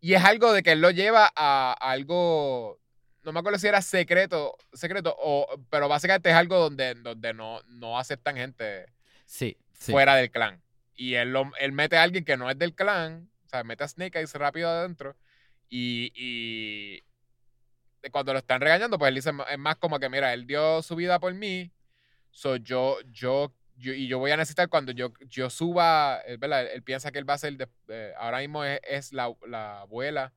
Y 0.00 0.14
es 0.14 0.24
algo 0.24 0.52
de 0.52 0.62
que 0.64 0.72
él 0.72 0.80
lo 0.80 0.90
lleva 0.90 1.26
a, 1.36 1.76
a 1.80 1.90
algo. 1.92 2.80
No 3.24 3.32
me 3.32 3.38
acuerdo 3.40 3.58
si 3.58 3.68
era 3.68 3.80
secreto, 3.82 4.56
secreto, 4.72 5.14
o, 5.18 5.46
pero 5.70 5.88
básicamente 5.88 6.28
es 6.30 6.34
algo 6.34 6.58
donde, 6.58 6.94
donde 6.94 7.32
no, 7.34 7.60
no 7.68 7.98
aceptan 7.98 8.36
gente 8.36 8.86
Sí, 9.26 9.56
sí. 9.72 9.92
fuera 9.92 10.16
del 10.16 10.30
clan. 10.30 10.60
Y 10.94 11.14
él, 11.14 11.32
lo- 11.32 11.52
él 11.60 11.72
mete 11.72 11.96
a 11.96 12.02
alguien 12.02 12.24
que 12.24 12.36
no 12.36 12.50
es 12.50 12.58
del 12.58 12.74
clan, 12.74 13.30
o 13.46 13.48
sea, 13.48 13.62
mete 13.64 13.84
a 13.84 13.88
Snake 13.88 14.18
Eyes 14.18 14.34
rápido 14.34 14.68
adentro. 14.68 15.16
Y, 15.68 16.12
y 16.14 17.02
de 18.02 18.10
cuando 18.10 18.32
lo 18.32 18.40
están 18.40 18.60
regañando, 18.60 18.98
pues 18.98 19.08
él 19.10 19.14
dice, 19.14 19.30
es 19.50 19.58
más 19.58 19.76
como 19.76 19.98
que, 20.00 20.08
mira, 20.08 20.34
él 20.34 20.46
dio 20.46 20.82
su 20.82 20.96
vida 20.96 21.18
por 21.20 21.32
mí, 21.34 21.70
so 22.30 22.56
yo, 22.56 22.98
yo, 23.10 23.54
yo- 23.76 23.94
y 23.94 24.08
yo 24.08 24.18
voy 24.18 24.32
a 24.32 24.36
necesitar 24.36 24.68
cuando 24.68 24.90
yo, 24.92 25.12
yo 25.28 25.48
suba, 25.48 26.20
él, 26.26 26.38
¿verdad? 26.38 26.66
Él 26.72 26.82
piensa 26.82 27.12
que 27.12 27.18
él 27.20 27.28
va 27.28 27.34
a 27.34 27.38
ser, 27.38 27.56
de- 27.56 27.68
eh, 27.88 28.12
ahora 28.18 28.38
mismo 28.40 28.64
es, 28.64 28.80
es 28.82 29.12
la, 29.12 29.32
la 29.46 29.80
abuela, 29.82 30.32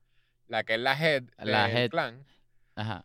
la 0.46 0.62
que 0.62 0.74
es 0.74 0.80
la 0.80 0.92
head 0.96 1.24
La 1.38 1.66
del 1.66 1.76
head. 1.76 1.90
clan. 1.90 2.24
Ajá. 2.76 3.04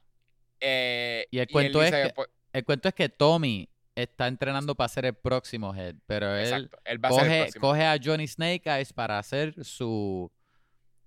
Eh, 0.60 1.26
Y 1.32 1.40
el 1.40 1.48
cuento 1.48 1.82
es 1.82 1.92
que- 1.92 2.14
pues, 2.14 2.30
El 2.54 2.64
cuento 2.66 2.88
es 2.90 2.94
que 2.94 3.10
Tommy 3.10 3.68
está 3.96 4.28
entrenando 4.28 4.76
para 4.76 4.88
ser 4.90 5.06
el 5.06 5.14
próximo 5.16 5.74
head, 5.76 5.96
pero 6.06 6.36
él 6.36 6.44
exacto, 6.46 6.78
él 6.86 7.04
va 7.04 7.10
a 7.10 7.12
ser 7.14 7.22
el 7.24 7.28
coge, 7.30 7.42
próximo. 7.44 7.62
coge 7.62 7.86
a 7.86 7.98
Johnny 8.04 8.28
Snake 8.28 8.62
Eyes 8.70 8.94
para 8.94 9.18
hacer 9.20 9.54
su 9.66 10.32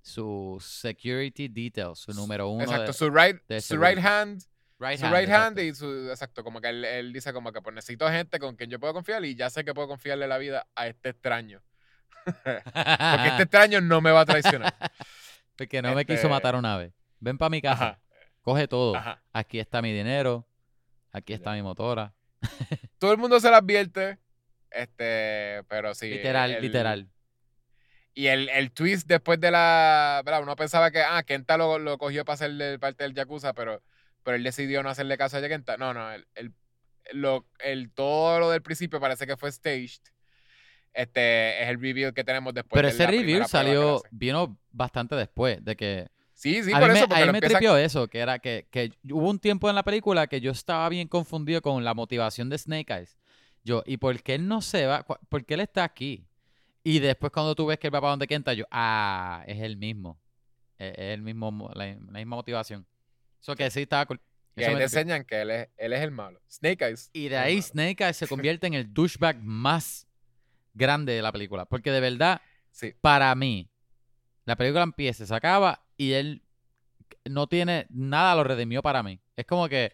su 0.02 0.58
security 0.60 1.48
detail, 1.48 1.94
su 1.96 2.12
número 2.12 2.48
uno 2.48 2.62
Exacto, 2.64 2.86
de, 2.88 2.92
su 2.92 3.10
right, 3.10 3.36
de 3.48 3.60
su 3.62 3.76
right 3.78 3.98
hand 3.98 4.42
right 4.78 4.98
su 4.98 5.06
hand, 5.06 5.14
right 5.16 5.30
hand 5.30 5.58
y 5.60 5.74
su 5.74 6.10
exacto 6.10 6.44
como 6.44 6.60
que 6.60 6.68
él, 6.68 6.84
él 6.84 7.12
dice 7.12 7.32
como 7.32 7.52
que 7.52 7.62
pues 7.62 7.74
necesito 7.74 8.06
gente 8.10 8.38
con 8.38 8.54
quien 8.56 8.68
yo 8.70 8.78
puedo 8.78 8.92
confiar 8.92 9.24
y 9.24 9.34
ya 9.34 9.48
sé 9.48 9.64
que 9.64 9.72
puedo 9.72 9.88
confiarle 9.88 10.28
la 10.28 10.36
vida 10.36 10.66
a 10.74 10.86
este 10.88 11.10
extraño 11.10 11.62
porque 12.24 13.28
este 13.28 13.42
extraño 13.44 13.80
no 13.80 14.00
me 14.02 14.10
va 14.10 14.20
a 14.22 14.26
traicionar 14.26 14.74
Porque 15.56 15.80
no 15.80 15.94
me 15.94 16.04
quiso 16.04 16.16
Este- 16.22 16.28
matar 16.28 16.56
una 16.56 16.76
vez. 16.76 16.92
Ven 17.20 17.38
para 17.38 17.48
mi 17.48 17.62
casa. 17.62 17.84
Ajá. 17.90 18.00
Coge 18.45 18.68
todo. 18.68 18.95
Ajá. 18.95 19.20
Aquí 19.32 19.59
está 19.59 19.82
mi 19.82 19.92
dinero, 19.92 20.47
aquí 21.11 21.32
está 21.32 21.55
mi 21.55 21.62
motora. 21.62 22.14
Todo 22.99 23.11
el 23.12 23.18
mundo 23.18 23.40
se 23.40 23.51
lo 23.51 23.57
advierte. 23.57 24.18
Este, 24.70 25.62
pero 25.68 25.95
sí. 25.95 26.09
literal, 26.11 26.53
el- 26.53 26.62
literal. 26.62 27.09
Y 28.16 28.28
el, 28.28 28.49
el 28.51 28.70
twist 28.70 29.09
después 29.09 29.40
de 29.40 29.51
la. 29.51 30.22
¿verdad? 30.24 30.42
Uno 30.42 30.55
pensaba 30.55 30.92
que, 30.92 31.01
ah, 31.01 31.22
Kenta 31.24 31.57
lo, 31.57 31.80
lo 31.80 31.99
cogió 31.99 32.24
para 32.24 32.34
hacerle 32.34 32.78
parte 32.78 33.03
del 33.03 33.14
Yakuza, 33.14 33.55
pero, 33.55 33.82
pero 34.22 34.36
él 34.36 34.45
decidió 34.45 34.82
no 34.84 34.88
hacerle 34.90 35.18
caso 35.18 35.36
a 35.38 35.40
Kenta. 35.49 35.76
No, 35.76 35.92
no, 35.95 36.12
el, 36.12 36.26
el, 36.36 36.53
lo, 37.12 37.47
el- 37.59 37.90
todo 37.92 38.38
lo 38.38 38.51
del 38.51 38.62
principio 38.62 39.01
parece 39.01 39.26
que 39.26 39.36
fue 39.36 39.51
staged. 39.51 40.03
Este 40.92 41.61
es 41.62 41.68
el 41.70 41.80
review 41.80 42.12
que 42.12 42.22
tenemos 42.22 42.55
después 42.55 42.78
Pero 42.78 42.86
de 42.86 42.95
ese 42.95 43.03
la 43.05 43.11
review 43.11 43.45
salió, 43.49 44.01
vino 44.12 44.57
bastante 44.70 45.16
después 45.16 45.64
de 45.64 45.74
que... 45.74 46.09
Sí, 46.35 46.62
sí, 46.62 46.72
a 46.72 46.80
por 46.80 46.93
mí, 46.93 46.99
eso, 46.99 47.09
me, 47.09 47.14
a 47.14 47.18
mí 47.26 47.32
me 47.32 47.39
empiezan- 47.39 47.59
tripió 47.59 47.76
eso, 47.76 48.09
que 48.09 48.18
era 48.18 48.39
que, 48.41 48.66
que 48.70 48.93
hubo 49.11 49.30
un 49.30 49.39
tiempo 49.39 49.68
en 49.70 49.76
la 49.76 49.82
película 49.85 50.26
que 50.26 50.41
yo 50.41 50.51
estaba 50.51 50.89
bien 50.89 51.07
confundido 51.09 51.62
con 51.62 51.82
la 51.85 51.95
motivación 51.95 52.49
de 52.51 52.59
Snake 52.59 52.93
Eyes. 52.93 53.16
Yo, 53.62 53.82
¿y 53.87 53.97
por 53.97 54.20
qué 54.22 54.35
él 54.35 54.47
no 54.49 54.61
se 54.61 54.85
va? 54.87 55.05
¿Cu- 55.05 55.16
¿Por 55.28 55.45
qué 55.45 55.55
él 55.55 55.61
está 55.61 55.85
aquí? 55.85 56.26
Y 56.82 56.99
después 56.99 57.32
cuando 57.32 57.55
tú 57.55 57.66
ves 57.66 57.78
que 57.78 57.87
él 57.87 57.95
va 57.95 58.01
para 58.01 58.11
donde 58.11 58.26
Kenta, 58.26 58.53
yo, 58.53 58.64
ah, 58.70 59.43
es 59.47 59.61
el 59.62 59.76
mismo. 59.78 60.20
Es, 60.76 60.93
es 60.93 61.14
el 61.14 61.22
mismo, 61.22 61.51
mo- 61.51 61.70
la, 61.74 61.87
la 61.87 61.95
misma 62.18 62.37
motivación. 62.37 62.85
Eso 63.41 63.55
que 63.55 63.70
sí 63.70 63.82
estaba 63.82 64.05
cool. 64.05 64.20
Y 64.57 64.61
Eso 64.62 64.70
ahí 64.70 64.76
te 64.76 64.82
tripió. 64.85 64.99
enseñan 65.01 65.24
que 65.24 65.41
él 65.41 65.51
es, 65.51 65.68
él 65.78 65.93
es 65.95 66.01
el 66.03 66.11
malo. 66.11 66.41
Snake 66.51 66.85
Eyes. 66.85 67.11
Y 67.12 67.28
de 67.28 67.39
ahí. 67.39 67.62
Snake 67.62 68.05
Eyes 68.05 68.16
se 68.16 68.26
convierte 68.28 68.66
en 68.66 68.74
el 68.74 68.93
douchebag 68.93 69.41
más 69.43 70.07
grande 70.74 71.12
de 71.14 71.22
la 71.22 71.32
película. 71.32 71.64
Porque 71.64 71.91
de 71.91 72.01
verdad, 72.01 72.43
Sí. 72.70 72.93
para 73.01 73.35
mí, 73.35 73.70
la 74.45 74.57
película 74.57 74.82
empieza, 74.82 75.26
se 75.26 75.34
acaba 75.34 75.84
y 75.97 76.12
él 76.12 76.42
no 77.24 77.47
tiene 77.47 77.86
nada, 77.90 78.34
lo 78.34 78.45
redimió 78.45 78.82
para 78.82 79.03
mí. 79.03 79.20
Es 79.36 79.47
como 79.47 79.68
que, 79.68 79.92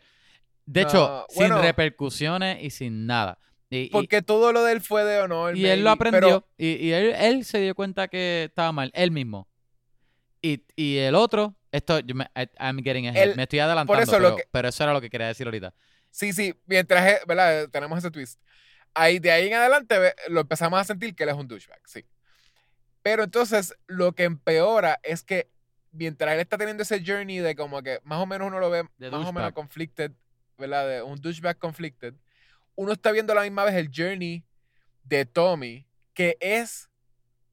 de 0.66 0.82
hecho, 0.82 0.98
No, 1.08 1.26
sin 1.28 1.56
repercusiones 1.62 2.62
y 2.62 2.70
sin 2.70 3.06
nada. 3.06 3.38
Y, 3.70 3.82
y- 3.82 3.88
Porque 3.90 4.22
todo 4.22 4.52
lo 4.52 4.64
de 4.64 4.72
él 4.72 4.80
fue 4.80 5.04
de 5.04 5.20
honor. 5.20 5.56
y 5.56 5.66
él 5.66 5.84
lo 5.84 5.90
aprendió 5.90 6.20
pero- 6.20 6.48
y, 6.58 6.86
y 6.86 6.92
él, 6.92 7.14
él 7.16 7.44
se 7.44 7.60
dio 7.60 7.74
cuenta 7.74 8.08
que 8.08 8.44
estaba 8.48 8.72
mal, 8.72 8.90
él 8.94 9.10
mismo. 9.12 9.48
Y, 10.42 10.64
y 10.74 10.96
el 10.98 11.14
otro, 11.14 11.54
esto, 11.70 12.00
yo 12.00 12.14
me, 12.14 12.26
I'm 12.58 12.82
getting 12.82 13.06
ahead, 13.06 13.30
El- 13.30 13.36
me 13.36 13.42
estoy 13.44 13.58
adelantando, 13.60 14.02
eso 14.02 14.18
lo 14.18 14.24
pero, 14.28 14.36
que- 14.36 14.44
pero 14.50 14.68
eso 14.68 14.82
era 14.82 14.92
lo 14.92 15.00
que 15.00 15.10
quería 15.10 15.28
decir 15.28 15.46
ahorita. 15.46 15.72
Sí, 16.10 16.32
sí, 16.32 16.54
mientras, 16.66 17.24
¿verdad? 17.26 17.68
Tenemos 17.68 17.98
ese 17.98 18.10
twist. 18.10 18.40
Ahí, 18.94 19.20
de 19.20 19.30
ahí 19.30 19.46
en 19.46 19.54
adelante 19.54 19.96
lo 20.28 20.40
empezamos 20.40 20.80
a 20.80 20.84
sentir 20.84 21.14
que 21.14 21.22
él 21.22 21.28
es 21.28 21.36
un 21.36 21.46
douchebag, 21.46 21.80
sí. 21.86 22.04
Pero 23.02 23.24
entonces 23.24 23.74
lo 23.86 24.12
que 24.12 24.24
empeora 24.24 25.00
es 25.02 25.22
que 25.22 25.50
mientras 25.92 26.32
él 26.34 26.40
está 26.40 26.58
teniendo 26.58 26.82
ese 26.82 27.02
journey 27.04 27.38
de 27.38 27.56
como 27.56 27.82
que 27.82 28.00
más 28.04 28.20
o 28.20 28.26
menos 28.26 28.48
uno 28.48 28.60
lo 28.60 28.70
ve 28.70 28.84
De 28.98 29.10
más 29.10 29.26
o 29.26 29.32
menos 29.32 29.52
conflicted, 29.52 30.12
¿verdad? 30.58 30.86
De 30.88 31.02
un 31.02 31.20
douchebag 31.20 31.58
conflicted, 31.58 32.14
uno 32.74 32.92
está 32.92 33.12
viendo 33.12 33.32
a 33.32 33.36
la 33.36 33.42
misma 33.42 33.64
vez 33.64 33.74
el 33.74 33.90
journey 33.94 34.44
de 35.04 35.24
Tommy, 35.24 35.86
que 36.14 36.36
es 36.40 36.90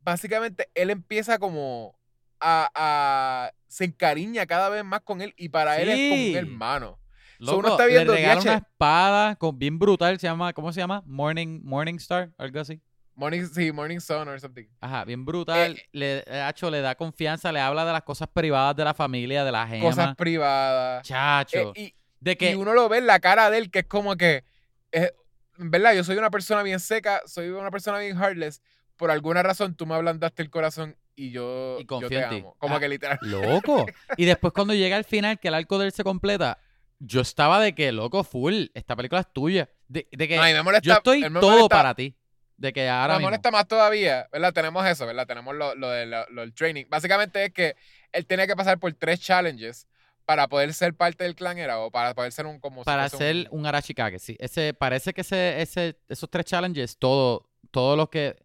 básicamente 0.01 0.69
él 0.73 0.89
empieza 0.89 1.39
como 1.39 1.97
a, 2.39 2.69
a- 2.75 3.51
se 3.67 3.85
encariña 3.85 4.45
cada 4.45 4.69
vez 4.69 4.83
más 4.83 5.01
con 5.01 5.21
él 5.21 5.33
y 5.37 5.49
para 5.49 5.81
él 5.81 5.89
es 5.89 6.09
como 6.09 6.29
un 6.29 6.35
hermano. 6.35 6.99
So, 7.39 7.45
Loco, 7.45 7.59
uno 7.59 7.67
está 7.69 7.85
viendo, 7.85 8.13
le 8.13 8.35
una 8.35 8.57
espada 8.57 9.35
con, 9.35 9.59
bien 9.59 9.77
brutal, 9.77 10.19
se 10.19 10.27
llama, 10.27 10.53
¿cómo 10.53 10.71
se 10.73 10.79
llama? 10.79 11.03
Morning, 11.05 11.61
Morning 11.63 11.95
Star, 11.95 12.31
algo 12.37 12.59
así. 12.59 12.81
Morning, 13.17 13.45
sí, 13.51 13.71
Morning 13.71 13.99
Sun 13.99 14.27
or 14.27 14.39
something. 14.39 14.65
Ajá, 14.79 15.03
bien 15.03 15.25
brutal. 15.25 15.71
Eh, 15.75 15.89
le, 15.91 16.23
eh, 16.27 16.39
Hacho, 16.41 16.69
le 16.69 16.81
da 16.81 16.93
confianza, 16.95 17.51
le 17.51 17.59
habla 17.59 17.83
de 17.83 17.91
las 17.91 18.03
cosas 18.03 18.27
privadas 18.31 18.75
de 18.75 18.83
la 18.83 18.93
familia, 18.93 19.43
de 19.43 19.51
la 19.51 19.67
gema. 19.67 19.83
Cosas 19.83 20.15
privadas. 20.15 21.05
Chacho. 21.05 21.73
Eh, 21.75 21.81
y, 21.81 21.95
de 22.19 22.31
y 22.33 22.35
que 22.35 22.55
uno 22.55 22.73
lo 22.73 22.87
ve 22.89 22.99
en 22.99 23.07
la 23.07 23.19
cara 23.19 23.49
de 23.49 23.57
él, 23.57 23.71
que 23.71 23.79
es 23.79 23.85
como 23.87 24.15
que, 24.15 24.43
es- 24.91 25.11
verdad, 25.57 25.93
yo 25.95 26.03
soy 26.03 26.15
una 26.17 26.29
persona 26.29 26.61
bien 26.61 26.79
seca, 26.79 27.21
soy 27.25 27.49
una 27.49 27.71
persona 27.71 27.97
bien 27.97 28.15
heartless. 28.17 28.61
Por 28.95 29.09
alguna 29.09 29.41
razón 29.41 29.75
tú 29.75 29.85
me 29.87 29.95
ablandaste 29.95 30.43
el 30.43 30.49
corazón 30.51 30.95
y 31.15 31.31
yo, 31.31 31.77
Y 31.79 31.81
yo 31.83 31.87
confío 31.87 32.09
te 32.09 32.19
en 32.23 32.29
ti. 32.29 32.35
amo. 32.37 32.55
Como 32.59 32.75
Ah, 32.75 32.79
que 32.79 32.87
literal. 32.87 33.17
Loco. 33.21 33.85
Y 34.17 34.25
después 34.25 34.53
cuando 34.53 34.75
llega 34.75 34.95
al 34.95 35.05
final, 35.05 35.39
que 35.39 35.47
el 35.47 35.55
arco 35.55 35.79
de 35.79 35.87
él 35.87 35.91
se 35.91 36.03
completa, 36.03 36.59
yo 36.99 37.21
estaba 37.21 37.59
de 37.59 37.73
que, 37.73 37.91
loco, 37.91 38.23
full, 38.23 38.65
esta 38.75 38.95
película 38.95 39.21
es 39.21 39.33
tuya. 39.33 39.69
De, 39.87 40.07
de 40.11 40.27
que 40.27 40.35
No, 40.35 40.47
y 40.47 40.53
me 40.53 40.61
molesta, 40.61 40.85
yo 40.85 40.93
estoy 40.93 41.21
todo 41.21 41.51
molesta- 41.51 41.69
para 41.69 41.95
ti. 41.95 42.15
De 42.57 42.73
que 42.73 42.89
ahora 42.89 43.13
me 43.13 43.19
mismo. 43.19 43.27
molesta 43.29 43.51
más 43.51 43.67
todavía, 43.67 44.27
¿verdad? 44.31 44.51
Tenemos 44.51 44.85
eso, 44.87 45.05
¿verdad? 45.05 45.27
Tenemos 45.27 45.55
lo, 45.55 45.75
lo, 45.75 45.89
de 45.91 46.05
lo- 46.07 46.25
lo 46.29 46.41
del 46.41 46.53
training. 46.53 46.85
Básicamente 46.89 47.45
es 47.45 47.53
que 47.53 47.75
él 48.11 48.25
tenía 48.25 48.47
que 48.47 48.55
pasar 48.55 48.79
por 48.79 48.91
tres 48.93 49.19
challenges 49.19 49.87
para 50.25 50.47
poder 50.47 50.73
ser 50.73 50.93
parte 50.95 51.23
del 51.23 51.35
clan, 51.35 51.57
¿era? 51.59 51.79
O 51.79 51.91
para 51.91 52.13
poder 52.15 52.31
ser 52.31 52.45
un 52.47 52.59
como 52.59 52.83
para 52.83 53.07
fuese 53.09 53.15
hacer 53.23 53.47
un 53.51 53.65
Arachikage, 53.65 54.19
sí. 54.19 54.35
Ese, 54.39 54.73
parece 54.73 55.13
que 55.13 55.21
ese, 55.21 55.61
ese, 55.61 55.99
esos 56.09 56.29
tres 56.29 56.45
challenges, 56.45 56.97
todo, 56.97 57.47
todos 57.71 57.95
los 57.95 58.09
que 58.09 58.35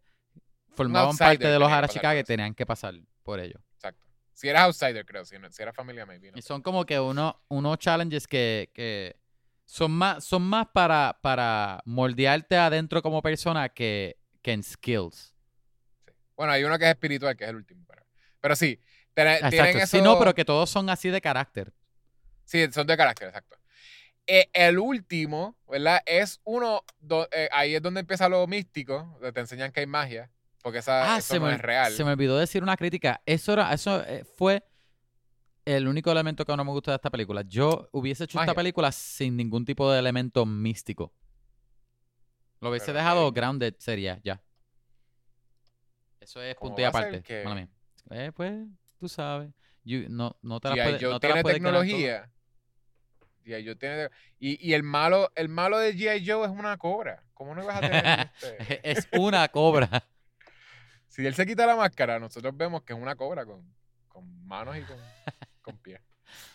formaban 0.75 1.17
parte 1.17 1.47
de 1.47 1.59
los 1.59 1.71
eso. 1.71 2.23
tenían 2.25 2.53
que 2.53 2.65
pasar 2.65 2.93
por 3.23 3.39
ello. 3.39 3.59
Exacto. 3.75 4.01
Si 4.33 4.47
eras 4.47 4.63
outsider, 4.63 5.05
creo. 5.05 5.25
Si, 5.25 5.37
no- 5.39 5.49
si 5.51 5.61
eras 5.61 5.75
familia, 5.75 6.05
maybe. 6.05 6.31
no 6.31 6.37
Y 6.37 6.41
son 6.41 6.61
como 6.61 6.85
que 6.85 6.99
uno, 6.99 7.41
unos 7.49 7.77
challenges 7.79 8.27
que, 8.27 8.69
que 8.73 9.15
son 9.73 9.91
más, 9.91 10.23
son 10.23 10.43
más 10.43 10.67
para, 10.71 11.17
para 11.23 11.81
moldearte 11.85 12.55
adentro 12.57 13.01
como 13.01 13.23
persona 13.23 13.69
que, 13.69 14.17
que 14.43 14.51
en 14.51 14.61
skills. 14.61 15.33
Bueno, 16.37 16.53
hay 16.53 16.63
uno 16.63 16.77
que 16.77 16.85
es 16.85 16.91
espiritual, 16.91 17.35
que 17.35 17.43
es 17.45 17.49
el 17.49 17.55
último. 17.55 17.83
Pero, 17.87 18.03
pero 18.39 18.55
sí, 18.55 18.79
tiene- 19.15 19.39
tienen 19.49 19.77
eso. 19.79 19.97
Sí, 19.97 20.03
no, 20.03 20.19
pero 20.19 20.35
que 20.35 20.45
todos 20.45 20.69
son 20.69 20.91
así 20.91 21.09
de 21.09 21.19
carácter. 21.19 21.73
Sí, 22.45 22.71
son 22.71 22.85
de 22.85 22.95
carácter, 22.95 23.29
exacto. 23.29 23.57
Eh, 24.27 24.47
el 24.53 24.77
último, 24.77 25.57
¿verdad? 25.67 26.01
Es 26.05 26.39
uno, 26.43 26.83
do- 26.99 27.27
eh, 27.31 27.49
ahí 27.51 27.73
es 27.73 27.81
donde 27.81 28.01
empieza 28.01 28.29
lo 28.29 28.45
místico, 28.45 29.09
donde 29.15 29.31
te 29.33 29.39
enseñan 29.39 29.71
que 29.71 29.79
hay 29.79 29.87
magia, 29.87 30.29
porque 30.61 30.79
esa, 30.79 31.15
Ah, 31.15 31.17
eso 31.17 31.33
se 31.33 31.39
no 31.39 31.47
me, 31.47 31.55
es 31.55 31.61
real. 31.61 31.91
se 31.91 32.03
me 32.03 32.11
olvidó 32.11 32.37
decir 32.37 32.61
una 32.61 32.77
crítica. 32.77 33.23
Eso, 33.25 33.53
era, 33.53 33.73
eso 33.73 34.03
eh, 34.05 34.23
fue 34.37 34.63
el 35.65 35.87
único 35.87 36.11
elemento 36.11 36.45
que 36.45 36.55
no 36.57 36.63
me 36.65 36.71
gusta 36.71 36.91
de 36.91 36.95
esta 36.95 37.09
película. 37.09 37.41
Yo 37.43 37.87
hubiese 37.91 38.25
hecho 38.25 38.39
esta 38.39 38.53
película 38.53 38.91
sin 38.91 39.35
ningún 39.37 39.65
tipo 39.65 39.91
de 39.91 39.99
elemento 39.99 40.45
místico. 40.45 41.13
Lo 42.59 42.69
hubiese 42.69 42.87
Pero, 42.87 42.97
dejado 42.99 43.31
grounded 43.31 43.75
sería, 43.77 44.19
ya. 44.23 44.41
Eso 46.19 46.41
es 46.41 46.55
¿Cómo 46.55 46.69
punto 46.69 46.81
y 46.81 46.85
aparte. 46.85 47.21
que- 47.21 47.43
Mala 47.43 47.55
mía. 47.55 47.69
Eh, 48.11 48.31
pues, 48.33 48.65
tú 48.99 49.09
sabes. 49.09 49.51
You- 49.83 50.07
no, 50.09 50.37
no 50.41 50.59
te 50.61 50.69
la 50.69 50.75
Joe 50.75 51.09
no 51.11 51.19
te 51.19 51.27
tiene 51.27 51.43
tecnología. 51.43 52.29
G.I. 53.45 53.65
Joe 53.65 53.75
tiene... 53.75 54.09
Y, 54.39 54.65
y 54.69 54.73
el 54.73 54.83
malo, 54.83 55.29
el 55.35 55.49
malo 55.49 55.77
de 55.77 55.93
G.I. 55.93 56.25
Joe 56.25 56.45
es 56.45 56.51
una 56.51 56.77
cobra. 56.77 57.25
¿Cómo 57.33 57.53
no 57.53 57.65
vas 57.65 57.77
a 57.77 57.81
tener 57.81 58.31
este? 58.41 58.89
Es 58.91 59.07
una 59.11 59.47
cobra. 59.49 59.89
Si 61.09 61.23
él 61.23 61.35
se 61.35 61.45
quita 61.45 61.67
la 61.67 61.75
máscara, 61.75 62.17
nosotros 62.17 62.57
vemos 62.57 62.81
que 62.81 62.93
es 62.93 62.99
una 62.99 63.15
cobra 63.15 63.45
con, 63.45 63.63
con 64.07 64.47
manos 64.47 64.75
y 64.77 64.81
con, 64.81 64.97
con 65.63 65.77
pies. 65.79 65.99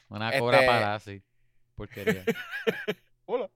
Una 0.09 0.31
cobra 0.39 0.59
Este- 0.59 0.67
para 0.69 0.95
así. 0.95 1.23
Porquería. 1.75 2.25
Hola. 3.27 3.51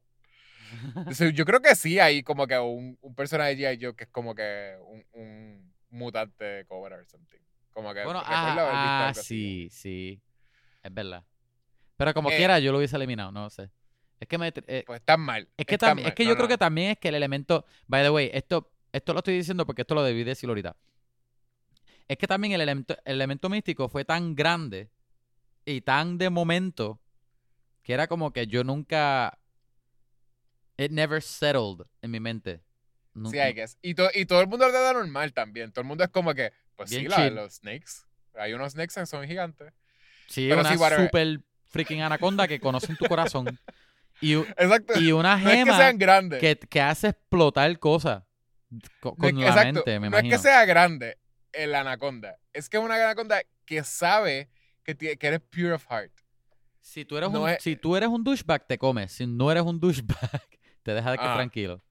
Yo 1.34 1.44
creo 1.44 1.60
que 1.60 1.74
sí 1.76 1.98
hay 1.98 2.22
como 2.22 2.46
que 2.46 2.58
un, 2.58 2.98
un 3.00 3.14
personaje 3.14 3.54
de 3.56 3.62
G.I. 3.76 3.84
Joe 3.84 3.94
que 3.94 4.04
es 4.04 4.10
como 4.10 4.34
que 4.34 4.76
un, 4.86 5.04
un 5.12 5.74
mutante 5.90 6.44
de 6.44 6.64
cobra 6.64 6.96
o 6.96 7.04
something. 7.04 7.38
Como 7.72 7.92
que 7.94 8.04
Bueno, 8.04 8.22
ah, 8.24 9.08
ah, 9.08 9.14
sí, 9.14 9.68
sí. 9.70 10.20
Es 10.82 10.92
verdad. 10.92 11.24
Pero 11.96 12.14
como 12.14 12.30
Eh, 12.30 12.36
quiera, 12.36 12.58
yo 12.58 12.72
lo 12.72 12.78
hubiese 12.78 12.96
eliminado, 12.96 13.30
no 13.32 13.48
sé. 13.50 13.70
Es 14.18 14.28
que 14.28 14.38
me... 14.38 14.48
eh, 14.66 14.84
Pues 14.86 15.00
están 15.00 15.20
mal. 15.20 15.48
es 15.56 15.66
que, 15.66 15.76
mal. 15.80 15.98
es 15.98 16.14
que 16.14 16.24
No, 16.24 16.30
yo 16.30 16.34
no, 16.34 16.36
creo 16.38 16.48
que 16.48 16.58
también 16.58 16.90
es 16.92 16.98
que 16.98 17.08
el 17.08 17.14
elemento... 17.16 17.64
By 17.86 18.02
the 18.02 18.10
way, 18.10 18.30
esto, 18.32 18.72
esto 18.92 19.12
lo 19.12 19.18
estoy 19.18 19.34
diciendo 19.36 19.66
porque 19.66 19.82
esto 19.82 19.94
lo 19.94 20.02
debí 20.02 20.22
decir 20.24 20.48
ahorita. 20.48 20.76
Es 22.08 22.16
que 22.16 22.26
también 22.26 22.52
el 22.54 22.60
elemento, 22.60 22.96
el 23.04 23.14
elemento 23.14 23.48
místico 23.48 23.88
fue 23.88 24.04
tan 24.04 24.34
grande 24.34 24.90
y 25.64 25.80
tan 25.80 26.18
de 26.18 26.30
momento 26.30 27.00
que 27.82 27.92
era 27.94 28.06
como 28.06 28.32
que 28.32 28.46
yo 28.46 28.64
nunca... 28.64 29.38
It 30.76 30.90
never 30.90 31.22
settled 31.22 31.86
en 32.00 32.10
mi 32.10 32.20
mente. 32.20 32.62
Nu- 33.14 33.30
Sí, 33.30 33.36
I 33.38 33.52
guess. 33.52 33.76
Y, 33.82 33.94
to- 33.94 34.10
y 34.14 34.24
todo 34.24 34.40
el 34.40 34.46
mundo 34.48 34.66
lo 34.66 34.72
da 34.72 34.92
normal 34.92 35.32
también. 35.32 35.70
Todo 35.70 35.82
el 35.82 35.86
mundo 35.88 36.02
es 36.04 36.10
como 36.10 36.34
que, 36.34 36.52
pues 36.76 36.90
Bien 36.90 37.02
sí, 37.02 37.08
la 37.08 37.30
los 37.30 37.54
snakes. 37.56 38.06
Hay 38.34 38.54
unos 38.54 38.72
snakes 38.72 38.94
que 38.94 39.06
son 39.06 39.26
gigantes. 39.26 39.72
Sí, 40.28 40.48
Pero 40.48 40.62
una 40.62 40.70
sí, 40.72 40.78
super 41.04 41.40
freaking 41.66 42.00
anaconda 42.00 42.48
que 42.48 42.58
conoce 42.58 42.90
en 42.90 42.96
tu 42.96 43.04
corazón. 43.04 43.58
Y, 44.20 44.34
Exacto. 44.56 44.98
y 44.98 45.12
una 45.12 45.36
no 45.36 45.50
es 45.50 45.56
que 45.56 45.64
gema 45.64 45.76
sean 45.76 45.98
grandes. 45.98 46.40
que, 46.40 46.56
que 46.56 46.80
hace 46.80 47.08
explotar 47.08 47.78
cosas 47.78 48.22
No 48.70 48.80
con 49.14 49.26
es 49.28 49.34
que- 49.34 49.40
la 49.40 49.48
exacto, 49.48 49.72
mente, 49.74 50.00
me 50.00 50.10
no 50.10 50.16
es 50.16 50.22
imagino. 50.22 50.36
que 50.36 50.42
sea 50.42 50.64
grande 50.64 51.18
el 51.52 51.74
anaconda. 51.74 52.38
Es 52.54 52.70
que 52.70 52.78
es 52.78 52.82
una 52.82 52.94
anaconda 52.94 53.42
que 53.66 53.84
sabe 53.84 54.48
que, 54.84 54.96
que 54.96 55.26
eres 55.26 55.40
pure 55.40 55.72
of 55.72 55.86
heart. 55.90 56.12
Si 56.80 57.04
tú, 57.04 57.16
eres 57.16 57.30
no 57.30 57.42
un, 57.42 57.48
es- 57.50 57.62
si 57.62 57.76
tú 57.76 57.96
eres 57.96 58.08
un 58.08 58.24
douchebag, 58.24 58.66
te 58.66 58.76
comes. 58.78 59.12
Si 59.12 59.26
no 59.26 59.50
eres 59.52 59.62
un 59.62 59.78
douchebag, 59.78 60.18
te 60.82 60.94
deja 60.94 61.12
de 61.12 61.18
que 61.18 61.24
Ah. 61.24 61.34
tranquilo. 61.34 61.82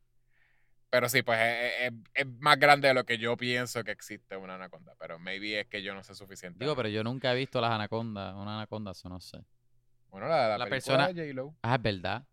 Pero 0.89 1.07
sí, 1.07 1.21
pues 1.23 1.39
es, 1.39 1.71
es- 1.83 1.93
es 2.13 2.27
más 2.39 2.59
grande 2.59 2.89
de 2.89 2.93
lo 2.93 3.05
que 3.05 3.17
yo 3.17 3.37
pienso 3.37 3.83
que 3.85 3.91
existe 3.91 4.35
una 4.35 4.55
anaconda. 4.55 4.93
Pero 4.99 5.17
maybe 5.19 5.61
es 5.61 5.67
que 5.67 5.81
yo 5.81 5.93
no 5.93 6.03
sé 6.03 6.13
suficiente. 6.15 6.59
Digo, 6.63 6.75
pero 6.75 6.89
yo 6.89 7.03
nunca 7.03 7.31
he 7.31 7.35
visto 7.37 7.61
las 7.61 7.71
anacondas, 7.71 8.35
una 8.35 8.55
anaconda, 8.57 8.91
eso 8.91 9.07
no 9.07 9.21
sé. 9.21 9.39
Bueno, 10.09 10.27
la, 10.27 10.49
la, 10.49 10.57
La 10.57 10.67
persona- 10.67 11.07
de 11.13 11.27
J-Lo. 11.29 11.55
Ah, 11.61 11.75
es 11.75 11.81
verdad. 11.81 12.27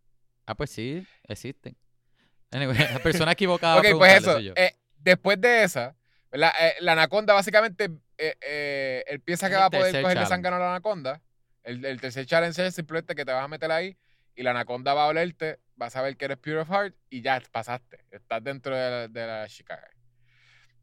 Ah, 0.46 0.56
pues 0.56 0.70
sí, 0.70 1.06
existen. 1.24 1.76
Anyway, 2.50 2.76
la 2.78 2.98
persona 3.00 3.32
equivocada. 3.32 3.78
Ok, 3.78 3.86
pues 3.98 4.16
eso. 4.22 4.40
yo. 4.40 4.54
eh, 4.56 4.74
después 4.96 5.38
de 5.40 5.62
esa. 5.64 5.94
Eh, 6.32 6.74
la 6.80 6.92
anaconda 6.92 7.34
básicamente 7.34 7.90
eh, 8.18 8.36
eh, 8.42 9.04
él 9.06 9.20
piensa 9.20 9.48
que 9.48 9.54
el 9.54 9.60
va 9.60 9.66
a 9.66 9.70
poder 9.70 9.92
cogerle 10.02 10.24
challenge. 10.24 10.28
zángano 10.28 10.56
a 10.56 10.58
la 10.58 10.70
anaconda. 10.72 11.22
El, 11.62 11.84
el 11.84 12.00
tercer 12.00 12.26
challenge 12.26 12.66
es 12.66 12.74
simplemente 12.74 13.14
que 13.14 13.24
te 13.24 13.32
vas 13.32 13.44
a 13.44 13.48
meter 13.48 13.70
ahí 13.70 13.96
y 14.34 14.42
la 14.42 14.50
anaconda 14.50 14.94
va 14.94 15.04
a 15.04 15.08
olerte, 15.08 15.58
vas 15.76 15.96
a 15.96 16.02
ver 16.02 16.16
que 16.16 16.26
eres 16.26 16.38
pure 16.38 16.58
of 16.60 16.68
heart 16.68 16.94
y 17.10 17.22
ya 17.22 17.40
pasaste. 17.50 18.04
Estás 18.10 18.42
dentro 18.44 18.76
de 18.76 18.90
la, 18.90 19.08
de 19.08 19.26
la 19.26 19.48
Chicago. 19.48 19.82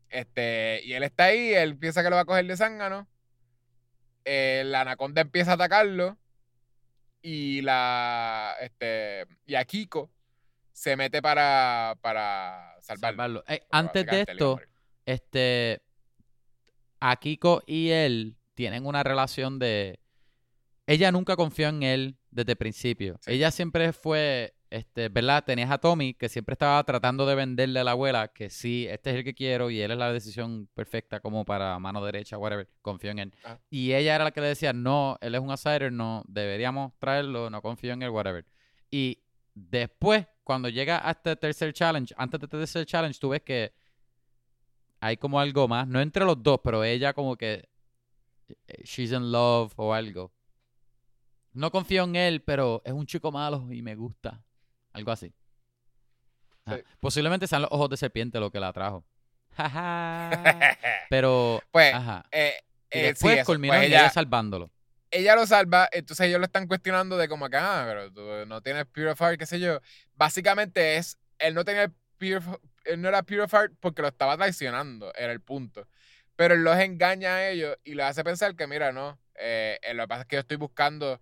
Este, 0.10 0.82
y 0.84 0.94
él 0.94 1.04
está 1.04 1.26
ahí, 1.26 1.54
él 1.54 1.78
piensa 1.78 2.04
que 2.04 2.10
lo 2.10 2.16
va 2.16 2.22
a 2.24 2.26
coger 2.26 2.46
de 2.46 2.56
zángano. 2.58 3.08
eh, 4.26 4.64
la 4.66 4.82
anaconda 4.82 5.22
empieza 5.22 5.52
a 5.52 5.54
atacarlo. 5.56 6.18
Y 7.22 7.62
la. 7.62 8.56
Este. 8.62 9.26
Y 9.48 9.56
a 9.56 9.66
Kiko 9.66 10.12
se 10.72 10.96
mete 10.96 11.22
para. 11.24 11.98
para 12.02 12.76
salvarlo. 12.82 13.18
Salvarlo. 13.18 13.44
Eh, 13.48 13.62
antes 13.72 14.06
de 14.06 14.22
esto, 14.28 14.62
este. 15.08 15.82
A 17.08 17.18
Kiko 17.18 17.62
y 17.68 17.90
él 17.90 18.36
tienen 18.56 18.88
una 18.88 19.04
relación 19.04 19.60
de. 19.60 20.00
Ella 20.88 21.12
nunca 21.12 21.36
confió 21.36 21.68
en 21.68 21.84
él 21.84 22.18
desde 22.32 22.54
el 22.54 22.58
principio. 22.58 23.18
Sí. 23.22 23.34
Ella 23.34 23.52
siempre 23.52 23.94
fue. 23.94 24.56
Este, 24.72 25.10
¿verdad? 25.10 25.44
Tenías 25.46 25.70
a 25.70 25.78
Tommy 25.78 26.16
que 26.16 26.28
siempre 26.28 26.54
estaba 26.54 26.84
tratando 26.84 27.28
de 27.28 27.36
venderle 27.36 27.80
a 27.80 27.84
la 27.84 27.92
abuela 27.92 28.28
que 28.30 28.50
sí, 28.50 28.88
este 28.90 29.12
es 29.12 29.18
el 29.18 29.24
que 29.24 29.36
quiero 29.36 29.70
y 29.70 29.80
él 29.80 29.92
es 29.92 29.98
la 29.98 30.12
decisión 30.12 30.68
perfecta 30.74 31.20
como 31.22 31.46
para 31.46 31.78
mano 31.78 32.04
derecha, 32.04 32.38
whatever. 32.40 32.68
Confío 32.82 33.12
en 33.12 33.20
él. 33.20 33.34
Ajá. 33.44 33.62
Y 33.70 33.94
ella 33.94 34.16
era 34.16 34.24
la 34.24 34.32
que 34.32 34.42
le 34.42 34.48
decía, 34.48 34.74
no, 34.74 35.18
él 35.22 35.36
es 35.36 35.40
un 35.40 35.52
outsider, 35.52 35.94
no, 35.94 36.24
deberíamos 36.28 36.92
traerlo, 36.98 37.50
no 37.52 37.62
confío 37.62 37.94
en 37.94 38.02
él, 38.02 38.10
whatever. 38.10 38.44
Y 38.90 39.20
después, 39.54 40.26
cuando 40.44 40.68
llega 40.70 41.08
a 41.08 41.12
este 41.12 41.36
tercer 41.36 41.72
challenge, 41.72 42.14
antes 42.18 42.40
de 42.40 42.46
este 42.46 42.58
tercer 42.58 42.86
challenge, 42.86 43.20
tú 43.20 43.30
ves 43.30 43.44
que 43.44 43.72
hay 45.06 45.18
como 45.18 45.40
algo 45.40 45.68
más, 45.68 45.88
no 45.88 46.02
entre 46.02 46.26
los 46.26 46.42
dos, 46.42 46.60
pero 46.64 46.84
ella 46.84 47.14
como 47.14 47.36
que 47.38 47.68
eh, 48.68 48.84
she's 48.84 49.12
in 49.12 49.32
love 49.32 49.72
o 49.76 49.94
algo. 49.94 50.32
No 51.54 51.72
confío 51.72 52.04
en 52.04 52.16
él, 52.16 52.42
pero 52.42 52.82
es 52.84 52.92
un 52.94 53.06
chico 53.06 53.32
malo 53.32 53.68
y 53.72 53.82
me 53.82 53.96
gusta. 53.96 54.44
Algo 54.94 55.12
así. 55.12 55.34
Sí. 56.68 56.74
Posiblemente 57.00 57.48
sean 57.48 57.62
los 57.62 57.72
ojos 57.72 57.90
de 57.90 57.98
serpiente 57.98 58.40
lo 58.40 58.52
que 58.52 58.60
la 58.60 58.70
atrajo. 58.70 59.06
Pero, 61.10 61.62
pues, 61.72 61.94
ajá. 61.94 62.26
eh, 62.32 62.54
Y 62.92 62.98
eh, 62.98 63.02
sí, 63.02 63.08
después 63.08 63.38
eso. 63.38 63.46
culminó 63.46 63.74
Pues 63.74 63.88
ella, 63.88 64.00
ella 64.02 64.10
salvándolo. 64.10 64.72
ella 65.12 65.36
lo 65.36 65.46
salva, 65.46 65.88
entonces 65.92 66.28
ellos 66.28 66.40
lo 66.40 66.46
están 66.46 66.68
cuestionando 66.68 67.18
de 67.18 67.28
como 67.30 67.50
que, 67.50 67.58
ah, 67.58 67.86
pero 67.88 68.12
tú 68.12 68.22
no 68.48 68.62
tienes 68.62 68.86
Heart, 68.96 69.40
qué 69.40 69.46
sé 69.46 69.60
yo. 69.60 69.80
Básicamente 70.16 70.98
es, 70.98 71.18
él 71.38 71.54
no 71.54 71.64
tenía 71.64 71.84
el 71.84 71.94
Pure 72.18 72.38
of- 72.38 72.60
él 72.86 73.02
no 73.02 73.10
era 73.10 73.24
Pure 73.24 73.42
of 73.42 73.54
Heart 73.54 73.74
porque 73.80 74.02
lo 74.02 74.08
estaba 74.08 74.38
traicionando, 74.38 75.14
era 75.16 75.32
el 75.32 75.42
punto. 75.42 75.88
Pero 76.36 76.56
él 76.56 76.64
los 76.64 76.78
engaña 76.78 77.36
a 77.36 77.50
ellos 77.50 77.78
y 77.84 77.96
les 77.96 78.06
hace 78.06 78.24
pensar 78.24 78.56
que, 78.56 78.68
mira, 78.68 78.92
no, 78.92 79.20
eh, 79.36 79.80
eh, 79.82 79.94
lo 79.94 80.04
que 80.04 80.08
pasa 80.08 80.22
es 80.22 80.28
que 80.28 80.36
yo 80.36 80.40
estoy 80.42 80.58
buscando, 80.58 81.22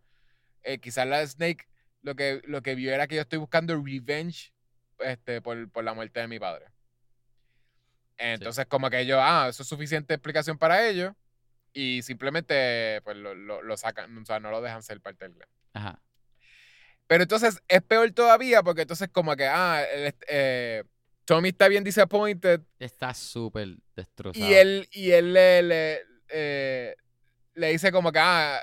eh, 0.64 0.80
quizás 0.80 1.08
la 1.08 1.26
Snake 1.26 1.68
lo 2.02 2.16
que, 2.16 2.42
lo 2.46 2.62
que 2.62 2.76
vio 2.76 2.94
era 2.94 3.08
que 3.08 3.16
yo 3.16 3.22
estoy 3.22 3.40
buscando 3.40 3.76
revenge 3.76 4.54
este, 5.00 5.42
por, 5.42 5.70
por 5.72 5.84
la 5.84 5.94
muerte 5.94 6.20
de 6.20 6.28
mi 6.28 6.40
padre. 6.40 6.68
Entonces, 8.18 8.66
como 8.68 8.90
que 8.90 9.00
ellos, 9.00 9.20
ah, 9.22 9.48
eso 9.50 9.64
es 9.64 9.70
suficiente 9.70 10.14
explicación 10.14 10.58
para 10.58 10.88
ellos. 10.88 11.14
Y 11.74 12.04
simplemente, 12.04 13.02
pues, 13.04 13.18
lo, 13.18 13.34
lo, 13.34 13.62
lo 13.62 13.78
sacan, 13.78 14.16
o 14.16 14.26
sea, 14.26 14.40
no 14.40 14.52
lo 14.52 14.62
dejan 14.62 14.84
ser 14.84 15.02
parte 15.02 15.26
del 15.26 15.34
clan. 15.34 15.50
Ajá. 15.74 16.02
Pero 17.08 17.24
entonces 17.24 17.62
es 17.68 17.82
peor 17.82 18.12
todavía 18.12 18.64
porque 18.64 18.82
entonces 18.82 19.10
como 19.12 19.36
que, 19.36 19.48
ah, 19.48 19.84
eh, 20.28 20.84
Tommy 21.26 21.50
está 21.50 21.68
bien 21.68 21.84
disappointed 21.84 22.62
Está 22.80 23.14
súper 23.14 23.78
destrozado. 23.96 24.46
y 24.46 24.54
él, 24.54 24.88
y 24.92 25.12
él 25.12 25.34
le, 25.34 25.62
le, 25.64 26.02
eh, 26.30 26.96
le 27.56 27.68
dice 27.70 27.92
como 27.92 28.12
que, 28.12 28.20
ah, 28.20 28.60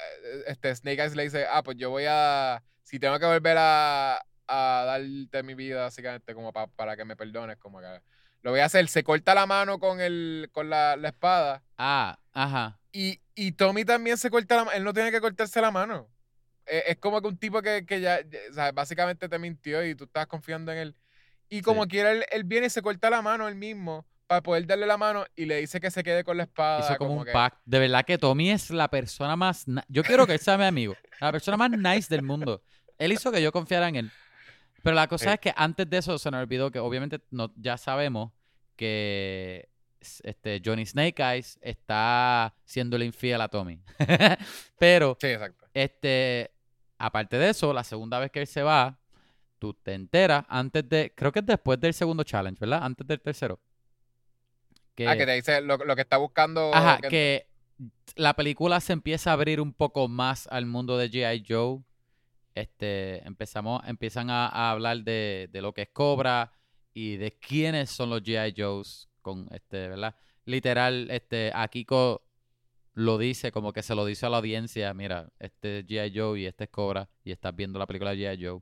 este 0.46 0.74
Snake 0.74 1.00
Eyes 1.00 1.16
le 1.16 1.22
dice, 1.24 1.46
ah, 1.50 1.62
pues 1.62 1.76
yo 1.78 1.90
voy 1.90 2.04
a, 2.08 2.62
si 2.82 2.98
tengo 2.98 3.18
que 3.18 3.26
volver 3.26 3.56
a, 3.58 4.20
a 4.48 4.84
darte 4.86 5.42
mi 5.42 5.54
vida, 5.54 5.82
básicamente, 5.82 6.34
como 6.34 6.52
pa- 6.52 6.66
para 6.66 6.96
que 6.96 7.04
me 7.04 7.16
perdones, 7.16 7.56
como 7.56 7.80
que 7.80 8.00
lo 8.42 8.50
voy 8.50 8.60
a 8.60 8.64
hacer. 8.66 8.86
Se 8.88 9.02
corta 9.04 9.34
la 9.34 9.46
mano 9.46 9.78
con, 9.78 10.00
el, 10.00 10.48
con 10.52 10.68
la, 10.70 10.96
la 10.96 11.08
espada 11.08 11.62
Ah, 11.78 12.18
ajá. 12.32 12.78
y, 12.92 13.20
y 13.34 13.52
Tommy 13.52 13.84
también 13.84 14.18
se 14.18 14.28
corta 14.30 14.56
la 14.56 14.64
mano, 14.64 14.76
él 14.76 14.84
no 14.84 14.92
tiene 14.92 15.10
que 15.10 15.20
cortarse 15.20 15.60
la 15.60 15.70
mano. 15.70 16.08
Eh, 16.66 16.84
Es, 16.88 16.96
como 16.98 17.20
que 17.22 17.28
un 17.28 17.38
tipo 17.38 17.62
que, 17.62 17.86
que 17.86 18.00
ya, 18.00 18.20
ya- 18.28 18.38
o 18.50 18.54
sea, 18.54 18.72
básicamente 18.72 19.28
te 19.28 19.38
mintió 19.38 19.84
y 19.86 19.94
tú 19.94 20.04
estás 20.04 20.26
confiando 20.26 20.72
en 20.72 20.78
él. 20.78 20.96
Y 21.50 21.60
como 21.62 21.82
Sí. 21.84 21.90
quiera, 21.90 22.12
él, 22.12 22.24
él 22.30 22.44
viene 22.44 22.66
y 22.68 22.70
se 22.70 22.80
corta 22.80 23.10
la 23.10 23.20
mano 23.22 23.46
él 23.48 23.56
mismo 23.56 24.06
para 24.26 24.42
poder 24.42 24.64
darle 24.66 24.86
la 24.86 24.96
mano 24.96 25.24
y 25.34 25.44
le 25.46 25.56
dice 25.56 25.80
que 25.80 25.90
se 25.90 26.02
quede 26.04 26.22
con 26.24 26.36
la 26.36 26.44
espada. 26.44 26.80
Hizo 26.86 26.96
como, 26.96 27.16
un 27.16 27.24
que- 27.24 27.32
pack. 27.32 27.58
De 27.64 27.78
verdad 27.80 28.04
que 28.04 28.16
Tommy 28.16 28.50
es 28.50 28.70
la 28.70 28.88
persona 28.88 29.34
más... 29.36 29.66
Yo 29.88 30.02
quiero 30.04 30.26
que 30.26 30.34
él 30.34 30.38
sea 30.38 30.56
mi 30.56 30.64
amigo. 30.64 30.94
La 31.20 31.32
persona 31.32 31.56
más 31.56 31.70
nice 31.72 32.06
del 32.08 32.22
mundo. 32.22 32.62
Él 32.96 33.12
hizo 33.12 33.32
que 33.32 33.42
yo 33.42 33.50
confiara 33.50 33.88
en 33.88 33.96
él. 33.96 34.10
Pero 34.82 34.94
la 34.94 35.08
cosa 35.08 35.24
Sí. 35.24 35.30
es 35.34 35.40
que 35.40 35.52
antes 35.56 35.90
de 35.90 35.98
eso 35.98 36.16
se 36.18 36.30
nos 36.30 36.40
olvidó 36.42 36.70
que 36.70 36.78
obviamente 36.78 37.20
no, 37.30 37.52
ya 37.56 37.76
sabemos 37.76 38.30
que 38.76 39.68
este, 40.22 40.62
Johnny 40.64 40.86
Snake 40.86 41.20
Eyes 41.22 41.58
está 41.60 42.54
siéndole 42.64 43.04
infiel 43.04 43.40
a 43.40 43.48
Tommy. 43.48 43.82
Pero 44.78 45.18
Sí, 45.20 45.26
exacto. 45.26 45.66
Este, 45.74 46.52
aparte 46.98 47.36
de 47.36 47.50
eso, 47.50 47.72
la 47.72 47.84
segunda 47.84 48.18
vez 48.20 48.30
que 48.30 48.40
él 48.40 48.46
se 48.46 48.62
va, 48.62 48.99
tú 49.60 49.74
te 49.74 49.94
enteras 49.94 50.44
antes 50.48 50.88
de, 50.88 51.12
creo 51.14 51.30
que 51.30 51.38
es 51.38 51.46
después 51.46 51.78
del 51.78 51.94
segundo 51.94 52.24
challenge, 52.24 52.58
¿verdad? 52.58 52.82
Antes 52.82 53.06
del 53.06 53.20
tercero. 53.20 53.60
Que, 54.96 55.06
Ah, 55.06 55.16
que 55.16 55.24
te 55.26 55.32
dice 55.34 55.60
lo, 55.60 55.76
lo 55.76 55.94
que 55.94 56.02
está 56.02 56.16
buscando. 56.16 56.74
ajá, 56.74 56.98
que- 57.00 57.08
que 57.08 57.46
la 58.16 58.34
película 58.34 58.80
se 58.80 58.92
empieza 58.92 59.30
a 59.30 59.34
abrir 59.34 59.60
un 59.60 59.72
poco 59.72 60.08
más 60.08 60.46
al 60.48 60.66
mundo 60.66 60.98
de 60.98 61.08
G.I. 61.10 61.44
Joe. 61.48 61.78
Este, 62.54 63.26
empezamos, 63.26 63.80
empiezan 63.86 64.28
a, 64.28 64.48
a 64.48 64.72
hablar 64.72 64.98
de, 65.04 65.48
de 65.52 65.62
lo 65.62 65.72
que 65.72 65.82
es 65.82 65.88
Cobra 65.92 66.52
y 66.92 67.16
de 67.16 67.38
quiénes 67.38 67.90
son 67.90 68.10
los 68.10 68.22
G.I. 68.22 68.54
Joes 68.60 69.08
con 69.22 69.46
este, 69.52 69.88
¿verdad? 69.88 70.16
Literal, 70.44 71.08
este, 71.10 71.52
a 71.54 71.68
Kiko 71.68 72.26
lo 72.94 73.18
dice 73.18 73.52
como 73.52 73.72
que 73.72 73.82
se 73.82 73.94
lo 73.94 74.04
dice 74.04 74.26
a 74.26 74.30
la 74.30 74.38
audiencia, 74.38 74.92
mira, 74.94 75.30
este 75.38 75.78
es 75.78 75.86
G.I. 75.86 76.12
Joe 76.18 76.40
y 76.40 76.46
este 76.46 76.64
es 76.64 76.70
Cobra 76.70 77.08
y 77.24 77.30
estás 77.30 77.54
viendo 77.54 77.78
la 77.78 77.86
película 77.86 78.10
de 78.14 78.16
G.I. 78.36 78.44
Joe. 78.44 78.60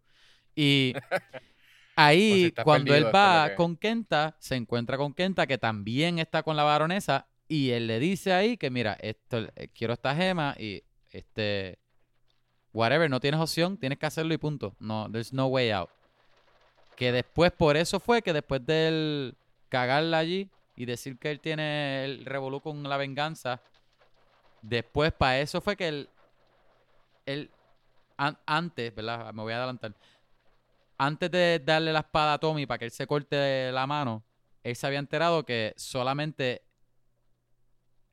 Y 0.61 0.93
ahí, 1.95 2.47
estás 2.47 2.65
cuando 2.65 2.93
perdido, 2.93 3.09
él 3.11 3.15
va 3.15 3.49
que- 3.51 3.55
con 3.55 3.77
Kenta, 3.77 4.35
se 4.41 4.57
encuentra 4.57 4.97
con 4.97 5.15
Kenta, 5.15 5.47
que 5.47 5.57
también 5.57 6.19
está 6.19 6.43
con 6.43 6.57
la 6.57 6.65
baronesa, 6.65 7.29
y 7.47 7.71
él 7.71 7.87
le 7.87 8.01
dice 8.01 8.33
ahí 8.33 8.57
que, 8.57 8.69
mira, 8.69 8.95
esto, 9.01 9.39
eh, 9.55 9.69
quiero 9.73 9.93
esta 9.93 10.17
gema 10.17 10.57
y 10.59 10.83
este, 11.13 11.79
whatever, 12.73 13.09
no 13.09 13.21
tienes 13.21 13.39
opción, 13.41 13.79
tienes 13.79 14.01
que 14.01 14.07
hacerlo 14.07 14.35
y 14.35 14.39
punto. 14.39 14.75
No, 14.81 15.09
there's 15.13 15.33
no 15.33 15.47
way 15.47 15.71
out. 15.71 15.89
Que 16.97 17.13
después, 17.13 17.53
por 17.53 17.77
eso 17.77 18.01
fue 18.01 18.21
que 18.23 18.33
después 18.33 18.67
de 18.67 18.89
él 18.89 19.35
cagarla 19.69 20.19
allí 20.19 20.51
y 20.75 20.87
decir 20.87 21.19
que 21.19 21.31
él 21.31 21.39
tiene 21.39 22.05
el 22.05 22.25
revolú 22.25 22.61
con 22.61 22.83
la 22.83 22.97
venganza, 22.97 23.61
después 24.61 25.13
para 25.13 25.39
eso 25.39 25.61
fue 25.61 25.77
que 25.77 25.87
él, 25.87 26.09
él 27.27 27.49
an- 28.17 28.39
antes, 28.45 28.93
¿verdad? 28.93 29.33
Me 29.33 29.43
voy 29.43 29.53
a 29.53 29.59
adelantar. 29.59 29.95
Antes 30.99 31.31
de 31.31 31.63
darle 31.65 31.93
la 31.93 32.01
espada 32.01 32.35
a 32.35 32.39
Tommy 32.39 32.67
para 32.67 32.79
que 32.79 32.85
él 32.87 32.91
se 32.91 33.07
corte 33.07 33.71
la 33.73 33.87
mano, 33.87 34.25
él 34.65 34.75
se 34.77 34.87
había 34.87 34.99
enterado 34.99 35.45
que 35.45 35.73
solamente 35.77 36.65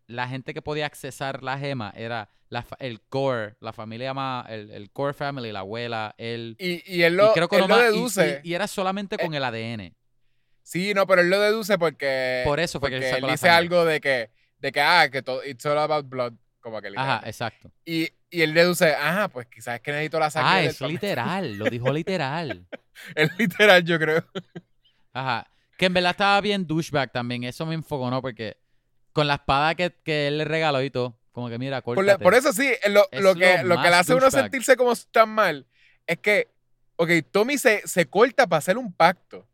la 0.07 0.27
gente 0.27 0.53
que 0.53 0.61
podía 0.61 0.86
accesar 0.86 1.43
la 1.43 1.57
gema 1.57 1.91
era 1.95 2.29
la 2.49 2.65
el 2.79 3.01
core, 3.01 3.55
la 3.59 3.73
familia 3.73 4.13
más, 4.13 4.47
el, 4.49 4.69
el 4.69 4.91
core 4.91 5.13
family, 5.13 5.51
la 5.51 5.59
abuela, 5.59 6.13
él. 6.17 6.55
Y, 6.59 6.83
y 6.93 7.01
él 7.03 7.17
lo, 7.17 7.31
y 7.31 7.33
creo 7.33 7.47
que 7.47 7.57
él 7.57 7.65
lo 7.67 7.77
deduce. 7.77 8.41
y, 8.43 8.51
y 8.51 8.53
era 8.53 8.67
solamente 8.67 9.17
con 9.17 9.33
el 9.33 9.43
ADN. 9.43 9.95
Sí, 10.61 10.93
no, 10.93 11.05
pero 11.05 11.21
él 11.21 11.29
lo 11.29 11.39
deduce 11.39 11.77
porque. 11.77 12.41
Por 12.45 12.59
eso 12.59 12.79
fue 12.79 12.89
que 12.89 12.97
él 12.97 13.01
porque 13.01 13.09
sacó 13.11 13.25
él 13.25 13.27
la 13.27 13.31
dice 13.33 13.49
algo 13.49 13.86
de 13.86 13.99
que, 14.01 14.31
de 14.59 14.71
que, 14.71 14.81
ah, 14.81 15.09
que 15.11 15.21
todo, 15.21 15.43
it's 15.43 15.65
all 15.65 15.77
about 15.77 16.07
blood. 16.07 16.33
Como 16.66 16.82
que 16.82 16.91
Ajá, 16.95 17.22
exacto. 17.28 17.72
Y, 17.86 18.09
y 18.32 18.41
él 18.41 18.55
deduce, 18.55 18.91
ajá, 18.95 19.28
pues 19.28 19.45
quizás 19.45 19.76
es 19.76 19.82
que 19.82 19.91
necesito 19.91 20.20
la 20.20 20.32
sangre. 20.32 20.51
Ah, 20.51 20.57
del 20.61 20.68
es 20.72 20.78
Tommy". 20.80 20.93
literal, 20.93 21.57
lo 21.59 21.66
dijo 21.66 21.93
literal. 21.93 22.66
Es 23.13 23.38
literal, 23.38 23.84
yo 23.84 23.99
creo. 23.99 24.26
Ajá. 25.13 25.47
Que 25.78 25.86
en 25.86 25.93
verdad 25.93 26.11
estaba 26.11 26.41
bien 26.41 26.66
douchebag 26.66 27.11
también. 27.11 27.43
Eso 27.43 27.68
me 27.68 27.76
enfogonó 27.76 28.20
porque 28.20 28.57
con 29.13 29.28
la 29.28 29.36
espada 29.36 29.76
que, 29.76 29.93
que 30.03 30.28
él 30.30 30.39
le 30.39 30.45
regaló 30.45 30.82
y 30.82 30.89
todo. 30.89 31.20
Como 31.32 31.49
que 31.49 31.59
mira, 31.59 31.82
Por, 31.84 32.03
la- 32.03 32.18
por 32.18 32.34
eso 32.34 32.51
sí, 32.51 32.66
eh, 32.82 32.89
lo, 32.89 33.07
Es 33.11 33.22
lo 33.22 33.36
que, 33.36 33.57
lo 33.59 33.76
lo 33.76 33.82
que 33.84 33.89
le 33.89 33.95
hace 33.95 34.16
uno 34.16 34.32
sentirse 34.32 34.76
como 34.76 34.93
tan 35.11 35.30
mal 35.30 35.68
es 36.07 36.18
que, 36.18 36.47
ok, 36.95 37.09
Tommy 37.30 37.59
se, 37.59 37.88
se 37.88 38.07
corta 38.09 38.47
para 38.47 38.57
hacer 38.57 38.78
un 38.80 38.91
pacto. 38.91 39.47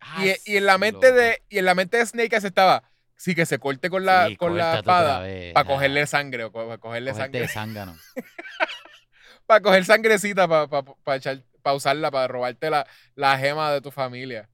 Ah, 0.00 0.26
y, 0.26 0.52
y 0.52 0.56
en 0.58 0.66
la 0.66 0.76
mente 0.76 1.06
loco. 1.08 1.20
de, 1.20 1.42
y 1.48 1.56
en 1.58 1.64
la 1.64 1.74
mente 1.74 1.96
de 1.96 2.04
Snake 2.04 2.36
estaba, 2.36 2.82
sí, 3.18 3.34
que 3.34 3.44
se 3.44 3.58
corte 3.58 3.90
con 3.90 4.06
la, 4.06 4.28
Sí, 4.28 4.36
con 4.36 4.56
la 4.56 4.78
espada 4.78 5.26
para 5.52 5.66
cogerle 5.66 6.06
sangre 6.06 6.44
o 6.44 6.52
para 6.52 6.78
cogerle 6.78 7.12
Cogerte 7.12 7.48
sangre. 7.48 7.92
para 9.46 9.60
coger 9.60 9.84
sangrecita, 9.84 10.48
para 10.48 11.76
usarla, 11.76 12.10
para 12.10 12.28
robarte 12.28 12.70
la, 12.70 12.86
la, 13.14 13.36
gema 13.36 13.72
de 13.72 13.82
tu 13.82 13.90
familia. 13.90 14.48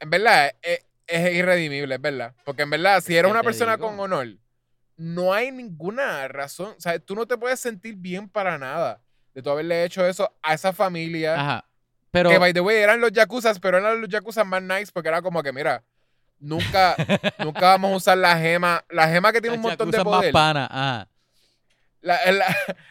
En 0.00 0.10
verdad, 0.10 0.52
es, 0.62 0.84
es, 1.06 1.34
irredimible, 1.34 1.94
es 1.94 2.00
verdad. 2.00 2.34
Porque 2.44 2.62
en 2.62 2.70
verdad, 2.70 3.00
si 3.00 3.16
eres 3.16 3.30
una 3.30 3.42
persona 3.42 3.78
con 3.78 3.98
honor, 4.00 4.28
no 4.96 5.32
hay 5.32 5.52
ninguna 5.52 6.26
razón. 6.28 6.74
O 6.76 6.80
sea, 6.80 6.98
tú 6.98 7.14
no 7.14 7.26
te 7.26 7.36
puedes 7.36 7.60
sentir 7.60 7.96
bien 7.96 8.28
para 8.28 8.58
nada 8.58 9.00
de 9.34 9.42
tú 9.42 9.50
haberle 9.50 9.84
hecho 9.84 10.06
eso 10.06 10.34
a 10.42 10.54
esa 10.54 10.72
familia. 10.72 11.34
Ajá. 11.34 11.68
Pero... 12.10 12.30
Que, 12.30 12.38
by 12.38 12.52
the 12.52 12.60
way, 12.60 12.76
eran 12.76 13.00
los 13.00 13.12
yakuzas, 13.12 13.58
pero 13.58 13.78
eran 13.78 14.00
los 14.00 14.08
yakuzas 14.08 14.46
más 14.46 14.62
nice 14.62 14.92
porque 14.92 15.08
era 15.08 15.20
como 15.20 15.42
que, 15.42 15.52
mira, 15.52 15.82
nunca, 16.44 16.96
nunca 17.38 17.60
vamos 17.60 17.92
a 17.92 17.96
usar 17.96 18.18
la 18.18 18.38
gema. 18.38 18.84
La 18.90 19.08
gema 19.08 19.32
que 19.32 19.40
tiene 19.40 19.56
un 19.56 19.62
montón 19.62 19.90
de 19.90 20.02
poder. 20.02 20.32
Más 20.32 20.42
pana. 20.44 20.68
Ajá. 20.70 21.08
La, 22.00 22.18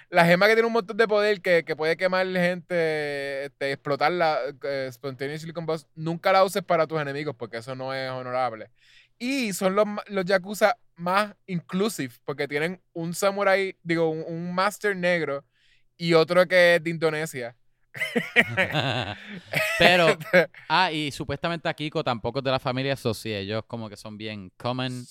la, 0.09 0.25
gema 0.25 0.47
que 0.47 0.53
tiene 0.53 0.65
un 0.65 0.73
montón 0.73 0.97
de 0.97 1.07
poder 1.07 1.39
que, 1.39 1.63
que 1.63 1.75
puede 1.75 1.95
quemar 1.95 2.25
gente, 2.25 3.45
este, 3.45 3.73
explotarla, 3.73 4.39
eh, 4.63 4.89
spontaneously 4.91 5.53
combust, 5.53 5.87
nunca 5.93 6.31
la 6.31 6.43
uses 6.43 6.63
para 6.63 6.87
tus 6.87 6.99
enemigos 6.99 7.35
porque 7.37 7.57
eso 7.57 7.75
no 7.75 7.93
es 7.93 8.09
honorable. 8.09 8.71
Y 9.19 9.53
son 9.53 9.75
los, 9.75 9.87
los 10.07 10.25
Yakuza 10.25 10.77
más 10.95 11.35
inclusive 11.45 12.13
porque 12.25 12.47
tienen 12.47 12.81
un 12.93 13.13
samurai, 13.13 13.77
digo, 13.83 14.09
un, 14.09 14.53
master 14.53 14.95
negro 14.95 15.45
y 15.95 16.13
otro 16.13 16.47
que 16.47 16.75
es 16.75 16.83
de 16.83 16.89
Indonesia. 16.89 17.55
Pero, 19.79 20.17
ah, 20.67 20.91
y 20.91 21.11
supuestamente 21.11 21.69
a 21.69 21.73
Kiko 21.73 22.03
tampoco 22.03 22.39
es 22.39 22.45
de 22.45 22.51
la 22.51 22.59
familia 22.59 22.95
Soci, 22.95 23.33
ellos 23.33 23.63
como 23.67 23.89
que 23.89 23.97
son 23.97 24.17
bien 24.17 24.51
common, 24.57 25.05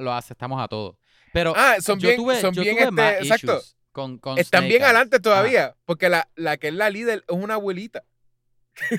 lo 0.00 0.12
aceptamos 0.12 0.62
a 0.62 0.68
todos. 0.68 0.96
Pero 1.32 1.52
ah, 1.56 1.76
son 1.80 1.98
bien, 1.98 2.20
son 2.40 2.54
bien 2.54 2.78
este, 2.78 3.18
exacto. 3.18 3.60
Con, 3.92 4.18
con 4.18 4.38
Están 4.38 4.68
bien 4.68 4.82
adelante 4.82 5.18
todavía, 5.18 5.74
porque 5.84 6.08
la, 6.08 6.28
la 6.36 6.56
que 6.56 6.68
es 6.68 6.74
la 6.74 6.90
líder 6.90 7.24
es 7.26 7.34
una 7.34 7.54
abuelita. 7.54 8.04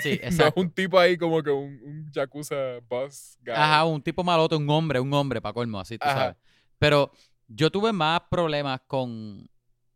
Sí, 0.02 0.12
exacto. 0.22 0.38
no 0.38 0.48
es 0.48 0.54
un 0.56 0.72
tipo 0.72 1.00
ahí 1.00 1.18
como 1.18 1.42
que 1.42 1.52
un, 1.52 1.80
un 1.84 2.12
Yakuza 2.12 2.80
boss 2.88 3.38
guy. 3.42 3.54
Ajá, 3.56 3.86
un 3.86 4.02
tipo 4.02 4.24
maloto, 4.24 4.58
un 4.58 4.70
hombre, 4.70 5.00
un 5.00 5.14
hombre, 5.14 5.42
para 5.42 5.54
colmo, 5.54 5.80
así 5.80 5.98
tú 5.98 6.08
sabes. 6.08 6.36
Pero 6.78 7.12
yo 7.48 7.70
tuve 7.70 7.92
más 7.92 8.22
problemas 8.30 8.82
con, 8.88 9.50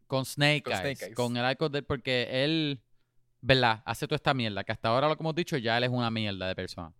con 0.07 0.25
Snake, 0.25 0.63
Eyes, 0.67 1.11
con 1.15 1.35
el 1.37 1.45
arco 1.45 1.69
de 1.69 1.79
él, 1.79 1.85
porque 1.85 2.43
él, 2.43 2.81
¿verdad? 3.43 3.83
Hace 3.85 4.07
toda 4.07 4.15
esta 4.15 4.33
mierda, 4.33 4.63
que 4.63 4.71
hasta 4.71 4.87
ahora, 4.87 5.09
lo 5.09 5.17
que 5.17 5.21
hemos 5.21 5.35
dicho, 5.35 5.57
ya 5.57 5.77
él 5.77 5.83
es 5.83 5.89
una 5.89 6.09
mierda 6.09 6.47
de 6.47 6.55
persona. 6.55 6.93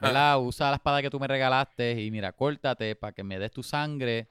¿Verdad? 0.00 0.40
Usa 0.40 0.70
la 0.70 0.76
espada 0.76 1.02
que 1.02 1.10
tú 1.10 1.18
me 1.18 1.26
regalaste 1.26 2.00
y 2.00 2.10
mira, 2.10 2.32
córtate 2.32 2.94
para 2.94 3.12
que 3.12 3.24
me 3.24 3.38
des 3.38 3.50
tu 3.50 3.62
sangre 3.62 4.30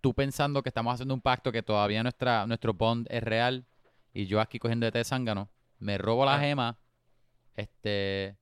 tú 0.00 0.14
pensando 0.14 0.62
que 0.62 0.70
estamos 0.70 0.94
haciendo 0.94 1.14
un 1.14 1.20
pacto 1.20 1.52
que 1.52 1.62
todavía 1.62 2.02
nuestra, 2.02 2.46
nuestro 2.46 2.72
bond 2.72 3.06
es 3.10 3.22
real 3.22 3.66
y 4.12 4.26
yo 4.26 4.40
aquí 4.40 4.58
cogiendo 4.58 4.86
de 4.86 4.92
té 4.92 5.04
zángano, 5.04 5.50
me 5.78 5.98
robo 5.98 6.24
la 6.24 6.36
ah. 6.36 6.40
gema, 6.40 6.78
este, 7.54 8.36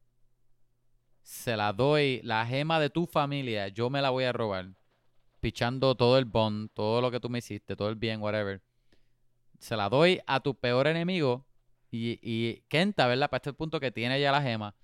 se 1.23 1.57
la 1.57 1.73
doy, 1.73 2.21
la 2.23 2.47
gema 2.47 2.81
de 2.81 2.91
tu 2.91 3.07
familia, 3.07 3.69
yo 3.69 3.91
me 3.91 4.01
la 4.01 4.11
voy 4.11 4.25
a 4.25 4.33
robar, 4.33 4.71
pichando 5.41 5.95
todo 5.95 6.19
el 6.19 6.25
bond, 6.25 6.71
todo 6.75 7.01
lo 7.01 7.11
que 7.11 7.21
tú 7.21 7.29
me 7.29 7.39
hiciste, 7.39 7.77
todo 7.77 7.89
el 7.89 7.97
bien, 7.97 8.21
whatever. 8.21 8.63
Se 9.59 9.77
la 9.77 9.89
doy 9.89 10.21
a 10.27 10.39
tu 10.39 10.55
peor 10.55 10.87
enemigo 10.87 11.48
y, 11.91 12.19
y 12.23 12.63
Kenta, 12.69 13.07
¿verdad? 13.07 13.31
Para 13.31 13.39
este 13.39 13.53
punto 13.53 13.81
que 13.81 13.91
tiene 13.91 14.21
ya 14.21 14.33
la 14.33 14.43
gema. 14.43 14.75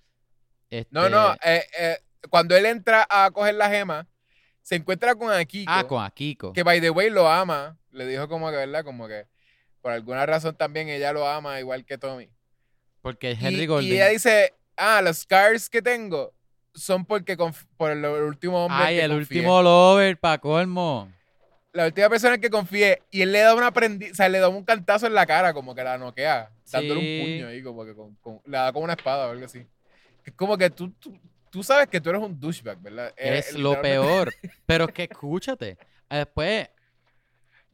No, 0.89 1.09
no, 1.09 1.33
este 1.33 1.57
eh, 1.57 1.65
eh, 1.79 1.97
cuando 2.29 2.55
él 2.55 2.65
entra 2.65 3.05
a 3.09 3.29
coger 3.31 3.55
la 3.55 3.69
gema, 3.69 4.07
se 4.61 4.75
encuentra 4.75 5.15
con 5.15 5.31
Akiko. 5.31 5.71
Ah, 5.71 5.85
con 5.87 6.03
Akiko. 6.03 6.53
Que 6.53 6.63
by 6.63 6.81
the 6.81 6.89
way 6.89 7.09
lo 7.09 7.29
ama. 7.29 7.77
Le 7.91 8.05
dijo 8.05 8.27
como 8.27 8.49
que, 8.49 8.57
¿verdad? 8.57 8.83
Como 8.83 9.07
que 9.07 9.27
por 9.81 9.91
alguna 9.91 10.25
razón 10.25 10.55
también 10.55 10.89
ella 10.89 11.13
lo 11.13 11.27
ama 11.27 11.59
igual 11.59 11.85
que 11.85 11.97
Tommy. 11.97 12.29
Porque 13.01 13.31
Henry 13.31 13.61
y, 13.61 13.65
Golding. 13.67 13.91
Y 13.91 13.93
ella 13.93 14.09
dice, 14.09 14.53
ah, 14.75 15.01
los 15.01 15.19
scars 15.19 15.69
que 15.69 15.81
tengo 15.81 16.33
son 16.73 17.05
porque 17.05 17.37
por 17.77 17.91
el, 17.91 18.03
último 18.03 18.65
hombre 18.65 18.83
Ay, 18.83 18.99
el 18.99 19.11
último 19.11 19.61
lover, 19.61 20.17
pa' 20.17 20.39
colmo. 20.39 21.11
La 21.75 21.85
última 21.85 22.09
persona 22.09 22.35
en 22.35 22.41
que 22.41 22.49
confié. 22.49 23.01
Y 23.11 23.21
él 23.21 23.31
le 23.31 23.39
da 23.39 23.53
una 23.53 23.71
prendi 23.71 24.09
o 24.11 24.15
sea, 24.15 24.29
le 24.29 24.39
da 24.39 24.47
un 24.47 24.63
cantazo 24.63 25.07
en 25.07 25.13
la 25.13 25.25
cara, 25.25 25.53
como 25.53 25.75
que 25.75 25.83
la 25.83 25.97
noquea. 25.97 26.49
Dándole 26.71 26.99
un 26.99 27.25
puño 27.25 27.47
ahí, 27.49 27.61
como 27.61 27.85
que 27.85 27.93
con, 27.93 28.17
le 28.45 28.57
da 28.57 28.71
como 28.73 28.85
una 28.85 28.93
espada 28.93 29.27
o 29.27 29.31
algo 29.31 29.45
así. 29.45 29.65
Es 30.23 30.33
como 30.33 30.57
que 30.57 30.69
tú 30.69 30.91
tú 31.55 31.63
sabes 31.63 31.87
que 31.87 32.01
tú 32.01 32.09
eres 32.09 32.21
un 32.21 32.37
douchebag, 32.37 32.81
¿verdad? 32.81 33.13
Eh, 33.15 33.37
es 33.37 33.53
lo 33.53 33.81
peor. 33.81 34.33
Pero 34.65 34.85
es 34.85 34.91
que 34.91 35.03
escúchate. 35.03 35.77
Después, 36.09 36.67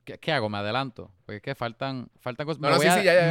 ¿qué, 0.04 0.32
hago? 0.32 0.50
Me 0.50 0.60
adelanto. 0.60 1.12
Porque 1.26 1.38
es 1.38 1.42
que 1.42 1.56
faltan, 1.56 2.08
faltan 2.20 2.46
cosas. 2.46 2.62
me, 2.62 2.70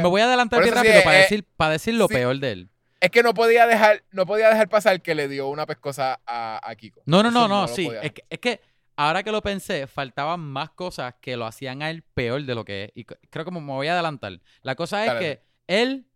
voy 0.03 0.21
a, 0.21 0.25
adelantar 0.25 0.61
bien 0.61 0.75
rápido 0.75 1.03
para, 1.03 1.19
eh, 1.19 1.21
decir, 1.21 1.45
para 1.55 1.71
decir 1.71 1.93
lo 1.93 2.09
peor 2.09 2.37
de 2.39 2.51
él. 2.51 2.69
Es 2.99 3.09
que 3.11 3.23
no 3.23 3.33
podía 3.33 3.65
dejar, 3.65 4.03
no 4.11 4.25
podía 4.25 4.49
dejar 4.49 4.67
pasar 4.67 5.01
que 5.01 5.15
le 5.15 5.29
dio 5.29 5.47
una 5.47 5.65
pescosa 5.65 6.19
a, 6.25 6.75
Kiko. 6.77 7.01
No, 7.05 7.23
no, 7.23 7.31
no, 7.31 7.47
no, 7.47 7.69
sí. 7.69 7.89
Es 8.01 8.11
que, 8.11 8.23
es 8.29 8.39
que, 8.39 8.61
ahora 8.95 9.23
que 9.23 9.31
lo 9.31 9.41
pensé, 9.41 9.87
faltaban 9.87 10.39
más 10.39 10.71
cosas 10.71 11.15
que 11.21 11.37
lo 11.37 11.45
hacían 11.45 11.81
a 11.81 11.89
él 11.89 12.03
peor 12.03 12.43
de 12.43 12.55
lo 12.55 12.65
que 12.65 12.85
es. 12.85 12.91
Y 12.95 13.05
creo 13.05 13.45
que 13.45 13.51
me 13.51 13.59
voy 13.59 13.87
a 13.87 13.93
adelantar. 13.93 14.39
La 14.61 14.75
cosa 14.75 15.05
es 15.05 15.13
que 15.19 15.43
él 15.67 16.07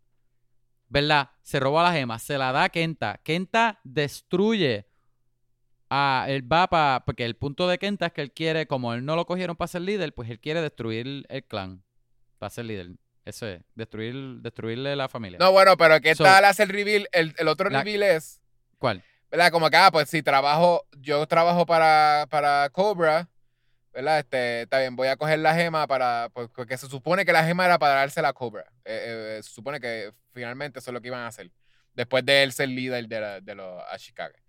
¿verdad? 0.89 1.31
Se 1.41 1.59
roba 1.59 1.83
la 1.83 1.93
gema, 1.93 2.19
se 2.19 2.37
la 2.37 2.51
da 2.51 2.65
a 2.65 2.69
Kenta. 2.69 3.19
Kenta 3.23 3.79
destruye 3.83 4.87
a 5.89 6.25
él 6.29 6.51
va 6.51 6.67
para 6.67 7.03
porque 7.05 7.25
el 7.25 7.35
punto 7.35 7.67
de 7.67 7.77
Kenta 7.77 8.07
es 8.07 8.13
que 8.13 8.21
él 8.21 8.31
quiere, 8.31 8.67
como 8.67 8.93
él 8.93 9.05
no 9.05 9.15
lo 9.15 9.25
cogieron 9.25 9.55
para 9.55 9.67
ser 9.67 9.81
líder, 9.81 10.13
pues 10.13 10.29
él 10.29 10.39
quiere 10.39 10.61
destruir 10.61 11.25
el 11.27 11.43
clan 11.43 11.83
para 12.37 12.49
ser 12.49 12.65
líder. 12.65 12.91
Eso 13.23 13.47
es, 13.47 13.61
destruir, 13.73 14.15
destruirle 14.41 14.95
la 14.95 15.09
familia. 15.09 15.39
No, 15.39 15.51
bueno, 15.51 15.75
pero 15.77 15.99
¿qué 15.99 16.13
tal 16.15 16.45
hace 16.45 16.63
el 16.63 16.69
reveal? 16.69 17.07
El, 17.11 17.47
otro 17.47 17.69
reveal 17.69 18.03
es. 18.03 18.39
¿Cuál? 18.77 19.03
¿Verdad? 19.31 19.51
Como 19.51 19.69
que, 19.69 19.77
ah, 19.77 19.91
pues 19.91 20.09
si 20.09 20.21
trabajo, 20.21 20.85
yo 20.99 21.25
trabajo 21.27 21.65
para, 21.65 22.27
para 22.29 22.69
Cobra, 22.69 23.29
¿verdad? 23.93 24.19
Este, 24.19 24.63
está 24.63 24.79
bien, 24.79 24.95
voy 24.95 25.07
a 25.07 25.17
coger 25.17 25.39
la 25.39 25.55
gema 25.55 25.87
para, 25.87 26.29
pues, 26.33 26.49
porque 26.53 26.77
se 26.77 26.87
supone 26.87 27.25
que 27.25 27.33
la 27.33 27.43
gema 27.43 27.65
era 27.65 27.79
para 27.79 27.95
darse 27.95 28.21
la 28.21 28.33
Cobra. 28.33 28.65
Eh, 28.83 29.37
eh, 29.37 29.43
se 29.43 29.51
supone 29.51 29.79
que 29.79 30.13
finalmente 30.33 30.79
eso 30.79 30.91
es 30.91 30.93
lo 30.93 31.01
que 31.01 31.07
iban 31.07 31.21
a 31.21 31.27
hacer. 31.27 31.51
Después 31.93 32.25
de 32.25 32.43
él 32.43 32.51
ser 32.51 32.69
líder 32.69 33.07
de, 33.07 33.41
de 33.41 33.55
los 33.55 33.81
Ashikage. 33.89 34.45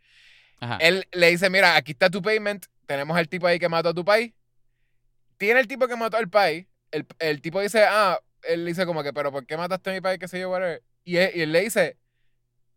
Él 0.81 1.07
le 1.13 1.31
dice, 1.31 1.51
mira, 1.51 1.77
aquí 1.77 1.93
está 1.93 2.11
tu 2.11 2.23
payment, 2.23 2.67
tenemos 2.87 3.19
el 3.19 3.29
tipo 3.29 3.47
ahí 3.47 3.59
que 3.59 3.69
mató 3.69 3.91
a 3.91 3.95
tu 3.95 4.05
país. 4.05 4.33
Tiene 5.37 5.61
el 5.61 5.69
tipo 5.69 5.87
que 5.87 5.97
mató 5.97 6.17
al 6.17 6.29
país. 6.29 6.67
El, 6.91 7.07
el, 7.19 7.41
tipo 7.43 7.61
dice, 7.61 7.85
ah, 7.85 8.19
él 8.43 8.65
dice 8.65 8.87
como 8.87 9.03
que, 9.03 9.13
pero 9.13 9.31
¿por 9.31 9.47
qué 9.47 9.57
mataste 9.57 9.91
a 9.91 9.93
mi 9.93 10.01
país? 10.01 10.19
¿Qué 10.19 10.29
sé 10.29 10.41
yo, 10.41 10.53
Y 11.05 11.19
él, 11.19 11.31
y 11.35 11.43
él 11.43 11.53
le 11.53 11.61
dice, 11.61 11.99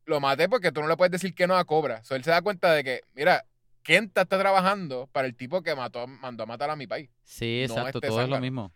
lo 0.09 0.19
maté 0.19 0.49
porque 0.49 0.71
tú 0.71 0.81
no 0.81 0.87
le 0.87 0.97
puedes 0.97 1.11
decir 1.11 1.33
que 1.33 1.47
no 1.47 1.55
a 1.55 1.63
Cobra. 1.63 2.03
So, 2.03 2.15
él 2.15 2.23
se 2.23 2.31
da 2.31 2.41
cuenta 2.41 2.73
de 2.73 2.83
que, 2.83 3.01
mira, 3.13 3.45
Kenta 3.83 4.23
está 4.23 4.37
trabajando 4.37 5.07
para 5.11 5.27
el 5.27 5.35
tipo 5.35 5.61
que 5.61 5.75
mató, 5.75 6.07
mandó 6.07 6.43
a 6.43 6.45
matar 6.45 6.69
a 6.69 6.75
mi 6.75 6.87
país. 6.87 7.09
Sí, 7.23 7.63
exacto, 7.63 8.01
todo 8.01 8.21
es 8.21 8.29
lo 8.29 8.39
mismo. 8.39 8.73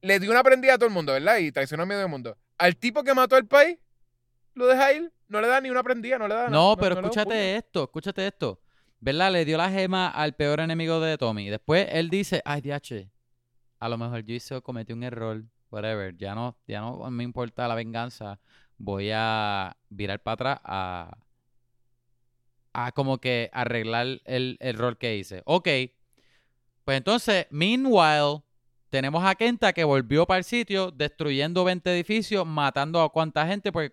Le 0.00 0.18
dio 0.18 0.30
una 0.30 0.42
prendida 0.42 0.74
a 0.74 0.78
todo 0.78 0.88
el 0.88 0.92
mundo, 0.92 1.12
¿verdad? 1.12 1.38
Y 1.38 1.52
traicionó 1.52 1.84
a 1.84 1.86
medio 1.86 2.08
mundo. 2.08 2.36
Al 2.58 2.76
tipo 2.76 3.04
que 3.04 3.14
mató 3.14 3.36
al 3.36 3.46
país, 3.46 3.78
lo 4.54 4.66
deja 4.66 4.92
ir, 4.92 5.12
no 5.28 5.40
le 5.40 5.48
da 5.48 5.60
ni 5.60 5.70
una 5.70 5.82
prendida, 5.82 6.18
no 6.18 6.28
le 6.28 6.34
da 6.34 6.40
nada. 6.44 6.50
No, 6.50 6.76
pero 6.76 6.96
escúchate 6.96 7.56
esto, 7.56 7.84
escúchate 7.84 8.26
esto. 8.26 8.60
¿Verdad? 9.00 9.32
Le 9.32 9.44
dio 9.44 9.56
la 9.56 9.70
gema 9.70 10.08
al 10.08 10.34
peor 10.34 10.60
enemigo 10.60 11.00
de 11.00 11.18
Tommy. 11.18 11.48
Después 11.48 11.88
él 11.90 12.10
dice, 12.10 12.42
ay, 12.44 12.60
DH, 12.60 13.08
a 13.78 13.88
lo 13.88 13.98
mejor 13.98 14.22
yo 14.24 14.34
hice, 14.34 14.60
cometí 14.60 14.92
un 14.92 15.02
error, 15.02 15.42
whatever. 15.70 16.16
Ya 16.16 16.34
no, 16.34 16.56
ya 16.68 16.80
no 16.80 17.10
me 17.10 17.24
importa 17.24 17.66
la 17.66 17.74
venganza. 17.74 18.38
Voy 18.84 19.10
a 19.14 19.76
virar 19.90 20.20
para 20.24 20.32
atrás 20.34 20.60
a 20.64 21.18
a 22.72 22.92
como 22.92 23.18
que 23.18 23.50
arreglar 23.52 24.20
el 24.24 24.56
error 24.60 24.96
que 24.98 25.16
hice. 25.16 25.42
Ok. 25.44 25.68
Pues 26.84 26.96
entonces, 26.96 27.46
meanwhile, 27.50 28.42
tenemos 28.88 29.24
a 29.24 29.34
Kenta 29.34 29.72
que 29.72 29.84
volvió 29.84 30.26
para 30.26 30.38
el 30.38 30.44
sitio, 30.44 30.90
destruyendo 30.90 31.64
20 31.64 31.92
edificios, 31.94 32.44
matando 32.44 33.00
a 33.00 33.10
cuánta 33.10 33.46
gente, 33.46 33.70
porque 33.70 33.90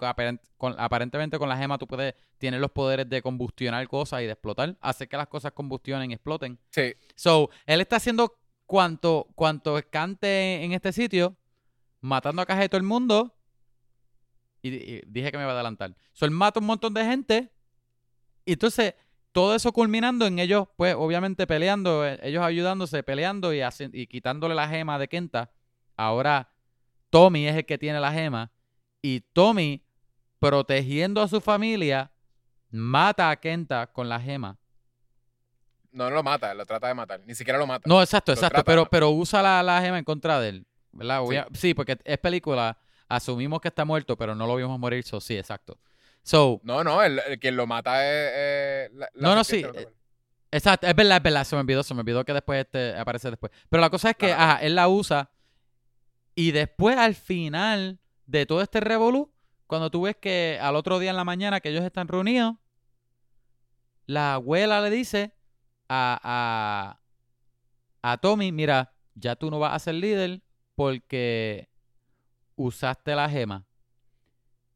aparentemente 0.78 1.38
con 1.38 1.50
la 1.50 1.58
gema 1.58 1.78
tú 1.78 1.88
puedes, 1.88 2.16
tienes 2.38 2.60
los 2.60 2.72
poderes 2.72 3.08
de 3.08 3.22
combustionar 3.22 3.88
cosas 3.88 4.22
y 4.22 4.26
de 4.26 4.32
explotar, 4.32 4.76
hacer 4.82 5.08
que 5.08 5.18
las 5.18 5.28
cosas 5.28 5.52
combustionen 5.52 6.10
y 6.10 6.16
exploten. 6.16 6.58
Sí. 6.72 6.96
So, 7.16 7.50
él 7.66 7.82
está 7.82 7.98
haciendo 7.98 8.40
cuanto, 8.66 9.28
cuanto 9.36 9.78
escante 9.78 10.64
en 10.64 10.72
este 10.72 10.92
sitio, 10.92 11.36
matando 12.02 12.42
a 12.42 12.46
casi 12.46 12.68
todo 12.70 12.78
el 12.78 12.84
mundo. 12.84 13.36
Y, 14.62 14.70
y, 14.70 15.02
dije 15.06 15.32
que 15.32 15.38
me 15.38 15.44
iba 15.44 15.52
a 15.52 15.56
adelantar. 15.56 15.96
So, 16.14 16.26
él 16.26 16.32
mata 16.32 16.60
un 16.60 16.66
montón 16.66 16.94
de 16.94 17.06
gente 17.06 17.52
y 18.50 18.54
entonces, 18.54 18.96
todo 19.32 19.54
eso 19.54 19.72
culminando 19.72 20.26
en 20.26 20.40
ellos, 20.40 20.68
pues, 20.76 20.96
obviamente 20.98 21.46
peleando, 21.46 22.04
eh, 22.04 22.20
ellos 22.24 22.44
ayudándose, 22.44 23.04
peleando 23.04 23.54
y, 23.54 23.62
y 23.94 24.08
quitándole 24.08 24.56
la 24.56 24.68
gema 24.68 24.98
de 24.98 25.08
Kenta. 25.08 25.52
Ahora, 25.96 26.50
Tommy 27.12 27.48
es 27.48 27.56
el 27.56 27.66
que 27.68 27.78
tiene 27.78 28.00
la 28.00 28.12
gema. 28.12 28.52
Y 29.04 29.22
Tommy, 29.34 29.86
protegiendo 30.40 31.22
a 31.22 31.28
su 31.28 31.42
familia, 31.42 32.12
mata 32.72 33.30
a 33.30 33.36
Kenta 33.36 33.86
con 33.86 34.10
la 34.10 34.20
gema. 34.20 34.58
No, 35.92 36.10
no 36.10 36.16
lo 36.16 36.24
mata, 36.24 36.54
lo 36.56 36.66
trata 36.66 36.88
de 36.88 36.96
matar. 36.96 37.22
Ni 37.28 37.36
siquiera 37.36 37.60
lo 37.60 37.68
mata. 37.68 37.88
No, 37.88 38.02
exacto, 38.02 38.32
exacto. 38.32 38.64
Pero, 38.64 38.88
pero 38.90 39.12
usa 39.12 39.44
la, 39.44 39.62
la, 39.62 39.80
gema 39.80 40.00
en 40.00 40.06
contra 40.06 40.40
de 40.40 40.50
él. 40.50 40.68
¿verdad? 40.92 41.22
Sí. 41.54 41.76
porque 41.76 42.00
es 42.04 42.18
película, 42.18 42.80
asumimos 43.10 43.60
que 43.60 43.68
está 43.68 43.84
muerto, 43.86 44.18
pero 44.18 44.36
no 44.36 44.48
lo 44.48 44.56
vimos 44.56 44.80
morir, 44.80 45.04
so 45.04 45.20
sí, 45.20 45.38
exacto. 45.38 45.78
So, 46.24 46.62
No, 46.64 46.84
no, 46.84 47.02
el, 47.04 47.20
el 47.28 47.40
quien 47.40 47.56
lo 47.56 47.66
mata 47.68 48.04
es. 48.06 48.32
eh, 48.34 48.90
la, 48.94 49.10
la 49.14 49.30
No, 49.30 49.36
no, 49.36 49.44
sí, 49.44 49.62
¿no 49.64 49.72
te 49.72 49.80
acuerdas? 49.80 49.94
exacto, 50.52 50.88
es 50.88 50.96
verdad, 50.96 51.18
es 51.18 51.24
verdad, 51.24 51.44
se 51.44 51.56
me 51.56 51.62
olvidó, 51.62 51.84
se 51.84 51.94
me 51.94 52.02
olvidó 52.02 52.24
que 52.24 52.34
después 52.34 52.60
este 52.66 52.96
aparece 52.96 53.30
después. 53.32 53.52
Pero 53.70 53.82
la 53.82 53.90
cosa 53.90 54.12
es 54.12 54.16
que, 54.18 54.32
ajá, 54.32 54.58
él 54.62 54.76
la 54.76 54.88
usa 54.88 55.32
y 56.36 56.52
después 56.52 56.98
al 56.98 57.16
final 57.16 58.00
de 58.26 58.46
todo 58.46 58.62
este 58.62 58.80
revolú, 58.80 59.34
cuando 59.68 59.90
tú 59.92 60.04
ves 60.04 60.16
que 60.18 60.58
al 60.62 60.76
otro 60.76 61.00
día 61.00 61.10
en 61.12 61.16
la 61.18 61.24
mañana 61.24 61.60
que 61.62 61.70
ellos 61.70 61.84
están 61.84 62.08
reunidos, 62.08 62.56
la 64.06 64.36
abuela 64.36 64.82
le 64.82 64.90
dice 64.90 65.36
a, 65.88 66.20
a, 68.02 68.12
a 68.12 68.18
Tommy, 68.18 68.52
mira, 68.52 68.94
ya 69.16 69.36
tú 69.36 69.50
no 69.52 69.60
vas 69.60 69.74
a 69.74 69.80
ser 69.80 69.96
líder 69.96 70.42
porque 70.76 71.69
usaste 72.60 73.16
la 73.16 73.30
gema 73.30 73.64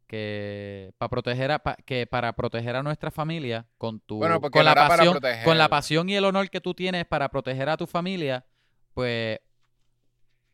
que 0.08 0.94
para 0.98 1.10
proteger 1.10 1.52
a 1.52 1.60
pa- 1.60 1.76
que 1.86 2.08
para 2.08 2.34
proteger 2.34 2.76
a 2.76 2.84
nuestra 2.84 3.12
familia 3.12 3.66
con 3.78 4.00
tu 4.00 4.18
Bueno, 4.20 4.40
con 4.40 4.64
la 4.66 4.74
pasión 4.76 5.14
con 5.44 5.58
la 5.58 5.70
pasión 5.70 6.10
y 6.10 6.16
el 6.16 6.24
honor 6.26 6.50
que 6.50 6.62
tú 6.62 6.74
tienes 6.74 7.06
para 7.06 7.30
proteger 7.30 7.68
a 7.70 7.76
tu 7.78 7.86
familia 7.86 8.46
pues 8.94 9.40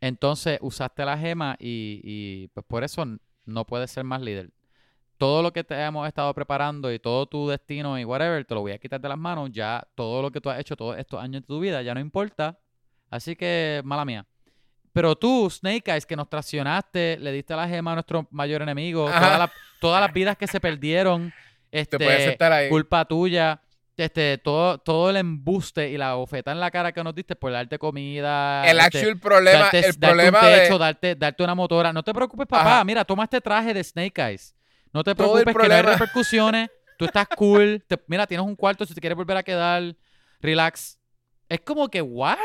entonces 0.01 0.57
usaste 0.61 1.03
la 1.05 1.17
gema 1.17 1.55
y, 1.59 1.99
y, 2.03 2.47
pues 2.49 2.65
por 2.65 2.83
eso 2.83 3.05
no 3.45 3.65
puedes 3.65 3.91
ser 3.91 4.05
más 4.05 4.21
líder. 4.21 4.49
Todo 5.17 5.43
lo 5.43 5.51
que 5.51 5.65
te 5.65 5.75
hemos 5.75 6.07
estado 6.07 6.33
preparando 6.33 6.93
y 6.93 6.99
todo 6.99 7.25
tu 7.25 7.49
destino 7.49 7.99
y 7.99 8.05
whatever 8.05 8.45
te 8.45 8.55
lo 8.55 8.61
voy 8.61 8.71
a 8.71 8.77
quitar 8.77 9.01
de 9.01 9.09
las 9.09 9.17
manos 9.17 9.49
ya 9.51 9.85
todo 9.95 10.21
lo 10.21 10.31
que 10.31 10.39
tú 10.39 10.49
has 10.49 10.57
hecho 10.59 10.77
todos 10.77 10.97
estos 10.97 11.21
años 11.21 11.41
de 11.41 11.47
tu 11.47 11.59
vida 11.59 11.81
ya 11.81 11.93
no 11.93 11.99
importa. 11.99 12.57
Así 13.09 13.35
que 13.35 13.81
mala 13.83 14.05
mía 14.05 14.25
pero 14.93 15.15
tú, 15.15 15.49
Snake 15.49 15.91
Eyes, 15.91 16.05
que 16.05 16.15
nos 16.15 16.29
traicionaste, 16.29 17.17
le 17.19 17.31
diste 17.31 17.55
la 17.55 17.67
gema 17.67 17.91
a 17.91 17.95
nuestro 17.95 18.27
mayor 18.31 18.61
enemigo, 18.61 19.05
todas 19.05 19.39
las, 19.39 19.51
todas 19.79 20.01
las 20.01 20.13
vidas 20.13 20.37
que 20.37 20.47
se 20.47 20.59
perdieron, 20.59 21.33
este, 21.71 22.37
ahí. 22.43 22.69
culpa 22.69 23.05
tuya, 23.05 23.61
este, 23.95 24.37
todo, 24.37 24.77
todo 24.77 25.09
el 25.09 25.17
embuste 25.17 25.89
y 25.89 25.97
la 25.97 26.13
bofeta 26.15 26.51
en 26.51 26.59
la 26.59 26.71
cara 26.71 26.91
que 26.91 27.03
nos 27.03 27.13
diste 27.13 27.35
por 27.35 27.51
darte 27.51 27.77
comida, 27.77 28.63
El 28.65 28.79
este, 28.79 28.99
actual 28.99 29.19
problema, 29.19 29.59
darte, 29.59 29.77
el 29.79 29.83
darte 29.83 30.07
problema 30.07 30.39
un 30.39 30.45
techo, 30.45 30.73
de. 30.73 30.79
darte, 30.79 31.15
darte 31.15 31.43
una 31.43 31.55
motora. 31.55 31.93
No 31.93 32.03
te 32.03 32.13
preocupes, 32.13 32.47
papá. 32.47 32.75
Ajá. 32.75 32.83
Mira, 32.85 33.03
toma 33.03 33.25
este 33.25 33.41
traje 33.41 33.73
de 33.73 33.83
Snake 33.83 34.21
Eyes. 34.21 34.55
No 34.93 35.03
te 35.03 35.13
Todo 35.13 35.33
preocupes 35.33 35.55
que 35.63 35.67
no 35.69 35.75
hay 35.75 35.81
repercusiones. 35.81 36.69
Tú 36.97 37.05
estás 37.05 37.27
cool. 37.35 37.83
Te- 37.87 38.01
mira, 38.07 38.25
tienes 38.25 38.45
un 38.45 38.55
cuarto 38.55 38.85
si 38.85 38.93
te 38.93 39.01
quieres 39.01 39.15
volver 39.15 39.37
a 39.37 39.43
quedar. 39.43 39.95
Relax. 40.41 40.97
Es 41.47 41.61
como 41.61 41.87
que, 41.89 42.01
¿what? 42.01 42.37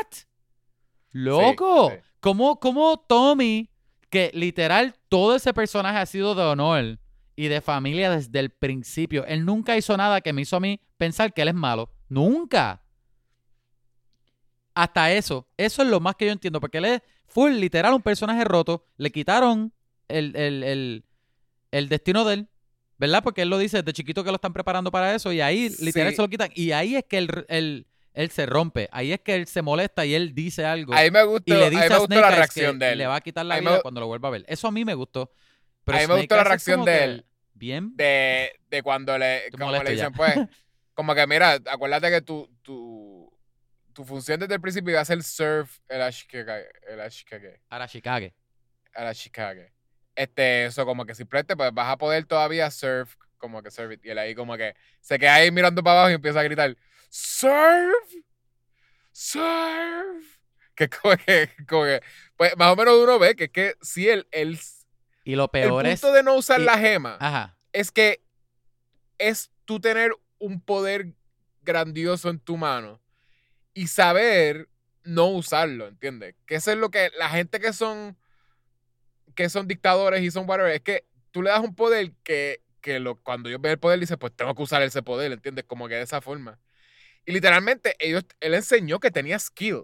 Loco. 1.11 1.91
sí. 1.91 1.97
¿Cómo, 2.25 2.59
cómo 2.59 2.97
Tommy, 3.07 3.69
que 4.09 4.31
literal 4.33 4.95
todo 5.09 5.35
ese 5.35 5.53
personaje 5.53 5.99
ha 5.99 6.05
sido 6.07 6.33
de 6.33 6.41
honor 6.41 6.97
y 7.35 7.49
de 7.49 7.61
familia 7.61 8.09
desde 8.09 8.39
el 8.39 8.49
principio, 8.49 9.27
él 9.27 9.45
nunca 9.45 9.77
hizo 9.77 9.95
nada 9.95 10.21
que 10.21 10.33
me 10.33 10.41
hizo 10.41 10.55
a 10.55 10.59
mí 10.59 10.79
pensar 10.97 11.31
que 11.35 11.43
él 11.43 11.49
es 11.49 11.53
malo. 11.53 11.91
Nunca. 12.09 12.81
Hasta 14.73 15.11
eso. 15.11 15.47
Eso 15.55 15.83
es 15.83 15.87
lo 15.87 15.99
más 15.99 16.15
que 16.15 16.25
yo 16.25 16.31
entiendo. 16.31 16.59
Porque 16.59 16.79
él 16.79 16.85
es 16.85 17.01
full, 17.27 17.51
literal, 17.51 17.93
un 17.93 18.01
personaje 18.01 18.43
roto. 18.43 18.87
Le 18.97 19.11
quitaron 19.11 19.71
el, 20.07 20.35
el, 20.35 20.63
el, 20.63 21.05
el 21.69 21.89
destino 21.89 22.25
de 22.25 22.33
él. 22.33 22.49
¿Verdad? 22.97 23.21
Porque 23.23 23.43
él 23.43 23.49
lo 23.49 23.59
dice 23.59 23.83
desde 23.83 23.93
chiquito 23.93 24.23
que 24.23 24.31
lo 24.31 24.37
están 24.37 24.53
preparando 24.53 24.89
para 24.89 25.13
eso. 25.13 25.31
Y 25.31 25.41
ahí, 25.41 25.69
literal, 25.79 26.09
Sí. 26.09 26.15
se 26.15 26.21
lo 26.23 26.27
quitan. 26.29 26.49
Y 26.55 26.71
ahí 26.71 26.95
es 26.95 27.03
que 27.07 27.19
él, 27.19 27.45
él, 27.49 27.85
él 28.15 28.31
se 28.31 28.45
rompe. 28.45 28.89
Ahí 28.91 29.11
es 29.13 29.19
que 29.19 29.35
él 29.35 29.45
se 29.47 29.61
molesta 29.61 30.05
y 30.05 30.15
él 30.15 30.33
dice 30.33 30.65
algo. 30.65 30.93
A 30.93 31.01
mí 31.03 31.11
me 31.11 31.23
gustó, 31.23 31.53
y 31.53 31.57
le 31.57 31.69
dice 31.69 31.93
a 31.93 31.99
Snake 31.99 32.21
la 32.21 32.31
reacción 32.31 32.79
que 32.79 32.85
de 32.85 32.91
él. 32.93 32.97
le 32.97 33.07
va 33.07 33.15
a 33.17 33.21
quitar 33.21 33.45
la 33.45 33.59
vida 33.59 33.81
cuando 33.81 33.99
lo 34.01 34.07
vuelva 34.07 34.29
a 34.29 34.31
ver. 34.31 34.45
Eso 34.47 34.67
a 34.67 34.71
mí 34.71 34.83
me 34.85 34.93
gustó. 34.93 35.31
Pero 35.83 35.97
A 35.97 36.01
mí 36.01 36.07
me 36.07 36.13
Snake 36.13 36.21
gustó 36.21 36.35
la 36.37 36.43
reacción 36.45 36.85
de 36.85 37.03
él. 37.03 37.25
Bien. 37.53 37.95
de, 37.95 38.59
de 38.69 38.83
cuando 38.83 39.17
le, 39.17 39.49
como 39.51 39.71
le 39.71 39.77
ya. 39.79 39.89
dicen, 39.91 40.11
pues, 40.13 40.33
como 40.93 41.13
que 41.15 41.25
mira, 41.27 41.53
acuérdate 41.69 42.09
que 42.09 42.21
tu, 42.21 42.49
tu, 42.63 43.31
tu 43.93 44.03
función 44.03 44.39
desde 44.39 44.55
el 44.55 44.61
principio 44.61 44.91
iba 44.91 45.01
a 45.01 45.05
ser 45.05 45.21
surf 45.23 45.79
el 45.87 46.01
Ashikage, 46.01 46.67
el 46.89 46.99
Ashikage, 46.99 47.61
Arashikage. 47.69 48.33
el 48.95 49.07
Ashikage. 49.07 49.71
Este, 50.15 50.65
eso 50.65 50.85
como 50.85 51.05
que 51.05 51.15
simplemente 51.15 51.55
pues 51.55 51.73
vas 51.73 51.89
a 51.91 51.97
poder 51.97 52.25
todavía 52.25 52.69
surf, 52.71 53.15
como 53.37 53.61
que 53.61 53.71
surf 53.71 53.91
it. 53.93 54.05
Y 54.05 54.09
él 54.09 54.17
ahí 54.17 54.35
como 54.35 54.57
que 54.57 54.73
se 55.01 55.17
queda 55.19 55.35
ahí 55.35 55.51
mirando 55.51 55.83
para 55.83 55.99
abajo 55.99 56.11
y 56.11 56.15
empieza 56.15 56.39
a 56.39 56.43
gritar, 56.43 56.75
surf, 57.19 58.13
surf. 59.11 60.25
Que 60.75 60.89
como 60.89 61.15
que, 61.15 61.49
como 61.69 61.83
que, 61.85 62.01
pues 62.35 62.57
más 62.57 62.73
o 62.73 62.75
menos 62.75 62.95
uno 63.01 63.17
ve 63.17 63.33
que 63.37 63.45
es 63.45 63.49
que 63.49 63.75
si 63.81 64.09
el, 64.09 64.27
el, 64.31 64.59
Y 65.23 65.35
lo 65.37 65.45
el 65.45 65.49
peor 65.49 65.85
es. 65.87 66.01
punto 66.01 66.13
de 66.13 66.21
no 66.21 66.35
usar 66.35 66.59
y- 66.59 66.65
la 66.65 66.77
gema 66.77 67.15
Ajá. 67.21 67.57
es 67.71 67.91
que 67.91 68.21
es 69.17 69.51
tú 69.63 69.79
tener 69.79 70.11
un 70.37 70.59
poder 70.59 71.13
grandioso 71.61 72.29
en 72.29 72.39
tu 72.39 72.57
mano 72.57 73.01
y 73.73 73.87
saber 73.87 74.67
no 75.05 75.27
usarlo, 75.27 75.87
¿entiendes? 75.87 76.35
Que 76.45 76.55
eso 76.55 76.71
es 76.73 76.77
lo 76.77 76.91
que 76.91 77.09
la 77.17 77.29
gente 77.29 77.61
que 77.61 77.71
son 77.71 78.17
que 79.33 79.47
son 79.47 79.65
dictadores 79.65 80.21
y 80.23 80.29
son 80.29 80.43
whatever, 80.49 80.73
es 80.73 80.81
que 80.81 81.05
tú 81.31 81.41
le 81.41 81.51
das 81.51 81.61
un 81.61 81.73
poder 81.73 82.11
que, 82.23 82.61
que 82.81 82.99
lo, 82.99 83.15
cuando 83.21 83.47
ellos 83.47 83.61
ven 83.61 83.71
el 83.73 83.79
poder 83.79 83.97
dice, 83.99 84.17
pues 84.17 84.33
tengo 84.35 84.53
que 84.55 84.61
usar 84.61 84.81
ese 84.81 85.01
poder, 85.03 85.31
¿entiendes? 85.31 85.63
Como 85.65 85.87
que 85.87 85.95
de 85.95 86.01
esa 86.01 86.19
forma. 86.19 86.59
Y 87.25 87.31
literalmente 87.31 87.95
ellos, 87.99 88.23
él 88.39 88.53
enseñó 88.53 88.99
que 88.99 89.11
tenía 89.11 89.39
skill. 89.39 89.83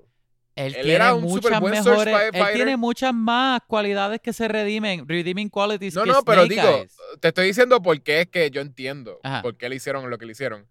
Él, 0.56 0.76
Él 0.76 0.90
era 0.90 1.14
un 1.16 1.24
muchas 1.24 1.46
superbuen 1.46 1.74
search 1.84 1.88
mejores. 2.06 2.16
Él 2.26 2.32
fighter. 2.34 2.54
tiene 2.56 2.78
muchas 2.78 3.14
más 3.14 3.62
cualidades 3.68 4.20
que 4.22 4.34
se 4.34 4.48
redimen. 4.48 5.08
Redeeming 5.08 5.50
qualities 5.50 5.96
No, 5.96 6.04
que 6.04 6.10
no, 6.12 6.24
pero 6.24 6.46
Snake 6.46 6.62
digo, 6.62 6.78
Eyes. 6.78 6.96
te 7.22 7.28
estoy 7.30 7.48
diciendo 7.48 7.82
por 7.82 8.02
qué 8.04 8.22
es 8.22 8.28
que 8.28 8.52
yo 8.52 8.62
entiendo 8.62 9.20
Ajá. 9.24 9.42
por 9.42 9.56
qué 9.58 9.70
le 9.70 9.78
hicieron 9.78 10.10
lo 10.10 10.18
que 10.18 10.26
le 10.26 10.34
hicieron. 10.34 10.68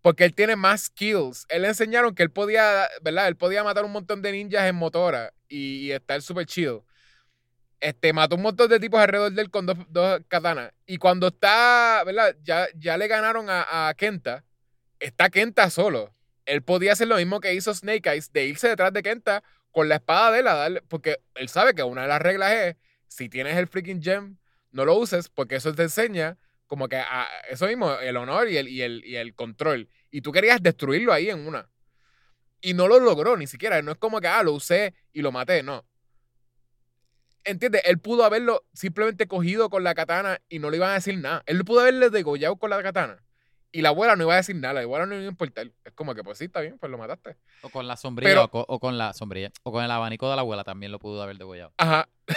Porque 0.00 0.24
él 0.24 0.34
tiene 0.34 0.56
más 0.56 0.86
skills. 0.86 1.46
Él 1.48 1.62
le 1.62 1.68
enseñaron 1.68 2.14
que 2.16 2.24
él 2.24 2.30
podía, 2.32 2.88
¿verdad? 3.02 3.28
Él 3.28 3.36
podía 3.36 3.62
matar 3.62 3.84
un 3.84 3.92
montón 3.92 4.20
de 4.22 4.32
ninjas 4.32 4.68
en 4.68 4.74
motora 4.74 5.32
y, 5.48 5.86
y 5.86 5.92
estar 5.92 6.20
súper 6.20 6.44
chido. 6.46 6.84
Este, 7.78 8.12
mató 8.12 8.34
un 8.36 8.42
montón 8.42 8.68
de 8.68 8.80
tipos 8.80 9.00
alrededor 9.00 9.32
de 9.32 9.42
él 9.42 9.50
con 9.50 9.66
dos, 9.66 9.76
dos 9.88 10.20
katanas. 10.26 10.72
Y 10.86 10.98
cuando 10.98 11.28
está, 11.28 12.02
¿verdad? 12.04 12.36
Ya, 12.42 12.66
ya 12.76 12.96
le 12.96 13.06
ganaron 13.06 13.48
a, 13.48 13.88
a 13.88 13.94
Kenta. 13.94 14.44
Está 15.02 15.30
Kenta 15.30 15.68
solo. 15.70 16.14
Él 16.46 16.62
podía 16.62 16.92
hacer 16.92 17.08
lo 17.08 17.16
mismo 17.16 17.40
que 17.40 17.54
hizo 17.54 17.74
Snake 17.74 18.08
Eyes, 18.08 18.32
de 18.32 18.46
irse 18.46 18.68
detrás 18.68 18.92
de 18.92 19.02
Kenta 19.02 19.42
con 19.72 19.88
la 19.88 19.96
espada 19.96 20.30
de 20.32 20.40
él 20.40 20.48
a 20.48 20.54
darle. 20.54 20.82
Porque 20.82 21.18
él 21.34 21.48
sabe 21.48 21.74
que 21.74 21.82
una 21.82 22.02
de 22.02 22.08
las 22.08 22.22
reglas 22.22 22.52
es: 22.52 22.76
si 23.08 23.28
tienes 23.28 23.56
el 23.56 23.66
freaking 23.66 24.02
gem, 24.02 24.38
no 24.70 24.84
lo 24.84 24.94
uses, 24.96 25.28
porque 25.28 25.56
eso 25.56 25.74
te 25.74 25.82
enseña 25.82 26.38
como 26.66 26.88
que 26.88 26.96
a- 26.96 27.28
eso 27.50 27.66
mismo, 27.66 27.92
el 27.98 28.16
honor 28.16 28.48
y 28.48 28.56
el, 28.56 28.68
y, 28.68 28.82
el, 28.82 29.04
y 29.04 29.16
el 29.16 29.34
control. 29.34 29.88
Y 30.10 30.22
tú 30.22 30.32
querías 30.32 30.62
destruirlo 30.62 31.12
ahí 31.12 31.30
en 31.30 31.46
una. 31.46 31.68
Y 32.60 32.74
no 32.74 32.88
lo 32.88 33.00
logró 33.00 33.36
ni 33.36 33.46
siquiera. 33.46 33.82
No 33.82 33.92
es 33.92 33.98
como 33.98 34.20
que, 34.20 34.28
ah, 34.28 34.42
lo 34.42 34.52
usé 34.52 34.94
y 35.12 35.20
lo 35.22 35.32
maté. 35.32 35.62
No. 35.62 35.84
¿Entiendes? 37.44 37.82
Él 37.84 37.98
pudo 37.98 38.24
haberlo 38.24 38.64
simplemente 38.72 39.26
cogido 39.26 39.68
con 39.68 39.82
la 39.84 39.94
katana 39.94 40.40
y 40.48 40.60
no 40.60 40.70
le 40.70 40.76
iban 40.76 40.90
a 40.90 40.94
decir 40.94 41.18
nada. 41.18 41.42
Él 41.46 41.64
pudo 41.64 41.80
haberle 41.80 42.08
degollado 42.08 42.56
con 42.56 42.70
la 42.70 42.82
katana. 42.82 43.21
Y 43.74 43.80
la 43.80 43.88
abuela 43.88 44.16
no 44.16 44.24
iba 44.24 44.34
a 44.34 44.36
decir 44.36 44.54
nada. 44.56 44.74
La 44.74 44.80
abuela 44.82 45.06
no 45.06 45.14
le 45.14 45.20
iba 45.22 45.28
a 45.28 45.30
importar. 45.30 45.66
Es 45.84 45.92
como 45.94 46.14
que, 46.14 46.22
pues 46.22 46.36
sí, 46.38 46.44
está 46.44 46.60
bien, 46.60 46.76
pues 46.78 46.92
lo 46.92 46.98
mataste. 46.98 47.36
O 47.62 47.70
con 47.70 47.88
la 47.88 47.96
sombrilla. 47.96 48.30
Pero- 48.30 48.44
o, 48.44 48.48
con, 48.50 48.64
o 48.68 48.78
con 48.78 48.98
la 48.98 49.12
sombrilla. 49.14 49.50
O 49.62 49.72
con 49.72 49.82
el 49.82 49.90
abanico 49.90 50.28
de 50.28 50.36
la 50.36 50.42
abuela 50.42 50.62
también 50.62 50.92
lo 50.92 50.98
pudo 50.98 51.22
haber 51.22 51.38
degollado. 51.38 51.72
Ajá. 51.78 52.08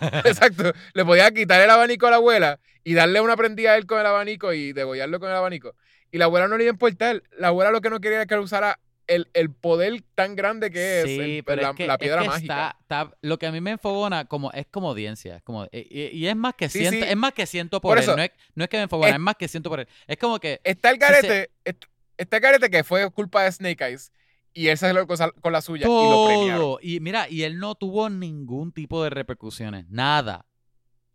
Exacto. 0.24 0.72
Le 0.92 1.04
podía 1.04 1.30
quitar 1.32 1.60
el 1.60 1.70
abanico 1.70 2.06
a 2.06 2.10
la 2.10 2.16
abuela 2.16 2.60
y 2.84 2.94
darle 2.94 3.20
una 3.20 3.36
prendida 3.36 3.72
a 3.72 3.76
él 3.76 3.86
con 3.86 3.98
el 3.98 4.06
abanico 4.06 4.52
y 4.52 4.72
degollarlo 4.72 5.18
con 5.20 5.30
el 5.30 5.36
abanico. 5.36 5.74
Y 6.12 6.18
la 6.18 6.26
abuela 6.26 6.48
no 6.48 6.56
le 6.58 6.64
iba 6.64 6.70
a 6.70 6.74
importar. 6.74 7.22
La 7.38 7.48
abuela 7.48 7.70
lo 7.70 7.80
que 7.80 7.90
no 7.90 8.00
quería 8.00 8.18
era 8.18 8.26
que 8.26 8.34
él 8.34 8.40
usara 8.40 8.78
el, 9.06 9.28
el 9.34 9.50
poder 9.52 10.02
tan 10.14 10.34
grande 10.36 10.70
que 10.70 11.00
es 11.00 11.04
sí, 11.06 11.20
el- 11.38 11.44
pero 11.44 11.62
la, 11.62 11.70
es 11.70 11.76
que, 11.76 11.86
la 11.86 11.94
es 11.94 11.98
piedra 11.98 12.22
que 12.22 12.28
mágica. 12.28 12.76
Está, 12.82 13.02
está- 13.04 13.16
lo 13.22 13.38
que 13.38 13.46
a 13.46 13.52
mí 13.52 13.60
me 13.60 13.72
enfogona 13.72 14.24
como, 14.24 14.50
es 14.52 14.66
como 14.70 14.88
audiencia. 14.90 15.40
Como, 15.42 15.64
y, 15.72 15.78
y- 15.90 16.08
y 16.16 16.26
es 16.28 16.36
más 16.36 16.54
que 16.54 16.68
siento, 16.68 17.04
sí. 17.04 17.10
es 17.10 17.16
más 17.16 17.32
que 17.32 17.46
siento 17.46 17.80
por, 17.80 17.90
Por 17.90 17.98
él. 17.98 18.04
eso, 18.04 18.16
No 18.16 18.22
es, 18.22 18.30
no 18.54 18.64
es 18.64 18.70
que 18.70 18.76
me 18.78 18.82
enfogona, 18.84 19.08
es- 19.10 19.14
es, 19.14 19.20
más 19.20 19.36
que 19.36 19.48
siento 19.48 19.70
por 19.70 19.80
él. 19.80 19.88
Es 20.06 20.16
como 20.16 20.38
que 20.40 20.60
Está 20.64 20.90
el 20.90 20.96
se- 20.96 21.00
garete, 21.00 21.50
est- 21.64 21.84
está 22.16 22.36
el 22.36 22.42
garete 22.42 22.70
que 22.70 22.84
fue 22.84 23.10
culpa 23.10 23.42
de 23.44 23.52
Snake 23.52 23.84
Eyes 23.84 24.12
y 24.52 24.68
él 24.68 24.78
se 24.78 24.92
lo 24.92 25.06
con, 25.06 25.16
con 25.40 25.52
la 25.52 25.60
suya 25.60 25.84
y 25.86 25.88
lo 25.90 26.26
premiaron. 26.26 26.76
Y 26.80 27.00
mira, 27.00 27.28
y 27.28 27.42
él 27.42 27.58
no 27.58 27.74
tuvo 27.74 28.08
ningún 28.08 28.72
tipo 28.72 29.02
de 29.04 29.10
repercusiones. 29.10 29.84
Nada. 29.90 30.46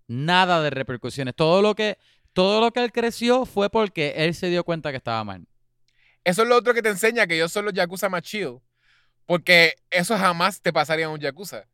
Nada 0.08 0.62
de 0.62 0.70
repercusiones. 0.72 1.36
Todo 1.36 1.62
lo 1.62 1.76
que, 1.76 1.98
todo 2.34 2.60
lo 2.62 2.72
que 2.72 2.84
él 2.84 2.92
creció 2.92 3.46
fue 3.46 3.70
porque 3.70 4.14
él 4.18 4.34
se 4.36 4.48
dio 4.50 4.64
cuenta 4.64 4.92
que 4.92 4.98
estaba 4.98 5.24
mal. 5.24 5.46
Eso 6.30 6.44
es 6.44 6.48
lo 6.48 6.56
otro 6.58 6.74
que 6.74 6.82
te 6.82 6.90
enseña 6.90 7.28
que 7.28 7.36
ellos 7.36 7.52
son 7.52 7.66
los 7.66 7.74
Yakuza 7.74 8.10
más 8.10 8.22
chill. 8.22 8.60
Porque 9.26 9.76
eso 9.90 10.18
jamás 10.18 10.62
te 10.62 10.74
pasaría 10.74 11.06
en 11.06 11.12
un 11.12 11.20
Yakuza. 11.20 11.66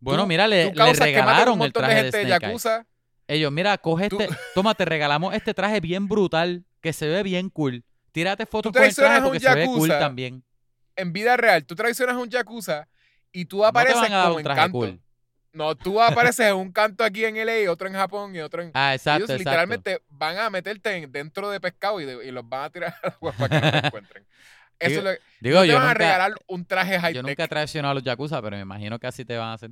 Bueno, 0.00 0.22
Tú- 0.22 0.28
mira, 0.28 0.48
le, 0.48 0.70
Tú 0.70 0.80
regalaron 0.98 1.54
un 1.58 1.62
el 1.66 1.72
de 1.72 1.78
traje 1.80 1.94
gente 1.96 2.16
de 2.18 2.24
Snake. 2.26 2.46
Yakuza. 2.46 2.86
Ellos, 3.28 3.52
mira, 3.52 3.78
coge 3.78 4.08
Tú- 4.08 4.20
este, 4.20 4.34
toma, 4.54 4.74
te 4.74 4.84
regalamos 4.84 5.34
este 5.34 5.54
traje 5.54 5.80
bien 5.80 6.08
brutal, 6.08 6.64
que 6.80 6.92
se 6.92 7.06
ve 7.06 7.22
bien 7.22 7.50
cool. 7.50 7.84
Tírate 8.12 8.46
fotos 8.46 8.72
con 8.72 8.82
el 8.82 8.94
traje 8.94 9.22
porque 9.22 9.40
se 9.40 9.54
ve 9.54 9.66
cool 9.66 9.88
también. 9.88 10.44
En 10.96 11.12
vida 11.12 11.36
real, 11.36 11.64
tú 11.64 11.74
traicionas 11.74 12.16
a 12.16 12.18
un 12.18 12.28
Yakuza 12.28 12.88
y 13.30 13.44
tú 13.46 13.58
No 13.58 13.64
apareces 13.66 14.00
dar 14.10 14.22
como 14.24 14.34
un 14.34 14.40
en 14.40 14.44
traje 14.44 14.60
canto. 14.60 14.78
cool. 14.78 15.01
No, 15.52 15.74
tú 15.76 16.00
apareces 16.00 16.46
en 16.46 16.54
un 16.56 16.72
canto 16.72 17.04
aquí 17.04 17.24
en 17.24 17.36
LA, 17.36 17.70
otro 17.70 17.86
en 17.86 17.94
Japón 17.94 18.34
y 18.34 18.40
otro 18.40 18.62
en. 18.62 18.70
Ah, 18.74 18.94
exacto, 18.94 19.18
Ellos 19.24 19.30
exacto. 19.30 19.50
literalmente 19.50 20.02
van 20.08 20.38
a 20.38 20.48
meterte 20.48 20.96
en- 20.96 21.12
dentro 21.12 21.50
de 21.50 21.60
pescado 21.60 22.00
y, 22.00 22.06
de- 22.06 22.26
y 22.26 22.30
los 22.30 22.48
van 22.48 22.64
a 22.64 22.70
tirar 22.70 22.94
al 23.02 23.12
agua 23.12 23.32
para 23.32 23.60
que 23.60 23.66
no 23.66 23.80
te 23.80 23.86
encuentren. 23.88 24.26
Eso 24.78 24.88
Digo, 24.88 24.98
es 25.00 25.04
lo 25.04 25.10
que- 25.12 25.20
Digo, 25.40 25.56
no 25.56 25.62
te 25.62 25.68
yo 25.68 25.74
van 25.76 25.88
a 25.88 25.94
regalar 25.94 26.34
un 26.46 26.64
traje 26.64 26.94
yo 26.94 27.00
high-tech. 27.00 27.22
nunca 27.24 27.44
he 27.44 27.48
traicionado 27.48 27.92
a 27.92 27.94
los 27.94 28.02
Yakuza, 28.02 28.40
pero 28.42 28.56
me 28.56 28.62
imagino 28.62 28.98
que 28.98 29.06
así 29.06 29.24
te 29.24 29.36
van 29.36 29.48
a 29.50 29.52
hacer. 29.54 29.70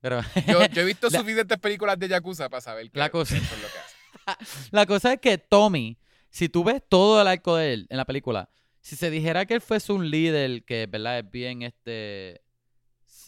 Pero 0.00 0.20
Yo, 0.46 0.64
yo 0.72 0.82
he 0.82 0.84
visto 0.84 1.08
La- 1.10 1.18
suficientes 1.20 1.58
películas 1.58 1.98
de 1.98 2.08
Yakuza 2.08 2.48
para 2.48 2.60
saber 2.60 2.90
que 2.90 2.98
La 2.98 3.08
cosa- 3.10 3.36
eso 3.36 3.54
es 3.54 3.62
lo 3.62 3.68
que 3.68 3.78
hacen. 3.78 4.68
la 4.72 4.86
cosa 4.86 5.12
es 5.12 5.20
que 5.20 5.38
Tommy, 5.38 5.96
si 6.28 6.48
tú 6.48 6.64
ves 6.64 6.82
todo 6.88 7.22
el 7.22 7.28
arco 7.28 7.56
de 7.56 7.72
él 7.74 7.86
en 7.88 7.96
la 7.96 8.04
película, 8.04 8.48
si 8.80 8.96
se 8.96 9.10
dijera 9.10 9.46
que 9.46 9.54
él 9.54 9.60
fuese 9.60 9.92
un 9.92 10.10
líder 10.10 10.64
que, 10.64 10.86
¿verdad? 10.86 11.18
Es 11.20 11.30
bien 11.30 11.62
este, 11.62 12.40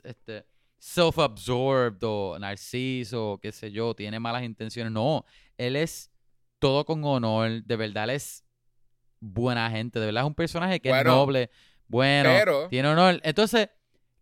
este 0.03 0.45
self-absorbed 0.83 2.03
o 2.03 2.39
narciso, 2.39 3.39
qué 3.41 3.53
sé 3.53 3.71
yo, 3.71 3.95
tiene 3.95 4.19
malas 4.21 4.43
intenciones. 4.43 4.93
No, 4.93 5.25
él 5.57 5.77
es 5.77 6.11
todo 6.59 6.85
con 6.85 7.05
honor, 7.05 7.63
de 7.65 7.77
verdad 7.77 8.05
él 8.05 8.11
es 8.11 8.45
buena 9.21 9.71
gente, 9.71 10.01
de 10.01 10.07
verdad 10.07 10.23
es 10.25 10.27
un 10.27 10.35
personaje 10.35 10.81
que 10.81 10.91
es 10.91 11.05
noble, 11.05 11.51
bueno, 11.87 12.31
pero- 12.37 12.69
tiene 12.69 12.89
honor. 12.89 13.21
Entonces, 13.25 13.69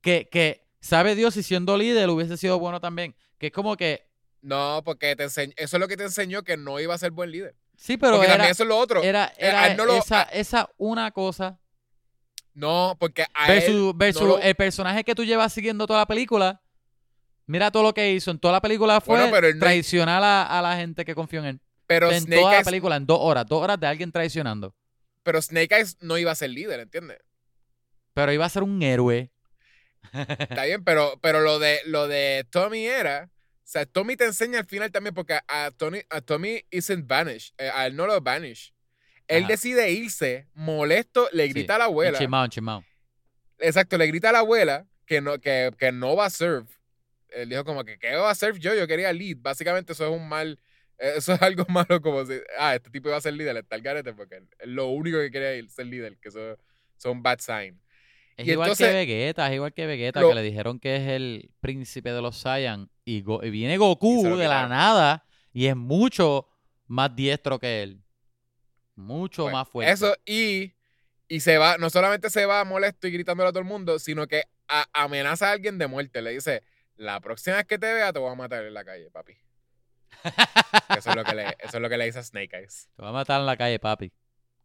que, 0.01 0.28
que 0.31 0.66
sabe 0.81 1.15
Dios 1.15 1.35
si 1.35 1.43
siendo 1.43 1.77
líder 1.77 2.09
hubiese 2.11 2.37
sido 2.37 2.59
bueno 2.59 2.81
también. 2.81 3.15
Que 3.39 3.47
es 3.49 3.53
como 3.53 3.77
que, 3.77 4.07
No, 4.43 4.82
porque 4.85 5.16
te 5.16 5.24
enseñ- 5.24 5.55
eso 5.57 5.77
es 5.77 5.81
lo 5.81 5.89
que 5.89 5.97
te 5.97 6.05
enseñó 6.05 6.43
que 6.43 6.57
no 6.57 6.78
iba 6.81 6.95
a 6.95 6.99
ser 6.99 7.11
buen 7.11 7.31
líder. 7.31 7.55
sí, 7.77 7.97
pero 7.97 8.12
porque 8.12 8.27
era, 8.27 8.35
también 8.37 8.53
eso 8.53 8.62
es 8.65 8.69
lo 8.69 8.78
otro. 8.78 9.03
era, 9.03 9.27
Eh, 9.39 9.47
era 9.49 9.74
no 9.74 9.87
lo- 9.87 9.97
esa, 9.97 10.23
esa 10.24 10.70
una 10.77 11.11
cosa 11.11 11.59
No, 12.55 12.97
porque 12.98 13.24
a 13.35 13.48
versus, 13.48 13.68
él 13.70 13.93
versus 13.94 14.22
no 14.22 14.28
lo- 14.28 14.39
el 14.40 14.55
personaje 14.55 15.05
que 15.05 15.14
tú 15.14 15.24
llevas 15.24 15.52
siguiendo 15.52 15.86
toda 15.86 16.01
la 16.01 16.06
película. 16.06 16.60
Mira 17.47 17.70
todo 17.70 17.82
lo 17.82 17.94
que 17.94 18.12
hizo 18.12 18.31
en 18.31 18.39
toda 18.39 18.52
la 18.52 18.60
película 18.60 19.01
fue 19.01 19.16
Bueno, 19.18 19.32
pero 19.32 19.48
él 19.48 19.55
no- 19.59 19.60
traicionar 19.60 20.22
a, 20.22 20.59
a 20.59 20.62
la 20.62 20.77
gente 20.77 21.05
que 21.05 21.14
confió 21.14 21.40
en 21.40 21.47
él. 21.47 21.60
pero 21.86 22.10
en 22.10 22.20
Snake 22.22 22.40
toda 22.40 22.52
la 22.52 22.59
Eyes, 22.59 22.64
película, 22.66 22.97
en 22.97 23.06
dos 23.06 23.18
horas, 23.20 23.47
dos 23.47 23.62
horas 23.62 23.78
de 23.81 23.86
alguien 23.86 24.12
traicionando. 24.12 24.74
pero 25.22 25.40
Snake 25.43 25.74
Eyes 25.74 25.97
no 26.01 26.16
iba 26.18 26.31
a 26.31 26.35
ser 26.35 26.51
líder, 26.51 26.81
¿entiendes? 26.81 27.18
Pero 28.14 28.32
iba 28.32 28.44
a 28.44 28.48
ser 28.48 28.62
un 28.62 28.82
héroe. 28.82 29.31
Está 30.12 30.64
bien, 30.64 30.82
pero, 30.85 31.18
pero 31.20 31.40
lo 31.40 31.59
de 31.59 31.81
lo 31.86 32.09
de 32.09 32.47
Tommy 32.51 32.86
era. 32.86 33.28
O 33.32 33.72
sea, 33.72 33.86
Tommy 33.86 34.16
te 34.16 34.24
enseña 34.24 34.59
al 34.60 34.66
final 34.66 34.90
también, 34.90 35.14
porque 35.14 35.39
a 35.47 35.70
Tommy, 35.70 36.01
a 36.10 36.20
Tommy 36.20 36.62
isn't 36.70 37.06
banished. 37.06 37.52
eh, 37.59 37.70
a 37.72 37.86
él 37.86 37.94
no 37.94 38.06
lo 38.06 38.20
banish. 38.20 38.72
Él 39.31 39.44
Ajá. 39.44 39.52
decide 39.52 39.90
irse, 39.93 40.48
molesto, 40.55 41.28
le 41.32 41.47
grita 41.48 41.77
a 41.77 41.78
la 41.78 41.85
abuela. 41.85 42.19
Chimao, 42.19 42.48
chimao. 42.48 42.85
Exacto, 43.59 43.97
le 43.97 44.07
grita 44.07 44.31
a 44.31 44.32
la 44.32 44.39
abuela 44.40 44.86
que 45.07 45.20
no, 45.20 45.39
que, 45.39 45.70
que 45.78 45.93
no 45.93 46.16
va 46.16 46.27
a 46.27 46.31
serve. 46.31 46.66
Él 47.28 47.48
dijo 47.48 47.65
como 47.65 47.85
que, 47.85 47.98
¿qué 47.98 48.15
va 48.16 48.31
a 48.31 48.35
serve 48.35 48.59
yo? 48.59 48.74
Yo 48.74 48.86
quería 48.89 49.12
lead. 49.12 49.36
Básicamente 49.40 49.93
eso 49.93 50.05
es 50.05 50.11
un 50.20 50.28
mal, 50.28 50.59
eh, 50.98 51.12
eso 51.16 51.32
es 51.35 51.43
algo 51.43 51.65
malo 51.69 52.01
como 52.02 52.24
si, 52.27 52.35
ah, 52.59 52.74
este 52.74 52.90
tipo 52.90 53.09
iba 53.09 53.16
a 53.16 53.20
ser 53.20 53.35
líder, 53.35 53.57
está 53.57 53.77
el 53.77 53.82
garete, 53.82 54.12
porque 54.15 54.36
él- 54.36 54.48
lo 54.74 54.89
único 54.89 55.19
que 55.19 55.31
quería 55.31 55.52
es 55.52 55.73
ser 55.73 55.86
líder, 55.86 56.16
que 56.19 56.28
eso 56.31 56.59
son 56.97 57.23
bad 57.23 57.39
sign. 57.39 57.81
Es 58.36 58.47
Y 58.48 58.52
igual 58.52 58.69
entonces- 58.70 58.89
que 58.89 58.93
Vegeta, 58.94 59.48
es 59.48 59.55
igual 59.55 59.73
que 59.74 59.86
Vegeta, 59.86 60.20
Lo- 60.23 60.31
que 60.31 60.35
le 60.35 60.43
dijeron 60.43 60.81
que 60.81 60.97
es 60.97 61.02
el 61.09 61.51
príncipe 61.61 62.11
de 62.12 62.23
los 62.23 62.36
Saiyan. 62.39 62.90
Y, 63.05 63.23
Go- 63.23 63.44
y 63.44 63.51
viene 63.51 63.77
Goku 63.77 64.27
Y 64.27 64.39
de 64.39 64.48
la 64.48 64.66
nada 64.66 65.24
y 65.52 65.66
es 65.66 65.77
mucho 65.77 66.48
más 66.86 67.15
diestro 67.15 67.59
que 67.59 67.82
él. 67.82 68.01
Mucho 69.01 69.44
Pues, 69.44 69.52
más 69.52 69.68
fuerte. 69.68 69.93
Eso, 69.93 70.14
y, 70.27 70.74
y 71.28 71.40
se 71.40 71.59
va, 71.59 71.78
no 71.78 71.90
solamente 71.90 72.31
se 72.31 72.47
va 72.47 72.64
molesto 72.64 73.06
y 73.09 73.10
gritándole 73.12 73.48
a 73.48 73.52
todo 73.52 73.60
el 73.60 73.68
mundo, 73.68 73.98
sino 73.98 74.27
que 74.27 74.44
a- 74.68 74.86
amenaza 74.93 75.48
a 75.48 75.52
alguien 75.52 75.78
de 75.78 75.86
muerte. 75.86 76.22
Le 76.22 76.32
dice, 76.32 76.62
la 76.97 77.20
próxima 77.20 77.56
vez 77.56 77.66
que 77.66 77.78
te 77.78 77.93
vea 77.93 78.12
te 78.12 78.18
voy 78.18 78.31
a 78.31 78.35
matar 78.35 78.64
en 78.64 78.74
la 78.74 78.85
calle, 78.85 79.10
papi. 79.10 79.36
Eso 80.98 81.10
es 81.10 81.16
lo 81.16 81.24
que 81.24 81.35
le, 81.35 81.44
eso 81.60 81.77
es 81.77 81.81
lo 81.81 81.89
que 81.89 81.97
le 81.97 82.05
dice 82.05 82.18
a 82.18 82.22
Snake 82.22 82.55
Eyes. 82.56 82.89
Te 82.94 83.02
va 83.02 83.09
a 83.09 83.12
matar 83.12 83.40
en 83.40 83.47
la 83.47 83.56
calle, 83.56 83.78
papi. 83.78 84.12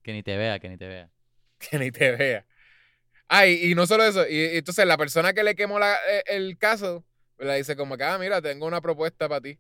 Que 0.01 0.11
ni 0.11 0.21
te 0.21 0.35
vea, 0.37 0.59
que 0.59 0.69
ni 0.69 0.77
te 0.77 0.87
vea. 0.87 1.09
Que 1.59 1.79
ni 1.79 1.91
te 1.91 2.11
vea. 2.11 2.45
Ah, 3.27 3.47
y, 3.47 3.71
y 3.71 3.75
no 3.75 3.87
solo 3.87 4.03
eso, 4.03 4.27
y, 4.27 4.35
y 4.35 4.57
entonces 4.57 4.85
la 4.85 4.97
persona 4.97 5.33
que 5.33 5.43
le 5.43 5.55
quemó 5.55 5.79
la- 5.79 5.97
eh, 6.09 6.23
el 6.27 6.57
caso, 6.57 7.03
le 7.39 7.55
dice 7.57 7.75
como 7.75 7.97
que, 7.97 8.03
ah, 8.03 8.17
mira, 8.17 8.41
tengo 8.41 8.65
una 8.67 8.81
propuesta 8.81 9.27
para 9.29 9.41
ti. 9.41 9.57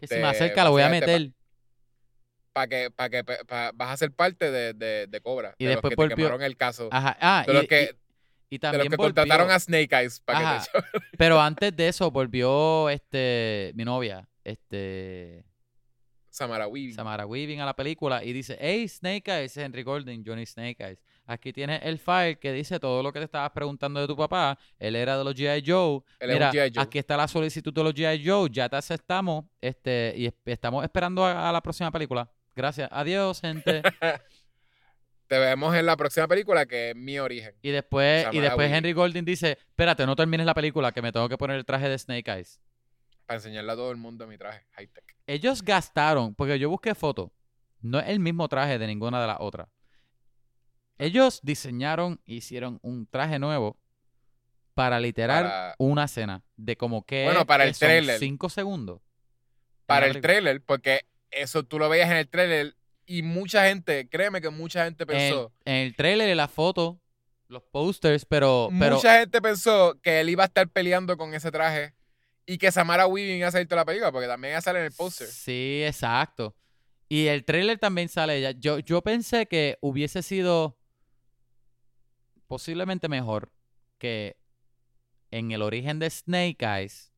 Que 0.00 0.06
si 0.06 0.16
me 0.16 0.26
acerca, 0.28 0.64
lo 0.64 0.70
voy 0.70 0.82
a 0.82 0.88
meter. 0.88 1.30
Para 2.52 2.66
que, 2.68 2.90
para 2.90 3.08
que 3.10 3.24
pa- 3.24 3.72
vas 3.74 3.90
a 3.90 3.96
ser 3.96 4.12
parte 4.12 4.50
de, 4.50 4.74
de, 4.74 5.06
de 5.06 5.20
Cobra. 5.20 5.54
Y 5.58 5.64
de 5.64 5.70
después 5.70 5.94
los 5.96 6.08
que 6.08 6.14
te 6.14 6.16
quemaron 6.16 6.42
el 6.42 6.56
caso. 6.56 6.88
Ajá. 6.92 7.16
Ah, 7.20 7.44
de 7.46 7.52
y, 7.52 7.56
los 7.56 7.66
que, 7.66 7.82
y- 8.50 8.56
y 8.56 8.58
de 8.58 8.66
los 8.68 8.72
también 8.72 8.90
que 8.90 8.96
volvió- 8.96 9.04
contrataron 9.06 9.50
a 9.50 9.58
Snake 9.58 9.88
Eyes 9.96 10.20
para 10.20 10.60
que 10.72 10.80
te. 10.80 10.98
Pero 11.18 11.40
antes 11.40 11.74
de 11.74 11.88
eso 11.88 12.10
volvió 12.10 12.90
este 12.90 13.72
mi 13.74 13.84
novia, 13.84 14.28
este 14.44 15.44
Samara 16.28 16.66
Weaving. 16.66 16.94
Samara 16.94 17.26
Weaving 17.26 17.60
a 17.60 17.66
la 17.66 17.74
película 17.76 18.24
y 18.24 18.32
dice, 18.32 18.56
hey 18.60 18.88
Snake 18.88 19.30
Eyes, 19.30 19.56
es 19.56 19.56
Henry 19.58 19.82
Gordon, 19.82 20.22
Johnny 20.26 20.46
Snake 20.46 20.76
Eyes. 20.82 20.98
Aquí 21.24 21.52
tienes 21.52 21.80
el 21.84 21.98
file 21.98 22.38
que 22.38 22.52
dice 22.52 22.80
todo 22.80 23.02
lo 23.02 23.12
que 23.12 23.20
te 23.20 23.26
estabas 23.26 23.50
preguntando 23.52 24.00
de 24.00 24.06
tu 24.06 24.16
papá. 24.16 24.58
Él 24.78 24.96
era 24.96 25.16
de 25.16 25.22
los 25.24 25.34
G.I. 25.34 25.62
Joe. 25.64 26.00
Él 26.18 26.30
es 26.30 26.36
un 26.36 26.48
Mira. 26.50 26.50
Joe. 26.52 26.72
aquí 26.82 26.98
está 26.98 27.16
la 27.16 27.28
solicitud 27.28 27.72
de 27.72 27.84
los 27.84 27.94
G.I. 27.94 28.26
Joe. 28.26 28.48
Ya 28.50 28.68
te 28.68 28.74
aceptamos 28.76 29.44
este, 29.60 30.14
y 30.16 30.26
es- 30.26 30.34
estamos 30.46 30.82
esperando 30.82 31.24
a, 31.24 31.48
a 31.48 31.52
la 31.52 31.60
próxima 31.60 31.90
película. 31.92 32.28
Gracias. 32.54 32.88
Adiós, 32.92 33.40
gente. 33.40 33.82
Te 35.28 35.38
vemos 35.38 35.74
en 35.74 35.86
la 35.86 35.96
próxima 35.96 36.28
película, 36.28 36.66
que 36.66 36.90
es 36.90 36.96
Mi 36.96 37.18
Origen. 37.18 37.54
Y 37.62 37.70
después, 37.70 38.26
y 38.32 38.40
después. 38.40 38.70
Henry 38.70 38.92
Golding 38.92 39.24
dice, 39.24 39.52
espérate, 39.52 40.04
no 40.04 40.14
termines 40.14 40.44
la 40.44 40.52
película, 40.54 40.92
que 40.92 41.00
me 41.00 41.10
tengo 41.10 41.28
que 41.28 41.38
poner 41.38 41.56
el 41.56 41.64
traje 41.64 41.88
de 41.88 41.98
Snake 41.98 42.30
Eyes. 42.30 42.60
Para 43.24 43.38
enseñarle 43.38 43.72
a 43.72 43.76
todo 43.76 43.90
el 43.90 43.96
mundo 43.96 44.26
mi 44.26 44.36
traje 44.36 44.66
high-tech. 44.72 45.16
Ellos 45.26 45.62
gastaron, 45.62 46.34
porque 46.34 46.58
yo 46.58 46.68
busqué 46.68 46.94
fotos, 46.94 47.30
no 47.80 47.98
es 47.98 48.08
el 48.08 48.20
mismo 48.20 48.46
traje 48.48 48.78
de 48.78 48.86
ninguna 48.86 49.22
de 49.22 49.26
las 49.28 49.38
otras. 49.40 49.68
Ellos 50.98 51.40
diseñaron, 51.42 52.20
hicieron 52.26 52.78
un 52.82 53.06
traje 53.06 53.38
nuevo 53.38 53.78
para 54.74 55.00
literal 55.00 55.44
Para- 55.44 55.74
una 55.78 56.04
escena 56.04 56.42
de 56.56 56.76
como 56.76 57.04
que 57.06 57.24
Bueno, 57.24 57.46
para 57.46 57.64
el 57.64 57.74
son 57.74 57.88
tráiler. 57.88 58.18
cinco 58.18 58.48
segundos. 58.50 59.00
Para 59.86 60.06
el 60.06 60.12
película. 60.12 60.28
trailer, 60.28 60.62
porque 60.62 61.06
eso 61.32 61.64
tú 61.64 61.78
lo 61.78 61.88
veías 61.88 62.10
en 62.10 62.16
el 62.18 62.28
trailer 62.28 62.76
y 63.06 63.22
mucha 63.22 63.66
gente, 63.66 64.08
créeme 64.08 64.40
que 64.40 64.50
mucha 64.50 64.84
gente 64.84 65.02
En 65.02 65.08
pensó, 65.08 65.52
en 65.64 65.74
el 65.74 65.96
trailer 65.96 66.28
y 66.28 66.34
la 66.34 66.48
foto, 66.48 67.00
los 67.48 67.62
posters, 67.64 68.24
pero, 68.24 68.68
pero 68.78 68.96
mucha 68.96 69.18
gente 69.18 69.42
pensó 69.42 69.98
que 70.02 70.20
él 70.20 70.30
iba 70.30 70.44
a 70.44 70.46
estar 70.46 70.68
peleando 70.68 71.16
con 71.16 71.34
ese 71.34 71.50
traje 71.50 71.94
y 72.46 72.58
que 72.58 72.72
Samara 72.72 73.06
Weaving 73.06 73.38
iba 73.38 73.48
a 73.48 73.52
salir 73.52 73.68
toda 73.68 73.82
la 73.82 73.84
película, 73.84 74.12
porque 74.12 74.26
también 74.26 74.52
iba 74.52 74.58
a 74.58 74.62
salir 74.62 74.80
en 74.80 74.86
el 74.86 74.92
póster. 74.92 75.28
Sí, 75.28 75.82
exacto. 75.84 76.56
Y 77.08 77.26
el 77.26 77.44
trailer 77.44 77.78
también 77.78 78.08
sale 78.08 78.38
ella. 78.38 78.52
Yo, 78.52 78.78
yo 78.78 79.02
pensé 79.02 79.46
que 79.46 79.76
hubiese 79.80 80.22
sido 80.22 80.78
posiblemente 82.46 83.08
mejor 83.08 83.52
que 83.98 84.36
en 85.30 85.52
el 85.52 85.62
origen 85.62 85.98
de 85.98 86.08
Snake 86.08 86.58
Eyes, 86.60 87.11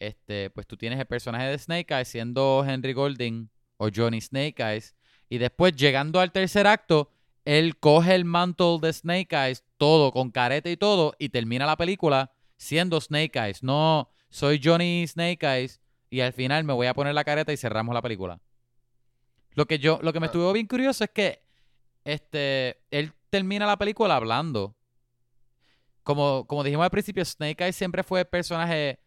este, 0.00 0.50
pues 0.50 0.66
tú 0.66 0.76
tienes 0.76 0.98
el 0.98 1.06
personaje 1.06 1.46
de 1.46 1.58
Snake 1.58 1.94
Eyes 1.94 2.08
siendo 2.08 2.64
Henry 2.66 2.92
Golding 2.92 3.48
o 3.76 3.88
Johnny 3.94 4.20
Snake 4.20 4.56
Eyes, 4.58 4.96
y 5.28 5.38
después 5.38 5.76
llegando 5.76 6.18
al 6.18 6.32
tercer 6.32 6.66
acto, 6.66 7.12
él 7.44 7.78
coge 7.78 8.14
el 8.14 8.24
mantle 8.24 8.78
de 8.80 8.92
Snake 8.92 9.28
Eyes, 9.30 9.64
todo 9.76 10.12
con 10.12 10.30
careta 10.30 10.68
y 10.68 10.76
todo, 10.76 11.14
y 11.18 11.28
termina 11.28 11.66
la 11.66 11.76
película 11.76 12.32
siendo 12.56 13.00
Snake 13.00 13.38
Eyes. 13.38 13.62
No, 13.62 14.10
soy 14.28 14.60
Johnny 14.62 15.06
Snake 15.06 15.46
Eyes, 15.46 15.80
y 16.10 16.20
al 16.20 16.32
final 16.32 16.64
me 16.64 16.72
voy 16.72 16.88
a 16.88 16.94
poner 16.94 17.14
la 17.14 17.24
careta 17.24 17.52
y 17.52 17.56
cerramos 17.56 17.94
la 17.94 18.02
película. 18.02 18.40
Lo 19.54 19.66
que 19.66 19.78
yo, 19.78 19.98
lo 20.02 20.12
que 20.12 20.20
me 20.20 20.26
Ah. 20.26 20.28
estuvo 20.28 20.52
bien 20.52 20.66
curioso 20.66 21.04
es 21.04 21.10
que 21.10 21.42
este, 22.04 22.82
él 22.90 23.12
termina 23.30 23.66
la 23.66 23.76
película 23.76 24.16
hablando. 24.16 24.76
Como, 26.02 26.46
como 26.46 26.64
dijimos 26.64 26.84
al 26.84 26.90
principio, 26.90 27.24
Snake 27.24 27.62
Eyes 27.62 27.76
siempre 27.76 28.02
fue 28.02 28.20
el 28.20 28.26
personaje 28.26 28.98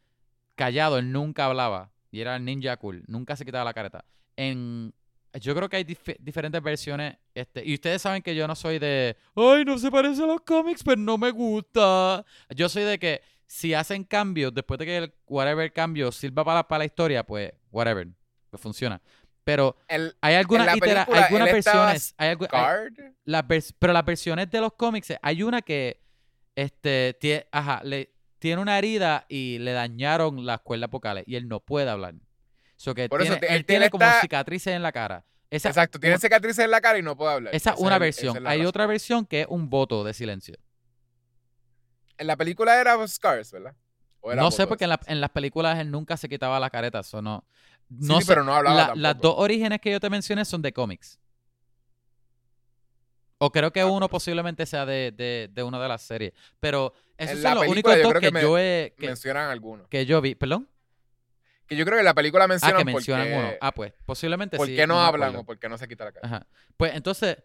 callado, 0.56 0.98
él 0.98 1.12
nunca 1.12 1.46
hablaba. 1.46 1.92
Y 2.12 2.22
era 2.22 2.36
el 2.36 2.46
ninja 2.46 2.78
cool, 2.78 3.04
nunca 3.08 3.36
se 3.36 3.44
quitaba 3.46 3.64
la 3.66 3.74
careta. 3.74 4.06
En, 4.36 4.94
yo 5.42 5.56
creo 5.56 5.68
que 5.68 5.78
hay 5.78 5.84
dif- 5.84 6.18
diferentes 6.20 6.62
versiones. 6.62 7.18
Este, 7.34 7.66
y 7.66 7.74
ustedes 7.74 8.02
saben 8.02 8.22
que 8.22 8.36
yo 8.36 8.48
no 8.48 8.56
soy 8.56 8.78
de, 8.78 9.18
ay, 9.36 9.66
no 9.66 9.78
se 9.80 9.90
parece 9.90 10.22
a 10.24 10.28
los 10.28 10.42
cómics, 10.42 10.84
pero 10.84 10.98
no 10.98 11.18
me 11.18 11.32
gusta. 11.32 12.24
Yo 12.56 12.70
soy 12.70 12.84
de 12.84 13.00
que 13.00 13.22
si 13.48 13.74
hacen 13.74 14.04
cambios, 14.04 14.54
después 14.54 14.78
de 14.80 14.86
que 14.86 14.98
el 14.98 15.14
whatever 15.28 15.72
cambio 15.74 16.12
sirva 16.12 16.44
para, 16.44 16.68
para 16.68 16.80
la 16.80 16.86
historia, 16.86 17.24
pues 17.24 17.52
whatever, 17.72 18.08
pues 18.52 18.62
funciona. 18.62 19.02
Pero 19.44 19.76
El 19.88 20.16
hay 20.22 20.36
algunas, 20.36 20.68
la 20.68 20.76
itera- 20.78 21.06
versiones, 21.54 22.14
hay 22.18 22.36
algu- 22.36 22.50
Guard, 22.50 22.94
vers- 23.48 23.74
pero 23.78 23.92
las 23.92 24.06
versiones 24.06 24.50
de 24.52 24.62
los 24.62 24.74
cómics, 24.74 25.14
hay 25.22 25.44
una 25.44 25.62
que 25.62 26.00
este 26.56 27.18
tie- 27.20 27.46
ajá, 27.52 27.82
le, 27.84 28.13
tiene 28.44 28.62
una 28.62 28.78
herida 28.78 29.26
y 29.30 29.58
le 29.60 29.72
dañaron 29.72 30.46
las 30.46 30.60
cuerdas 30.60 30.90
vocales 30.90 31.24
y 31.26 31.38
él 31.38 31.48
no 31.48 31.62
puede 31.62 31.90
hablar. 31.90 32.16
So 32.76 32.94
que 32.94 33.08
Por 33.08 33.22
eso 33.22 33.32
tiene- 33.38 33.48
él 33.48 33.56
él 33.62 33.66
tiene 33.66 33.90
como 33.90 34.06
cicatrices 34.20 34.74
en 34.76 34.82
la 34.84 34.92
cara. 34.92 35.24
Esa, 35.50 35.70
exacto, 35.70 35.98
tiene 35.98 36.18
cicatrices 36.18 36.66
en 36.66 36.72
la 36.72 36.82
cara 36.82 37.00
y 37.00 37.02
no 37.02 37.16
puede 37.16 37.36
hablar. 37.36 37.56
esa 37.56 37.70
es 37.70 37.76
Esa 37.78 37.86
una 37.86 37.98
versión. 38.00 38.36
es 38.36 38.44
Hay 38.46 38.58
razón. 38.58 38.66
otra 38.68 38.86
versión 38.86 39.26
que 39.26 39.42
es 39.42 39.48
un 39.50 39.70
voto 39.70 40.04
de 40.04 40.14
silencio. 40.14 40.58
En 42.18 42.28
la 42.28 42.36
película 42.36 42.82
era 42.82 43.08
Scars, 43.08 43.52
¿verdad? 43.54 43.76
¿O 44.20 44.32
era 44.34 44.42
No 44.42 44.52
sé 44.52 44.68
porque 44.68 44.84
en, 44.84 44.90
la- 44.90 45.00
en 45.08 45.22
las 45.22 45.30
películas 45.30 45.80
él 45.80 45.90
nunca 45.90 46.18
se 46.18 46.28
quitaba 46.28 46.60
la 46.60 46.70
careta, 46.70 47.00
eso 47.00 47.22
no. 47.22 47.46
No 47.88 48.16
Sí, 48.20 48.24
sé. 48.24 48.28
pero 48.28 48.44
no 48.44 48.54
hablaba 48.54 48.88
La- 48.90 48.96
las 48.96 49.18
dos 49.22 49.36
orígenes 49.38 49.80
que 49.80 49.90
yo 49.90 50.02
te 50.02 50.10
mencioné 50.10 50.44
son 50.44 50.62
de 50.62 50.74
cómics. 50.74 51.18
O 53.46 53.52
creo 53.52 53.74
que 53.74 53.82
Ah, 53.82 53.86
uno 53.88 54.08
posiblemente 54.08 54.66
sea 54.66 54.86
de, 54.86 55.12
de, 55.12 55.50
de 55.52 55.64
una 55.64 55.82
de 55.82 55.88
las 55.90 56.02
series. 56.02 56.32
Pero 56.62 56.94
esos 57.18 57.36
En 57.38 57.42
son 57.42 57.56
los 57.56 57.68
únicos 57.68 57.94
dos 58.02 58.14
que, 58.14 58.32
yo 58.42 58.58
he. 58.58 58.94
Que, 58.98 59.08
Mencionan 59.08 59.50
algunos. 59.50 59.88
que 59.90 60.06
yo 60.06 60.22
vi. 60.22 60.34
¿Perdón? 60.34 60.70
Que 61.68 61.76
yo 61.76 61.84
creo 61.86 61.98
que 61.98 62.04
la 62.04 62.14
película 62.14 62.46
Ah, 62.46 62.48
mencionan 62.48 62.78
que 62.78 62.86
mencionan 62.86 63.34
uno. 63.34 63.52
Ah, 63.60 63.74
pues 63.74 63.92
posiblemente 64.06 64.56
por 64.56 64.68
sí. 64.68 64.76
qué 64.76 64.88
no, 64.88 65.02
hablan 65.02 65.36
o 65.36 65.46
por 65.46 65.60
qué 65.60 65.68
no 65.68 65.78
se 65.78 65.88
quita 65.90 66.06
la 66.06 66.12
cara. 66.14 66.26
Ajá. 66.28 66.48
Pues 66.78 66.96
entonces, 66.96 67.38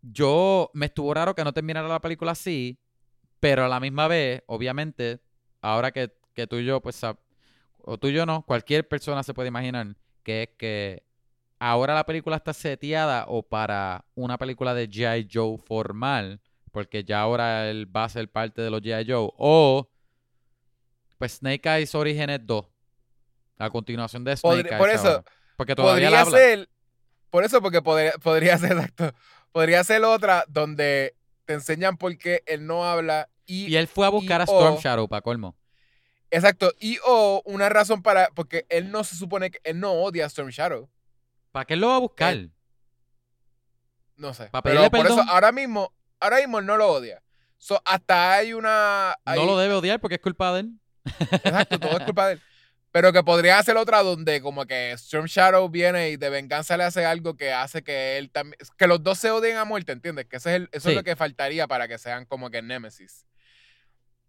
yo 0.00 0.70
me 0.72 0.86
estuvo 0.86 1.12
raro 1.12 1.34
que 1.34 1.44
no 1.44 1.52
terminara 1.52 1.88
la 1.88 2.00
película 2.00 2.32
así, 2.32 2.78
pero 3.40 3.64
a 3.64 3.68
la 3.68 3.80
misma 3.80 4.08
vez, 4.08 4.42
obviamente, 4.46 5.20
ahora 5.60 5.92
que, 5.92 6.10
que 6.34 6.46
tú 6.46 6.56
y 6.56 6.64
yo, 6.64 6.80
pues, 6.80 7.00
o 7.84 7.98
tú 7.98 8.08
y 8.08 8.12
yo 8.12 8.24
no, 8.26 8.44
cualquier 8.46 8.88
persona 8.88 9.22
se 9.22 9.34
puede 9.34 9.48
imaginar 9.48 9.88
que 10.22 10.44
es 10.44 10.48
que 10.56 11.02
ahora 11.70 11.94
la 11.94 12.04
película 12.04 12.36
está 12.36 12.52
seteada 12.52 13.24
o 13.28 13.42
para 13.42 14.04
una 14.14 14.36
película 14.38 14.74
de 14.74 14.88
G.I. 14.88 15.28
Joe 15.32 15.58
formal, 15.58 16.40
porque 16.72 17.04
ya 17.04 17.20
ahora 17.20 17.70
él 17.70 17.86
va 17.94 18.04
a 18.04 18.08
ser 18.08 18.28
parte 18.30 18.60
de 18.62 18.70
los 18.70 18.80
G.I. 18.82 19.04
Joe, 19.10 19.30
o 19.36 19.88
pues 21.18 21.34
Snake 21.34 21.68
Eyes 21.68 21.94
Orígenes 21.94 22.40
2, 22.44 22.66
la 23.58 23.70
continuación 23.70 24.24
de 24.24 24.36
Snake 24.36 24.56
Podri- 24.62 24.66
Eyes. 24.70 24.78
por 24.78 24.90
eso, 24.90 25.08
ahora, 25.08 25.24
porque 25.56 25.74
todavía 25.76 26.10
la 26.10 26.24
podría 26.24 26.38
habla. 26.40 26.56
ser. 26.58 26.68
Por 27.30 27.44
eso, 27.44 27.62
porque 27.62 27.80
podría, 27.80 28.12
podría 28.12 28.58
ser 28.58 28.72
exacto. 28.78 29.12
Podría 29.52 29.84
ser 29.84 30.02
otra 30.04 30.44
donde 30.48 31.14
te 31.44 31.54
enseñan 31.54 31.96
por 31.96 32.16
qué 32.18 32.42
él 32.46 32.66
no 32.66 32.84
habla 32.84 33.28
y, 33.46 33.66
Y 33.66 33.76
él 33.76 33.86
fue 33.86 34.06
a 34.06 34.10
buscar 34.10 34.40
a 34.40 34.44
o- 34.44 34.46
Storm 34.46 34.76
Shadow 34.76 35.08
para 35.08 35.22
colmo. 35.22 35.56
exacto 36.30 36.72
y 36.80 36.98
o 37.06 37.42
una 37.44 37.68
razón 37.68 38.02
para 38.02 38.28
porque 38.34 38.64
él 38.70 38.90
no 38.90 39.04
se 39.04 39.14
supone 39.16 39.50
que 39.50 39.60
él 39.64 39.78
no 39.78 39.92
odia 39.92 40.24
a 40.24 40.28
Storm 40.28 40.48
Shadow 40.50 40.88
¿Para 41.52 41.64
qué 41.66 41.74
él 41.74 41.80
lo 41.80 41.88
va 41.88 41.96
a 41.96 42.00
buscar? 42.00 42.36
no 44.16 44.34
sé 44.34 44.46
¿Pa 44.50 44.62
pero 44.62 44.90
por 44.90 45.06
eso 45.06 45.22
ahora 45.28 45.52
mismo 45.52 45.92
ahora 46.20 46.38
mismo 46.38 46.58
él 46.58 46.66
no 46.66 46.76
lo 46.76 46.88
odia 46.92 47.22
So, 47.58 47.80
hasta 47.84 48.32
hay 48.32 48.52
una 48.54 49.12
hay- 49.24 49.38
No 49.38 49.46
lo 49.46 49.56
debe 49.56 49.74
odiar 49.74 50.00
porque 50.00 50.16
es 50.16 50.20
culpa 50.20 50.52
de 50.52 50.60
él. 50.60 50.72
exacto 51.04 51.78
todo 51.78 51.96
es 51.98 52.04
culpa 52.04 52.26
de 52.28 52.32
él 52.34 52.42
pero 52.90 53.12
que 53.12 53.22
podría 53.22 53.58
hacer 53.58 53.76
otra 53.76 54.02
donde 54.02 54.42
como 54.42 54.66
que 54.66 54.90
Storm 54.92 55.26
Shadow 55.26 55.68
viene 55.68 56.10
y 56.10 56.16
de 56.16 56.28
venganza 56.28 56.76
le 56.76 56.84
hace 56.84 57.06
algo 57.06 57.36
que 57.36 57.52
hace 57.52 57.82
que 57.82 58.18
él 58.18 58.30
también 58.30 58.58
que 58.76 58.86
los 58.88 59.02
dos 59.02 59.18
se 59.18 59.30
odien 59.30 59.56
a 59.58 59.64
muerte 59.64 59.92
¿entiendes? 59.92 60.26
que 60.26 60.36
ese 60.36 60.50
es 60.50 60.56
el- 60.56 60.68
eso 60.72 60.88
Sí. 60.88 60.90
es 60.90 60.96
lo 60.96 61.04
que 61.04 61.14
faltaría 61.16 61.66
para 61.68 61.86
que 61.88 61.98
sean 61.98 62.24
como 62.26 62.50
que 62.50 62.62
Nemesis 62.62 63.26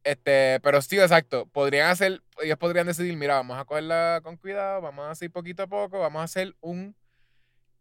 Este, 0.06 0.60
pero 0.62 0.82
sí, 0.82 1.00
exacto. 1.00 1.45
Podrían 1.45 1.90
hacer, 1.90 2.22
ellos 2.41 2.58
podrían 2.58 2.86
decidir, 2.86 3.16
mira, 3.16 3.36
vamos 3.36 3.58
a 3.58 3.64
cogerla 3.64 4.20
con 4.22 4.36
cuidado, 4.36 4.82
vamos 4.82 5.06
a 5.06 5.12
hacer 5.12 5.32
poquito 5.32 5.64
a 5.64 5.68
poco, 5.68 5.98
vamos 6.00 6.20
a 6.20 6.26
hacer 6.26 6.56
un 6.60 6.94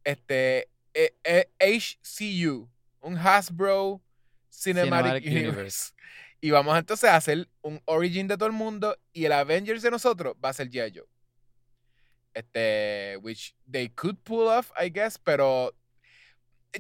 este 0.05 0.69
eh, 0.95 1.15
eh, 1.25 1.49
HCU, 1.61 2.69
un 3.01 3.17
Hasbro 3.19 4.03
Cinematic, 4.51 5.23
Cinematic 5.23 5.27
Universe. 5.27 5.49
Universe. 5.51 5.93
Y 6.41 6.51
vamos 6.51 6.77
entonces 6.79 7.09
a 7.09 7.17
hacer 7.17 7.49
un 7.63 7.81
Origin 7.85 8.27
de 8.29 8.37
todo 8.37 8.47
el 8.47 8.53
mundo 8.53 8.97
y 9.13 9.25
el 9.25 9.33
Avengers 9.33 9.83
de 9.83 9.91
nosotros 9.91 10.35
va 10.45 10.49
a 10.51 10.53
ser 10.53 10.69
G.I. 10.71 10.93
Joe. 10.99 11.07
Este, 12.35 13.19
which 13.23 13.55
they 13.71 13.89
could 13.91 14.17
pull 14.25 14.49
off, 14.49 14.71
I 14.81 14.89
guess, 14.91 15.19
pero 15.19 15.73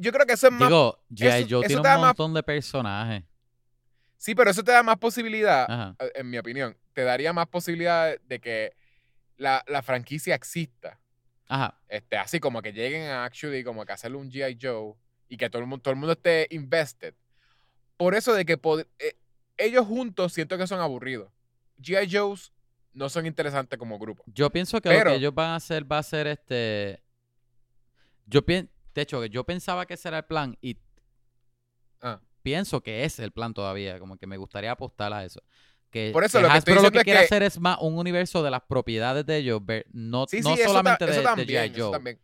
yo 0.01 0.11
creo 0.11 0.27
que 0.27 0.33
eso 0.33 0.47
es 0.47 0.53
más 0.53 0.69
Digo, 0.69 0.99
G.I. 1.11 1.47
Joe 1.49 1.67
tiene 1.67 1.81
un 1.81 1.87
más- 1.87 1.99
montón 2.01 2.33
de 2.35 2.43
personajes. 2.43 3.23
Sí, 4.17 4.35
pero 4.35 4.51
eso 4.51 4.63
te 4.65 4.73
da 4.73 4.83
más 4.83 4.99
posibilidad, 4.99 5.65
Ajá. 5.71 5.97
eh, 5.99 6.13
en 6.15 6.31
mi 6.31 6.39
opinión, 6.39 6.77
te 6.95 7.03
daría 7.03 7.33
más 7.33 7.49
posibilidad 7.49 8.19
de 8.21 8.41
que 8.41 8.73
la, 9.37 9.63
la 9.67 9.83
franquicia 9.83 10.35
exista. 10.35 10.99
Ajá. 11.55 11.79
Este, 11.89 12.17
así 12.17 12.41
como 12.41 12.63
que 12.63 12.73
lleguen 12.73 13.11
a 13.11 13.25
actually 13.25 13.63
como 13.63 13.85
que 13.85 13.93
hacerle 13.93 14.17
un 14.17 14.31
G.I. 14.31 14.59
Joe 14.61 14.95
y 15.29 15.37
que 15.37 15.51
todo 15.51 15.61
el 15.61 15.69
mundo, 15.69 15.83
todo 15.83 15.93
el 15.93 15.99
mundo 16.01 16.13
esté 16.13 16.47
invested. 16.51 17.15
Por 17.99 18.15
eso 18.15 18.33
de 18.33 18.45
que 18.47 18.57
pod- 18.61 18.87
eh, 18.99 19.17
ellos 19.59 19.87
juntos 19.87 20.33
siento 20.33 20.57
que 20.57 20.67
son 20.67 20.81
aburridos. 20.81 21.31
G.I. 21.79 22.09
Joes 22.11 22.53
no 22.95 23.09
son 23.11 23.27
interesantes 23.27 23.79
como 23.79 23.99
grupo. 23.99 24.25
Yo 24.27 24.49
pienso 24.51 24.81
que 24.81 24.89
lo 24.93 25.05
que 25.05 25.15
ellos 25.17 25.35
van 25.35 25.51
a 25.51 25.57
hacer 25.57 25.91
va 25.91 25.99
a 25.99 26.03
ser 26.03 26.27
este. 26.27 27.03
Yo 28.27 28.45
pienso. 28.45 28.71
De 28.95 29.03
hecho, 29.03 29.25
yo 29.27 29.45
pensaba 29.45 29.85
que 29.87 29.95
ese 29.95 30.09
era 30.09 30.19
el 30.19 30.25
plan 30.25 30.57
y 30.61 30.79
Ah. 32.01 32.21
pienso 32.43 32.83
que 32.83 33.05
es 33.05 33.19
el 33.19 33.31
plan 33.33 33.55
todavía. 33.55 33.99
Como 33.99 34.17
que 34.17 34.27
me 34.27 34.37
gustaría 34.37 34.71
apostar 34.73 35.13
a 35.13 35.25
eso. 35.25 35.43
Que, 35.93 36.11
Por 36.11 36.25
eso 36.25 36.39
que 36.39 36.43
lo 36.43 36.49
que 36.51 36.59
estoy 36.59 36.75
lo 36.75 36.91
que 36.91 37.03
quiere 37.03 37.21
que- 37.21 37.25
hacer 37.27 37.43
es 37.45 37.61
más 37.61 37.77
un 37.81 37.99
universo 37.99 38.43
de 38.43 38.51
las 38.51 38.63
propiedades 38.63 39.25
de 39.27 39.37
ellos, 39.37 39.65
ver- 39.65 39.85
no, 39.93 40.27
Sí, 40.27 40.41
no 40.41 40.57
sí, 40.57 40.63
solamente 40.65 41.05
eso 41.05 41.13
de, 41.13 41.19
de 41.19 41.23
también, 41.23 41.47
G.I. 41.65 41.71
eso 41.77 41.85
Joe. 41.85 41.93
también. 41.93 42.19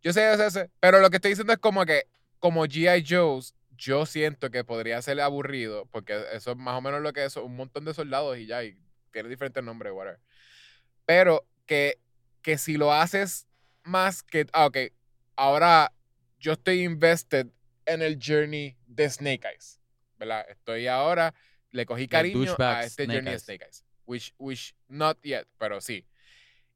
Yo 0.00 0.12
sé, 0.14 0.36
sé, 0.38 0.50
sé, 0.50 0.70
pero 0.80 0.98
lo 0.98 1.10
que 1.10 1.16
estoy 1.16 1.30
diciendo 1.32 1.52
es 1.52 1.58
como 1.58 1.84
que 1.86 2.04
como 2.38 2.64
G.I. 2.66 3.04
Joe's, 3.06 3.54
yo 3.76 4.06
siento 4.06 4.50
que 4.50 4.64
podría 4.64 5.00
ser 5.02 5.20
aburrido, 5.20 5.86
porque 5.92 6.24
eso 6.32 6.52
es 6.52 6.56
más 6.56 6.74
o 6.76 6.80
menos 6.80 7.02
lo 7.02 7.12
que 7.12 7.24
es, 7.24 7.36
un 7.36 7.54
montón 7.54 7.84
de 7.84 7.94
soldados 7.94 8.36
y 8.38 8.46
ya, 8.46 8.64
y 8.64 8.76
tiene 9.12 9.28
diferentes 9.28 9.62
nombres, 9.62 9.92
whatever. 9.92 10.18
Pero 11.04 11.46
que, 11.66 11.98
que 12.42 12.58
si 12.58 12.76
lo 12.76 12.92
haces 12.92 13.46
más 13.84 14.22
que, 14.22 14.46
ah, 14.52 14.66
ok, 14.66 14.78
ahora 15.36 15.92
yo 16.38 16.52
estoy 16.52 16.82
invested 16.82 17.48
en 17.86 18.02
el 18.02 18.18
journey 18.24 18.76
de 18.86 19.08
Snake 19.10 19.46
Eyes, 19.46 19.80
¿verdad? 20.18 20.46
Estoy 20.48 20.86
ahora, 20.86 21.34
le 21.72 21.84
cogí 21.86 22.06
cariño 22.08 22.54
a 22.58 22.84
este 22.84 23.04
Snake 23.04 23.18
journey 23.18 23.32
Eyes. 23.32 23.42
Snake 23.42 23.64
Eyes, 23.64 23.84
which, 24.06 24.34
which 24.38 24.74
not 24.88 25.18
yet, 25.22 25.46
pero 25.58 25.80
sí. 25.80 26.06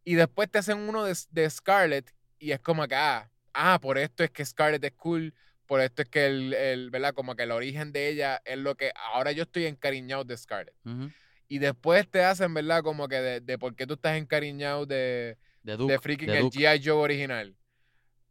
Y 0.05 0.15
después 0.15 0.51
te 0.51 0.59
hacen 0.59 0.79
uno 0.79 1.05
de, 1.05 1.17
de 1.31 1.49
Scarlett 1.51 2.13
y 2.39 2.51
es 2.53 2.61
como 2.61 2.87
que, 2.89 2.95
ah, 2.95 3.31
ah, 3.55 3.79
por 3.81 3.99
esto 3.99 4.25
es 4.25 4.31
que 4.31 4.45
Scarlett 4.45 4.85
es 4.85 4.93
cool, 4.93 5.33
por 5.67 5.81
esto 5.81 6.03
es 6.03 6.09
que 6.09 6.27
el, 6.27 6.55
el, 6.55 6.91
¿verdad? 6.91 7.13
Como 7.15 7.35
que 7.35 7.43
el 7.45 7.51
origen 7.53 7.93
de 7.93 8.09
ella 8.09 8.41
es 8.45 8.57
lo 8.59 8.75
que, 8.77 8.93
ahora 9.13 9.33
yo 9.33 9.43
estoy 9.45 9.67
encariñado 9.67 10.25
de 10.25 10.37
Scarlett. 10.37 10.75
Ujú. 10.85 11.11
Y 11.49 11.59
después 11.59 12.09
te 12.11 12.25
hacen, 12.25 12.53
¿verdad? 12.55 12.83
Como 12.83 13.07
que 13.09 13.17
de, 13.21 13.41
de 13.41 13.59
por 13.59 13.75
qué 13.77 13.87
tú 13.87 13.95
estás 13.95 14.17
encariñado 14.17 14.85
de, 14.87 15.39
De 15.63 15.77
Duke. 15.77 15.93
de 15.93 15.99
freaking 16.01 16.29
de 16.29 16.39
el. 16.39 16.45
G.I. 16.51 16.83
Joe 16.85 16.95
original. 17.03 17.55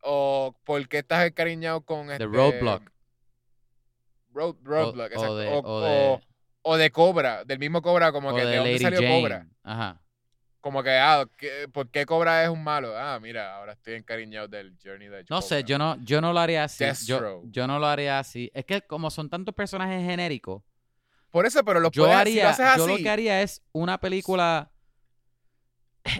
O 0.01 0.55
por 0.63 0.87
qué 0.87 0.99
estás 0.99 1.25
encariñado 1.25 1.81
con 1.81 2.11
este... 2.11 2.25
Roadblock. 2.25 2.91
Road, 4.33 4.55
O- 4.55 4.57
Roadblock, 4.63 5.11
o, 5.15 5.39
exacto. 5.39 5.59
o- 5.63 6.21
o 6.67 6.77
de 6.77 6.89
Cobra, 6.91 7.45
del 7.45 7.59
mismo 7.59 7.79
Cobra, 7.83 8.11
como 8.11 8.29
o 8.29 8.35
que 8.35 8.41
de 8.43 8.47
de 8.51 8.57
dónde 8.57 8.79
salió 8.79 8.99
Jane. 9.01 9.21
Cobra. 9.21 9.47
Ajá. 9.63 10.01
Como 10.61 10.81
que, 10.81 10.89
ah, 10.97 11.27
¿qué- 11.37 11.67
¿por 11.71 11.91
qué 11.91 12.07
Cobra 12.07 12.43
es 12.43 12.49
un 12.49 12.63
malo? 12.63 12.97
Ah, 12.97 13.19
mira, 13.21 13.55
ahora 13.55 13.73
estoy 13.73 13.93
encariñado 13.93 14.47
del 14.47 14.75
Journey 14.83 15.07
de 15.09 15.23
No 15.29 15.43
sé, 15.43 15.63
yo 15.63 15.77
no, 15.77 15.95
yo 16.03 16.21
no 16.21 16.33
lo 16.33 16.39
haría 16.39 16.63
así. 16.63 16.83
Yo, 17.05 17.43
yo 17.45 17.67
no 17.67 17.77
lo 17.77 17.85
haría 17.85 18.17
así. 18.17 18.49
Es 18.51 18.65
que 18.65 18.81
como 18.81 19.11
son 19.11 19.29
tantos 19.29 19.53
personajes 19.53 20.03
genéricos, 20.03 20.63
Por 21.29 21.45
eso, 21.45 21.63
pero 21.63 21.79
lo 21.79 21.91
yo 21.91 22.05
puedes, 22.05 22.17
si 22.29 22.35
lo 22.41 22.47
haría, 22.47 22.49
así, 22.49 22.79
yo 22.79 22.87
lo 22.87 22.97
que 22.97 23.09
haría 23.09 23.41
es 23.43 23.61
una 23.71 23.99
película. 23.99 24.71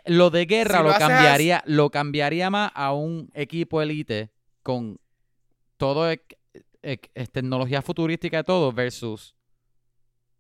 Lo 0.06 0.30
de 0.30 0.46
guerra 0.46 0.78
Si 0.80 0.84
lo 0.84 0.94
cambiaría, 0.96 1.64
lo 1.66 1.90
cambiaría 1.90 2.50
más 2.52 2.72
a 2.76 2.94
un 2.94 3.32
equipo 3.34 3.82
elite 3.82 4.30
con 4.62 5.00
todo 5.78 6.12
e- 6.12 6.22
e- 6.84 6.98
tecnología 7.32 7.82
futurística 7.82 8.40
y 8.40 8.44
todo 8.44 8.72
versus 8.72 9.36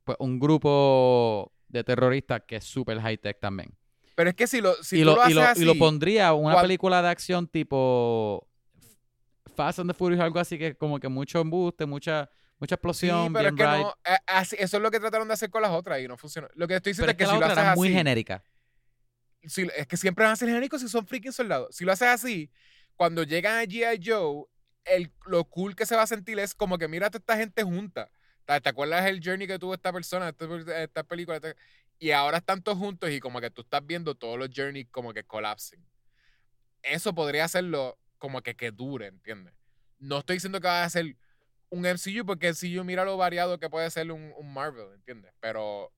pues 0.06 0.15
un 0.22 0.40
grupo 0.40 1.52
de 1.68 1.84
terroristas 1.84 2.44
que 2.48 2.56
es 2.57 2.64
súper 2.64 3.02
high 3.02 3.18
tech 3.18 3.40
también. 3.41 3.76
pero 4.15 4.30
es 4.30 4.36
que 4.38 4.48
si 4.48 4.61
lo, 4.61 4.73
si 4.82 4.98
y, 4.98 4.99
tú 5.02 5.07
lo, 5.07 5.15
lo 5.15 5.22
y, 5.22 5.23
haces 5.23 5.36
lo, 5.36 5.44
así, 5.44 5.61
y 5.61 5.65
lo 5.65 5.76
pondría 5.77 6.32
una 6.34 6.61
película 6.61 7.02
de 7.02 7.10
acción 7.10 7.48
tipo 7.48 8.48
Fast 9.56 9.80
and 9.80 9.90
the 9.90 9.94
Furious, 9.94 10.22
algo 10.22 10.40
así 10.40 10.57
que 10.57 10.76
como 10.77 10.99
que 10.99 11.07
mucho 11.10 11.40
embuste, 11.41 11.86
mucha, 11.86 12.30
mucha 12.60 12.76
sí, 12.76 12.77
explosión, 12.77 13.34
pero 13.34 13.49
es 13.49 13.56
bien 13.56 13.57
que 13.57 13.64
bright. 13.72 13.86
no, 13.88 13.94
eh, 14.06 14.18
así- 14.27 14.56
eso 14.60 14.77
es 14.77 14.84
lo 14.84 14.91
que 14.91 14.99
trataron 14.99 15.27
de 15.27 15.34
hacer 15.34 15.49
con 15.49 15.61
las 15.61 15.72
otras 15.72 15.99
y 16.02 16.07
no 16.07 16.18
funcionó. 16.18 16.48
Lo 16.56 16.68
que 16.68 16.76
estoy 16.76 16.91
diciendo 16.91 17.07
Pero 17.07 17.11
es 17.11 17.18
que, 17.18 17.23
es 17.23 17.30
que 17.30 17.36
si 17.36 17.40
lo 17.40 17.45
haces 17.45 17.57
así, 17.65 17.80
muy 17.80 17.90
genérica. 17.91 18.44
si- 19.44 19.69
es 19.76 19.88
que 19.88 19.98
siempre 19.98 20.23
van 20.26 20.34
a 20.34 20.36
ser 20.36 20.49
genéricos 20.49 20.82
si 20.82 20.88
son 20.90 21.06
freaking 21.07 21.32
soldados. 21.34 21.76
Si 21.76 21.86
lo 21.86 21.91
haces 21.91 22.07
así, 22.10 22.52
cuando 22.95 23.23
llegan 23.23 23.57
a 23.60 23.64
G.I. 23.64 23.99
Joe, 24.03 24.45
el, 24.86 25.11
lo 25.26 25.45
cool 25.45 25.76
que 25.76 25.86
se 25.86 25.95
va 25.95 26.03
a 26.03 26.07
sentir 26.07 26.38
es 26.40 26.53
como 26.53 26.77
que 26.77 26.88
mira 26.88 27.07
a 27.07 27.10
toda 27.10 27.19
esta 27.19 27.38
gente 27.38 27.64
junta. 27.64 28.10
¿Te, 28.46 28.70
acuerdas 28.70 29.06
el 29.06 29.22
journey 29.24 29.48
que 29.48 29.60
tuvo 29.60 29.74
esta 29.74 29.92
persona, 29.92 30.30
esta, 30.30 30.84
esta 30.84 31.04
película? 31.04 31.40
Y 31.98 32.12
ahora 32.12 32.38
están 32.38 32.62
todos 32.62 32.78
juntos 32.78 33.10
y 33.10 33.20
como 33.20 33.42
que 33.42 33.50
tú 33.50 33.62
estás 33.62 33.86
viendo 33.86 34.16
todos 34.16 34.38
los 34.38 34.50
journeys 34.56 34.88
como 34.92 35.14
que 35.14 35.24
colapsen. 35.24 35.84
Eso 36.84 37.16
podría 37.16 37.46
hacerlo 37.46 37.98
como 38.18 38.42
que 38.42 38.56
que 38.56 38.72
dure, 38.72 39.08
¿entiendes? 39.08 39.54
No 40.00 40.20
estoy 40.20 40.36
diciendo 40.36 40.60
que 40.60 40.68
va 40.68 40.84
a 40.84 40.90
ser 40.90 41.16
un 41.70 41.86
MCU 41.86 42.26
porque 42.26 42.50
MCU 42.50 42.84
mira 42.84 43.06
lo 43.06 43.18
variado 43.18 43.60
que 43.60 43.70
puede 43.70 43.90
ser 43.90 44.12
un, 44.12 44.34
Marvel, 44.54 44.94
¿entiendes? 44.94 45.34
Pero 45.40 45.92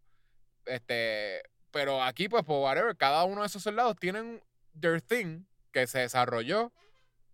este 0.65 1.43
pero 1.71 2.01
aquí 2.01 2.29
pues 2.29 2.43
por 2.43 2.63
whatever, 2.63 2.95
cada 2.95 3.23
uno 3.25 3.41
de 3.41 3.47
esos 3.47 3.61
soldados 3.61 3.97
tienen 3.99 4.41
their 4.79 5.01
thing 5.01 5.43
que 5.71 5.85
se 5.85 5.99
desarrolló 5.99 6.71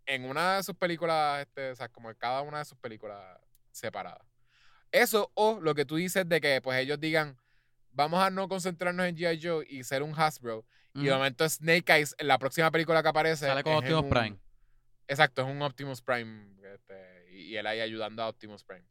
en 0.05 0.25
una 0.25 0.57
de 0.57 0.63
sus 0.63 0.75
películas, 0.75 1.41
este, 1.41 1.71
o 1.71 1.75
sea, 1.75 1.87
como 1.87 2.09
en 2.09 2.15
cada 2.17 2.41
una 2.41 2.59
de 2.59 2.65
sus 2.65 2.77
películas 2.77 3.39
separadas. 3.71 4.32
Eso 4.93 5.31
o 5.33 5.59
lo 5.59 5.73
que 5.75 5.83
tú 5.85 5.95
dices 5.97 6.29
de 6.29 6.39
que 6.39 6.61
pues 6.61 6.79
ellos 6.79 6.99
digan, 6.99 7.35
vamos 7.91 8.21
a 8.21 8.29
no 8.29 8.47
concentrarnos 8.47 9.05
en 9.07 9.17
G.I. 9.17 9.39
Joe 9.41 9.65
y 9.67 9.83
ser 9.83 10.03
un 10.03 10.13
Hasbro. 10.17 10.65
Y 10.95 11.05
de 11.05 11.11
momento 11.11 11.49
Snake 11.49 11.91
Eyes, 11.91 12.15
en 12.19 12.27
la 12.27 12.37
próxima 12.37 12.69
película 12.69 13.01
que 13.01 13.09
aparece. 13.09 13.47
Sale 13.47 13.63
con 13.63 13.73
Optimus 13.73 14.03
un- 14.03 14.09
Prime. 14.09 14.37
Exacto, 15.07 15.41
es 15.41 15.47
un 15.47 15.59
Optimus 15.63 16.01
Prime. 16.01 16.55
este, 16.73 17.25
y, 17.31 17.41
y 17.47 17.57
él 17.57 17.65
ahí 17.65 17.79
ayudando 17.81 18.21
a 18.21 18.29
Optimus 18.29 18.63
Prime. 18.63 18.85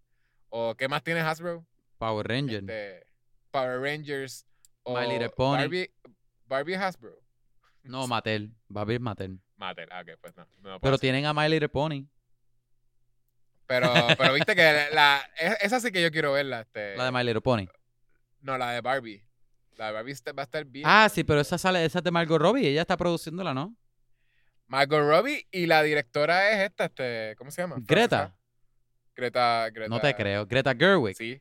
¿O 0.49 0.75
qué 0.75 0.89
más 0.89 1.03
tiene 1.05 1.21
Hasbro? 1.21 1.65
Power 1.99 2.27
Ranger. 2.27 2.59
Este, 2.69 3.07
Power 3.53 3.81
Rangers. 3.81 4.45
O 4.83 4.99
My 5.01 5.07
Little 5.07 5.31
Pony. 5.31 5.59
Barbie, 5.59 5.91
Barbie 6.47 6.75
Hasbro. 6.75 7.17
No, 7.85 8.09
Mattel. 8.09 8.53
Barbie 8.69 8.95
es 8.97 9.01
Mattel. 9.01 9.39
Mattel, 9.57 9.89
ah, 9.93 10.01
ok, 10.03 10.19
pues 10.21 10.37
no. 10.37 10.45
Pero 10.81 10.95
hacer. 10.97 10.99
tienen 11.01 11.27
a 11.27 11.33
My 11.33 11.49
Little 11.49 11.69
Pony. 11.69 12.07
Pero, 13.73 13.93
pero 14.19 14.35
viste 14.35 14.55
que 14.55 14.89
la, 14.93 15.21
es- 15.39 15.57
esa 15.63 15.81
sí 15.81 15.91
que 15.91 16.03
yo 16.03 16.11
quiero 16.11 16.33
verla. 16.33 16.61
Este, 16.61 16.95
La 16.97 17.07
de 17.07 17.13
My 17.13 17.25
Little 17.25 17.41
Pony. 17.41 17.67
No, 18.43 18.59
la 18.59 18.73
de 18.73 18.81
Barbie. 18.83 19.25
La 19.77 19.87
de 19.87 19.93
Barbie 19.93 20.15
va 20.37 20.43
a 20.43 20.45
estar 20.45 20.65
bien. 20.67 20.85
Ah, 20.87 21.09
sí, 21.09 21.25
pero 21.25 21.41
esa 21.41 21.57
sale, 21.57 21.83
esa 21.85 21.99
es 22.01 22.05
de 22.05 22.11
Margot 22.11 22.39
Robbie. 22.41 22.69
Ella 22.69 22.83
está 22.83 22.97
produciéndola, 22.99 23.55
¿no? 23.55 23.75
Margot 24.67 25.01
Robbie 25.01 25.47
y 25.51 25.67
la 25.67 25.83
directora 25.83 26.51
es 26.51 26.71
esta, 26.71 26.85
este, 26.87 27.35
¿cómo 27.39 27.51
se 27.51 27.63
llama? 27.63 27.77
Greta. 27.79 28.35
Greta, 29.15 29.71
Greta. 29.71 29.89
No 29.89 30.01
te 30.01 30.15
creo. 30.15 30.45
Greta 30.47 30.75
Gerwig. 30.75 31.17
Sí. 31.17 31.41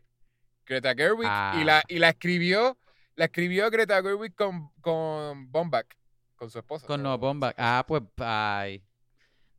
Greta 0.65 0.93
Gerwig. 0.95 1.27
Ah. 1.29 1.57
Y, 1.59 1.63
la, 1.65 1.83
y 1.87 1.99
la 1.99 2.09
escribió, 2.09 2.77
la 3.15 3.25
escribió 3.25 3.69
Greta 3.69 4.01
Gerwig 4.01 4.35
con, 4.35 4.69
con 4.81 5.51
Bombach, 5.51 5.87
con 6.35 6.49
su 6.49 6.59
esposa. 6.59 6.87
Con 6.87 7.03
No 7.03 7.17
Bomba. 7.17 7.53
Ah, 7.57 7.83
pues, 7.87 8.03
ay. 8.17 8.83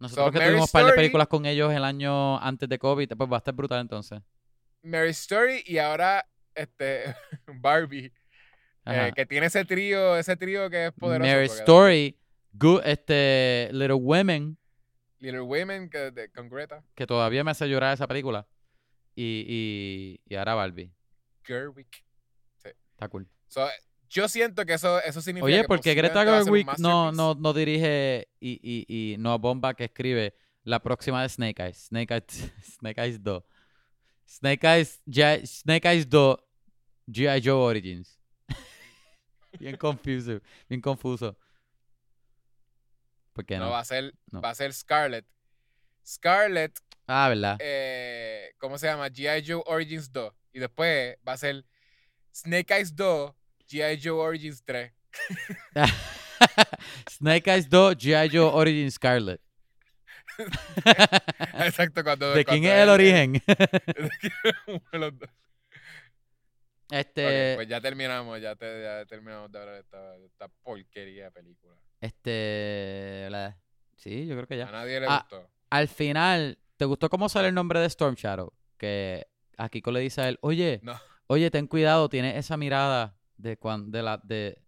Nosotros 0.02 0.26
So, 0.26 0.32
que 0.32 0.38
Mary 0.38 0.50
tuvimos 0.50 0.68
un 0.68 0.72
par 0.72 0.82
de 0.82 0.88
Story- 0.90 0.96
películas 0.98 1.28
con 1.28 1.46
ellos 1.46 1.72
el 1.72 1.84
año 1.84 2.38
antes 2.40 2.68
de 2.68 2.78
COVID, 2.78 3.08
pues 3.16 3.30
va 3.30 3.36
a 3.36 3.38
estar 3.38 3.54
brutal 3.54 3.80
entonces. 3.80 4.20
Mary 4.82 5.10
Story 5.10 5.62
y 5.64 5.78
ahora 5.78 6.26
este 6.54 7.04
Barbie. 7.46 8.12
Eh, 8.84 9.12
que 9.14 9.24
tiene 9.26 9.46
ese 9.46 9.64
trío, 9.64 10.16
ese 10.16 10.36
trío 10.36 10.68
que 10.68 10.86
es 10.86 10.92
poderoso. 10.92 11.30
Mary 11.30 11.46
Story, 11.46 12.18
Good, 12.52 12.82
este, 12.84 13.68
Little 13.72 13.94
Women, 13.94 14.58
Little 15.20 15.42
Women 15.42 15.88
que, 15.88 16.10
de- 16.10 16.30
con 16.32 16.48
Greta 16.48 16.82
que 16.96 17.06
todavía 17.06 17.44
me 17.44 17.52
hace 17.52 17.68
llorar 17.68 17.94
esa 17.94 18.08
película. 18.08 18.46
Y, 19.14 19.44
y, 19.46 20.20
y 20.26 20.34
ahora 20.36 20.54
Barbie. 20.54 20.92
Gerwig. 21.44 21.86
Está 22.64 23.08
cool. 23.08 23.28
So, 23.46 23.68
yo 24.12 24.28
siento 24.28 24.64
que 24.66 24.74
eso, 24.74 25.00
eso 25.02 25.20
significa 25.22 25.46
Oye, 25.46 25.62
que 25.62 25.68
porque 25.68 25.94
Greta 25.94 26.22
Gerwig 26.24 26.66
no, 26.78 27.10
no, 27.12 27.34
no 27.34 27.52
dirige 27.54 28.28
y, 28.40 28.60
y, 28.62 29.12
y 29.12 29.16
no 29.18 29.38
bomba 29.38 29.74
que 29.74 29.84
escribe 29.84 30.34
la 30.64 30.80
próxima 30.80 31.22
de 31.22 31.28
Snake 31.28 31.62
Eyes. 31.62 31.86
Snake 31.88 32.12
Eyes, 32.14 32.52
Snake 32.78 33.00
Eyes 33.00 33.22
2. 33.22 33.42
Snake 34.26 34.66
Eyes, 34.66 35.02
G.I. 35.06 35.46
Snake 35.46 35.88
Eyes 35.88 36.08
2, 36.08 36.36
G.I. 37.08 37.40
Joe 37.42 37.54
Origins. 37.54 38.18
bien 39.58 39.76
confuso, 39.76 40.40
bien 40.68 40.80
confuso. 40.80 41.36
¿Por 43.32 43.44
qué 43.46 43.56
no? 43.58 43.66
No, 43.66 43.70
va 43.70 43.80
a 43.80 43.84
ser, 43.84 44.14
No. 44.30 44.40
va 44.40 44.50
a 44.50 44.54
ser 44.54 44.72
Scarlett. 44.72 45.26
Scarlett, 46.06 46.78
Ah, 47.06 47.28
¿verdad? 47.28 47.56
eh, 47.60 48.52
¿cómo 48.58 48.76
se 48.78 48.86
llama? 48.86 49.08
G.I. 49.08 49.44
Joe 49.46 49.62
Origins 49.66 50.12
2. 50.12 50.32
Y 50.52 50.58
después 50.58 51.16
va 51.26 51.32
a 51.32 51.36
ser 51.36 51.64
Snake 52.34 52.74
Eyes 52.74 52.94
2, 52.94 53.32
G.I. 53.72 54.00
Joe 54.02 54.18
Origins 54.20 54.62
3. 54.64 54.92
Snake 57.10 57.48
Eyes 57.50 57.68
2, 57.68 57.96
G.I. 57.96 58.28
Joe 58.30 58.50
Origins 58.52 58.94
Scarlet. 58.94 59.40
Exacto, 61.64 62.02
cuando. 62.02 62.32
¿De 62.32 62.44
quién 62.44 62.64
es 62.64 62.70
el 62.72 62.78
él- 62.80 62.88
origen? 62.90 63.42
Este, 66.90 67.54
pues 67.56 67.68
ya 67.68 67.80
terminamos, 67.80 68.38
ya, 68.40 68.54
te- 68.54 68.82
ya 68.82 69.06
terminamos 69.06 69.50
de 69.50 69.58
hablar 69.58 69.74
de 69.76 69.80
esta, 69.80 70.18
de 70.18 70.26
esta 70.26 70.48
porquería 70.62 71.24
de 71.24 71.30
película. 71.30 71.74
este, 72.02 73.28
la- 73.30 73.56
sí, 73.96 74.26
yo 74.26 74.34
creo 74.34 74.46
que 74.46 74.58
ya. 74.58 74.68
A 74.68 74.72
nadie 74.72 75.00
le 75.00 75.06
Ah, 75.08 75.20
gustó. 75.26 75.48
al 75.70 75.88
final, 75.88 76.58
¿te 76.76 76.84
gustó 76.84 77.08
cómo 77.08 77.30
sale 77.30 77.48
el 77.48 77.54
nombre 77.54 77.80
de 77.80 77.86
Storm 77.86 78.14
Shadow? 78.14 78.52
Que 78.76 79.26
a 79.56 79.70
Kiko 79.70 79.90
le 79.90 80.00
dice 80.00 80.20
a 80.20 80.28
él, 80.28 80.38
oye, 80.42 80.80
No. 80.82 81.00
oye, 81.28 81.50
ten 81.50 81.66
cuidado, 81.66 82.10
tiene 82.10 82.36
esa 82.36 82.58
mirada 82.58 83.16
de 83.42 83.56
cuando, 83.56 83.90
de 83.96 84.02
la, 84.02 84.20
de 84.22 84.58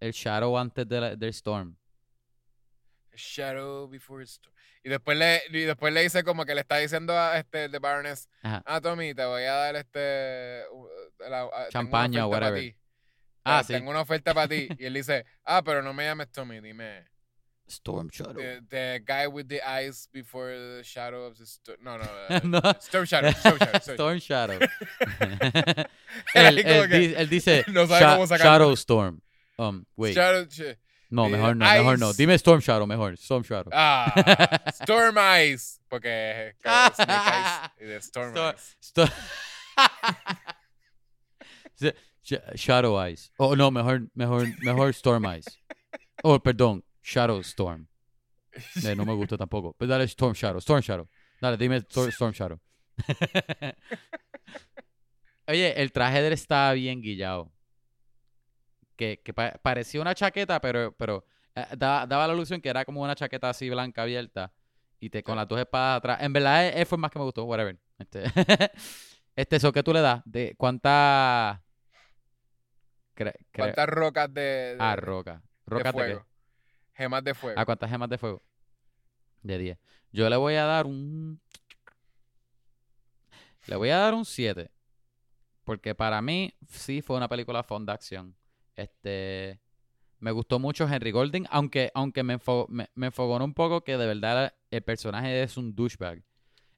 el 0.00 0.12
Shadow 0.12 0.56
antes 0.58 0.88
de 0.88 1.00
la- 1.00 1.16
del 1.16 1.30
Storm. 1.30 1.76
Shadow 3.16 3.86
before 3.88 4.24
storm. 4.24 4.52
Y 4.82 4.88
después 4.88 5.16
le, 5.16 5.40
y 5.50 5.60
después 5.62 5.92
le 5.92 6.02
dice 6.02 6.24
como 6.24 6.44
que 6.44 6.54
le 6.54 6.62
está 6.62 6.78
diciendo 6.78 7.16
a 7.18 7.38
este 7.38 7.68
de 7.68 7.78
Baroness, 7.78 8.28
Ajá. 8.42 8.62
ah 8.66 8.80
Tommy, 8.80 9.14
te 9.14 9.24
voy 9.24 9.42
a 9.44 9.52
dar 9.54 9.76
este 9.76 10.62
uh, 10.72 10.86
la- 11.30 11.42
ah, 11.52 11.66
Champaña 11.70 12.26
o 12.26 12.30
whatever. 12.30 12.74
Ah, 13.44 13.60
Eh, 13.60 13.64
sí. 13.64 13.72
Tengo 13.74 13.90
una 13.90 14.00
oferta 14.00 14.34
para 14.34 14.48
ti. 14.48 14.68
Y 14.78 14.86
él 14.86 14.94
dice, 14.94 15.24
ah, 15.44 15.62
pero 15.62 15.82
no 15.82 15.92
me 15.92 16.04
llames 16.04 16.30
Tommy, 16.32 16.60
dime 16.60 17.06
Storm 17.66 18.10
Shadow. 18.12 18.34
the, 18.34 18.60
the 18.68 19.00
guy 19.04 19.26
with 19.26 19.48
the 19.48 19.62
eyes 19.66 20.06
before 20.12 20.48
the 20.50 20.82
shadow 20.84 21.24
of 21.24 21.38
the 21.38 21.46
storm. 21.46 21.78
No, 21.82 21.96
no, 21.96 22.04
eh, 22.28 22.40
No. 22.44 22.60
Storm 22.80 23.06
Shadow, 23.06 23.30
Storm 23.32 23.58
Shadow. 23.58 23.78
Storm 23.94 24.18
Shadow. 24.20 24.58
Storm 24.58 24.58
Shadow. 25.40 25.84
Ahí 26.34 26.46
él, 26.46 26.58
él 26.58 27.14
él 27.16 27.28
dice 27.30 27.64
no 27.72 27.86
Sha- 27.86 28.36
Shadow 28.36 28.74
Storm. 28.76 29.22
Um, 29.58 29.86
wait. 29.96 30.14
Shadow, 30.14 30.44
sh- 30.48 30.76
no, 31.10 31.28
mejor 31.28 31.54
no, 31.54 31.64
mejor 31.64 31.96
no. 31.96 32.12
Dime 32.12 32.36
Storm 32.38 32.60
Shadow 32.60 32.86
mejor. 32.86 33.16
Storm 33.16 33.42
Shadow. 33.44 33.70
ah, 33.72 34.58
Storm 34.72 35.16
Eyes. 35.18 35.78
Porque 35.88 36.52
claro, 36.62 36.94
Snake 36.94 37.08
Eyes 37.80 38.04
Storm 38.04 38.32
Sto- 38.32 38.50
Eyes. 38.50 38.76
Sto- 38.80 39.08
Sh- 42.22 42.34
Shadow 42.56 42.96
Eyes. 42.96 43.30
Oh, 43.38 43.54
no, 43.54 43.70
mejor, 43.70 44.08
mejor, 44.14 44.46
mejor 44.62 44.92
Storm 44.92 45.26
Eyes. 45.26 45.44
Oh, 46.22 46.38
perdón, 46.38 46.82
Shadow 47.04 47.40
Storm. 47.40 47.86
Eh, 48.84 48.94
no 48.96 49.04
me 49.04 49.12
gusta 49.14 49.36
tampoco. 49.36 49.74
Pero 49.78 49.90
dale 49.90 50.04
Storm 50.04 50.32
Shadow, 50.32 50.58
Storm 50.58 50.80
Shadow. 50.80 51.08
Dale, 51.40 51.56
dime 51.56 51.78
Stor- 51.82 52.08
Storm 52.08 52.32
Shadow. 52.32 52.58
Oye, 55.46 55.80
el 55.82 55.92
traje 55.92 56.20
de 56.20 56.28
él 56.28 56.32
está 56.32 56.72
bien 56.72 57.02
guillado. 57.02 57.52
Que, 58.96 59.20
que 59.22 59.34
pa- 59.34 59.58
parecía 59.62 60.00
una 60.00 60.14
chaqueta, 60.14 60.60
pero, 60.60 60.92
pero 60.96 61.26
eh, 61.54 61.66
daba, 61.76 62.06
daba 62.06 62.26
la 62.28 62.34
ilusión 62.34 62.60
que 62.60 62.68
era 62.68 62.84
como 62.84 63.02
una 63.02 63.14
chaqueta 63.14 63.50
así 63.50 63.68
blanca 63.68 64.02
abierta. 64.02 64.52
Y 65.00 65.10
te 65.10 65.22
con 65.22 65.36
las 65.36 65.46
dos 65.48 65.58
espadas 65.60 65.98
atrás. 65.98 66.18
En 66.22 66.32
verdad, 66.32 66.66
eh, 66.68 66.84
fue 66.86 66.96
más 66.96 67.10
que 67.10 67.18
me 67.18 67.24
gustó, 67.26 67.44
whatever. 67.44 67.78
Este, 67.98 68.22
este 69.36 69.56
eso 69.56 69.72
que 69.72 69.82
tú 69.82 69.92
le 69.92 70.00
das, 70.00 70.22
de 70.24 70.54
cuánta 70.56 71.62
cre- 73.14 73.34
cre- 73.34 73.42
¿Cuántas 73.52 73.86
rocas 73.88 74.32
de, 74.32 74.40
de, 74.40 74.76
ah, 74.78 74.96
roca. 74.96 75.34
de 75.34 75.42
Rocas 75.66 75.94
de, 75.94 76.06
qué? 76.06 76.18
Gemas 76.94 77.24
de 77.24 77.34
fuego. 77.34 77.58
Ah, 77.60 77.64
cuántas 77.64 77.90
gemas 77.90 78.08
de 78.08 78.18
fuego. 78.18 78.42
De 79.42 79.58
10. 79.58 79.78
Yo 80.12 80.28
le 80.30 80.36
voy 80.36 80.54
a 80.54 80.64
dar 80.64 80.86
un 80.86 81.40
le 83.66 83.76
voy 83.76 83.90
a 83.90 83.98
dar 83.98 84.14
un 84.14 84.24
7. 84.24 84.70
Porque 85.64 85.94
para 85.94 86.20
mí 86.20 86.52
sí 86.68 87.00
fue 87.02 87.16
una 87.16 87.28
película 87.28 87.62
fun 87.62 87.86
de 87.86 87.92
acción. 87.92 88.36
Este 88.76 89.60
me 90.18 90.30
gustó 90.30 90.58
mucho 90.58 90.88
Henry 90.88 91.10
Golding, 91.10 91.44
aunque, 91.50 91.90
aunque 91.94 92.22
me, 92.22 92.38
enfo- 92.38 92.66
me, 92.68 92.88
me 92.94 93.06
enfogonó 93.06 93.44
un 93.44 93.52
poco 93.52 93.82
que 93.84 93.98
de 93.98 94.06
verdad 94.06 94.54
el 94.70 94.82
personaje 94.82 95.42
es 95.42 95.56
un 95.58 95.74
douchebag. 95.74 96.22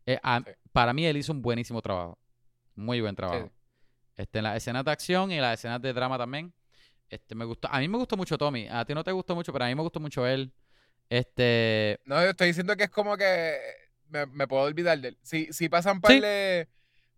Eh, 0.06 0.18
a- 0.22 0.40
Sí. 0.44 0.51
Para 0.72 0.93
mí 0.93 1.06
él 1.06 1.16
hizo 1.16 1.32
un 1.32 1.43
buenísimo 1.43 1.80
trabajo. 1.80 2.18
Muy 2.74 3.01
buen 3.01 3.14
trabajo. 3.16 3.47
Sí. 3.47 3.52
Este, 4.16 4.38
en 4.38 4.44
las 4.44 4.56
escenas 4.56 4.84
de 4.84 4.90
acción 4.90 5.30
y 5.32 5.38
las 5.40 5.55
escenas 5.59 5.80
de 5.80 5.93
drama 5.93 6.18
también. 6.18 6.52
Este, 7.08 7.34
me 7.34 7.44
gustó. 7.44 7.68
A 7.70 7.78
mí 7.80 7.88
me 7.88 7.98
gustó 7.98 8.16
mucho 8.16 8.36
Tommy. 8.36 8.66
A 8.68 8.84
ti 8.84 8.94
no 8.94 9.04
te 9.04 9.12
gustó 9.12 9.34
mucho, 9.34 9.52
pero 9.52 9.64
a 9.64 9.68
mí 9.68 9.74
me 9.74 9.82
gustó 9.82 10.00
mucho 10.00 10.26
él. 10.26 10.52
Este. 11.08 12.00
No, 12.04 12.22
yo 12.22 12.30
estoy 12.30 12.48
diciendo 12.48 12.76
que 12.76 12.84
es 12.84 12.90
como 12.90 13.16
que 13.16 13.56
me, 14.08 14.26
me 14.26 14.46
puedo 14.48 14.62
olvidar 14.64 14.98
de 15.00 15.08
él. 15.08 15.18
Si, 15.22 15.52
si 15.52 15.68
pasan 15.68 15.96
un 15.96 16.00
par 16.00 16.12
Sí. 16.12 16.20
de 16.20 16.68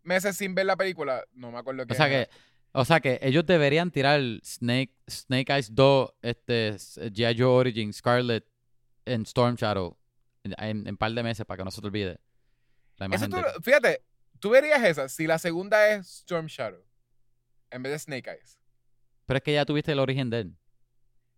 meses 0.02 0.36
sin 0.36 0.54
ver 0.54 0.66
la 0.66 0.76
película, 0.76 1.24
no 1.32 1.50
me 1.50 1.58
acuerdo 1.58 1.86
qué 1.86 1.92
O 1.92 1.96
sea 1.96 2.08
era. 2.08 2.24
que. 2.26 2.30
O 2.72 2.84
sea 2.84 3.00
que 3.00 3.18
ellos 3.22 3.46
deberían 3.46 3.90
tirar 3.90 4.20
Snake, 4.44 4.92
Snake 5.08 5.50
Eyes 5.52 5.74
2, 5.74 6.12
este, 6.20 6.74
G.I. 6.74 7.34
Joe 7.38 7.46
Origin, 7.46 7.92
Scarlet 7.94 8.46
en 9.06 9.22
Storm 9.22 9.54
Shadow 9.56 9.96
en, 10.44 10.86
en 10.86 10.96
par 10.98 11.12
de 11.12 11.22
meses 11.22 11.46
para 11.46 11.56
que 11.58 11.64
no 11.64 11.70
se 11.70 11.80
te 11.80 11.86
olvide. 11.86 12.20
La 12.98 13.06
Eso 13.06 13.24
imagen 13.24 13.30
tú, 13.30 13.36
de- 13.38 13.62
fíjate, 13.62 14.02
tú 14.38 14.50
verías 14.50 14.84
esa 14.84 15.08
si 15.08 15.26
la 15.26 15.38
segunda 15.38 15.88
es 15.94 16.06
Storm 16.20 16.46
Shadow 16.46 16.84
en 17.70 17.82
vez 17.82 17.92
de 17.92 17.98
Snake 18.00 18.30
Eyes. 18.30 18.57
Pero 19.28 19.36
es 19.36 19.42
que 19.44 19.52
ya 19.52 19.66
tuviste 19.66 19.92
el 19.92 19.98
origen 19.98 20.30
de 20.30 20.40
él. 20.40 20.56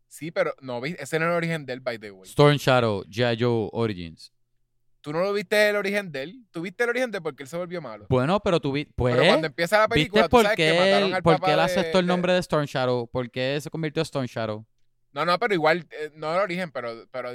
Sí, 0.07 0.31
pero 0.31 0.55
no, 0.61 0.85
ese 0.85 1.19
no 1.19 1.25
es 1.27 1.31
el 1.31 1.37
origen 1.37 1.67
de 1.67 1.73
él, 1.73 1.81
by 1.81 1.99
the 1.99 2.13
way. 2.13 2.23
Storm 2.29 2.57
Shadow, 2.57 3.03
G.I. 3.05 3.37
Joe 3.43 3.69
Origins. 3.73 4.33
Tú 5.01 5.13
no 5.13 5.21
lo 5.21 5.33
viste 5.33 5.69
el 5.71 5.75
origen 5.75 6.13
de 6.13 6.23
él. 6.23 6.45
Tú 6.53 6.61
viste 6.63 6.85
el 6.85 6.91
origen 6.91 7.11
de 7.11 7.19
él 7.19 7.23
porque 7.23 7.43
él 7.43 7.49
se 7.49 7.57
volvió 7.57 7.83
malo. 7.83 8.07
Bueno, 8.09 8.39
pero 8.39 8.61
tú 8.61 8.71
vi- 8.71 8.85
pues. 8.85 9.17
pero 9.17 9.27
cuando 9.27 9.49
empieza 9.49 9.79
la 9.81 9.89
película, 9.89 10.23
¿Viste 10.23 10.29
tú 10.29 10.37
por 10.37 10.43
sabes 10.45 10.57
que 10.57 10.71
qué 10.73 10.79
mataron 10.79 11.09
él, 11.09 11.15
al 11.15 11.23
papá 11.25 11.57
de- 11.57 11.63
aceptó 11.63 11.99
el 11.99 12.07
nombre 12.07 12.33
de 12.33 12.39
Storm 12.39 12.67
Shadow? 12.67 13.09
¿Por 13.11 13.29
qué 13.29 13.59
se 13.61 13.71
convirtió 13.71 14.01
en 14.03 14.05
Storm 14.05 14.27
Shadow? 14.27 14.65
No, 15.13 15.25
no, 15.25 15.37
pero 15.41 15.53
igual, 15.55 15.87
eh, 15.91 16.13
no 16.15 16.33
el 16.33 16.41
origen, 16.41 16.71
pero, 16.71 17.09
pero 17.11 17.31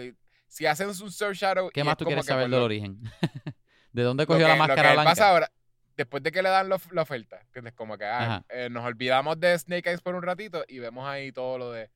si 0.47 0.65
hacen 0.65 0.87
un 0.87 0.93
Storm 1.09 1.33
Shadow. 1.33 1.69
¿Qué 1.73 1.83
más 1.83 1.97
tú 1.97 2.05
quieres 2.05 2.25
saber 2.25 2.49
del 2.49 2.61
origen? 2.61 3.01
¿De 3.91 4.03
dónde 4.03 4.25
cogió 4.25 4.45
que- 4.45 4.47
la 4.47 4.55
lo 4.57 4.63
que 4.63 4.67
máscara 4.67 4.89
él 4.91 4.95
pasa 4.97 5.11
blanca? 5.13 5.29
ahora, 5.29 5.51
después 5.97 6.21
de 6.23 6.31
que 6.31 6.41
le 6.41 6.49
dan 6.49 6.69
la 6.69 6.75
of- 6.75 6.91
la 6.91 7.01
oferta, 7.03 7.39
¿entiendes? 7.41 7.73
Como 7.73 7.97
que 7.97 8.05
ah, 8.05 8.43
eh, 8.49 8.69
nos 8.69 8.83
olvidamos 8.85 9.39
de 9.39 9.57
Snake 9.57 9.89
Eyes 9.89 10.01
por 10.01 10.15
un 10.15 10.21
ratito 10.23 10.63
y 10.67 10.79
vemos 10.79 11.05
ahí 11.07 11.31
todo 11.31 11.57
lo 11.57 11.71
de 11.71 11.89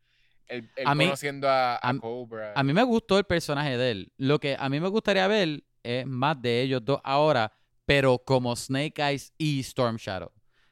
A 0.85 0.95
mí- 0.95 1.05
conociendo 1.05 1.47
a, 1.49 1.75
a 1.75 1.89
a- 1.89 1.97
Cobra. 1.99 2.53
A 2.55 2.63
mí 2.63 2.73
me 2.73 2.83
gustó 2.83 3.17
el 3.17 3.25
personaje 3.25 3.77
de 3.77 3.91
él. 3.91 4.11
Lo 4.17 4.39
que 4.39 4.55
a 4.59 4.67
mí 4.69 4.79
me 4.79 4.87
gustaría 4.87 5.27
ver 5.27 5.63
es 5.83 6.05
más 6.05 6.41
de 6.41 6.61
ellos 6.61 6.83
dos 6.83 6.99
ahora, 7.03 7.51
pero 7.85 8.17
como 8.19 8.55
Snake 8.55 9.01
Eyes 9.01 9.33
y 9.37 9.59
Storm 9.61 9.97
Shadow. 9.97 10.31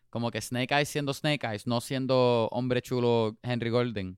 Como 0.10 0.32
que 0.32 0.41
Snake 0.41 0.74
Eyes 0.74 0.90
siendo 0.90 1.14
Snake 1.14 1.45
Eyes, 1.45 1.68
no 1.68 1.80
siendo 1.82 2.48
hombre 2.52 2.82
chulo 2.82 3.38
Henry 3.44 3.70
Golden. 3.70 4.18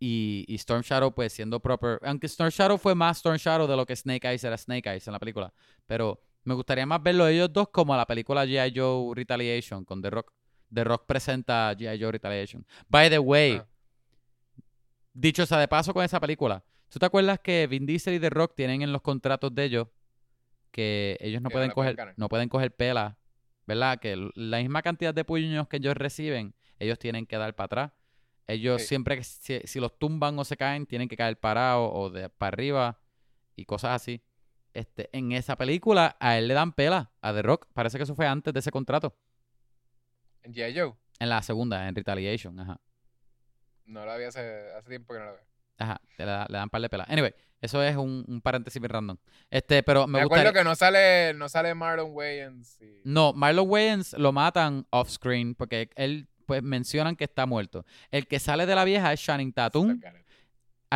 Y, 0.00 0.44
y 0.48 0.56
Storm 0.56 0.82
Shadow 0.82 1.14
pues 1.14 1.32
siendo 1.32 1.60
proper. 1.60 1.98
Aunque 2.02 2.26
Storm 2.26 2.50
Shadow 2.50 2.76
fue 2.78 2.94
más 2.94 3.16
Storm 3.18 3.36
Shadow 3.38 3.66
de 3.66 3.76
lo 3.76 3.86
que 3.86 3.96
Snake 3.96 4.26
Eyes 4.28 4.44
era 4.44 4.56
Snake 4.58 4.88
Eyes 4.90 5.06
en 5.06 5.12
la 5.14 5.18
película. 5.18 5.52
Pero 5.86 6.20
me 6.44 6.54
gustaría 6.54 6.86
más 6.86 7.02
verlo 7.02 7.26
ellos 7.26 7.52
dos 7.52 7.68
como 7.70 7.96
la 7.96 8.06
película 8.06 8.44
G.I. 8.44 8.72
Joe 8.78 9.14
Retaliation 9.14 9.84
con 9.84 10.00
The 10.02 10.10
Rock. 10.10 10.32
The 10.72 10.84
Rock 10.84 11.06
presenta 11.06 11.72
G.I. 11.76 12.00
Joe 12.00 12.12
Retaliation. 12.12 12.66
By 12.88 13.08
the 13.10 13.18
way, 13.18 13.52
Ah. 13.60 13.66
dicho 15.12 15.46
sea 15.46 15.58
de 15.58 15.68
paso 15.68 15.92
con 15.94 16.04
esa 16.04 16.20
película, 16.20 16.64
¿tú 16.88 16.98
te 16.98 17.06
acuerdas 17.06 17.38
que 17.40 17.66
Vin 17.66 17.86
Diesel 17.86 18.14
y 18.14 18.20
The 18.20 18.30
Rock 18.30 18.54
tienen 18.56 18.82
en 18.82 18.92
los 18.92 19.02
contratos 19.02 19.54
de 19.54 19.64
ellos 19.64 19.88
que 20.70 21.16
ellos 21.20 21.40
no 21.40 21.48
Que 21.50 21.54
pueden 21.54 21.70
coger, 21.70 22.14
no 22.16 22.28
pueden 22.28 22.48
coger 22.48 22.74
pela, 22.74 23.16
¿verdad? 23.66 23.98
Que 24.00 24.16
la 24.34 24.58
misma 24.58 24.82
cantidad 24.82 25.14
de 25.14 25.24
puños 25.24 25.68
que 25.68 25.76
ellos 25.76 25.96
reciben, 25.96 26.54
ellos 26.80 26.98
tienen 26.98 27.26
que 27.26 27.36
dar 27.36 27.54
para 27.54 27.66
atrás. 27.66 27.92
Ellos 28.48 28.82
Sí. 28.82 28.88
siempre 28.88 29.16
que 29.16 29.24
si, 29.24 29.60
si 29.64 29.78
los 29.80 29.96
tumban 29.98 30.36
o 30.38 30.44
se 30.44 30.56
caen, 30.56 30.84
tienen 30.86 31.08
que 31.08 31.16
caer 31.16 31.38
parados 31.38 31.90
o 31.94 32.10
de 32.10 32.28
para 32.28 32.48
arriba 32.48 33.00
y 33.56 33.64
cosas 33.64 33.92
así. 33.92 34.20
Este, 34.74 35.08
en 35.16 35.32
esa 35.32 35.56
película 35.56 36.16
a 36.20 36.36
él 36.36 36.48
le 36.48 36.54
dan 36.54 36.72
pela 36.72 37.10
a 37.22 37.32
The 37.32 37.42
Rock. 37.42 37.66
Parece 37.72 37.96
que 37.96 38.02
eso 38.04 38.14
fue 38.14 38.26
antes 38.26 38.52
de 38.52 38.60
ese 38.60 38.70
contrato. 38.70 39.16
En 40.42 40.52
G.I. 40.52 40.78
Joe. 40.78 40.94
En 41.20 41.28
la 41.28 41.40
segunda, 41.42 41.88
en 41.88 41.94
Retaliation, 41.94 42.58
ajá. 42.60 42.80
No 43.86 44.04
la 44.04 44.16
vi 44.16 44.24
hace, 44.24 44.72
hace 44.76 44.88
tiempo 44.88 45.14
que 45.14 45.20
no 45.20 45.26
la 45.26 45.32
veo. 45.32 45.40
Ajá, 45.78 46.00
le, 46.18 46.24
da- 46.24 46.46
le 46.48 46.58
dan 46.58 46.70
par 46.70 46.80
de 46.82 46.88
pela. 46.88 47.04
Anyway, 47.08 47.34
eso 47.60 47.82
es 47.82 47.96
un, 47.96 48.24
un 48.28 48.40
paréntesis 48.40 48.80
bien 48.80 48.90
random. 48.90 49.16
Este, 49.50 49.82
pero 49.82 50.06
me, 50.06 50.18
Me, 50.18 50.24
acuerdo 50.24 50.44
gustaría... 50.44 50.60
que 50.60 50.64
no 50.68 50.74
sale, 50.74 51.34
no 51.34 51.48
sale 51.48 51.74
Marlon 51.74 52.10
Wayans. 52.12 52.80
y- 52.80 53.00
No, 53.04 53.32
Marlon 53.32 53.68
Wayans 53.68 54.12
lo 54.14 54.32
matan 54.32 54.86
off 54.90 55.08
screen 55.10 55.54
porque 55.54 55.90
él, 55.96 56.28
pues 56.46 56.62
mencionan 56.62 57.16
que 57.16 57.24
está 57.24 57.46
muerto. 57.46 57.84
El 58.10 58.26
que 58.26 58.38
sale 58.40 58.66
de 58.66 58.74
la 58.74 58.84
vieja 58.84 59.12
es 59.12 59.20
Channing 59.22 59.52
Tatum. 59.52 60.00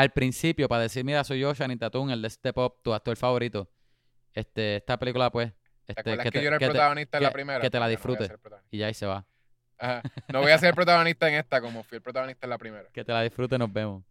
Al 0.01 0.11
principio 0.11 0.69
para 0.69 0.83
decir, 0.83 1.05
mira, 1.05 1.25
soy 1.25 1.41
yo, 1.41 1.53
Channing 1.55 1.79
Tatum, 1.79 2.11
el 2.11 2.23
de 2.23 2.31
Step 2.31 2.57
Up, 2.59 2.77
tu 2.83 2.95
actor 2.95 3.17
favorito. 3.17 3.69
Este, 4.33 4.77
esta 4.77 4.99
película, 4.99 5.31
pues, 5.31 5.53
¿Te 5.87 5.93
este, 5.97 6.19
que, 6.19 6.31
te- 6.31 6.41
yo 6.43 6.47
era 6.49 6.57
el 6.57 6.61
que 6.61 6.67
te- 6.67 6.71
protagonista 6.73 7.17
en 7.19 7.23
la 7.25 7.29
que- 7.31 7.33
primera? 7.33 7.61
que 7.61 7.71
te 7.71 7.79
la 7.81 7.87
no 7.87 7.91
disfrutes. 7.91 8.31
y 8.71 8.79
ya 8.79 8.87
ahí 8.87 8.95
se 8.95 9.07
va. 9.07 9.27
Ajá. 9.79 10.03
No 10.33 10.41
voy 10.41 10.53
a 10.53 10.59
ser 10.59 10.69
el 10.71 10.75
protagonista 10.75 11.29
en 11.29 11.35
esta 11.37 11.61
como 11.61 11.83
fui 11.83 11.97
el 11.97 12.03
protagonista 12.03 12.47
en 12.47 12.51
la 12.51 12.59
primera. 12.59 12.89
Que 12.93 13.05
te 13.05 13.13
la 13.13 13.23
disfrutes, 13.23 13.59
nos 13.59 13.73
vemos. 13.73 14.05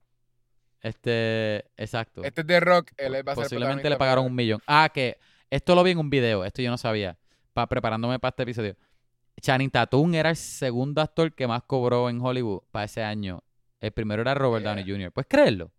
Este, 0.82 1.66
exacto. 1.78 2.24
Este 2.24 2.42
es 2.42 2.48
de 2.48 2.60
Rock, 2.60 2.92
él 2.98 3.14
va 3.28 3.32
a 3.32 3.36
ser 3.36 3.44
Posiblemente 3.46 3.90
le 3.90 3.98
pagaron 3.98 4.26
un 4.26 4.36
millón. 4.36 4.62
Ah, 4.68 4.90
que 4.94 5.18
esto 5.50 5.74
lo 5.76 5.84
vi 5.84 5.92
en 5.92 5.98
un 6.00 6.10
video, 6.10 6.46
esto 6.46 6.62
yo 6.62 6.70
no 6.70 6.78
sabía, 6.78 7.18
pa, 7.54 7.68
preparándome 7.68 8.20
para 8.20 8.30
este 8.30 8.44
episodio. 8.44 8.76
Channing 9.42 9.70
Tatum 9.72 10.14
era 10.16 10.30
el 10.32 10.36
segundo 10.36 11.02
actor 11.02 11.34
que 11.34 11.48
más 11.48 11.64
cobró 11.64 12.10
en 12.10 12.20
Hollywood 12.22 12.64
para 12.72 12.86
ese 12.86 13.04
año. 13.04 13.44
El 13.80 13.92
primero 13.92 14.22
era 14.24 14.34
Robert 14.34 14.64
Yeah. 14.64 14.74
Downey 14.76 14.92
Jr. 14.92 15.12
¿Puedes 15.12 15.28
creerlo? 15.30 15.72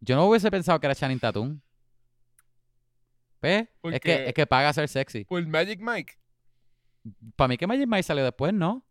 Yo 0.00 0.16
no 0.16 0.26
hubiese 0.26 0.50
pensado 0.50 0.78
que 0.80 0.86
era 0.86 0.94
Channing 0.94 1.18
Tatum. 1.20 1.60
¿Ves? 3.40 3.62
Es 3.62 3.68
Porque- 3.80 4.00
que, 4.00 4.26
es 4.28 4.34
que 4.34 4.46
paga 4.46 4.72
ser 4.72 4.88
sexy. 4.88 5.24
Pues 5.24 5.46
Magic 5.46 5.80
Mike, 5.80 6.14
Para 7.36 7.48
mí 7.48 7.56
que 7.56 7.66
Magic 7.66 7.86
Mike 7.86 8.02
salió 8.02 8.24
después, 8.24 8.52
¿no? 8.52 8.84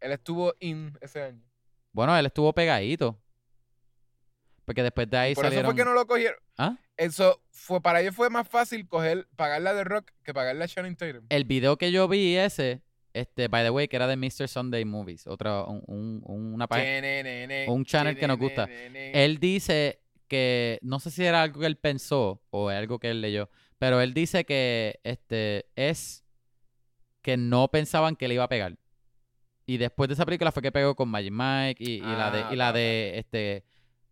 él 0.00 0.12
estuvo 0.12 0.54
in 0.60 0.96
ese 1.00 1.22
año. 1.22 1.42
Bueno, 1.92 2.16
él 2.16 2.24
estuvo 2.26 2.52
pegadito. 2.52 3.20
Porque 4.64 4.82
después 4.84 5.10
de 5.10 5.16
ahí 5.16 5.34
Por 5.34 5.44
salieron... 5.44 5.64
eso 5.64 5.72
fue 5.74 5.76
que 5.76 5.84
no 5.84 5.92
lo 5.94 6.06
cogieron. 6.06 6.38
¿Ah? 6.56 6.76
Eso 6.96 7.42
fue, 7.50 7.80
para 7.80 8.00
ellos 8.00 8.14
fue 8.14 8.30
más 8.30 8.46
fácil 8.46 8.86
coger, 8.86 9.26
pagarla 9.34 9.74
de 9.74 9.82
Rock 9.82 10.12
que 10.22 10.32
pagarla 10.32 10.66
a 10.66 10.68
Channing 10.68 10.94
Tatum. 10.94 11.24
el 11.30 11.44
video 11.44 11.78
que 11.78 11.90
yo 11.90 12.06
vi 12.06 12.36
ese, 12.36 12.82
este, 13.12 13.48
by 13.48 13.64
the 13.64 13.70
way, 13.70 13.88
que 13.88 13.96
era 13.96 14.06
de 14.06 14.16
Mr. 14.16 14.46
Sunday 14.46 14.84
Movies, 14.84 15.26
otra, 15.26 15.64
un- 15.64 15.82
un- 16.24 16.54
una 16.54 16.68
página. 16.68 17.02
un 17.72 17.84
channel 17.84 18.16
que 18.16 18.28
nos 18.28 18.38
gusta. 18.38 18.64
Él 18.66 19.38
dice 19.38 20.00
que, 20.28 20.78
no 20.82 21.00
sé 21.00 21.10
si 21.10 21.24
era 21.24 21.42
algo 21.42 21.60
que 21.60 21.66
él 21.66 21.76
pensó 21.76 22.40
o 22.50 22.68
algo 22.68 22.98
que 22.98 23.10
él 23.10 23.20
leyó, 23.20 23.50
pero 23.78 24.00
él 24.00 24.14
dice 24.14 24.44
que 24.44 25.00
este 25.02 25.66
es 25.76 26.24
que 27.22 27.36
no 27.36 27.68
pensaban 27.68 28.16
que 28.16 28.28
le 28.28 28.34
iba 28.34 28.44
a 28.44 28.48
pegar. 28.48 28.76
Y 29.66 29.76
después 29.76 30.08
de 30.08 30.14
esa 30.14 30.24
película 30.24 30.50
fue 30.52 30.62
que 30.62 30.72
pegó 30.72 30.94
con 30.94 31.08
Magic 31.08 31.32
Mike 31.32 31.82
y, 31.84 31.96
y 31.96 32.00
la 32.00 32.30
de, 32.30 32.42
Ah, 32.42 32.48
y 32.52 32.56
la 32.56 32.72
de 32.72 33.18
este. 33.18 33.64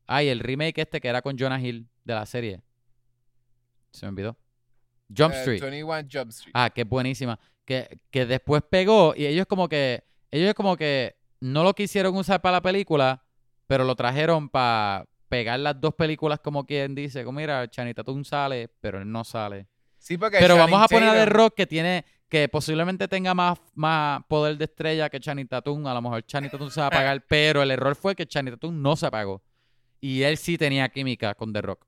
Ay, 0.07 0.29
el 0.29 0.41
remake 0.41 0.79
este 0.83 1.01
que 1.01 1.09
era 1.09 1.23
con 1.23 1.37
Jonah 1.39 1.61
Hill 1.61 1.89
de 2.05 2.15
la 2.15 2.27
serie. 2.27 2.61
Se 3.93 4.05
me 4.07 4.11
olvidó. 4.11 4.37
Jump 5.17 5.33
Eh, 5.35 5.39
Street. 5.39 5.61
21 5.63 6.09
Jump 6.13 6.29
Street. 6.31 6.53
Ah, 6.55 6.69
que 6.71 6.83
es 6.83 6.89
buenísima. 6.89 7.39
Que, 7.65 7.99
que 8.11 8.27
después 8.27 8.63
pegó 8.69 9.15
y 9.17 9.25
ellos 9.27 9.47
como 9.47 9.69
que, 9.69 10.05
ellos 10.31 10.55
como 10.55 10.77
que 10.77 11.17
no 11.41 11.65
lo 11.65 11.75
quisieron 11.75 12.15
usar 12.17 12.41
para 12.43 12.59
la 12.59 12.63
película, 12.63 13.25
pero 13.67 13.85
lo 13.85 13.97
trajeron 13.97 14.49
para 14.49 15.07
pegar 15.29 15.59
las 15.61 15.81
dos 15.81 15.95
películas 15.95 16.41
como 16.41 16.65
quien 16.65 16.95
dice, 16.95 17.25
como 17.25 17.39
mira, 17.41 17.69
Channing 17.69 17.95
Tatum 17.95 18.25
sale, 18.25 18.69
pero 18.81 18.99
él 19.01 19.11
no 19.11 19.25
sale. 19.25 19.67
Sí, 19.99 20.17
porque 20.19 20.39
Pero 20.39 20.55
Channing 20.57 20.71
vamos 20.73 20.85
a 20.85 20.89
poner 20.89 21.09
a 21.09 21.15
The 21.15 21.27
Rock 21.27 21.55
que 21.57 21.67
tiene, 21.67 22.05
que 22.29 22.49
posiblemente 22.49 23.09
tenga 23.09 23.35
más, 23.35 23.59
más 23.75 24.23
poder 24.29 24.57
de 24.57 24.65
estrella 24.65 25.09
que 25.11 25.19
Channing 25.21 25.49
Tatum. 25.49 25.87
A 25.87 25.95
lo 25.95 26.03
mejor 26.03 26.25
Channing 26.25 26.51
Tatum 26.51 26.71
se 26.71 26.81
va 26.81 26.87
a 26.89 26.91
pagar, 26.91 27.25
pero 27.29 27.63
el 27.63 27.71
error 27.71 27.97
fue 27.97 28.15
que 28.15 28.27
Channing 28.27 28.55
Tatum 28.55 28.81
no 28.81 28.95
se 28.97 29.07
apagó. 29.07 29.43
Y 30.01 30.23
él 30.23 30.37
sí 30.37 30.57
tenía 30.59 30.89
química 30.89 31.35
con 31.35 31.53
The 31.53 31.63
Rock. 31.63 31.87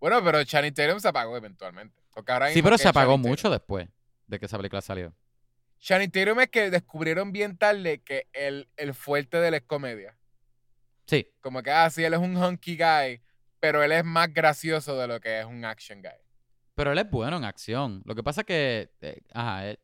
Bueno, 0.00 0.22
pero 0.24 0.42
Channing 0.44 0.74
Tatum 0.74 0.98
se 1.00 1.08
apagó 1.08 1.36
eventualmente. 1.36 1.94
Porque 2.12 2.32
ahora 2.32 2.50
Sí, 2.50 2.62
pero 2.62 2.76
se 2.76 2.88
apagó 2.88 3.12
Channing 3.12 3.22
Tatum- 3.24 3.28
mucho 3.30 3.50
después 3.50 3.88
de 4.26 4.38
que 4.38 4.46
esa 4.46 4.56
película 4.56 4.82
salió. 4.82 5.14
Channing 5.78 6.10
Tatum 6.10 6.40
es 6.40 6.48
que 6.48 6.70
descubrieron 6.70 7.32
bien 7.32 7.56
tarde 7.56 8.02
que 8.02 8.26
el, 8.32 8.68
el 8.76 8.92
fuerte 8.92 9.38
de 9.38 9.56
es 9.56 9.62
comedia. 9.62 10.14
Sí, 11.10 11.26
Como 11.40 11.60
que, 11.60 11.72
ah, 11.72 11.90
sí, 11.90 12.04
él 12.04 12.14
es 12.14 12.20
un 12.20 12.36
hunky 12.36 12.76
guy, 12.76 13.20
pero 13.58 13.82
él 13.82 13.90
es 13.90 14.04
más 14.04 14.32
gracioso 14.32 14.96
de 14.96 15.08
lo 15.08 15.20
que 15.20 15.40
es 15.40 15.44
un 15.44 15.64
action 15.64 16.00
guy. 16.00 16.12
Pero 16.76 16.92
él 16.92 16.98
es 16.98 17.10
bueno 17.10 17.36
en 17.36 17.44
acción. 17.44 18.00
Lo 18.04 18.14
que 18.14 18.22
pasa 18.22 18.42
es 18.42 18.46
que, 18.46 18.90
eh, 19.00 19.20
ajá, 19.34 19.66
él, 19.70 19.78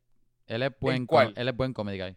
él 0.47 0.63
es 0.63 0.71
buen, 0.79 1.05
cuál? 1.05 1.33
él 1.35 1.49
es 1.49 1.55
buen 1.55 1.73
comedy 1.73 1.99
guy. 1.99 2.15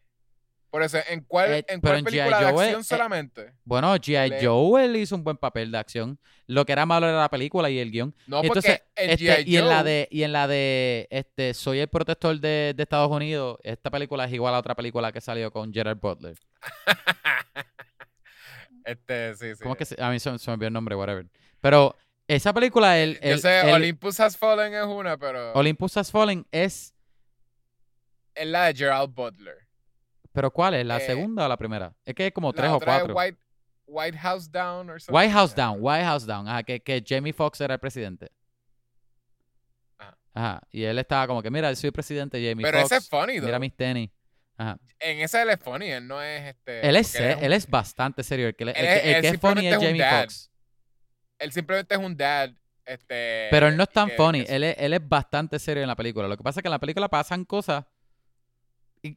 Por 0.70 0.84
eso, 0.84 0.98
¿en 1.08 1.24
cuál, 1.24 1.52
Eh, 1.54 1.64
en 1.66 1.80
cuál 1.80 1.98
en 1.98 2.04
película 2.04 2.38
de 2.38 2.52
Joe, 2.52 2.64
acción 2.64 2.80
eh, 2.82 2.84
solamente? 2.84 3.52
Bueno, 3.64 3.92
G.I. 3.96 4.44
Joe 4.46 4.84
él 4.84 4.94
hizo 4.94 5.16
un 5.16 5.24
buen 5.24 5.36
papel 5.36 5.72
de 5.72 5.78
acción. 5.78 6.16
Lo 6.46 6.64
que 6.64 6.70
era 6.72 6.86
malo 6.86 7.08
era 7.08 7.18
la 7.18 7.28
película 7.28 7.68
y 7.68 7.80
el 7.80 7.90
guion. 7.90 8.14
No, 8.28 8.40
Entonces, 8.44 8.80
porque 8.94 9.02
en 9.04 9.10
este, 9.10 9.42
G.I. 9.44 9.50
y 9.50 9.56
en 9.56 9.68
la 9.68 9.78
Joe- 9.80 9.84
de, 9.84 10.08
y 10.12 10.22
en 10.22 10.32
la 10.32 10.46
de 10.46 11.08
este, 11.10 11.54
Soy 11.54 11.80
el 11.80 11.88
protector 11.88 12.38
de, 12.38 12.74
de 12.76 12.82
Estados 12.84 13.10
Unidos, 13.10 13.58
esta 13.64 13.90
película 13.90 14.24
es 14.26 14.32
igual 14.32 14.54
a 14.54 14.58
otra 14.60 14.76
película 14.76 15.10
que 15.10 15.20
salió 15.20 15.50
con 15.50 15.72
Gerard 15.74 15.98
Butler. 15.98 16.36
este, 18.84 19.34
sí, 19.36 19.54
sí. 19.54 19.62
¿Cómo 19.62 19.76
es 19.78 19.88
que 19.94 20.02
a 20.02 20.10
mí 20.10 20.18
se, 20.18 20.38
se 20.38 20.50
me 20.50 20.54
olvidó 20.54 20.68
el 20.68 20.72
nombre, 20.74 20.94
whatever. 20.96 21.26
Pero 21.60 21.96
esa 22.28 22.52
película, 22.52 22.98
el, 22.98 23.14
Yo 23.14 23.30
el- 23.30 23.40
sé, 23.40 23.60
el- 23.60 23.74
Olympus 23.74 24.18
Has 24.20 24.36
Fallen 24.36 24.72
es 24.74 24.84
una, 24.86 25.16
pero 25.18 25.52
Olympus 25.52 25.96
Has 25.96 26.10
Fallen 26.10 26.46
es, 26.50 26.94
es 28.34 28.46
la 28.46 28.66
de 28.66 28.74
Gerald 28.74 29.12
Butler. 29.14 29.66
pero 30.32 30.50
¿cuál 30.52 30.74
es? 30.74 30.86
¿La 30.86 30.98
Eh, 30.98 31.06
segunda 31.06 31.44
o 31.46 31.48
la 31.48 31.56
primera? 31.56 31.92
Es 32.04 32.14
que 32.14 32.24
hay 32.24 32.32
como 32.32 32.52
tres 32.52 32.70
o 32.70 32.76
es 32.78 32.84
cuatro. 32.84 33.14
White, 33.14 33.38
White 33.86 34.18
House 34.18 34.50
Down 34.50 34.86
something. 35.00 35.12
White 35.14 35.32
House. 35.32 35.54
Down, 35.54 35.78
White 35.80 36.04
House 36.04 36.24
Down, 36.26 36.48
ajá, 36.48 36.62
que, 36.62 36.80
que 36.80 37.04
Jamie 37.06 37.32
Foxx 37.32 37.60
era 37.60 37.74
el 37.74 37.80
presidente. 37.80 38.30
Ajá. 39.98 40.16
Ajá, 40.32 40.62
y 40.70 40.84
él 40.84 40.98
estaba 40.98 41.26
como 41.26 41.42
que, 41.42 41.50
mira, 41.50 41.70
yo 41.70 41.76
soy 41.76 41.90
presidente, 41.90 42.38
Jamie 42.38 42.62
Pero 42.64 42.78
Foxx. 42.78 42.92
ese 42.92 42.96
es 43.02 43.08
funny, 43.08 43.40
Mira 43.40 43.52
though. 43.52 43.60
mis 43.60 43.76
tenis. 43.76 44.10
Ajá. 44.60 44.78
En 44.98 45.20
ese 45.20 45.40
él 45.40 45.48
es 45.50 45.58
funny, 45.58 45.90
él 45.90 46.06
no 46.06 46.20
es 46.22 46.48
este. 46.48 46.86
Él 46.86 46.96
es, 46.96 47.14
él 47.14 47.52
es 47.52 47.66
bastante 47.70 48.22
serio. 48.22 48.48
El 48.48 48.54
que, 48.54 48.64
el 48.64 48.68
Él 48.70 48.74
que- 48.74 48.80
es- 48.94 49.04
el 49.04 49.14
él 49.14 49.20
que 49.22 49.28
es 49.28 49.40
funny 49.40 49.66
es 49.68 49.74
Jamie. 49.78 50.02
Foxx. 50.04 50.50
él 51.38 51.52
simplemente 51.52 51.94
es 51.94 52.00
un 52.00 52.16
dad. 52.16 52.50
Este, 52.84 53.48
Pero 53.50 53.68
él 53.68 53.76
no 53.76 53.84
es 53.84 53.88
tan 53.90 54.08
que- 54.08 54.16
funny. 54.16 54.44
que- 54.44 54.54
Él 54.56 54.64
es, 54.64 54.76
él 54.78 54.92
es 54.92 55.08
bastante 55.08 55.58
serio 55.58 55.82
en 55.82 55.88
la 55.88 55.96
película. 55.96 56.26
Lo 56.28 56.36
que 56.36 56.42
pasa 56.42 56.60
es 56.60 56.62
que 56.62 56.68
en 56.68 56.72
la 56.72 56.78
película 56.78 57.08
pasan 57.08 57.44
cosas 57.44 57.84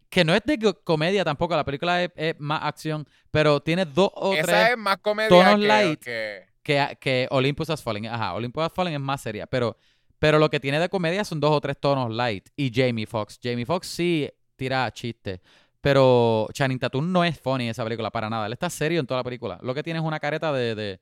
que 0.09 0.23
no 0.23 0.33
es 0.33 0.41
de 0.45 0.57
co- 0.59 0.81
comedia 0.83 1.25
tampoco. 1.25 1.55
La 1.55 1.65
película 1.65 2.01
es, 2.03 2.11
es 2.15 2.35
más 2.39 2.61
acción, 2.63 3.05
pero 3.31 3.59
tiene 3.61 3.85
dos 3.85 4.11
o 4.15 4.33
esa 4.33 4.43
tres 4.45 4.69
es 4.71 4.77
más 4.77 4.97
comedia 4.99 5.29
tonos 5.29 5.59
que, 5.59 5.67
light. 5.67 5.99
que- 6.03 6.45
que, 6.63 6.97
que 7.01 7.27
Olympus 7.31 7.69
Has 7.69 7.83
Fallen. 7.83 8.05
Ajá, 8.05 8.33
Olympus 8.35 8.63
Has 8.63 8.71
Fallen 8.73 8.93
es 8.93 8.99
más 9.01 9.19
seria, 9.21 9.45
pero, 9.47 9.75
pero 10.19 10.39
lo 10.39 10.49
que 10.49 10.61
tiene 10.61 10.79
de 10.79 10.87
comedia 10.87 11.25
son 11.25 11.41
dos 11.41 11.51
o 11.51 11.59
tres 11.59 11.77
tonos 11.77 12.09
light. 12.11 12.47
Y 12.55 12.71
Jamie 12.73 13.05
Foxx. 13.05 13.39
Jamie 13.43 13.65
Foxx 13.65 13.87
sí 13.87 14.29
tira 14.63 14.91
chistes. 14.91 15.39
Pero 15.81 16.47
Channing 16.53 16.79
Tatum 16.79 17.11
no 17.11 17.23
es 17.25 17.37
funny 17.39 17.65
en 17.65 17.71
esa 17.71 17.83
película 17.83 18.09
para 18.09 18.29
nada. 18.29 18.45
Él 18.47 18.53
está 18.53 18.69
serio 18.69 18.99
en 19.01 19.05
toda 19.07 19.19
la 19.19 19.23
película. 19.25 19.59
Lo 19.61 19.73
que 19.73 19.83
tiene 19.83 19.99
es 19.99 20.05
una 20.05 20.19
careta 20.19 20.53
de, 20.53 20.75
de, 20.75 21.01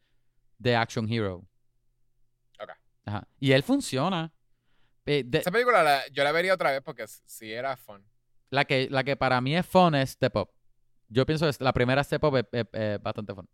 de 0.57 0.75
action 0.75 1.07
hero. 1.11 1.45
Ok. 2.59 2.69
Ajá. 3.05 3.27
Y 3.39 3.51
él 3.51 3.61
funciona. 3.61 4.33
Eh, 5.05 5.23
de- 5.25 5.39
Esa 5.39 5.51
película 5.51 5.83
la- 5.83 6.07
yo 6.11 6.23
la 6.23 6.31
vería 6.31 6.53
otra 6.53 6.71
vez 6.71 6.81
porque 6.83 7.05
sí 7.07 7.51
era 7.51 7.77
fun. 7.77 8.03
la, 8.49 8.65
que, 8.65 8.87
la 8.89 9.03
que 9.03 9.15
para 9.15 9.39
mí 9.39 9.55
es 9.55 9.65
fun 9.65 9.93
es 9.95 10.11
Step 10.11 10.35
Up. 10.35 10.49
Yo 11.09 11.25
pienso 11.25 11.45
que 11.49 11.63
la 11.63 11.73
primera 11.73 12.03
Step 12.03 12.23
Up 12.23 12.37
es, 12.37 12.45
es- 12.51 12.65
es 12.73 13.01
bastante 13.03 13.33
fun. 13.35 13.47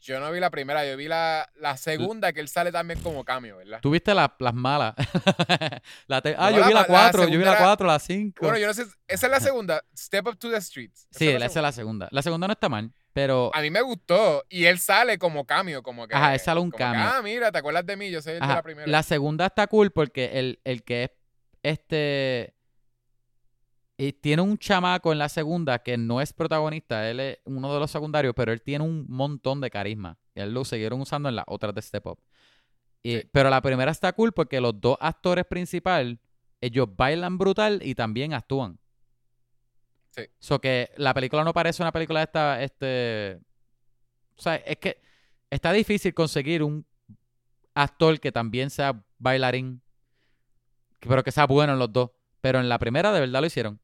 Yo 0.00 0.20
no 0.20 0.30
vi 0.30 0.38
la 0.38 0.48
primera, 0.50 0.86
yo 0.86 0.96
vi 0.96 1.08
la, 1.08 1.48
la 1.56 1.76
segunda 1.76 2.32
que 2.32 2.38
él 2.40 2.48
sale 2.48 2.70
también 2.70 3.00
como 3.00 3.24
cambio, 3.24 3.56
¿verdad? 3.56 3.80
Tú 3.82 3.90
viste 3.90 4.14
la- 4.14 4.32
las 4.38 4.54
malas. 4.54 4.94
La 6.06 6.22
te- 6.22 6.34
ah, 6.38 6.50
No, 6.50 6.56
yo 6.56 6.60
la 6.60 6.66
vi 6.68 6.74
la 6.74 6.80
la 6.82 6.86
4, 6.86 7.22
yo 7.24 7.28
vi 7.30 7.44
la 7.44 7.52
segunda- 7.52 7.58
4, 7.58 7.86
la 7.86 7.98
5. 7.98 8.38
Bueno, 8.40 8.58
yo 8.58 8.66
no 8.68 8.74
sé, 8.74 8.82
esa 9.08 9.26
es 9.26 9.30
la 9.30 9.40
segunda, 9.40 9.82
Step 9.96 10.26
Up 10.28 10.38
to 10.38 10.50
the 10.50 10.60
Streets. 10.60 11.08
sí, 11.10 11.28
es 11.28 11.34
esa 11.36 11.46
es 11.46 11.62
la 11.62 11.72
segunda. 11.72 12.08
La 12.12 12.22
segunda 12.22 12.46
no 12.46 12.52
está 12.52 12.68
mal, 12.68 12.92
pero 13.12 13.50
A 13.54 13.60
mí 13.60 13.70
me 13.70 13.80
gustó 13.82 14.44
y 14.48 14.66
él 14.66 14.78
sale 14.78 15.18
como 15.18 15.44
cambio, 15.44 15.82
como 15.82 16.06
que... 16.06 16.14
Ajá, 16.14 16.34
él 16.34 16.40
sale 16.40 16.60
un 16.60 16.70
que, 16.70 16.78
cambio. 16.78 17.02
ah, 17.04 17.20
mira, 17.22 17.50
¿te 17.50 17.58
acuerdas 17.58 17.84
de 17.84 17.96
mí? 17.96 18.10
Yo 18.10 18.22
soy 18.22 18.34
el 18.34 18.40
de 18.40 18.46
la 18.46 18.62
primera. 18.62 18.86
la 18.86 19.02
segunda 19.02 19.46
está 19.46 19.66
cool 19.66 19.90
porque 19.90 20.38
el, 20.38 20.60
el 20.64 20.84
que 20.84 21.04
es 21.04 21.10
este 21.64 22.54
y 24.00 24.12
tiene 24.12 24.42
un 24.42 24.56
chamaco 24.56 25.10
en 25.12 25.18
la 25.18 25.28
segunda 25.28 25.80
que 25.80 25.98
no 25.98 26.20
es 26.20 26.32
protagonista, 26.32 27.10
él 27.10 27.18
es 27.18 27.38
uno 27.44 27.74
de 27.74 27.80
los 27.80 27.90
secundarios, 27.90 28.32
pero 28.36 28.52
él 28.52 28.62
tiene 28.62 28.84
un 28.84 29.04
montón 29.08 29.60
de 29.60 29.70
carisma. 29.70 30.16
Y 30.36 30.40
él 30.40 30.54
lo 30.54 30.64
siguieron 30.64 31.00
usando 31.00 31.28
en 31.28 31.34
las 31.36 31.44
otras 31.48 31.74
de 31.74 31.82
Step 31.82 32.06
Up. 32.06 32.20
Y- 33.02 33.16
Sí. 33.18 33.28
Pero 33.32 33.50
la 33.50 33.60
primera 33.60 33.90
está 33.90 34.12
cool 34.12 34.32
porque 34.32 34.60
los 34.60 34.80
dos 34.80 34.96
actores 35.00 35.44
principales, 35.46 36.16
ellos 36.60 36.86
bailan 36.96 37.38
brutal 37.38 37.80
y 37.82 37.94
también 37.96 38.34
actúan. 38.34 38.78
Sí. 40.10 40.22
So 40.38 40.60
que 40.60 40.90
la 40.96 41.12
película 41.12 41.42
no 41.44 41.52
parece 41.52 41.82
una 41.82 41.92
película 41.92 42.20
de 42.20 42.24
esta, 42.24 42.62
este... 42.62 43.40
O 44.36 44.40
sea, 44.40 44.54
es 44.56 44.76
que 44.76 45.00
está 45.50 45.72
difícil 45.72 46.14
conseguir 46.14 46.62
un 46.62 46.86
actor 47.74 48.20
que 48.20 48.30
también 48.30 48.70
sea 48.70 49.04
bailarín, 49.18 49.82
pero 51.00 51.24
que 51.24 51.32
sea 51.32 51.46
bueno 51.46 51.72
en 51.72 51.78
los 51.80 51.92
dos. 51.92 52.10
Pero 52.40 52.60
en 52.60 52.68
la 52.68 52.78
primera 52.78 53.10
de 53.12 53.18
verdad 53.20 53.40
lo 53.40 53.46
hicieron. 53.46 53.80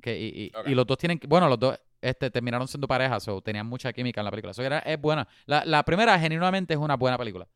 Que, 0.00 0.18
y, 0.18 0.44
y- 0.46 0.52
Ok. 0.56 0.68
y 0.68 0.74
los 0.74 0.86
dos 0.86 0.98
tienen, 0.98 1.20
bueno, 1.28 1.48
los 1.48 1.58
dos 1.58 1.78
este, 2.00 2.30
terminaron 2.30 2.66
siendo 2.68 2.88
parejas 2.88 3.26
o 3.28 3.40
tenían 3.42 3.66
mucha 3.66 3.92
química 3.92 4.20
en 4.20 4.24
la 4.24 4.30
película. 4.30 4.52
Eso 4.52 4.62
era, 4.62 4.78
es 4.80 5.00
buena. 5.00 5.26
La, 5.46 5.64
la 5.64 5.82
primera 5.84 6.18
genuinamente 6.18 6.74
es 6.74 6.80
una 6.80 6.96
buena 6.96 7.18
película. 7.18 7.46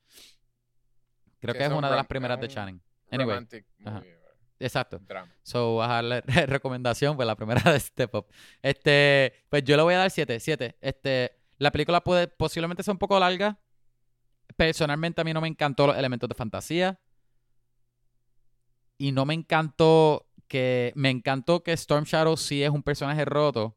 Creo 1.41 1.53
que 1.55 1.61
es 1.61 1.67
es 1.67 1.71
un 1.73 1.79
una 1.79 1.91
de 1.91 1.97
las 1.97 2.07
primeras 2.07 2.41
de 2.41 2.49
Channing. 2.49 2.81
Anyway, 3.11 3.35
Romantic 3.35 3.67
movie, 3.79 4.17
exacto. 4.59 4.99
drama. 4.99 5.31
So, 5.43 5.83
a 5.83 5.89
darle 5.89 6.21
recomendación, 6.47 7.17
pues 7.17 7.27
la 7.27 7.37
primera 7.37 7.61
de 7.73 7.79
Step 7.81 8.15
Up. 8.15 8.27
Este, 8.63 9.45
pues 9.51 9.63
yo 9.65 9.77
le 9.77 9.83
voy 9.83 9.95
a 9.95 9.99
dar 9.99 10.11
7, 10.11 10.41
7. 10.41 10.77
Este, 10.81 11.33
la 11.59 11.71
película 11.71 12.03
puede 12.03 12.29
posiblemente 12.29 12.83
ser 12.83 12.93
un 12.93 12.99
poco 12.99 13.19
larga. 13.21 13.59
Personalmente 14.57 15.21
a 15.21 15.25
mí 15.25 15.33
no 15.33 15.41
me 15.41 15.49
encantó 15.49 15.87
los 15.87 15.97
elementos 15.97 16.29
de 16.29 16.35
fantasía. 16.35 16.99
Y 18.97 19.13
no 19.13 19.25
me 19.27 19.35
encantó 19.35 20.27
que 20.49 20.93
me 20.97 21.11
encantó 21.11 21.63
que 21.63 21.73
Storm 21.73 22.05
Shadow 22.05 22.37
sí 22.37 22.63
es 22.63 22.71
un 22.71 22.83
personaje 22.83 23.25
roto. 23.25 23.77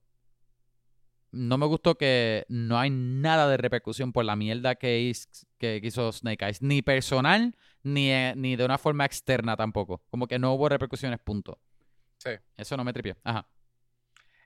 No 1.31 1.57
me 1.57 1.65
gustó 1.65 1.95
que 1.97 2.45
no 2.47 2.79
hay 2.79 2.89
nada 2.89 3.47
de 3.49 3.57
repercusión 3.57 4.13
por 4.13 4.23
la 4.25 4.35
mierda 4.35 4.75
que, 4.75 5.01
his- 5.01 5.45
que 5.57 5.79
hizo 5.83 6.11
Snake 6.11 6.43
Eyes. 6.45 6.61
Ni 6.61 6.81
personal, 6.81 7.55
ni, 7.83 8.11
eh, 8.11 8.33
ni 8.35 8.55
de 8.55 8.63
una 8.65 8.77
forma 8.77 9.05
externa 9.05 9.55
tampoco. 9.57 10.01
Como 10.09 10.27
que 10.27 10.39
no 10.39 10.53
hubo 10.53 10.69
repercusiones, 10.69 11.19
punto. 11.19 11.59
Sí. 12.17 12.31
Eso 12.55 12.77
no 12.77 12.83
me 12.83 12.93
tripió. 12.93 13.17
Ajá. 13.23 13.47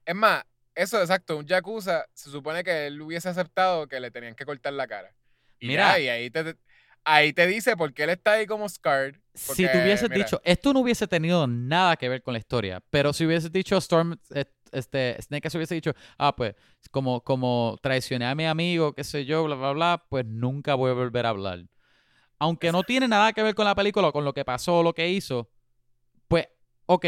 Es 0.06 0.16
más, 0.16 0.44
eso 0.74 1.00
exacto, 1.00 1.38
un 1.38 1.46
Yakuza, 1.46 2.06
se 2.14 2.30
supone 2.32 2.64
que 2.64 2.88
él 2.88 3.00
hubiese 3.02 3.30
aceptado 3.30 3.88
que 3.88 4.00
le 4.00 4.10
tenían 4.12 4.36
que 4.36 4.46
cortar 4.46 4.74
la 4.74 4.88
cara. 4.88 5.14
Y 5.60 5.68
Mira. 5.68 5.92
ya, 5.94 6.00
y 6.00 6.08
ahí 6.10 6.30
te, 6.32 6.58
ahí 7.04 7.34
te 7.34 7.48
dice 7.48 7.76
por 7.76 7.94
qué 7.94 8.04
él 8.04 8.12
está 8.12 8.34
ahí 8.34 8.46
como 8.46 8.68
scarred. 8.68 9.16
si 9.34 9.48
porque, 9.48 9.68
tú 9.70 9.80
hubieses 9.80 10.10
mira, 10.10 10.24
dicho, 10.24 10.42
esto 10.44 10.74
no 10.74 10.80
hubiese 10.80 11.08
tenido 11.08 11.48
nada 11.48 11.96
que 11.96 12.10
ver 12.10 12.22
con 12.22 12.34
la 12.34 12.40
historia, 12.40 12.82
pero 12.90 13.14
si 13.14 13.26
hubieses 13.26 13.52
dicho 13.52 13.78
Storm, 13.78 14.18
eh, 14.34 14.46
este, 14.72 15.22
Snake 15.22 15.48
Eyes 15.48 15.56
hubiese 15.56 15.76
dicho, 15.76 15.94
ah, 16.18 16.36
pues, 16.36 16.56
como, 16.92 17.22
como 17.22 17.78
traicioné 17.82 18.26
a 18.26 18.36
mi 18.36 18.46
amigo, 18.46 18.94
qué 18.94 19.04
sé 19.04 19.26
yo, 19.26 19.44
bla, 19.44 19.56
bla, 19.56 19.72
bla, 19.72 20.06
pues 20.10 20.26
nunca 20.26 20.76
voy 20.76 20.92
a 20.92 20.94
volver 20.94 21.26
a 21.26 21.30
hablar. 21.30 21.66
Aunque 22.40 22.72
no 22.72 22.84
tiene 22.84 23.08
nada 23.08 23.34
que 23.34 23.44
ver 23.44 23.54
con 23.54 23.66
la 23.66 23.76
película, 23.76 24.08
o 24.08 24.14
con 24.14 24.26
lo 24.26 24.34
que 24.34 24.46
pasó, 24.46 24.80
o 24.80 24.84
lo 24.84 24.94
que 24.94 25.10
hizo, 25.10 25.50
pues, 26.28 26.48
ok, 26.86 27.06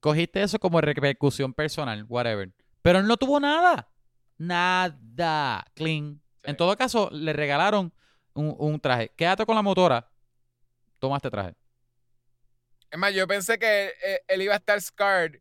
cogiste 0.00 0.42
eso 0.42 0.58
como 0.58 0.80
repercusión 0.80 1.52
personal, 1.52 2.04
whatever. 2.08 2.52
Pero 2.80 2.98
él 2.98 3.06
no 3.06 3.16
tuvo 3.16 3.38
nada. 3.38 3.88
Nada. 4.38 5.64
Clean. 5.74 6.20
Sí. 6.36 6.50
En 6.50 6.56
todo 6.56 6.76
caso, 6.76 7.10
le 7.12 7.32
regalaron 7.32 7.92
un, 8.34 8.54
un 8.58 8.80
traje. 8.80 9.10
Quédate 9.16 9.44
con 9.46 9.54
la 9.54 9.62
motora. 9.62 10.08
Toma 10.98 11.16
este 11.16 11.30
traje. 11.30 11.54
Es 12.90 12.98
más, 12.98 13.14
yo 13.14 13.26
pensé 13.26 13.58
que 13.58 13.86
él, 14.04 14.18
él 14.28 14.42
iba 14.42 14.54
a 14.54 14.58
estar 14.58 14.80
scarred 14.80 15.40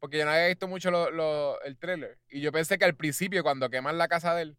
porque 0.00 0.18
yo 0.18 0.24
no 0.24 0.30
había 0.30 0.46
visto 0.48 0.68
mucho 0.68 0.90
lo- 0.90 1.10
lo- 1.10 1.60
el 1.62 1.76
trailer. 1.76 2.18
Y 2.28 2.40
yo 2.40 2.52
pensé 2.52 2.78
que 2.78 2.84
al 2.84 2.94
principio, 2.94 3.42
cuando 3.42 3.68
queman 3.68 3.98
la 3.98 4.06
casa 4.08 4.34
de 4.34 4.42
él, 4.42 4.56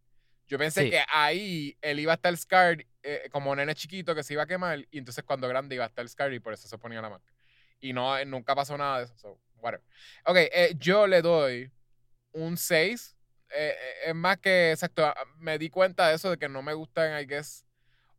yo 0.48 0.58
pensé 0.58 0.84
Sí. 0.84 0.90
que 0.90 1.04
ahí 1.14 1.78
él 1.82 2.00
iba 2.00 2.12
a 2.12 2.16
estar 2.16 2.36
scarred 2.36 2.86
eh, 3.04 3.30
como 3.32 3.56
nene 3.56 3.74
chiquito 3.76 4.14
que 4.14 4.24
se 4.24 4.34
iba 4.34 4.44
a 4.44 4.48
quemar. 4.48 4.80
Y 4.92 4.98
entonces 4.98 5.24
cuando 5.24 5.48
grande 5.48 5.76
iba 5.76 5.86
a 5.86 5.88
estar 5.88 6.08
scarred 6.10 6.34
y 6.36 6.40
por 6.40 6.54
eso 6.54 6.68
se 6.68 6.78
ponía 6.78 7.02
la 7.02 7.10
máscara. 7.10 7.34
Y 7.80 7.94
no, 7.94 8.24
nunca 8.26 8.54
pasó 8.56 8.78
nada 8.78 9.00
de 9.00 9.06
eso. 9.06 9.18
So, 9.18 9.42
whatever. 9.56 9.86
Ok, 10.26 10.36
eh, 10.38 10.76
yo 10.78 11.08
le 11.08 11.22
doy 11.22 11.72
un 12.34 12.58
6. 12.58 13.16
Eh, 13.52 13.74
eh, 13.76 13.94
es 14.10 14.16
más 14.16 14.38
que, 14.38 14.72
exacto, 14.72 15.12
me 15.38 15.58
di 15.58 15.70
cuenta 15.70 16.08
de 16.10 16.16
eso, 16.16 16.30
de 16.30 16.38
que 16.38 16.48
no 16.50 16.62
me 16.62 16.74
gustan, 16.74 17.20
I 17.22 17.26
guess. 17.26 17.66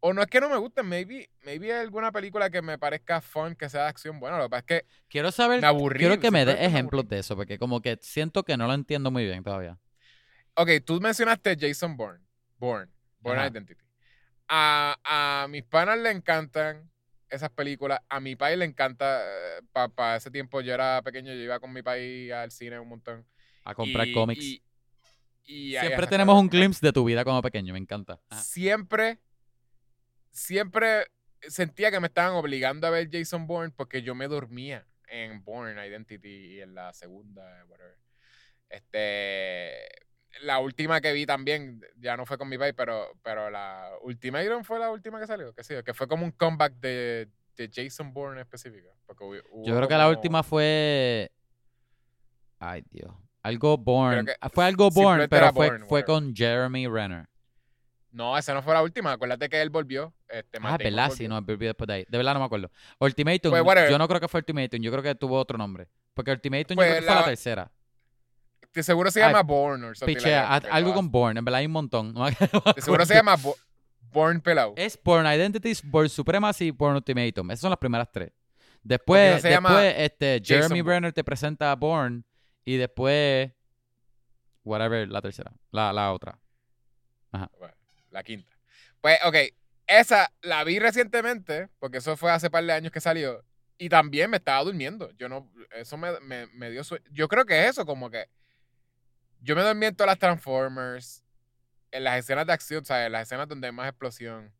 O 0.03 0.13
no 0.15 0.23
es 0.23 0.29
que 0.29 0.41
no 0.41 0.49
me 0.49 0.57
gusten, 0.57 0.87
maybe, 0.87 1.29
maybe 1.45 1.73
hay 1.73 1.81
alguna 1.81 2.11
película 2.11 2.49
que 2.49 2.63
me 2.63 2.79
parezca 2.79 3.21
fun, 3.21 3.55
que 3.55 3.69
sea 3.69 3.83
de 3.83 3.89
acción. 3.89 4.19
Bueno, 4.19 4.39
lo 4.39 4.45
que 4.45 4.49
pasa 4.51 4.61
es 4.61 4.65
que 4.67 4.87
Quiero 5.09 5.31
saber, 5.31 5.61
me 5.61 5.67
aburrí. 5.67 5.99
quiero 6.01 6.19
que 6.19 6.31
me 6.31 6.45
des 6.47 6.59
ejemplos 6.59 7.07
de 7.09 7.19
eso, 7.19 7.37
porque 7.37 7.59
como 7.59 7.81
que 7.83 7.99
siento 8.01 8.43
que 8.43 8.57
no 8.57 8.67
lo 8.67 8.73
entiendo 8.75 9.11
muy 9.11 9.25
bien 9.27 9.43
todavía. 9.45 9.79
Ok, 10.55 10.71
tú 10.85 11.01
mencionaste 11.01 11.57
Jason 11.61 11.97
Bourne. 11.97 12.25
Bourne. 12.59 12.91
Bourne 13.21 13.41
Ajá. 13.41 13.51
Identity. 13.51 13.83
A, 14.49 14.97
a 15.05 15.47
mis 15.49 15.63
panas 15.65 15.99
le 15.99 16.11
encantan 16.11 16.91
esas 17.29 17.51
películas. 17.51 18.01
A 18.09 18.19
mi 18.21 18.37
país 18.37 18.59
le 18.59 18.65
encanta. 18.65 19.23
Para 19.95 20.17
ese 20.17 20.31
tiempo 20.31 20.61
yo 20.63 20.75
era 20.75 21.01
pequeño, 21.03 21.33
yo 21.33 21.41
iba 21.41 21.61
con 21.61 21.73
mi 21.73 21.83
país 21.83 22.33
al 22.33 22.51
cine 22.51 22.81
un 22.81 22.89
montón. 22.89 23.25
A 23.65 23.75
comprar 23.75 24.09
Y- 24.09 24.13
cómics. 24.15 24.43
y- 24.45 24.63
y- 25.51 25.77
Siempre 25.79 26.07
tenemos 26.07 26.39
un 26.41 26.49
glimpse 26.49 26.85
de 26.87 26.93
tu 26.93 27.05
vida 27.05 27.25
como 27.25 27.43
pequeño, 27.43 27.73
me 27.73 27.79
encanta. 27.79 28.21
Ajá. 28.29 28.41
Siempre, 28.43 29.19
siempre 30.31 31.07
sentía 31.43 31.91
que 31.91 32.01
me 32.01 32.07
estaban 32.09 32.33
obligando 32.35 32.87
a 32.87 32.91
ver 32.91 33.09
Jason 33.11 33.47
Bourne 33.47 33.73
porque 33.77 34.03
yo 34.03 34.15
me 34.15 34.29
dormía 34.29 34.87
en 35.09 35.43
Bourne 35.43 35.87
Identity 35.87 36.29
y 36.29 36.61
en 36.61 36.75
la 36.75 36.93
segunda, 36.93 37.65
whatever. 37.69 37.97
Este, 38.69 39.89
la 40.43 40.61
última 40.61 41.01
que 41.01 41.13
vi 41.13 41.27
también, 41.27 41.81
ya 41.97 42.17
no 42.17 42.25
fue 42.27 42.39
con 42.39 42.49
mi 42.49 42.57
país, 42.57 42.75
pero, 42.77 43.09
pero 43.23 43.51
la 43.51 43.91
Ultimatum 44.03 44.63
fue 44.63 44.79
la 44.79 44.91
última 44.91 45.19
que 45.21 45.27
salió, 45.27 45.53
que 45.53 45.65
sí, 45.65 45.75
que 45.85 45.95
fue 45.95 46.07
como 46.07 46.25
un 46.25 46.31
comeback 46.31 46.75
de, 46.75 47.29
de 47.57 47.71
Jason 47.75 48.13
Bourne 48.13 48.41
específico. 48.41 48.95
porque 49.07 49.25
hubo- 49.25 49.43
hubo 49.51 49.67
Yo 49.67 49.77
creo 49.77 49.89
que 49.89 49.97
la 49.97 50.09
última 50.09 50.43
fue. 50.45 51.33
Ay, 52.61 52.85
Dios. 52.91 53.13
Algo 53.43 53.77
Born. 53.79 54.27
que 54.27 54.35
Fue 54.51 54.65
algo 54.65 54.91
Born, 54.91 55.27
pero 55.31 55.53
fue, 55.53 55.79
fue 55.89 56.05
con 56.05 56.35
Jeremy 56.35 56.87
Renner. 56.87 57.27
No, 58.13 58.37
esa 58.37 58.53
no 58.55 58.63
fue 58.63 58.75
la 58.75 58.83
última. 58.83 59.13
Acuérdate 59.13 59.49
que 59.49 59.61
él 59.63 59.71
volvió. 59.71 60.13
Este, 60.29 60.59
Ah, 60.63 60.77
¿verdad? 60.77 61.11
Sí, 61.11 61.25
volvió. 61.25 61.29
no, 61.29 61.43
volví 61.43 61.67
después 61.67 61.87
de 61.87 61.95
ahí. 61.95 62.07
De 62.09 62.19
verdad 62.19 62.35
no 62.35 62.41
me 62.41 62.47
acuerdo. 62.47 62.71
Ultimatum, 62.99 63.51
Pues, 63.51 63.91
yo 63.91 63.99
no 63.99 64.09
creo 64.09 64.21
que 64.21 64.29
fue 64.29 64.39
Ultimatum, 64.41 64.81
yo 64.81 64.91
creo 64.91 65.03
que 65.03 65.15
tuvo 65.15 65.39
otro 65.39 65.57
nombre. 65.57 65.89
Porque 66.15 66.33
Ultimatum 66.33 66.75
Pues, 66.75 66.89
yo 66.89 66.93
creo 66.97 67.01
que 67.03 67.07
fue 67.07 67.15
la 67.21 67.25
tercera. 67.25 67.73
De 68.73 68.83
seguro 68.83 69.11
se 69.11 69.23
Ay, 69.23 69.29
llama 69.29 69.43
Bourne 69.43 69.85
o 69.87 69.89
like 69.91 70.07
Pichea, 70.07 70.61
pero 70.63 70.73
algo 70.75 70.91
ah, 70.91 70.95
con 70.95 71.11
Born, 71.11 71.37
en 71.39 71.45
verdad 71.45 71.59
hay 71.61 71.67
un 71.67 71.73
montón. 71.73 72.13
No 72.15 72.25
De 72.27 72.81
seguro 72.83 73.05
se 73.07 73.15
llama 73.15 73.37
Bo- 73.37 73.57
Bourne 74.13 74.41
Pelado. 74.41 74.75
Es 74.77 74.99
Born 75.03 75.27
Identities, 75.27 75.83
Born 75.89 76.09
Supremacy, 76.09 76.71
Born 76.73 76.97
Ultimatum. 76.97 77.51
Esas 77.51 77.61
son 77.61 77.71
las 77.71 77.79
primeras 77.79 78.11
tres. 78.13 78.33
Después, 78.83 79.43
después 79.43 79.95
este, 79.99 80.41
Jason 80.43 80.63
Jeremy 80.63 80.81
Bourne. 80.83 80.95
Renner 80.97 81.13
te 81.13 81.23
presenta 81.25 81.71
a 81.71 81.77
Born 81.77 82.25
y 82.65 82.77
después, 82.77 83.53
whatever, 84.65 85.09
la 85.09 85.23
tercera, 85.23 85.53
la, 85.71 85.93
la 85.93 86.13
otra. 86.13 86.39
Bueno, 87.59 87.75
la 88.11 88.23
quinta. 88.23 88.57
Pues, 89.01 89.19
ok, 89.25 89.37
esa 89.87 90.33
la 90.43 90.65
vi 90.65 90.79
recientemente, 90.79 91.69
porque 91.79 91.99
eso 91.99 92.17
fue 92.17 92.31
hace 92.31 92.51
par 92.51 92.65
de 92.65 92.73
años 92.73 92.93
que 92.93 93.01
salió, 93.01 93.45
y 93.79 93.89
también 93.89 94.31
me 94.31 94.37
estaba 94.37 94.63
durmiendo. 94.65 95.11
Yo 95.13 95.29
no, 95.29 95.51
eso 95.71 95.97
me, 95.97 96.19
me, 96.21 96.47
me 96.49 96.71
dio 96.71 96.85
sueño. 96.85 97.05
Yo 97.11 97.29
creo 97.29 97.47
que 97.47 97.61
es 97.65 97.71
eso, 97.71 97.87
como 97.87 98.11
que 98.11 98.27
yo 99.41 99.57
me 99.57 99.63
dormí 99.63 99.87
en 99.87 99.97
todas 99.97 100.09
las 100.13 100.19
Transformers, 100.19 101.25
en 101.91 102.05
las 102.05 102.19
escenas 102.19 102.47
de 102.47 102.53
acción, 102.53 102.85
¿sabes? 102.85 103.07
En 103.07 103.13
las 103.13 103.23
escenas 103.23 103.49
donde 103.49 103.69
hay 103.69 103.73
más 103.73 103.89
explosión. 103.89 104.53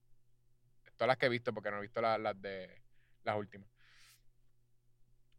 Todas 0.97 1.09
las 1.09 1.17
que 1.19 1.27
he 1.27 1.31
visto, 1.31 1.53
porque 1.53 1.71
no 1.71 1.79
he 1.79 1.83
visto 1.83 2.01
la- 2.01 2.19
las 2.19 2.41
de 2.41 2.83
las 3.25 3.37
últimas. 3.37 3.69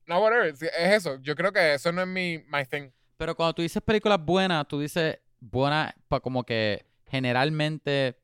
No, 0.07 0.19
whatever, 0.22 0.48
es 0.48 0.61
eso. 0.64 1.18
Yo 1.22 1.36
creo 1.36 1.52
que 1.53 1.76
eso 1.76 1.91
no 1.91 2.02
es 2.02 2.07
mi 2.07 2.40
my 2.48 2.65
thing. 2.69 2.90
Pero 3.18 3.36
cuando 3.36 3.53
tú 3.53 3.61
dices 3.61 3.82
películas 3.82 4.19
buenas, 4.23 4.68
tú 4.68 4.80
dices 4.80 5.19
buenas 5.40 5.94
pa- 6.07 6.19
como 6.19 6.44
que 6.44 6.86
generalmente 7.07 8.18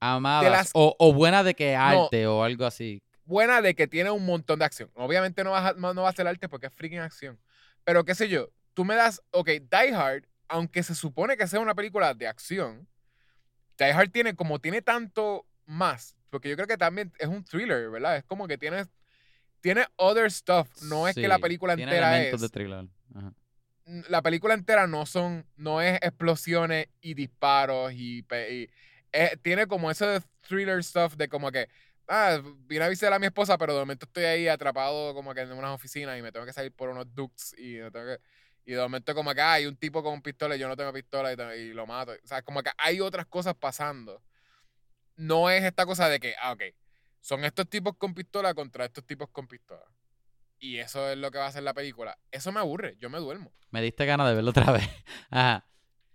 amadas 0.00 0.50
las- 0.50 0.70
o, 0.74 0.96
o 0.98 1.12
buenas 1.12 1.44
de 1.44 1.54
que 1.54 1.76
arte 1.76 2.26
o 2.26 2.42
algo 2.42 2.64
así. 2.66 3.02
buena 3.24 3.60
de 3.62 3.74
que 3.74 3.86
tiene 3.86 4.10
un 4.10 4.24
montón 4.26 4.58
de 4.58 4.64
acción. 4.64 4.90
Obviamente 4.94 5.44
no 5.44 5.50
va, 5.52 5.68
a, 5.68 5.72
no, 5.74 5.94
va 6.02 6.08
a 6.08 6.12
ser 6.12 6.26
arte 6.26 6.48
porque 6.48 6.66
es 6.66 6.72
freaking 6.74 6.98
acción. 7.00 7.38
Pero 7.84 8.04
qué 8.04 8.14
sé 8.14 8.28
yo, 8.28 8.50
tú 8.74 8.84
me 8.84 8.94
das, 8.96 9.22
ok, 9.30 9.46
Die 9.48 9.94
Hard, 9.94 10.24
aunque 10.48 10.82
se 10.82 10.94
supone 10.94 11.36
que 11.36 11.46
sea 11.46 11.60
una 11.60 11.74
película 11.74 12.12
de 12.14 12.26
acción, 12.26 12.88
Die 13.78 13.92
Hard 13.92 14.10
tiene, 14.10 14.34
como 14.34 14.58
tiene 14.58 14.82
tanto 14.82 15.46
más, 15.66 16.16
porque 16.28 16.48
yo 16.48 16.56
creo 16.56 16.66
que 16.66 16.76
también 16.76 17.12
es 17.18 17.28
un 17.28 17.44
thriller, 17.44 17.88
¿verdad? 17.90 18.16
Es 18.16 18.24
como 18.24 18.48
que 18.48 18.58
tiene, 18.58 18.84
tiene 19.60 19.86
other 19.96 20.30
stuff, 20.30 20.68
no 20.82 21.06
es 21.08 21.14
que 21.16 21.28
la 21.28 21.36
Sí, 21.36 21.42
película 21.42 21.76
tiene 21.76 21.92
entera 21.92 22.08
elementos 22.14 22.40
es 22.40 22.40
de 22.42 22.48
thriller. 22.58 22.86
Ajá. 23.14 23.32
la 24.08 24.22
película 24.22 24.54
entera 24.54 24.86
no 24.86 25.04
son, 25.06 25.46
no 25.56 25.80
es 25.82 25.96
explosiones 26.02 26.86
y 27.00 27.14
disparos 27.14 27.92
y, 27.92 28.24
y- 28.50 28.68
eh, 29.12 29.36
tiene 29.42 29.66
como 29.66 29.90
ese 29.90 30.06
de 30.06 30.22
thriller 30.48 30.82
stuff 30.84 31.16
de 31.16 31.28
como 31.28 31.50
que, 31.50 31.68
ah, 32.06 32.40
vine 32.66 32.84
a 32.84 32.88
visitar 32.88 33.12
a 33.12 33.18
mi 33.18 33.26
esposa, 33.26 33.58
pero 33.58 33.74
de 33.74 33.80
momento 33.80 34.06
estoy 34.06 34.24
ahí 34.24 34.46
atrapado 34.48 35.12
como 35.14 35.34
que 35.34 35.40
en 35.40 35.50
unas 35.52 35.72
oficinas 35.74 36.16
y 36.18 36.22
me 36.22 36.30
tengo 36.30 36.46
que 36.46 36.52
salir 36.52 36.72
por 36.72 36.88
unos 36.90 37.12
ducts 37.14 37.54
y 37.58 37.78
me 37.78 37.90
tengo 37.90 38.06
que- 38.06 38.20
y 38.66 38.72
de 38.74 38.80
momento 38.80 39.14
como 39.14 39.34
que 39.34 39.40
ah, 39.40 39.54
hay 39.54 39.66
un 39.66 39.76
tipo 39.76 40.02
con 40.02 40.22
pistola 40.22 40.54
y 40.54 40.60
yo 40.60 40.68
no 40.68 40.76
tengo 40.76 40.92
pistola 40.92 41.32
y, 41.56 41.60
y 41.60 41.72
lo 41.72 41.86
mato. 41.86 42.12
O 42.12 42.26
sea, 42.26 42.42
como 42.42 42.62
que 42.62 42.70
hay 42.78 43.00
otras 43.00 43.26
cosas 43.26 43.54
pasando. 43.58 44.22
No 45.16 45.50
es 45.50 45.64
esta 45.64 45.84
cosa 45.86 46.08
de 46.08 46.20
que, 46.20 46.34
ah, 46.40 46.52
ok, 46.52 46.62
son 47.20 47.44
estos 47.44 47.68
tipos 47.68 47.96
con 47.96 48.14
pistola 48.14 48.54
contra 48.54 48.84
estos 48.86 49.04
tipos 49.04 49.28
con 49.30 49.46
pistola. 49.46 49.84
Y 50.58 50.78
eso 50.78 51.08
es 51.10 51.16
lo 51.16 51.30
que 51.30 51.38
va 51.38 51.46
a 51.46 51.48
hacer 51.48 51.62
la 51.62 51.72
película. 51.74 52.18
Eso 52.30 52.52
me 52.52 52.60
aburre, 52.60 52.96
yo 52.98 53.08
me 53.08 53.18
duermo. 53.18 53.52
Me 53.70 53.80
diste 53.80 54.04
ganas 54.04 54.28
de 54.28 54.34
verlo 54.34 54.50
otra 54.50 54.72
vez. 54.72 54.88
Ajá. 55.30 55.66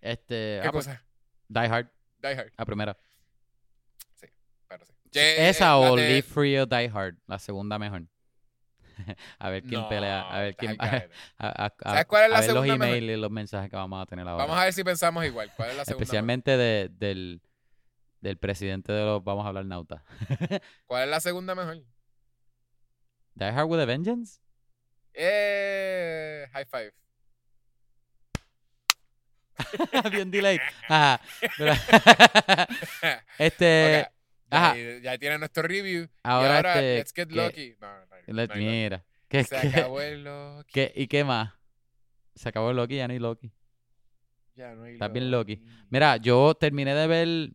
Este. 0.01 0.59
¿Qué 0.61 0.67
ah, 0.67 0.71
pues, 0.71 0.85
cosa? 0.85 1.03
Die 1.47 1.59
Hard, 1.67 1.87
Die 2.21 2.27
Hard. 2.35 2.51
la 2.57 2.65
primera. 2.65 2.97
Pero 4.67 4.85
sí. 4.85 4.93
Sí, 5.11 5.19
Ye- 5.19 5.49
Esa 5.49 5.65
la 5.65 5.77
o 5.79 5.95
de- 5.95 6.07
Live 6.09 6.21
Free 6.23 6.57
o 6.59 6.65
Die 6.65 6.91
Hard, 6.93 7.15
la 7.27 7.39
segunda 7.39 7.79
mejor. 7.79 8.03
a 9.39 9.49
ver 9.49 9.63
quién 9.63 9.81
No, 9.81 9.89
pelea, 9.89 10.21
a 10.21 10.39
ver 10.39 10.55
quién. 10.55 10.77
A, 10.79 10.85
a- 11.37 11.65
a- 11.65 11.73
¿Sabes 11.83 12.05
cuál 12.05 12.25
es 12.25 12.29
la 12.29 12.37
a 12.37 12.41
ver 12.41 12.49
los 12.49 12.63
segunda 12.63 12.77
mejor? 12.77 12.97
emails 12.97 13.17
y 13.17 13.21
los 13.21 13.31
mensajes 13.31 13.69
que 13.69 13.75
vamos 13.75 14.01
a 14.01 14.05
tener 14.05 14.27
ahora. 14.27 14.45
Vamos 14.45 14.59
a 14.59 14.65
ver 14.65 14.73
si 14.73 14.83
pensamos 14.83 15.25
igual. 15.25 15.51
¿Cuál 15.55 15.71
es 15.71 15.77
la 15.77 15.85
segunda? 15.85 16.03
Especialmente 16.03 16.55
de, 16.57 16.89
del, 16.89 17.41
del 18.25 18.37
presidente 18.37 18.91
de 18.91 19.05
los 19.05 19.23
Vamos 19.23 19.45
a 19.45 19.49
hablar 19.49 19.65
nauta. 19.65 20.03
¿Cuál 20.87 21.03
es 21.03 21.09
la 21.09 21.19
segunda 21.19 21.53
mejor? 21.53 21.77
Die 23.35 23.45
Hard 23.45 23.67
with 23.69 23.79
a 23.79 23.85
Vengeance. 23.85 24.39
Eh, 25.13 26.47
high 26.51 26.65
five. 26.65 26.91
Bien. 30.11 30.59
Ajá. 30.89 31.21
Mira. 31.59 31.75
este. 33.37 34.01
Ok, 34.01 34.11
ya, 34.51 34.57
ajá. 34.57 34.75
ya 35.01 35.17
tiene 35.17 35.37
nuestro 35.37 35.63
review. 35.63 36.09
Ahora, 36.23 36.47
y 36.47 36.55
ahora, 36.55 36.73
este, 36.73 36.97
let's 36.97 37.13
get 37.13 37.27
que- 37.29 37.35
lucky. 37.35 37.75
No, 37.79 37.87
no, 37.87 38.05
no, 38.05 38.33
let- 38.33 38.55
mira. 38.55 39.05
¿Qué, 39.27 39.43
Se 39.43 39.55
acabó 39.55 40.01
el 40.01 40.23
Loki. 40.23 40.91
¿Y 40.95 41.07
qué 41.07 41.23
más? 41.23 41.53
Se 42.35 42.49
acabó 42.49 42.71
el 42.71 42.77
Loki, 42.77 42.95
ya 42.97 43.07
no 43.07 43.13
hay 43.13 43.19
Loki. 43.19 43.51
Ya 44.55 44.73
no 44.73 44.83
hay 44.83 44.93
Estás 44.93 45.11
bien 45.11 45.29
Loki. 45.31 45.63
Mira, 45.89 46.17
yo 46.17 46.55
terminé 46.55 46.93
de 46.95 47.07
ver 47.07 47.53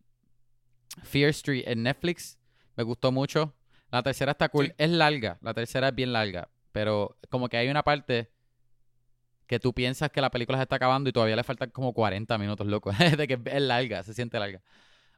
Fear 1.03 1.29
Street 1.29 1.63
en 1.67 1.83
Netflix. 1.83 2.37
Me 2.75 2.83
gustó 2.83 3.11
mucho. 3.11 3.53
La 3.91 4.01
tercera 4.03 4.31
está 4.31 4.49
cool. 4.49 4.67
Sí. 4.67 4.73
Es 4.77 4.89
larga. 4.89 5.37
La 5.41 5.53
tercera 5.53 5.89
es 5.89 5.95
bien 5.95 6.13
larga. 6.13 6.49
Pero 6.71 7.17
como 7.29 7.49
que 7.49 7.57
hay 7.57 7.67
una 7.69 7.83
parte 7.83 8.29
que 9.47 9.59
tú 9.59 9.73
piensas 9.73 10.09
que 10.11 10.21
la 10.21 10.31
película 10.31 10.57
se 10.57 10.63
está 10.63 10.77
acabando 10.77 11.09
y 11.09 11.13
todavía 11.13 11.35
le 11.35 11.43
faltan 11.43 11.69
como 11.71 11.93
40 11.93 12.37
minutos, 12.37 12.65
loco. 12.67 12.91
de 13.17 13.27
que 13.27 13.39
es 13.45 13.61
larga, 13.61 14.03
se 14.03 14.13
siente 14.13 14.39
larga. 14.39 14.61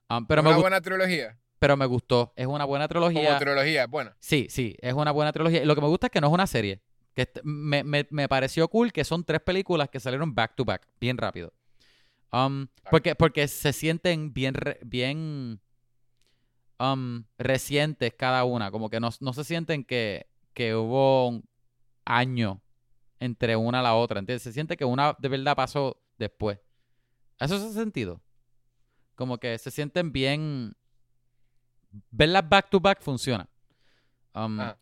Um, 0.10 0.26
pero, 0.26 0.42
me 0.42 0.50
una 0.50 0.58
buena 0.60 0.82
trilogía. 0.82 1.38
pero 1.60 1.78
me 1.78 1.86
gustó. 1.86 2.34
Es 2.36 2.48
una 2.48 2.66
buena 2.66 2.88
trilogía. 2.88 3.26
Como 3.28 3.40
trilogía, 3.40 3.86
bueno. 3.88 4.12
Sí, 4.20 4.48
sí, 4.50 4.76
es 4.82 4.94
una 4.94 5.12
buena 5.12 5.32
trilogía. 5.32 5.62
Y 5.62 5.66
lo 5.66 5.76
que 5.76 5.82
me 5.82 5.88
gusta 5.88 6.08
es 6.08 6.12
que 6.12 6.20
no 6.22 6.28
es 6.28 6.34
una 6.34 6.48
serie. 6.48 6.82
Que 7.14 7.30
me, 7.44 7.84
me- 7.84 8.08
me 8.10 8.28
pareció 8.28 8.68
cool 8.70 8.92
que 8.92 9.04
son 9.04 9.24
tres 9.24 9.40
películas 9.42 9.88
que 9.90 10.00
salieron 10.00 10.34
back 10.34 10.56
to 10.56 10.66
back, 10.66 10.88
bien 11.00 11.16
rápido. 11.18 11.54
Um, 12.34 12.66
porque, 12.90 13.14
porque 13.14 13.48
se 13.48 13.72
sienten 13.74 14.34
bien, 14.34 14.56
bien 14.84 15.62
um, 16.80 17.24
recientes 17.38 18.12
cada 18.18 18.44
una. 18.44 18.72
Como 18.72 18.90
que 18.90 19.00
no, 19.00 19.12
no 19.20 19.34
se 19.34 19.44
sienten 19.44 19.84
que, 19.84 20.26
que 20.56 20.76
hubo 20.76 21.28
un 21.28 21.48
año 22.06 22.60
entre 23.20 23.56
una 23.56 23.82
a 23.82 23.84
la 23.84 23.94
otra. 23.94 24.20
¿Entiendes? 24.20 24.42
Se 24.42 24.52
siente 24.52 24.76
que 24.76 24.84
una 24.84 25.16
de 25.20 25.30
verdad 25.30 25.56
pasó 25.56 26.02
después. 26.18 26.60
¿Eso 27.40 27.56
hace 27.56 27.72
sentido? 27.72 28.20
Como 29.14 29.38
que 29.38 29.56
se 29.60 29.70
sienten 29.70 30.12
bien. 30.12 30.76
Verlas 32.10 32.50
back 32.50 32.72
to 32.72 32.80
back 32.80 33.00
funciona. 33.00 33.48
Um, 34.34 34.60
Ajá. 34.60 34.80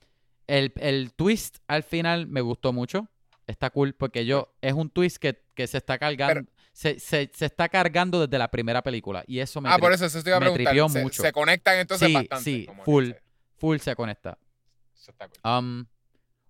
el, 0.47 0.71
el 0.77 1.11
twist 1.13 1.57
al 1.67 1.83
final 1.83 2.27
me 2.27 2.39
gustó 2.39 2.71
mucho. 2.71 3.09
Está 3.45 3.69
cool 3.71 3.93
porque 3.93 4.25
yo 4.25 4.55
es 4.61 4.71
un 4.71 4.89
twist 4.89 5.17
que, 5.17 5.43
que 5.53 5.67
se 5.67 5.79
está 5.79 5.99
cargando. 5.99 6.49
Se, 6.81 6.99
se- 6.99 7.29
se 7.31 7.45
está 7.45 7.69
cargando 7.69 8.19
desde 8.25 8.39
la 8.39 8.49
primera 8.49 8.81
película. 8.81 9.23
Y 9.27 9.37
eso 9.39 9.61
me 9.61 9.69
Ah, 9.69 9.77
por 9.77 9.93
eso, 9.93 10.05
eso 10.05 10.17
iba 10.25 10.37
a 10.37 10.39
preguntar. 10.39 10.73
Se, 10.89 11.03
mucho. 11.03 11.21
se 11.21 11.31
conectan 11.31 11.77
entonces 11.77 12.07
Sí, 12.07 12.13
bastante. 12.13 12.43
sí, 12.43 12.67
full. 12.83 13.09
se- 13.11 13.21
full 13.59 13.77
se 13.77 13.95
conecta. 13.95 14.37
eso 14.95 15.11
está 15.11 15.27
cool. 15.27 15.39
Um, 15.59 15.85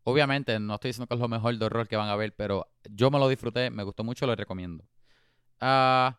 obviamente, 0.04 0.58
no 0.58 0.76
estoy 0.76 0.90
diciendo 0.90 1.08
que 1.08 1.16
es 1.16 1.20
lo 1.20 1.28
mejor 1.28 1.58
de 1.58 1.66
horror 1.66 1.86
que 1.88 1.98
van 1.98 2.08
a 2.08 2.16
ver, 2.16 2.34
pero 2.34 2.66
yo 2.90 3.12
me 3.12 3.20
lo 3.20 3.28
disfruté, 3.28 3.70
me 3.70 3.84
gustó 3.84 4.06
mucho, 4.06 4.26
lo 4.26 4.34
recomiendo. 4.36 4.86
Ah, 5.60 6.18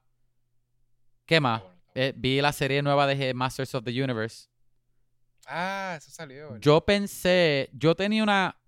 ¿Qué 1.24 1.40
más? 1.40 1.62
Eh, 1.94 2.12
vi 2.14 2.40
la 2.42 2.52
serie 2.52 2.82
nueva 2.82 3.06
de 3.06 3.32
Masters 3.32 3.74
of 3.74 3.84
the 3.84 4.02
Universe. 4.02 4.48
Ah, 5.46 5.94
eso 5.96 6.10
salió. 6.10 6.48
¿verdad? 6.48 6.60
Yo 6.60 6.80
pensé, 6.84 7.70
yo 7.72 7.94
tenía 7.94 8.22
una. 8.22 8.58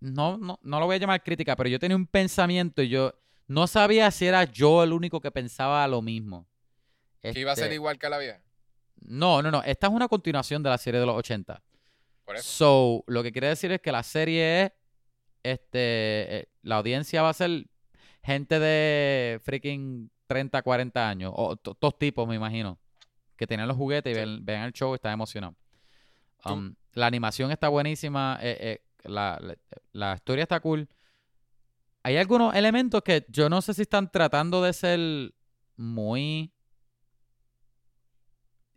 No, 0.00 0.38
no, 0.38 0.58
no 0.62 0.80
lo 0.80 0.86
voy 0.86 0.96
a 0.96 0.98
llamar 0.98 1.22
crítica, 1.22 1.56
pero 1.56 1.68
yo 1.68 1.78
tenía 1.78 1.96
un 1.96 2.06
pensamiento 2.06 2.80
y 2.82 2.88
yo 2.88 3.14
no 3.46 3.66
sabía 3.66 4.10
si 4.10 4.26
era 4.26 4.44
yo 4.44 4.82
el 4.82 4.92
único 4.92 5.20
que 5.20 5.30
pensaba 5.30 5.86
lo 5.88 6.02
mismo. 6.02 6.46
Que 7.20 7.32
iba 7.40 7.52
a 7.52 7.56
ser 7.56 7.64
Este, 7.64 7.74
igual 7.74 7.98
que 7.98 8.08
la 8.08 8.18
vieja. 8.18 8.40
No, 9.00 9.42
no, 9.42 9.50
no. 9.50 9.62
Esta 9.62 9.86
es 9.88 9.92
una 9.92 10.08
continuación 10.08 10.62
de 10.62 10.70
la 10.70 10.78
serie 10.78 11.00
de 11.00 11.06
los 11.06 11.16
80. 11.16 11.62
Por 12.24 12.36
eso. 12.36 12.44
So, 12.48 13.04
lo 13.06 13.22
que 13.22 13.30
quiere 13.32 13.48
decir 13.48 13.70
es 13.72 13.80
que 13.80 13.92
la 13.92 14.02
serie 14.02 14.62
es. 14.64 14.72
Este. 15.42 15.68
eh, 16.38 16.48
La 16.62 16.76
audiencia 16.76 17.22
va 17.22 17.28
a 17.30 17.34
ser 17.34 17.66
gente 18.24 18.58
de 18.58 19.40
freaking 19.44 20.10
30, 20.26 20.62
40 20.62 21.08
años. 21.08 21.32
O 21.34 21.56
todos 21.56 21.98
tipos, 21.98 22.26
me 22.26 22.34
imagino. 22.34 22.78
Que 23.36 23.46
tienen 23.46 23.68
los 23.68 23.76
juguetes 23.76 24.10
y 24.10 24.14
Sí. 24.14 24.20
ven, 24.20 24.44
ven 24.44 24.62
el 24.62 24.72
show 24.72 24.92
y 24.92 24.96
están 24.96 25.12
emocionados. 25.12 25.56
Um, 26.44 26.74
la 26.94 27.06
animación 27.06 27.50
está 27.52 27.68
buenísima. 27.68 28.38
eh, 28.40 28.56
eh, 28.60 28.80
la, 29.04 29.38
la- 29.40 29.56
la 29.92 30.14
historia 30.14 30.42
está 30.42 30.58
cool. 30.60 30.88
Hay 32.06 32.18
algunos 32.18 32.54
elementos 32.54 33.02
que 33.02 33.26
yo 33.28 33.48
no 33.48 33.60
sé 33.60 33.74
si 33.74 33.82
están 33.82 34.08
tratando 34.08 34.62
de 34.62 34.72
ser 34.72 35.34
muy 35.74 36.52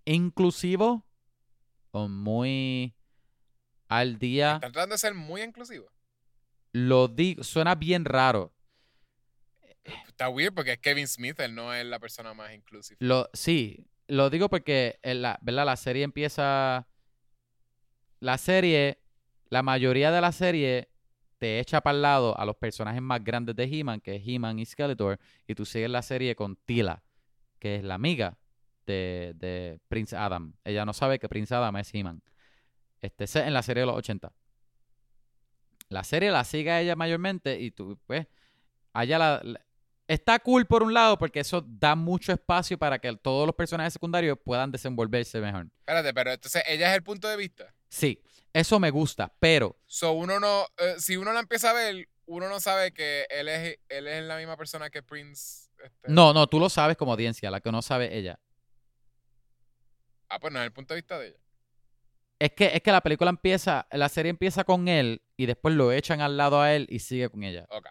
inclusivos 0.03 1.03
o 1.91 2.07
muy 2.07 2.95
al 3.87 4.17
día. 4.17 4.55
Están 4.55 4.71
tratando 4.71 4.95
de 4.95 4.97
ser 4.97 5.13
muy 5.13 5.43
inclusivos. 5.43 5.91
Lo 6.71 7.07
digo, 7.07 7.43
suena 7.43 7.75
bien 7.75 8.03
raro. 8.03 8.51
Está 10.07 10.29
weird 10.29 10.55
porque 10.55 10.71
es 10.71 10.79
Kevin 10.79 11.07
Smith, 11.07 11.39
él 11.39 11.53
no 11.53 11.71
es 11.71 11.85
la 11.85 11.99
persona 11.99 12.33
más 12.33 12.51
inclusiva. 12.55 12.97
Lo, 12.99 13.29
sí, 13.33 13.85
lo 14.07 14.31
digo 14.31 14.49
porque 14.49 14.97
en 15.03 15.21
la, 15.21 15.37
¿verdad? 15.43 15.67
la 15.67 15.75
serie 15.75 16.01
empieza. 16.03 16.87
La 18.21 18.39
serie, 18.39 19.03
la 19.49 19.61
mayoría 19.61 20.09
de 20.09 20.19
la 20.19 20.31
serie 20.31 20.89
te 21.39 21.59
echa 21.59 21.81
para 21.81 21.95
el 21.95 22.01
lado 22.01 22.37
a 22.37 22.45
los 22.45 22.55
personajes 22.57 23.01
más 23.01 23.23
grandes 23.23 23.55
de 23.55 23.63
He-Man, 23.63 24.01
que 24.01 24.15
es 24.17 24.23
He-Man 24.25 24.59
y 24.59 24.65
Skeletor, 24.65 25.17
y 25.47 25.55
tú 25.55 25.65
sigues 25.65 25.89
la 25.89 26.01
serie 26.01 26.35
con 26.35 26.55
Tila, 26.57 27.01
que 27.57 27.77
es 27.77 27.83
la 27.83 27.95
amiga 27.95 28.37
de, 28.85 29.33
de 29.35 29.79
Prince 29.87 30.15
Adam. 30.15 30.53
Ella 30.63 30.85
no 30.85 30.93
sabe 30.93 31.17
que 31.17 31.27
Prince 31.29 31.55
Adam 31.55 31.75
es 31.77 31.93
He-Man. 31.93 32.21
Este, 33.01 33.25
en 33.39 33.53
la 33.53 33.63
serie 33.63 33.81
de 33.81 33.87
los 33.87 33.95
80. 33.95 34.31
La 35.89 36.03
serie 36.03 36.29
la 36.31 36.43
sigue 36.43 36.77
ella 36.79 36.95
mayormente 36.95 37.59
y 37.59 37.71
tú, 37.71 37.97
pues, 38.05 38.27
a 38.93 39.03
ella 39.03 39.17
la- 39.17 39.41
la, 39.43 39.61
Está 40.07 40.39
cool 40.39 40.65
por 40.65 40.81
un 40.81 40.91
lado 40.91 41.19
porque 41.19 41.39
eso 41.39 41.63
da 41.67 41.93
mucho 41.95 42.31
espacio 42.31 42.79
para 42.79 42.97
que 42.97 43.15
todos 43.17 43.45
los 43.45 43.55
personajes 43.55 43.93
secundarios 43.93 44.39
puedan 44.43 44.71
desenvolverse 44.71 45.39
mejor. 45.39 45.67
Espérate, 45.81 46.13
pero 46.15 46.31
entonces 46.31 46.63
ella 46.67 46.89
es 46.89 46.95
el 46.97 47.03
punto 47.03 47.27
de 47.27 47.37
vista. 47.37 47.71
Sí, 47.89 48.21
eso 48.53 48.79
me 48.79 48.91
gusta, 48.91 49.33
pero 49.39 49.77
So 49.85 50.13
uno 50.13 50.39
no, 50.39 50.65
eh, 50.77 50.95
si 50.99 51.17
uno 51.17 51.33
la 51.33 51.39
empieza 51.41 51.71
a 51.71 51.73
ver, 51.73 52.07
uno 52.25 52.47
no 52.47 52.59
sabe 52.59 52.93
que 52.93 53.25
él 53.29 53.49
es, 53.49 53.79
él 53.89 54.07
es 54.07 54.23
la 54.23 54.37
misma 54.37 54.55
persona 54.55 54.89
que 54.89 55.01
Prince. 55.03 55.69
este- 55.83 56.11
no, 56.11 56.33
no, 56.33 56.47
tú 56.47 56.59
lo 56.59 56.69
sabes 56.69 56.95
como 56.97 57.11
audiencia, 57.13 57.49
la 57.51 57.59
que 57.61 57.71
no 57.71 57.81
sabe 57.81 58.15
ella. 58.17 58.39
Ah, 60.29 60.39
pues 60.39 60.53
no 60.53 60.59
es 60.59 60.65
el 60.65 60.71
punto 60.71 60.93
de 60.93 60.99
vista 61.01 61.17
de 61.17 61.27
ella. 61.29 61.39
Es 62.39 62.51
que, 62.53 62.71
es 62.73 62.81
que 62.81 62.91
la 62.91 63.01
película 63.01 63.29
empieza, 63.31 63.87
la 63.91 64.07
serie 64.07 64.29
empieza 64.29 64.63
con 64.63 64.87
él 64.87 65.21
y 65.35 65.45
después 65.45 65.75
lo 65.75 65.91
echan 65.91 66.21
al 66.21 66.37
lado 66.37 66.61
a 66.61 66.73
él 66.73 66.87
y 66.89 66.99
sigue 66.99 67.29
con 67.29 67.43
ella. 67.43 67.65
Ok. 67.69 67.87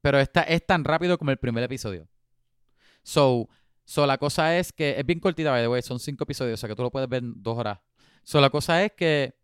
Pero 0.00 0.20
esta 0.20 0.42
es 0.42 0.64
tan 0.64 0.84
rápido 0.84 1.18
como 1.18 1.32
el 1.32 1.38
primer 1.38 1.64
episodio. 1.64 2.08
So, 3.02 3.48
so 3.84 4.06
la 4.06 4.18
cosa 4.18 4.56
es 4.58 4.72
que 4.72 4.94
es 4.98 5.04
bien 5.04 5.18
cortita, 5.18 5.50
by 5.50 5.62
the 5.62 5.68
way, 5.68 5.82
son 5.82 5.98
cinco 5.98 6.24
episodios, 6.24 6.54
o 6.54 6.60
sea 6.60 6.68
que 6.68 6.76
tú 6.76 6.82
lo 6.82 6.90
puedes 6.90 7.08
ver 7.08 7.22
en 7.24 7.42
dos 7.42 7.58
horas. 7.58 7.80
So, 8.28 8.42
la 8.42 8.50
cosa 8.50 8.84
es 8.84 8.92
que 8.92 9.34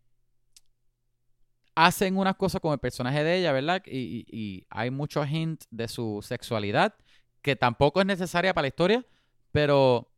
hacen 1.73 2.17
unas 2.17 2.35
cosas 2.35 2.61
con 2.61 2.71
el 2.71 2.77
personaje 2.77 3.23
de 3.23 3.39
ella, 3.39 3.51
¿verdad? 3.51 3.81
Y, 3.87 4.67
hay 4.69 4.91
muchos 4.91 5.27
hints 5.27 5.67
de 5.71 5.87
su 5.87 6.21
sexualidad, 6.21 6.93
que 7.41 7.55
tampoco 7.55 7.99
es 7.99 8.05
necesaria 8.05 8.53
para 8.53 8.65
la 8.65 8.67
historia, 8.67 9.03
pero 9.51 10.11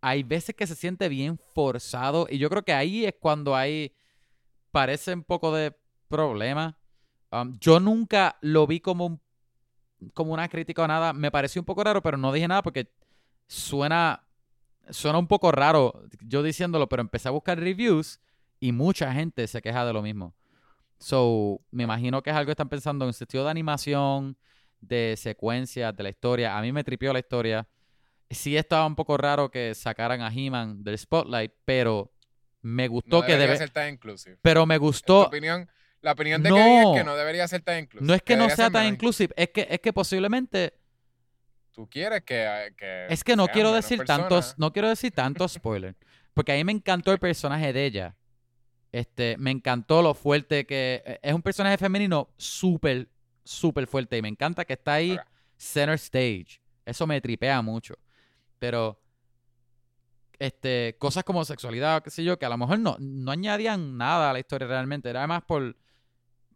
hay 0.00 0.22
veces 0.22 0.54
que 0.54 0.68
se 0.68 0.76
siente 0.76 1.08
bien 1.08 1.36
forzado. 1.52 2.28
Y 2.30 2.38
yo 2.38 2.48
creo 2.48 2.64
que 2.64 2.74
ahí 2.74 3.04
es 3.06 3.14
cuando 3.18 3.56
hay, 3.56 3.96
parece 4.70 5.12
un 5.12 5.24
poco 5.24 5.52
de 5.52 5.76
problema. 6.06 6.78
Um, 7.32 7.58
yo 7.58 7.80
nunca 7.80 8.38
lo 8.40 8.68
vi 8.68 8.78
como, 8.78 9.06
un- 9.06 9.20
como 10.14 10.32
una 10.32 10.48
crítica 10.48 10.84
o 10.84 10.86
nada. 10.86 11.12
Me 11.12 11.32
pareció 11.32 11.60
un 11.60 11.66
poco 11.66 11.82
raro, 11.82 12.02
pero 12.02 12.18
no 12.18 12.32
dije 12.32 12.46
nada 12.46 12.62
porque 12.62 12.88
suena, 13.48 14.25
suena 14.90 15.18
un 15.18 15.26
poco 15.26 15.52
raro 15.52 16.02
yo 16.20 16.42
diciéndolo, 16.42 16.88
pero 16.88 17.02
empecé 17.02 17.28
a 17.28 17.32
buscar 17.32 17.58
reviews 17.58 18.20
y 18.60 18.72
mucha 18.72 19.12
gente 19.12 19.46
se 19.46 19.60
queja 19.62 19.84
de 19.84 19.92
lo 19.92 20.02
mismo. 20.02 20.34
So, 20.98 21.60
me 21.70 21.82
imagino 21.82 22.22
que 22.22 22.30
es 22.30 22.36
algo 22.36 22.46
que 22.46 22.52
están 22.52 22.68
pensando 22.68 23.06
en 23.06 23.12
sentido 23.12 23.44
de 23.44 23.50
animación, 23.50 24.36
de 24.80 25.14
secuencias, 25.18 25.94
de 25.94 26.02
la 26.02 26.08
historia. 26.08 26.56
A 26.56 26.62
mí 26.62 26.72
me 26.72 26.84
tripió 26.84 27.12
la 27.12 27.18
historia. 27.18 27.68
Sí 28.30 28.56
estaba 28.56 28.86
un 28.86 28.96
poco 28.96 29.16
raro 29.16 29.50
que 29.50 29.74
sacaran 29.74 30.22
a 30.22 30.32
He-Man 30.32 30.82
del 30.82 30.98
Spotlight, 30.98 31.52
pero 31.64 32.12
me 32.62 32.88
gustó 32.88 33.20
No 33.20 33.22
que 33.22 33.32
debería 33.32 33.46
debe... 33.54 33.58
ser 33.58 33.70
tan 33.70 33.92
inclusive. 33.92 34.38
Pero 34.42 34.66
me 34.66 34.78
gustó... 34.78 35.26
opinión, 35.26 35.68
la 36.00 36.12
opinión 36.12 36.42
de 36.42 36.50
Kevin 36.50 36.82
No. 36.82 36.92
es 36.94 36.98
que 36.98 37.04
no 37.04 37.16
debería 37.16 37.46
ser 37.46 37.60
tan 37.62 37.78
inclusive. 37.78 38.06
No 38.06 38.14
es 38.14 38.22
que 38.22 38.36
no 38.36 38.50
sea 38.50 38.70
tan 38.70 38.86
inclusive, 38.86 39.34
es 39.36 39.50
que, 39.50 39.66
es 39.70 39.80
que 39.80 39.92
posiblemente... 39.92 40.74
Tú 41.76 41.86
quieres 41.90 42.22
que, 42.22 42.72
que 42.78 43.06
Es 43.10 43.22
que 43.22 43.36
no 43.36 43.48
quiero 43.48 43.70
decir 43.70 44.02
tantos, 44.06 44.54
no 44.56 44.72
quiero 44.72 44.88
decir 44.88 45.12
tantos 45.12 45.52
spoilers, 45.56 45.94
porque 46.32 46.52
a 46.52 46.54
mí 46.54 46.64
me 46.64 46.72
encantó 46.72 47.12
el 47.12 47.18
personaje 47.18 47.70
de 47.74 47.84
ella. 47.84 48.16
Este, 48.92 49.36
me 49.36 49.50
encantó 49.50 50.00
lo 50.00 50.14
fuerte 50.14 50.64
que 50.64 51.02
eh, 51.04 51.20
es 51.22 51.34
un 51.34 51.42
personaje 51.42 51.76
femenino 51.76 52.30
súper, 52.38 53.10
súper 53.44 53.86
fuerte 53.86 54.16
y 54.16 54.22
me 54.22 54.28
encanta 54.28 54.64
que 54.64 54.72
está 54.72 54.94
ahí 54.94 55.18
center 55.58 55.96
stage. 55.96 56.62
Eso 56.86 57.06
me 57.06 57.20
tripea 57.20 57.60
mucho. 57.60 57.98
Pero 58.58 58.98
este, 60.38 60.96
cosas 60.98 61.24
como 61.24 61.44
sexualidad 61.44 61.98
o 61.98 62.02
qué 62.02 62.08
sé 62.08 62.24
yo, 62.24 62.38
que 62.38 62.46
a 62.46 62.48
lo 62.48 62.56
mejor 62.56 62.78
no, 62.78 62.96
no 62.98 63.32
añadían 63.32 63.98
nada 63.98 64.30
a 64.30 64.32
la 64.32 64.38
historia 64.38 64.66
realmente, 64.66 65.10
era 65.10 65.26
más 65.26 65.42
por 65.42 65.76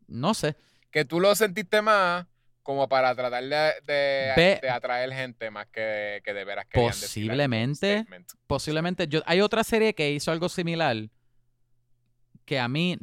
no 0.08 0.32
sé. 0.32 0.56
Que 0.90 1.04
tú 1.04 1.20
lo 1.20 1.34
sentiste 1.34 1.82
más 1.82 2.26
como 2.62 2.88
para 2.88 3.14
tratar 3.14 3.42
de, 3.44 3.72
de- 4.62 4.68
atraer 4.70 5.12
gente 5.12 5.50
más 5.50 5.66
que, 5.68 6.20
que 6.24 6.32
de 6.34 6.44
veras 6.44 6.66
algo, 6.66 6.86
Posiblemente. 6.88 8.04
posiblemente. 8.46 9.08
Yo 9.08 9.22
hay 9.26 9.40
otra 9.40 9.64
serie 9.64 9.94
que 9.94 10.10
hizo 10.12 10.30
algo 10.30 10.48
similar 10.48 10.96
que 12.44 12.58
a 12.58 12.68
mí 12.68 12.96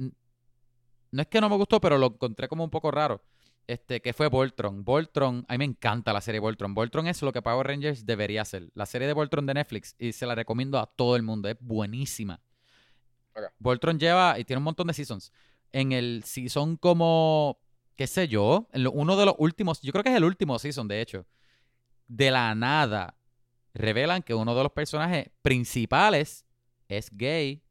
no 1.11 1.21
es 1.21 1.27
que 1.27 1.39
no 1.41 1.49
me 1.49 1.55
gustó 1.55 1.79
pero 1.79 1.97
lo 1.97 2.07
encontré 2.07 2.47
como 2.47 2.63
un 2.63 2.69
poco 2.69 2.91
raro. 2.91 3.23
Este 3.65 4.01
que 4.01 4.13
fue 4.13 4.27
Voltron. 4.27 4.85
Voltron 4.85 5.43
a 5.49 5.53
mí 5.53 5.57
me 5.57 5.65
encanta 5.65 6.13
la 6.13 6.21
serie 6.21 6.39
Voltron. 6.39 6.73
Voltron 6.73 7.07
es 7.07 7.21
lo 7.21 7.33
que 7.33 7.41
Power 7.41 7.67
Rangers 7.67 8.05
debería 8.05 8.45
ser 8.45 8.69
la 8.75 8.85
serie 8.85 9.07
de 9.07 9.13
Voltron 9.13 9.45
de 9.45 9.53
Netflix 9.55 9.95
y 9.99 10.13
se 10.13 10.25
la 10.25 10.35
recomiendo 10.35 10.79
a 10.79 10.85
todo 10.85 11.15
el 11.17 11.23
mundo 11.23 11.49
es 11.49 11.57
buenísima. 11.59 12.39
Voltron 13.59 13.99
lleva 13.99 14.39
y 14.39 14.45
tiene 14.45 14.59
un 14.59 14.63
montón 14.63 14.87
de 14.87 14.93
seasons. 14.93 15.31
En 15.71 15.91
el 15.91 16.23
season 16.23 16.77
como 16.77 17.59
qué 17.97 18.07
sé 18.07 18.27
yo 18.29 18.69
uno 18.93 19.17
de 19.17 19.25
los 19.25 19.35
últimos 19.37 19.81
yo 19.81 19.91
creo 19.91 20.03
que 20.03 20.11
es 20.11 20.15
el 20.15 20.23
último 20.23 20.57
season 20.59 20.87
de 20.87 21.01
hecho 21.01 21.25
de 22.07 22.31
la 22.31 22.55
nada 22.55 23.17
revelan 23.73 24.23
que 24.23 24.33
uno 24.33 24.55
de 24.55 24.63
los 24.63 24.71
personajes 24.71 25.29
principales 25.41 26.45
es 26.87 27.09
gay. 27.11 27.63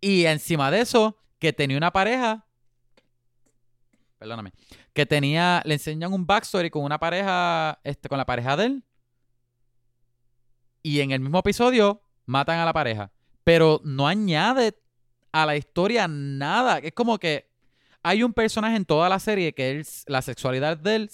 Y 0.00 0.24
encima 0.26 0.70
de 0.70 0.80
eso, 0.80 1.18
que 1.38 1.52
tenía 1.52 1.76
una 1.76 1.92
pareja. 1.92 2.46
Perdóname. 4.18 4.52
Que 4.92 5.06
tenía. 5.06 5.62
Le 5.64 5.74
enseñan 5.74 6.12
un 6.12 6.26
backstory 6.26 6.70
con 6.70 6.84
una 6.84 6.98
pareja. 6.98 7.80
Este, 7.84 8.08
con 8.08 8.18
la 8.18 8.26
pareja 8.26 8.56
de 8.56 8.66
él. 8.66 8.84
Y 10.82 11.00
en 11.00 11.10
el 11.10 11.20
mismo 11.20 11.38
episodio 11.38 12.02
matan 12.26 12.58
a 12.58 12.64
la 12.64 12.72
pareja. 12.72 13.12
Pero 13.44 13.80
no 13.84 14.06
añade 14.06 14.78
a 15.32 15.46
la 15.46 15.56
historia 15.56 16.08
nada. 16.08 16.78
Es 16.78 16.92
como 16.92 17.18
que 17.18 17.49
hay 18.02 18.22
un 18.22 18.32
personaje 18.32 18.76
en 18.76 18.84
toda 18.84 19.08
la 19.08 19.18
serie 19.18 19.52
que 19.52 19.70
él, 19.70 19.86
la 20.06 20.22
sexualidad 20.22 20.76
de 20.76 20.96
él 20.96 21.10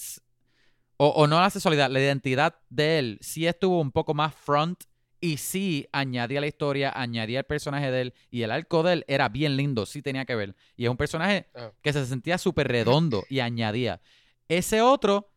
o, 0.97 1.09
o 1.09 1.27
no 1.27 1.41
la 1.41 1.51
sexualidad, 1.51 1.91
la 1.91 2.01
identidad 2.01 2.57
de 2.71 2.99
él 2.99 3.19
sí 3.21 3.47
estuvo 3.47 3.81
un 3.81 3.93
poco 3.93 4.15
más 4.15 4.35
front 4.35 4.85
y 5.21 5.39
sí 5.39 5.89
añadía 5.93 6.41
la 6.41 6.47
historia, 6.47 6.93
añadía 6.95 7.41
el 7.41 7.45
personaje 7.45 7.91
de 7.91 8.01
él 8.03 8.15
y 8.31 8.43
el 8.43 8.51
arco 8.51 8.83
de 8.83 8.95
él 8.95 9.05
era 9.09 9.29
bien 9.29 9.57
lindo, 9.57 9.87
sí 9.87 10.03
tenía 10.03 10.25
que 10.25 10.35
ver. 10.35 10.55
Y 10.77 10.85
es 10.85 10.91
un 10.91 10.97
personaje 10.97 11.49
Ajá. 11.55 11.73
que 11.83 11.93
se 11.93 12.07
sentía 12.07 12.39
súper 12.39 12.69
redondo 12.69 13.25
y 13.29 13.41
añadía. 13.41 14.01
Ese 14.49 14.83
otro 14.83 15.33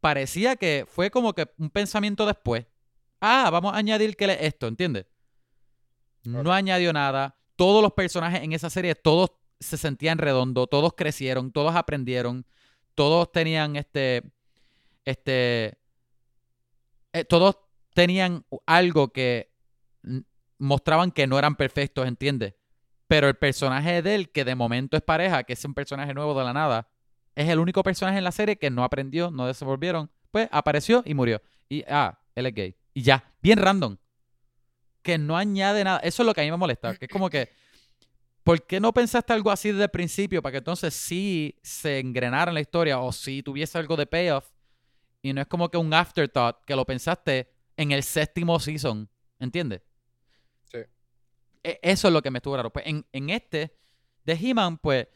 parecía 0.00 0.56
que 0.56 0.86
fue 0.88 1.10
como 1.10 1.34
que 1.34 1.48
un 1.58 1.70
pensamiento 1.70 2.24
después. 2.24 2.66
Ah, 3.20 3.50
vamos 3.50 3.74
a 3.74 3.76
añadir 3.76 4.16
que 4.16 4.24
él 4.24 4.30
es 4.30 4.42
esto, 4.42 4.66
¿entiendes? 4.66 5.06
No 6.24 6.52
añadió 6.52 6.92
nada. 6.92 7.36
Todos 7.56 7.82
los 7.82 7.92
personajes 7.92 8.42
en 8.42 8.52
esa 8.52 8.70
serie, 8.70 8.94
todos 8.94 9.32
se 9.60 9.76
sentían 9.76 10.18
redondo, 10.18 10.66
todos 10.66 10.94
crecieron, 10.96 11.52
todos 11.52 11.76
aprendieron, 11.76 12.46
todos 12.94 13.30
tenían 13.30 13.76
este, 13.76 14.22
este, 15.04 15.78
eh, 17.12 17.24
todos 17.24 17.58
tenían 17.94 18.44
algo 18.66 19.12
que 19.12 19.52
mostraban 20.58 21.10
que 21.10 21.26
no 21.26 21.38
eran 21.38 21.56
perfectos, 21.56 22.06
¿entiendes? 22.06 22.54
Pero 23.06 23.28
el 23.28 23.34
personaje 23.34 24.02
de 24.02 24.14
él, 24.14 24.30
que 24.30 24.44
de 24.44 24.54
momento 24.54 24.96
es 24.96 25.02
pareja, 25.02 25.42
que 25.44 25.54
es 25.54 25.64
un 25.64 25.74
personaje 25.74 26.14
nuevo 26.14 26.38
de 26.38 26.44
la 26.44 26.52
nada, 26.52 26.88
es 27.34 27.48
el 27.48 27.58
único 27.58 27.82
personaje 27.82 28.18
en 28.18 28.24
la 28.24 28.32
serie 28.32 28.56
que 28.56 28.70
no 28.70 28.84
aprendió, 28.84 29.30
no 29.30 29.46
desenvolvieron. 29.46 30.10
Pues 30.30 30.48
apareció 30.52 31.02
y 31.04 31.14
murió. 31.14 31.42
Y, 31.68 31.84
ah, 31.88 32.18
él 32.34 32.46
es 32.46 32.54
gay. 32.54 32.76
Y 32.94 33.02
ya, 33.02 33.24
bien 33.42 33.58
random. 33.58 33.96
Que 35.02 35.18
no 35.18 35.36
añade 35.36 35.82
nada. 35.82 35.98
Eso 36.00 36.22
es 36.22 36.26
lo 36.26 36.34
que 36.34 36.42
a 36.42 36.44
mí 36.44 36.50
me 36.50 36.56
molesta. 36.56 36.94
Que 36.96 37.06
es 37.06 37.10
como 37.10 37.30
que, 37.30 37.50
¿por 38.44 38.66
qué 38.66 38.80
no 38.80 38.92
pensaste 38.92 39.32
algo 39.32 39.50
así 39.50 39.70
desde 39.70 39.84
el 39.84 39.90
principio? 39.90 40.42
Para 40.42 40.52
que 40.52 40.58
entonces 40.58 40.94
sí 40.94 41.56
se 41.62 41.98
engrenara 41.98 42.50
en 42.50 42.54
la 42.54 42.60
historia 42.60 42.98
o 43.00 43.12
si 43.12 43.42
tuviese 43.42 43.78
algo 43.78 43.96
de 43.96 44.06
payoff. 44.06 44.50
Y 45.22 45.32
no 45.32 45.40
es 45.42 45.46
como 45.48 45.68
que 45.70 45.76
un 45.78 45.92
afterthought 45.92 46.64
que 46.64 46.76
lo 46.76 46.84
pensaste 46.86 47.50
en 47.76 47.92
el 47.92 48.02
séptimo 48.02 48.58
season. 48.60 49.08
¿Entiendes? 49.38 49.82
Sí. 50.64 50.78
E- 51.62 51.80
Eso 51.82 52.08
es 52.08 52.14
lo 52.14 52.22
que 52.22 52.30
me 52.30 52.38
estuvo 52.38 52.56
raro. 52.56 52.72
Pues 52.72 52.86
en, 52.86 53.06
en 53.12 53.30
este 53.30 53.76
de 54.24 54.32
He-Man, 54.34 54.78
pues, 54.78 55.08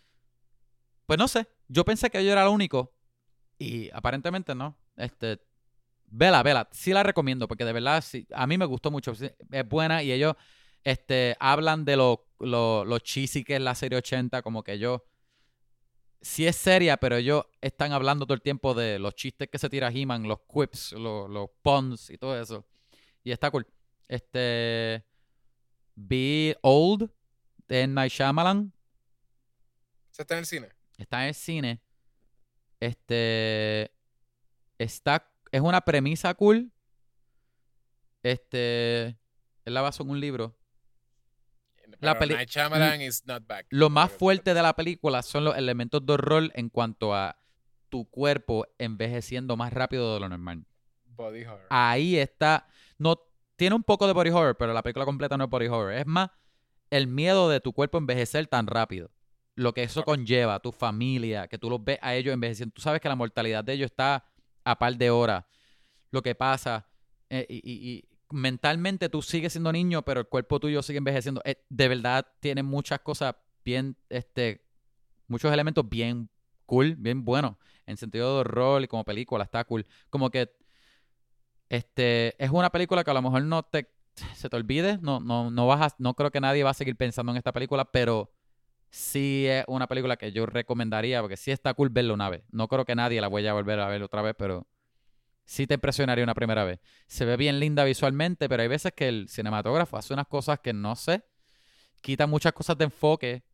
pues 1.06 1.18
no 1.18 1.28
sé. 1.28 1.46
Yo 1.68 1.84
pensé 1.84 2.10
que 2.10 2.24
yo 2.24 2.32
era 2.32 2.42
el 2.42 2.48
único. 2.48 2.94
Y 3.59 3.90
aparentemente 3.92 4.55
no. 4.55 4.76
Este, 4.96 5.40
vela, 6.06 6.42
vela. 6.42 6.68
Sí 6.72 6.92
la 6.92 7.02
recomiendo 7.02 7.48
porque 7.48 7.64
de 7.64 7.72
verdad 7.72 8.02
sí, 8.02 8.26
a 8.32 8.46
mí 8.46 8.59
me 8.59 8.64
gustó 8.66 8.90
mucho. 8.90 9.14
Sí, 9.14 9.30
Es 9.51 9.68
buena 9.68 10.02
y 10.02 10.12
ellos 10.12 10.34
este, 10.82 11.36
hablan 11.40 11.84
de 11.84 11.96
lo, 11.96 12.26
lo, 12.45 12.85
lo 12.85 12.99
cheesy 12.99 13.45
que 13.45 13.57
es 13.57 13.61
la 13.61 13.75
serie 13.75 13.99
80. 13.99 14.43
Como 14.43 14.62
que 14.62 14.79
yo... 14.79 15.05
Sí 16.21 16.47
es 16.47 16.57
seria, 16.57 16.97
pero 16.97 17.16
ellos 17.16 17.45
están 17.61 17.93
hablando 17.93 18.25
todo 18.25 18.35
el 18.35 18.41
tiempo 18.41 18.73
de 18.73 18.99
los 18.99 19.15
chistes 19.15 19.49
que 19.49 19.59
se 19.59 19.69
tira 19.69 19.91
He-Man, 19.91 20.23
los 20.27 20.39
quips, 20.51 20.93
los, 20.93 21.29
los 21.29 21.51
puns 21.61 22.09
y 22.09 22.16
todo 22.16 22.41
eso. 22.41 22.65
Y 23.23 23.31
está 23.31 23.51
cool. 23.51 23.66
Este... 24.09 25.05
Vi 25.97 26.55
Old 26.62 27.11
de. 27.69 27.87
Night 27.87 28.12
Shyamalan. 28.12 28.73
¿Se 30.11 30.23
está 30.23 30.35
en 30.35 30.41
el 30.41 30.47
cine? 30.47 30.69
Está 30.99 31.23
en 31.23 31.29
el 31.29 31.35
cine. 31.35 31.83
Este. 32.81 33.93
Está. 34.79 35.31
Es 35.51 35.61
una 35.61 35.81
premisa 35.81 36.35
cool. 36.35 36.73
Este. 38.23 39.16
Él 39.65 39.75
la 39.75 39.83
basó 39.83 40.03
en 40.03 40.11
un 40.11 40.21
libro. 40.21 40.57
La 42.05 42.18
peli- 42.18 42.35
Night 42.35 42.48
Shyamalan 42.51 43.01
is 43.02 43.24
not 43.26 43.47
back. 43.47 43.66
Lo 43.70 43.90
más 43.90 44.10
fuerte 44.12 44.55
de 44.55 44.62
la 44.62 44.74
película 44.74 45.22
son 45.22 45.44
los 45.44 45.56
elementos 45.56 46.05
de 46.05 46.12
horror 46.12 46.51
en 46.55 46.68
cuanto 46.68 47.14
a 47.14 47.36
tu 47.89 48.05
cuerpo 48.10 48.66
envejeciendo 48.78 49.56
más 49.56 49.72
rápido 49.72 50.14
de 50.14 50.20
lo 50.20 50.28
normal. 50.28 50.64
Body 51.06 51.44
horror. 51.44 51.66
Ahí 51.70 52.16
está. 52.16 52.66
No. 52.98 53.20
Tiene 53.56 53.76
un 53.76 53.85
poco 53.85 54.06
de 54.09 54.12
body 54.12 54.31
horror, 54.31 54.56
pero 54.56 54.72
la 54.72 54.82
película 54.82 55.05
completa 55.05 55.36
no 55.36 55.44
es 55.44 55.51
body 55.51 55.66
horror. 55.68 55.93
Es 55.93 56.06
más 56.06 56.31
el 56.90 57.06
miedo 57.06 57.48
de 57.48 57.60
tu 57.60 57.72
cuerpo 57.72 57.98
envejecer 57.98 58.47
tan 58.48 58.66
rápido. 58.66 59.10
Lo 59.55 59.72
que 59.72 59.85
eso 59.85 60.02
conlleva, 60.02 60.59
tu 60.59 60.72
familia, 60.72 61.47
que 61.47 61.56
tú 61.59 61.70
los 61.70 61.82
ves 61.85 61.98
a 62.02 62.14
ellos 62.16 62.35
envejeciendo. 62.35 62.72
Tú 62.74 62.82
sabes 62.82 63.01
que 63.01 63.09
la 63.09 63.14
mortalidad 63.14 63.62
de 63.62 63.74
ellos 63.74 63.86
está 63.93 64.24
a 64.64 64.76
par 64.78 64.97
de 64.97 65.10
horas. 65.10 65.44
Lo 66.10 66.20
que 66.22 66.35
pasa. 66.35 66.89
eh, 67.31 67.47
y 67.48 68.05
mentalmente 68.35 69.09
tú 69.09 69.23
sigues 69.23 69.52
siendo 69.52 69.73
niño, 69.73 70.02
pero 70.02 70.20
el 70.20 70.27
cuerpo 70.27 70.61
tuyo 70.61 70.82
sigue 70.82 70.98
envejeciendo. 70.98 71.40
Eh, 71.44 71.65
de 71.69 71.89
verdad 71.89 72.27
tiene 72.40 72.62
muchas 72.62 73.01
cosas 73.01 73.35
bien, 73.65 73.97
este, 74.09 74.65
muchos 75.28 75.52
elementos 75.52 75.89
bien 75.89 76.28
cool, 76.66 76.97
bien 76.97 77.24
buenos. 77.24 77.56
En 77.86 77.97
sentido 77.97 78.35
de 78.35 78.40
horror 78.40 78.82
y 78.82 78.89
como 78.89 79.05
película, 79.05 79.44
está 79.44 79.65
cool. 79.65 79.86
Como 80.11 80.31
que 80.31 80.51
este, 81.69 82.43
es 82.43 82.51
una 82.51 82.70
película 82.70 83.05
que 83.05 83.11
a 83.11 83.15
lo 83.15 83.23
mejor 83.23 83.43
no 83.44 83.62
te 83.62 83.90
se 84.36 84.48
te 84.48 84.56
olvide. 84.56 84.98
No, 85.02 85.20
no, 85.20 85.51
no 85.51 85.66
vas 85.66 85.93
a- 85.93 85.97
no 85.98 86.15
creo 86.15 86.31
que 86.31 86.40
nadie 86.40 86.62
va 86.62 86.70
a 86.70 86.74
seguir 86.74 86.97
pensando 86.97 87.32
en 87.32 87.39
esta 87.39 87.52
película, 87.52 87.85
pero 87.85 88.32
sí 88.90 89.47
es 89.48 89.65
una 89.69 89.89
película 89.89 90.16
que 90.16 90.32
yo 90.32 90.47
recomendaría 90.47 91.20
porque 91.20 91.36
sí 91.36 91.51
está 91.51 91.74
cool 91.74 91.89
verla 91.90 92.15
una 92.15 92.31
vez. 92.31 92.44
No 92.52 92.69
creo 92.69 92.85
que 92.85 92.94
nadie 92.94 93.20
la 93.20 93.28
vaya 93.28 93.51
a 93.51 93.55
volver 93.55 93.81
a 93.81 93.89
ver 93.89 94.02
otra 94.02 94.23
vez, 94.23 94.35
pero 94.39 94.66
sí 95.45 95.66
te 95.66 95.75
impresionaría 95.75 96.25
una 96.25 96.35
primera 96.35 96.65
vez. 96.65 96.81
Se 97.07 97.25
ve 97.25 97.37
bien 97.37 97.61
linda 97.61 97.85
visualmente, 97.85 98.49
pero 98.49 98.62
hay 98.62 98.69
veces 98.69 98.93
que 98.93 99.09
el 99.09 99.29
cinematógrafo 99.29 99.97
hace 99.97 100.15
unas 100.15 100.27
cosas 100.27 100.61
que 100.61 100.73
no 100.73 100.97
sé, 100.97 101.25
quita 102.01 102.27
muchas 102.27 102.53
cosas 102.53 102.77
de 102.79 102.85
enfoque, 102.85 103.45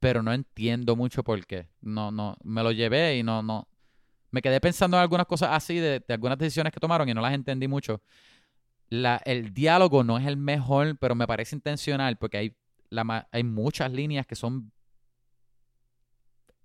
pero 0.00 0.22
no 0.22 0.32
entiendo 0.32 0.96
mucho 0.96 1.22
por 1.22 1.44
qué. 1.46 1.68
No, 1.80 2.10
no, 2.10 2.36
me 2.42 2.62
lo 2.62 2.72
llevé 2.72 3.18
y 3.18 3.22
no, 3.22 3.42
no. 3.42 3.68
Me 4.30 4.42
quedé 4.42 4.60
pensando 4.60 4.96
en 4.96 5.02
algunas 5.02 5.26
cosas 5.26 5.50
así 5.52 5.76
de, 5.76 6.00
de 6.00 6.14
algunas 6.14 6.38
decisiones 6.38 6.72
que 6.72 6.80
tomaron 6.80 7.08
y 7.08 7.14
no 7.14 7.20
las 7.20 7.34
entendí 7.34 7.68
mucho. 7.68 8.02
La, 8.88 9.22
el 9.24 9.54
diálogo 9.54 10.04
no 10.04 10.18
es 10.18 10.26
el 10.26 10.36
mejor, 10.36 10.98
pero 10.98 11.14
me 11.14 11.26
parece 11.26 11.54
intencional 11.54 12.16
porque 12.16 12.38
hay, 12.38 12.56
la, 12.90 13.28
hay 13.30 13.44
muchas 13.44 13.92
líneas 13.92 14.26
que 14.26 14.34
son 14.34 14.72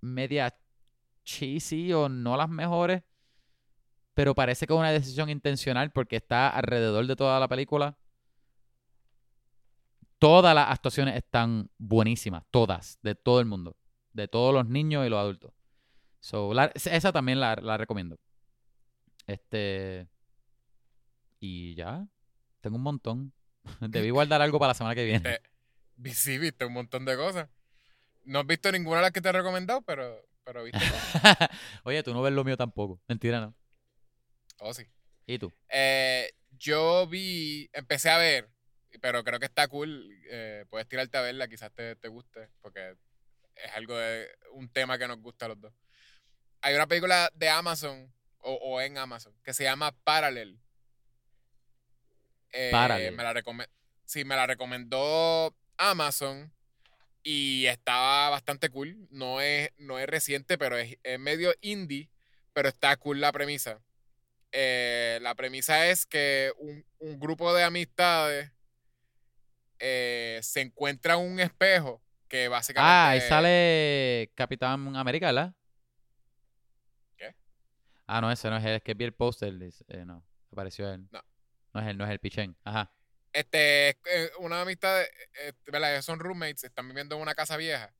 media 0.00 0.54
cheesy 1.24 1.92
o 1.92 2.08
no 2.08 2.36
las 2.36 2.48
mejores, 2.48 3.02
pero 4.18 4.34
parece 4.34 4.66
que 4.66 4.72
es 4.72 4.76
una 4.80 4.90
decisión 4.90 5.30
intencional 5.30 5.92
porque 5.92 6.16
está 6.16 6.48
alrededor 6.48 7.06
de 7.06 7.14
toda 7.14 7.38
la 7.38 7.46
película. 7.46 7.96
Todas 10.18 10.56
las 10.56 10.72
actuaciones 10.72 11.14
están 11.14 11.70
buenísimas, 11.78 12.42
todas, 12.50 12.98
de 13.02 13.14
todo 13.14 13.38
el 13.38 13.46
mundo, 13.46 13.76
de 14.12 14.26
todos 14.26 14.52
los 14.52 14.66
niños 14.66 15.06
y 15.06 15.08
los 15.08 15.20
adultos. 15.20 15.52
So, 16.18 16.52
la- 16.52 16.72
esa 16.74 17.12
también 17.12 17.38
la, 17.38 17.54
la 17.62 17.76
recomiendo. 17.76 18.18
Este. 19.28 20.08
Y 21.38 21.76
ya. 21.76 22.04
Tengo 22.60 22.74
un 22.76 22.82
montón. 22.82 23.32
Debí 23.80 24.10
guardar 24.10 24.42
algo 24.42 24.58
para 24.58 24.70
la 24.70 24.74
semana 24.74 24.96
que 24.96 25.04
viene. 25.04 25.30
Este, 25.30 25.42
vi- 25.94 26.14
sí, 26.14 26.38
viste 26.38 26.64
un 26.64 26.72
montón 26.72 27.04
de 27.04 27.14
cosas. 27.16 27.48
No 28.24 28.40
has 28.40 28.46
visto 28.48 28.72
ninguna 28.72 28.96
de 28.96 29.02
las 29.02 29.12
que 29.12 29.20
te 29.20 29.28
he 29.28 29.32
recomendado, 29.32 29.80
pero, 29.82 30.20
pero 30.42 30.64
viste. 30.64 30.80
Oye, 31.84 32.02
tú 32.02 32.12
no 32.12 32.20
ves 32.20 32.32
lo 32.32 32.42
mío 32.42 32.56
tampoco. 32.56 33.00
Mentira, 33.06 33.40
no. 33.40 33.54
Oh, 34.60 34.74
sí. 34.74 34.84
¿Y 35.26 35.38
tú? 35.38 35.52
Eh, 35.68 36.30
yo 36.50 37.06
vi, 37.06 37.68
empecé 37.72 38.10
a 38.10 38.18
ver, 38.18 38.48
pero 39.00 39.22
creo 39.24 39.38
que 39.38 39.46
está 39.46 39.68
cool. 39.68 40.10
eh, 40.30 40.64
puedes 40.70 40.88
tirarte 40.88 41.18
a 41.18 41.22
verla, 41.22 41.48
quizás 41.48 41.72
te, 41.72 41.96
te 41.96 42.08
guste, 42.08 42.48
porque 42.60 42.96
es 43.54 43.72
algo 43.72 43.96
de 43.96 44.28
un 44.52 44.68
tema 44.68 44.98
que 44.98 45.08
nos 45.08 45.20
gusta 45.20 45.46
a 45.46 45.48
los 45.48 45.60
dos. 45.60 45.72
Hay 46.60 46.74
una 46.74 46.86
película 46.86 47.30
de 47.34 47.48
Amazon, 47.48 48.12
o, 48.38 48.52
o 48.54 48.80
en 48.80 48.98
Amazon, 48.98 49.34
que 49.42 49.54
se 49.54 49.64
llama 49.64 49.92
Parallel. 50.04 50.58
Eh, 52.52 52.70
Parallel. 52.72 53.14
Me 53.14 53.22
la 53.22 53.68
sí, 54.04 54.24
me 54.24 54.36
la 54.36 54.46
recomendó 54.46 55.54
Amazon 55.76 56.52
y 57.22 57.66
estaba 57.66 58.30
bastante 58.30 58.70
cool. 58.70 59.06
No 59.10 59.40
es, 59.40 59.70
no 59.76 59.98
es 59.98 60.06
reciente, 60.06 60.56
pero 60.58 60.78
es, 60.78 60.96
es 61.02 61.18
medio 61.18 61.54
indie, 61.60 62.10
pero 62.52 62.68
está 62.68 62.96
cool 62.96 63.20
la 63.20 63.32
premisa. 63.32 63.80
Eh, 64.52 65.18
la 65.20 65.34
premisa 65.34 65.88
es 65.88 66.06
que 66.06 66.52
un, 66.58 66.84
un 66.98 67.20
grupo 67.20 67.52
de 67.54 67.64
amistades 67.64 68.50
eh, 69.78 70.40
se 70.42 70.60
encuentra 70.62 71.16
un 71.16 71.38
espejo 71.38 72.02
que 72.28 72.48
básicamente... 72.48 72.90
Ah, 72.90 73.10
ahí 73.10 73.20
sale 73.20 74.32
Capitán 74.34 74.96
América, 74.96 75.26
¿verdad? 75.26 75.54
¿Qué? 77.16 77.34
Ah, 78.06 78.20
no, 78.20 78.30
ese 78.32 78.48
no 78.50 78.56
es 78.56 78.64
él. 78.64 78.76
Es 78.76 78.82
que 78.82 78.94
vi 78.94 79.04
el 79.04 79.14
póster. 79.14 79.52
eh, 79.88 80.04
no, 80.04 80.24
apareció 80.50 80.92
él. 80.92 81.06
No. 81.10 81.22
No 81.74 81.80
es 81.80 81.86
él, 81.88 81.98
no 81.98 82.04
es 82.04 82.10
el 82.10 82.18
Pichén. 82.18 82.56
Ajá. 82.64 82.92
Este, 83.32 83.90
eh, 83.90 84.30
una 84.38 84.62
amistad, 84.62 85.04
¿verdad? 85.66 85.92
Ellos 85.92 86.04
son 86.04 86.18
roommates, 86.18 86.64
están 86.64 86.88
viviendo 86.88 87.14
en 87.16 87.22
una 87.22 87.34
casa 87.34 87.56
vieja, 87.58 87.94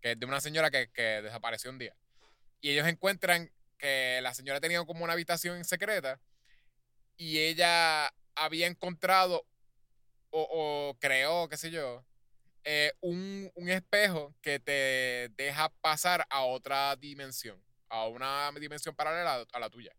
que 0.00 0.12
es 0.12 0.18
de 0.18 0.26
una 0.26 0.40
señora 0.40 0.70
que, 0.70 0.90
que 0.90 1.22
desapareció 1.22 1.70
un 1.70 1.78
día. 1.78 1.94
Y 2.62 2.70
ellos 2.70 2.88
encuentran 2.88 3.50
que 3.80 4.20
la 4.22 4.34
señora 4.34 4.60
tenía 4.60 4.84
como 4.84 5.04
una 5.04 5.14
habitación 5.14 5.64
secreta 5.64 6.20
y 7.16 7.38
ella 7.40 8.12
había 8.34 8.66
encontrado 8.66 9.46
o, 10.30 10.48
o 10.92 10.98
creó, 11.00 11.48
qué 11.48 11.56
sé 11.56 11.70
yo, 11.70 12.04
eh, 12.64 12.92
un, 13.00 13.50
un 13.56 13.70
espejo 13.70 14.34
que 14.42 14.60
te 14.60 15.30
deja 15.36 15.70
pasar 15.80 16.26
a 16.30 16.42
otra 16.44 16.96
dimensión, 16.96 17.62
a 17.90 18.06
una 18.08 18.50
dimensión 18.60 18.94
paralela 18.96 19.46
a 19.52 19.60
la 19.60 19.70
tuya. 19.70 19.92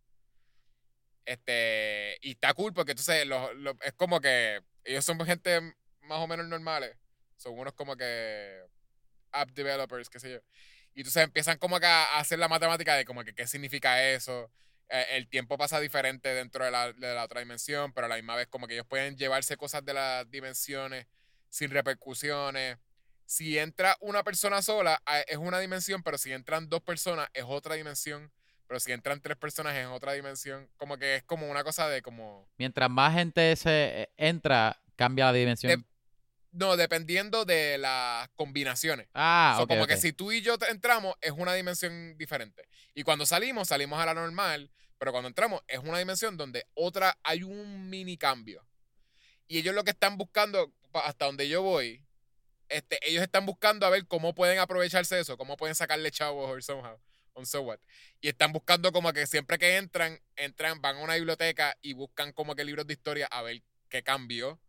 Este, 1.25 2.17
y 2.21 2.31
está 2.31 2.53
cool 2.53 2.73
porque 2.73 2.91
entonces 2.91 3.25
los- 3.27 3.53
los- 3.55 3.75
es 3.81 3.93
como 3.93 4.19
que 4.19 4.61
ellos 4.83 5.05
son 5.05 5.19
gente 5.25 5.59
más 6.01 6.19
o 6.19 6.27
menos 6.27 6.47
normales. 6.47 6.97
Son 7.37 7.57
unos 7.57 7.73
como 7.73 7.95
que 7.95 8.61
app 9.31 9.51
developers, 9.51 10.09
qué 10.09 10.19
sé 10.19 10.31
yo. 10.33 10.39
Y 10.93 11.01
entonces 11.01 11.23
empiezan 11.23 11.57
como 11.57 11.80
que 11.80 11.85
a 11.85 12.18
hacer 12.19 12.39
la 12.39 12.47
matemática 12.47 12.95
de 12.95 13.05
como 13.05 13.23
que 13.23 13.34
qué 13.34 13.47
significa 13.47 14.03
eso. 14.03 14.51
Eh, 14.89 15.05
el 15.11 15.27
tiempo 15.30 15.57
pasa 15.57 15.80
diferente 15.80 16.30
dentro 16.34 16.65
de 16.65 16.72
la, 16.72 16.91
de 16.91 17.15
la 17.15 17.23
otra 17.23 17.39
dimensión, 17.39 17.93
pero 17.93 18.05
a 18.05 18.09
la 18.09 18.15
misma 18.15 18.35
vez 18.35 18.47
como 18.47 18.68
que 18.68 18.73
ellos 18.73 18.85
pueden 18.88 19.15
llevarse 19.15 19.55
cosas 19.55 19.85
de 19.85 19.93
las 19.93 20.30
dimensiones 20.30 21.07
sin 21.49 21.72
repercusiones. 21.72 22.77
Si 23.26 23.57
entra 23.57 23.95
una 24.01 24.23
persona 24.23 24.61
sola, 24.61 25.01
ah, 25.05 25.22
es 25.22 25.38
una 25.38 25.59
dimensión, 25.59 26.03
pero 26.03 26.18
si 26.18 26.34
entran 26.34 26.68
dos 26.68 26.81
personas, 26.81 27.30
es 27.34 27.45
otra 27.47 27.76
dimensión. 27.76 28.31
Pero 28.68 28.80
si 28.80 28.91
entran 28.91 29.22
tres 29.22 29.38
personas, 29.38 29.76
es 29.76 29.88
otra 29.88 30.13
dimensión. 30.13 30.69
Como 30.77 30.97
que 30.97 31.15
es 31.18 31.23
como 31.23 31.49
una 31.49 31.63
cosa 31.63 31.88
de 31.89 32.01
como... 32.01 32.47
Mientras 32.57 32.89
más 32.89 33.13
gente 33.13 33.55
se 33.55 34.01
eh, 34.03 34.09
entra, 34.18 34.81
cambia 34.95 35.26
la 35.26 35.34
dimensión. 35.34 35.80
De- 35.80 35.85
No, 36.52 36.76
dependiendo 36.76 37.45
de 37.45 37.78
las 37.78 38.30
combinaciones. 38.36 39.07
ah, 39.14 39.53
So, 39.57 39.64
ok, 39.64 39.69
como 39.69 39.88
que 39.88 39.98
si 39.98 40.11
tú 40.11 40.32
y 40.32 40.41
yo 40.41 40.56
entramos, 40.69 41.15
es 41.22 41.32
una 41.32 41.53
dimensión 41.53 42.18
diferente. 42.18 42.68
Y 42.94 43.03
cuando 43.03 43.26
salimos, 43.26 43.69
salimos 43.69 43.99
a 43.99 44.06
la 44.06 44.14
normal. 44.14 44.69
Pero 44.98 45.14
cuando 45.14 45.30
entramos, 45.30 45.61
es 45.68 45.80
una 45.80 45.98
dimensión 45.98 46.38
donde 46.38 46.68
otra, 46.76 47.18
hay 47.23 47.41
un 47.41 47.90
mini 47.90 48.18
cambio. 48.18 48.64
Y 49.48 49.57
ellos 49.57 49.73
lo 49.73 49.84
que 49.84 49.90
están 49.91 50.15
buscando, 50.18 50.72
hasta 50.94 51.26
donde 51.26 51.49
yo 51.49 51.64
voy, 51.64 52.03
este, 52.69 52.99
ellos 53.02 53.23
están 53.23 53.45
buscando 53.45 53.86
a 53.86 53.90
ver 53.90 54.06
cómo 54.06 54.36
pueden 54.36 54.60
aprovecharse 54.60 55.15
de 55.15 55.22
eso, 55.22 55.38
cómo 55.38 55.57
pueden 55.57 55.76
sacarle 55.76 56.11
chavos 56.11 56.49
or 56.49 56.61
somehow, 56.61 56.99
on 57.34 57.45
so 57.45 57.61
what. 57.61 57.80
Y 58.22 58.28
están 58.28 58.52
buscando 58.52 58.91
como 58.91 59.11
que 59.11 59.26
siempre 59.26 59.57
que 59.57 59.78
entran, 59.78 60.22
entran, 60.36 60.82
van 60.82 60.98
a 60.98 60.99
una 60.99 61.15
biblioteca 61.15 61.76
y 61.82 61.94
buscan 61.94 62.32
como 62.32 62.56
que 62.56 62.64
libros 62.64 62.86
de 62.86 62.94
historia 62.94 63.28
a 63.32 63.41
ver 63.41 63.64
qué 63.90 64.03
cambió, 64.03 64.60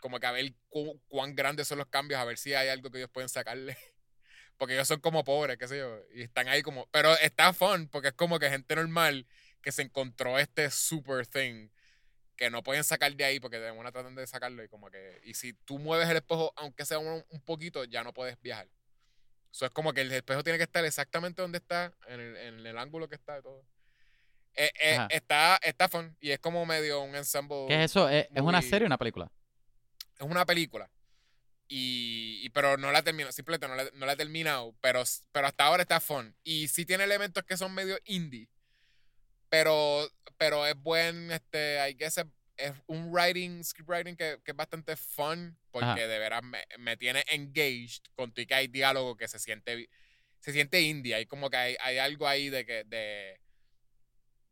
como 0.00 0.18
que 0.20 0.26
a 0.26 0.32
ver 0.32 0.52
cu- 0.68 1.00
cuán 1.08 1.34
grandes 1.34 1.68
son 1.68 1.78
los 1.78 1.86
cambios, 1.88 2.20
a 2.20 2.24
ver 2.24 2.38
si 2.38 2.54
hay 2.54 2.68
algo 2.68 2.90
que 2.90 2.98
ellos 2.98 3.10
pueden 3.10 3.28
sacarle. 3.28 3.76
Porque 4.56 4.74
ellos 4.74 4.88
son 4.88 5.00
como 5.00 5.24
pobres, 5.24 5.56
qué 5.56 5.66
sé 5.68 5.78
yo, 5.78 6.00
y 6.14 6.22
están 6.22 6.48
ahí 6.48 6.62
como, 6.62 6.86
pero 6.90 7.16
está 7.18 7.52
fun 7.54 7.88
porque 7.88 8.08
es 8.08 8.14
como 8.14 8.38
que 8.38 8.50
gente 8.50 8.76
normal 8.76 9.26
que 9.62 9.72
se 9.72 9.80
encontró 9.82 10.38
este 10.38 10.70
super 10.70 11.26
thing 11.26 11.68
que 12.36 12.50
no 12.50 12.62
pueden 12.62 12.84
sacar 12.84 13.14
de 13.14 13.24
ahí 13.24 13.40
porque 13.40 13.58
de 13.58 13.70
una 13.70 13.90
tratan 13.92 14.14
de 14.14 14.26
sacarlo 14.26 14.62
y 14.64 14.68
como 14.68 14.90
que 14.90 15.20
y 15.24 15.34
si 15.34 15.52
tú 15.52 15.78
mueves 15.78 16.08
el 16.10 16.16
espejo 16.16 16.52
aunque 16.56 16.84
sea 16.86 16.98
un, 16.98 17.24
un 17.28 17.40
poquito 17.42 17.84
ya 17.84 18.02
no 18.02 18.12
puedes 18.14 18.40
viajar 18.40 18.68
eso 19.52 19.64
es 19.66 19.70
como 19.72 19.92
que 19.92 20.00
el 20.02 20.12
espejo 20.12 20.42
tiene 20.42 20.58
que 20.58 20.64
estar 20.64 20.82
exactamente 20.84 21.42
donde 21.42 21.58
está 21.58 21.94
en 22.06 22.20
el, 22.20 22.36
en 22.36 22.66
el 22.66 22.78
ángulo 22.78 23.08
que 23.08 23.14
está 23.16 23.38
y 23.38 23.42
todo 23.42 23.64
Eh, 24.54 24.70
eh, 24.82 24.96
está 25.10 25.58
está 25.62 25.88
fun 25.88 26.16
y 26.20 26.30
es 26.30 26.38
como 26.38 26.64
medio 26.66 27.00
un 27.02 27.14
ensemble 27.14 27.66
¿Qué 27.68 27.76
es 27.84 27.90
eso? 27.90 28.08
¿Es, 28.08 28.26
es 28.34 28.40
una 28.42 28.60
muy- 28.60 28.68
serie 28.70 28.84
o 28.84 28.88
una 28.88 28.98
película? 28.98 29.30
Es 30.26 30.30
una 30.30 30.46
película. 30.46 30.90
Y, 31.68 32.40
y- 32.42 32.50
pero 32.50 32.76
no 32.76 32.90
la 32.92 33.02
termino 33.02 33.30
simplemente 33.32 33.68
no 33.68 33.76
la, 33.76 33.88
no 33.94 34.04
la 34.06 34.14
he 34.14 34.16
terminado 34.16 34.74
pero, 34.80 35.04
pero 35.32 35.46
hasta 35.46 35.64
ahora 35.64 35.82
está 35.82 36.00
fun. 36.00 36.34
Y 36.42 36.68
sí 36.68 36.84
tiene 36.84 37.04
elementos 37.04 37.44
que 37.44 37.56
son 37.56 37.72
medio 37.74 37.98
indie 38.04 38.48
pero 39.48 40.08
pero 40.36 40.66
es 40.66 40.74
buen 40.76 41.30
este 41.30 41.78
I 41.88 41.94
guess 41.94 42.18
es, 42.18 42.26
es 42.56 42.72
un 42.86 43.12
writing 43.12 43.62
script 43.64 43.88
writing 43.88 44.16
que, 44.16 44.38
que 44.44 44.50
es 44.52 44.56
bastante 44.56 44.96
fun 44.96 45.56
porque 45.70 45.86
Ajá. 45.88 46.06
de 46.06 46.18
veras 46.18 46.42
me, 46.42 46.64
me 46.78 46.96
tiene 46.96 47.24
engaged 47.28 48.02
con 48.14 48.32
tu 48.32 48.40
y 48.40 48.46
que 48.46 48.54
hay 48.54 48.68
diálogo 48.68 49.16
que 49.16 49.28
se 49.28 49.38
siente 49.38 49.88
se 50.40 50.52
siente 50.52 50.80
indie. 50.80 51.14
Hay 51.14 51.26
como 51.26 51.50
que 51.50 51.56
hay, 51.58 51.76
hay 51.80 51.98
algo 51.98 52.26
ahí 52.26 52.48
de 52.48 52.64
que 52.64 52.84
de 52.84 53.40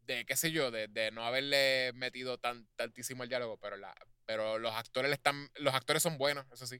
de 0.07 0.25
qué 0.25 0.37
sé 0.37 0.51
yo 0.53 0.71
de, 0.71 0.89
de 0.89 1.11
no 1.11 1.25
haberle 1.25 1.93
metido 1.95 2.39
tan 2.39 2.67
tantísimo 2.77 3.23
el 3.23 3.29
diálogo 3.29 3.59
pero 3.59 3.77
la 3.77 3.95
pero 4.29 4.59
los 4.59 4.75
actores 4.75 5.11
están 5.11 5.51
los 5.57 5.75
actores 5.75 6.03
son 6.03 6.19
buenos 6.19 6.45
eso 6.53 6.67
sí 6.67 6.79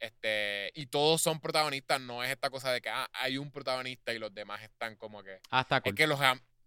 este 0.00 0.72
y 0.74 0.86
todos 0.86 1.20
son 1.20 1.38
protagonistas 1.38 2.00
no 2.00 2.24
es 2.24 2.30
esta 2.30 2.48
cosa 2.48 2.72
de 2.72 2.80
que 2.80 2.88
ah, 2.88 3.08
hay 3.12 3.36
un 3.36 3.50
protagonista 3.52 4.14
y 4.14 4.18
los 4.18 4.32
demás 4.34 4.62
están 4.62 4.96
como 4.96 5.22
que 5.22 5.38
Ah, 5.50 5.60
está 5.60 5.80
cool. 5.82 5.90
es 5.90 5.96
que 5.96 6.06
los, 6.06 6.18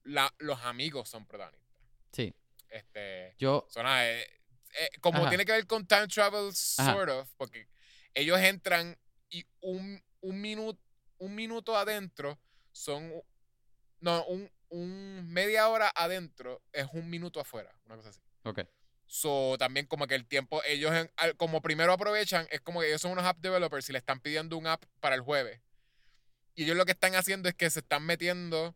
la- 0.03 0.33
los 0.37 0.59
amigos 0.61 1.09
son 1.09 1.25
protagonistas. 1.25 1.67
Sí. 2.11 2.33
Este, 2.69 3.35
Yo, 3.39 3.65
son, 3.69 3.85
ah, 3.87 4.07
eh, 4.07 4.23
eh, 4.79 4.89
como 5.01 5.19
Ajá. 5.21 5.29
tiene 5.29 5.43
que 5.45 5.53
ver 5.53 5.65
con 5.65 5.87
time 5.87 6.07
travel, 6.07 6.49
Ajá. 6.77 6.93
sort 6.93 7.09
of, 7.09 7.31
porque 7.37 7.67
ellos 8.13 8.39
entran 8.39 8.95
y 9.29 9.43
un, 9.61 10.03
un, 10.21 10.39
minuto, 10.41 10.79
un 11.17 11.33
minuto 11.35 11.75
adentro 11.77 12.39
son. 12.71 13.11
No, 14.01 14.23
un, 14.25 14.51
un 14.69 15.27
media 15.31 15.67
hora 15.69 15.91
adentro 15.95 16.61
es 16.71 16.85
un 16.93 17.09
minuto 17.09 17.39
afuera, 17.39 17.73
una 17.85 17.95
cosa 17.95 18.09
así. 18.09 18.21
ok. 18.43 18.59
So, 19.11 19.55
también 19.57 19.87
como 19.87 20.05
que 20.05 20.13
el 20.13 20.27
tiempo, 20.27 20.61
ellos 20.67 20.93
en- 20.93 21.09
como 21.35 21.63
primero 21.63 21.91
aprovechan, 21.91 22.47
es 22.51 22.61
como 22.61 22.79
que 22.81 22.89
ellos 22.89 23.01
son 23.01 23.11
unos 23.11 23.25
app 23.25 23.39
developers 23.39 23.89
y 23.89 23.93
le 23.93 23.97
están 23.97 24.19
pidiendo 24.19 24.55
un 24.55 24.67
app 24.67 24.83
para 24.99 25.15
el 25.15 25.21
jueves. 25.21 25.59
Y 26.53 26.65
ellos 26.65 26.77
lo 26.77 26.85
que 26.85 26.91
están 26.91 27.15
haciendo 27.15 27.49
es 27.49 27.55
que 27.55 27.71
se 27.71 27.79
están 27.79 28.03
metiendo 28.05 28.75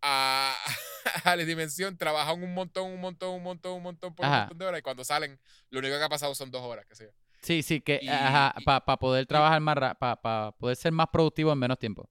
a, 0.00 0.54
a 1.24 1.34
la 1.36 1.44
dimensión, 1.44 1.98
trabajan 1.98 2.40
un 2.40 2.54
montón, 2.54 2.88
un 2.92 3.00
montón, 3.00 3.30
un 3.34 3.42
montón, 3.42 3.72
un 3.72 3.82
montón 3.82 4.14
por 4.14 4.24
un 4.26 4.30
montón 4.42 4.58
de 4.58 4.64
horas 4.66 4.78
y 4.78 4.82
cuando 4.82 5.02
salen, 5.04 5.40
lo 5.70 5.80
único 5.80 5.96
que 5.98 6.04
ha 6.04 6.08
pasado 6.08 6.34
son 6.36 6.52
dos 6.52 6.62
horas, 6.62 6.86
sé 6.92 7.06
yo. 7.06 7.10
Sí, 7.42 7.62
sí, 7.64 7.80
que 7.80 7.98
Y- 8.00 8.06
y- 8.06 8.64
para 8.64 8.80
poder 8.96 9.26
trabajar 9.26 9.60
más 9.60 9.74
para 9.98 10.52
poder 10.52 10.76
ser 10.76 10.92
más 10.92 11.08
productivo 11.12 11.52
en 11.52 11.58
menos 11.58 11.78
tiempo. 11.80 12.08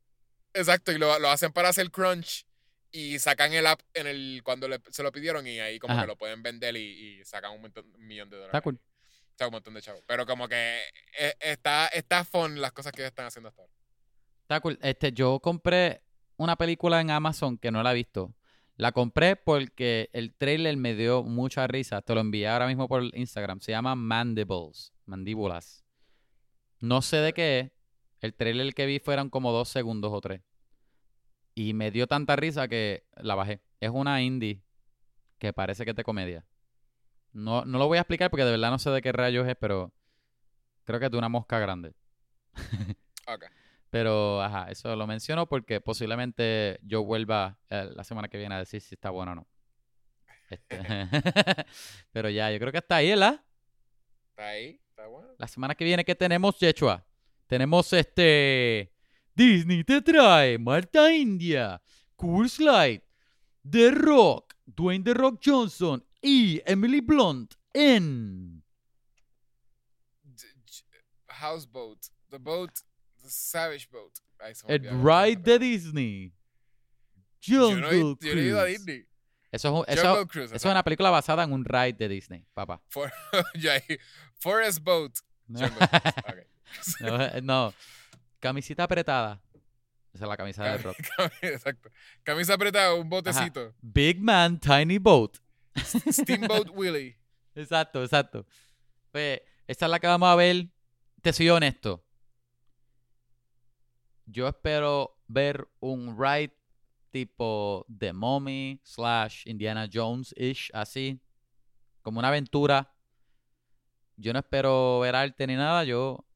Exacto, 0.53 0.91
y 0.91 0.97
lo, 0.97 1.17
lo 1.17 1.29
hacen 1.29 1.51
para 1.53 1.69
hacer 1.69 1.89
crunch 1.91 2.45
y 2.93 3.19
sacan 3.19 3.51
el 3.53 3.65
app 3.67 3.81
en 3.93 4.07
el 4.07 4.41
cuando 4.45 4.67
le- 4.69 4.79
se 4.91 5.03
lo 5.03 5.11
pidieron 5.11 5.45
y 5.47 5.59
ahí 5.59 5.79
como 5.79 5.93
Ajá. 5.93 6.03
que 6.03 6.07
lo 6.07 6.15
pueden 6.15 6.41
vender 6.41 6.77
y, 6.77 7.19
y 7.19 7.25
sacan 7.25 7.51
un, 7.51 7.61
montón- 7.61 7.91
un 7.93 8.07
millón 8.07 8.29
de 8.29 8.37
dólares. 8.37 8.51
Está 8.53 8.61
cool. 8.61 8.75
O 8.75 9.35
sea, 9.37 9.47
un 9.47 9.53
montón 9.53 9.73
de 9.73 9.81
chavos. 9.81 10.03
Pero 10.07 10.25
como 10.25 10.47
que 10.47 10.79
eh, 11.19 11.33
está, 11.41 11.87
está 11.87 12.23
fun 12.23 12.61
las 12.61 12.71
cosas 12.71 12.93
que 12.93 13.01
ellos 13.01 13.09
están 13.09 13.25
haciendo 13.25 13.49
hasta 13.49 13.63
ahora. 13.63 13.73
Está 14.43 14.59
cool. 14.61 14.77
Este, 14.81 15.11
yo 15.11 15.39
compré 15.39 16.03
una 16.37 16.55
película 16.55 17.01
en 17.01 17.09
Amazon 17.11 17.57
que 17.57 17.71
no 17.71 17.81
la 17.83 17.91
he 17.91 17.95
visto. 17.95 18.33
La 18.75 18.91
compré 18.91 19.35
porque 19.35 20.09
el 20.13 20.33
trailer 20.33 20.77
me 20.77 20.93
dio 20.95 21.23
mucha 21.23 21.65
risa. 21.67 22.01
Te 22.01 22.13
lo 22.15 22.21
envié 22.21 22.47
ahora 22.47 22.67
mismo 22.67 22.87
por 22.87 23.03
Instagram. 23.15 23.59
Se 23.59 23.71
llama 23.71 23.95
Mandibles. 23.95 24.93
Mandíbulas. 25.05 25.83
No 26.79 27.01
sé 27.01 27.17
de 27.17 27.33
qué 27.33 27.59
es. 27.59 27.71
El 28.19 28.33
trailer 28.33 28.73
que 28.73 28.85
vi 28.85 28.99
fueron 28.99 29.29
como 29.29 29.51
dos 29.51 29.69
segundos 29.69 30.11
o 30.13 30.21
tres. 30.21 30.41
Y 31.55 31.73
me 31.73 31.91
dio 31.91 32.07
tanta 32.07 32.35
risa 32.35 32.67
que 32.67 33.05
la 33.15 33.35
bajé. 33.35 33.61
Es 33.79 33.91
una 33.91 34.21
indie 34.21 34.63
que 35.37 35.53
parece 35.53 35.85
que 35.85 35.91
es 35.91 35.95
de 35.95 36.03
comedia. 36.03 36.45
No, 37.31 37.65
no 37.65 37.77
lo 37.77 37.87
voy 37.87 37.97
a 37.97 38.01
explicar 38.01 38.29
porque 38.29 38.45
de 38.45 38.51
verdad 38.51 38.71
no 38.71 38.79
sé 38.79 38.89
de 38.89 39.01
qué 39.01 39.11
rayos 39.11 39.47
es, 39.47 39.55
pero 39.55 39.93
creo 40.83 40.99
que 40.99 41.05
es 41.05 41.11
de 41.11 41.17
una 41.17 41.29
mosca 41.29 41.59
grande. 41.59 41.93
Ok. 43.25 43.45
Pero, 43.89 44.41
ajá, 44.41 44.71
eso 44.71 44.95
lo 44.95 45.07
menciono 45.07 45.47
porque 45.47 45.79
posiblemente 45.79 46.79
yo 46.81 47.03
vuelva 47.03 47.59
eh, 47.69 47.89
la 47.95 48.03
semana 48.03 48.27
que 48.27 48.37
viene 48.37 48.55
a 48.55 48.57
decir 48.57 48.81
si 48.81 48.95
está 48.95 49.11
bueno 49.11 49.33
o 49.33 49.35
no. 49.35 49.47
Este, 50.49 50.77
Pero 52.11 52.29
ya, 52.29 52.51
yo 52.51 52.59
creo 52.59 52.71
que 52.71 52.79
está 52.79 52.97
ahí, 52.97 53.09
¿verdad? 53.09 53.45
Está 54.31 54.47
ahí, 54.47 54.81
está 54.89 55.05
bueno. 55.05 55.29
La 55.37 55.47
semana 55.47 55.75
que 55.75 55.85
viene, 55.85 56.03
¿qué 56.03 56.15
tenemos, 56.15 56.59
Yechua? 56.59 57.05
Tenemos 57.45 57.93
este... 57.93 58.92
Disney 59.35 59.83
te 59.83 60.01
trae 60.01 60.57
Malta 60.57 61.11
India, 61.11 61.81
Coors 62.15 62.59
Light, 62.59 63.03
The 63.69 63.91
Rock, 63.91 64.53
Dwayne 64.65 65.03
The 65.03 65.13
Rock 65.13 65.39
Johnson 65.43 66.03
y 66.21 66.61
Emily 66.65 67.01
Blunt 67.01 67.55
en... 67.73 68.63
Houseboat, 71.27 72.09
the 72.29 72.37
boat, 72.39 72.71
the 73.21 73.29
savage 73.29 73.89
boat. 73.91 74.19
El 74.67 74.79
Ride 75.03 75.43
de 75.43 75.59
Disney. 75.59 76.33
Yo 77.41 77.75
no, 77.75 77.89
Jungle 77.89 78.15
yo 78.21 78.35
no 78.35 78.41
he 78.41 78.45
ido 78.45 78.59
a 78.59 78.63
Cruise. 78.63 78.77
Disney. 78.85 79.05
Eso 79.51 79.85
es, 79.85 79.97
eso, 79.99 80.27
Cruise. 80.27 80.51
eso 80.51 80.55
es 80.55 80.71
una 80.71 80.83
película 80.83 81.09
basada 81.09 81.43
en 81.43 81.51
un 81.51 81.63
ride 81.63 81.93
de 81.93 82.07
Disney, 82.07 82.45
papá. 82.53 82.81
For- 82.89 83.11
yo 83.55 83.71
Forest 84.39 84.79
Boat. 84.83 85.11
No, 85.47 85.59
Jungle 85.59 85.87
Cruise. 85.87 86.45
Ok. 87.01 87.41
no, 87.41 87.41
no. 87.41 87.73
Camisita 88.43 88.83
apretada. 88.83 89.41
Esa 90.13 90.25
es 90.25 90.29
la 90.29 90.35
camisa 90.35 90.63
de 90.65 90.77
rock. 90.79 90.97
Exacto. 91.41 91.89
Camisa 92.23 92.55
apretada, 92.55 92.93
un 92.93 93.07
botecito. 93.07 93.73
Big 93.81 94.19
Man, 94.19 94.59
Tiny 94.59 94.97
Boat. 94.97 95.37
Steamboat 95.77 96.69
Willie. 96.75 97.17
Exacto, 97.55 98.03
exacto. 98.03 98.45
Pues, 99.11 99.41
esta 99.65 99.85
es 99.85 99.91
la 99.91 99.99
que 99.99 100.07
vamos 100.07 100.27
a 100.27 100.35
ver. 100.35 100.67
Te 101.21 101.31
soy 101.31 101.49
honesto. 101.49 102.05
Yo 104.25 104.47
espero 104.49 105.17
ver 105.27 105.65
un 105.79 106.17
ride 106.21 106.53
tipo 107.11 107.85
The 107.97 108.11
Mummy 108.11 108.81
slash 108.83 109.47
Indiana 109.47 109.87
Jones-ish, 109.91 110.69
así. 110.73 111.21
Como 112.01 112.19
una 112.19 112.27
aventura. 112.27 112.93
Yo 114.17 114.33
no 114.33 114.39
espero 114.39 114.99
ver 114.99 115.15
arte 115.15 115.47
ni 115.47 115.55
nada. 115.55 115.85
Yo 115.85 116.27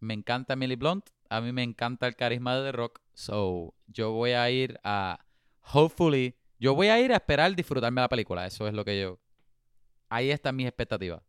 me 0.00 0.14
encanta 0.14 0.54
Emily 0.54 0.76
Blunt. 0.76 1.10
A 1.30 1.40
mí 1.40 1.52
me 1.52 1.62
encanta 1.62 2.06
el 2.06 2.16
carisma 2.16 2.56
de 2.56 2.70
The 2.70 2.72
Rock. 2.72 3.00
So, 3.14 3.74
yo 3.86 4.12
voy 4.12 4.32
a 4.32 4.50
ir 4.50 4.78
a. 4.84 5.24
Hopefully. 5.72 6.36
Yo 6.58 6.74
voy 6.74 6.88
a 6.88 7.00
ir 7.00 7.12
a 7.12 7.16
esperar 7.16 7.54
disfrutarme 7.54 8.00
la 8.00 8.08
película. 8.08 8.46
Eso 8.46 8.66
es 8.66 8.74
lo 8.74 8.84
que 8.84 9.00
yo. 9.00 9.18
Ahí 10.08 10.30
están 10.30 10.56
mis 10.56 10.66
expectativas. 10.66 11.22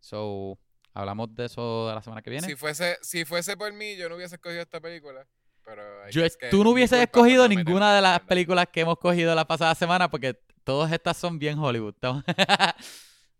So, 0.00 0.58
hablamos 0.94 1.34
de 1.34 1.44
eso 1.46 1.88
de 1.88 1.94
la 1.94 2.02
semana 2.02 2.22
que 2.22 2.30
viene. 2.30 2.46
Si 2.46 2.56
fuese, 2.56 2.98
si 3.02 3.24
fuese 3.24 3.56
por 3.56 3.72
mí, 3.72 3.96
yo 3.96 4.08
no 4.08 4.16
hubiese 4.16 4.36
escogido 4.36 4.62
esta 4.62 4.80
película. 4.80 5.26
Pero 5.64 6.08
Yo- 6.10 6.22
guess 6.22 6.36
que 6.36 6.48
tú 6.48 6.64
no 6.64 6.70
es 6.70 6.74
hubieses 6.74 7.00
escogido 7.00 7.46
ninguna 7.46 7.94
de 7.94 8.00
las 8.00 8.20
películas 8.20 8.66
que 8.72 8.80
hemos 8.80 8.98
cogido 8.98 9.34
la 9.34 9.46
pasada 9.46 9.74
semana 9.74 10.10
porque 10.10 10.40
todas 10.64 10.90
estas 10.90 11.16
son 11.16 11.38
bien 11.38 11.58
Hollywood. 11.58 11.94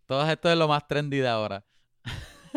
Todas 0.06 0.28
esto 0.28 0.50
es 0.50 0.58
lo 0.58 0.66
más 0.66 0.86
trendy 0.88 1.18
de 1.18 1.28
ahora. 1.28 1.64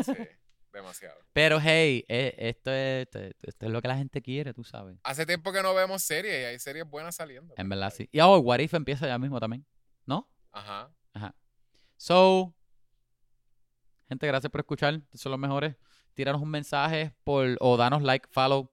Sí, 0.03 0.11
demasiado. 0.73 1.17
Pero 1.31 1.59
hey, 1.61 2.03
eh, 2.07 2.35
esto, 2.37 2.71
es, 2.71 3.07
esto, 3.41 3.65
es 3.65 3.71
lo 3.71 3.81
que 3.81 3.87
la 3.87 3.97
gente 3.97 4.21
quiere, 4.21 4.53
tú 4.53 4.63
sabes. 4.63 4.97
Hace 5.03 5.25
tiempo 5.25 5.53
que 5.53 5.61
no 5.61 5.73
vemos 5.73 6.01
series 6.03 6.41
y 6.41 6.45
hay 6.45 6.59
series 6.59 6.89
buenas 6.89 7.15
saliendo. 7.15 7.53
En 7.57 7.69
verdad 7.69 7.93
sí. 7.95 8.09
Y 8.11 8.19
oh, 8.19 8.37
What 8.39 8.59
If 8.59 8.73
empieza 8.73 9.07
ya 9.07 9.17
mismo 9.17 9.39
también. 9.39 9.65
¿No? 10.05 10.29
Ajá. 10.51 10.91
Ajá. 11.13 11.35
So, 11.97 12.53
gente, 14.09 14.27
gracias 14.27 14.51
por 14.51 14.61
escuchar. 14.61 15.01
Son 15.13 15.31
los 15.31 15.39
mejores. 15.39 15.75
Tíranos 16.13 16.41
un 16.41 16.49
mensaje 16.49 17.15
por, 17.23 17.57
o 17.59 17.77
danos 17.77 18.01
like, 18.01 18.27
follow. 18.31 18.71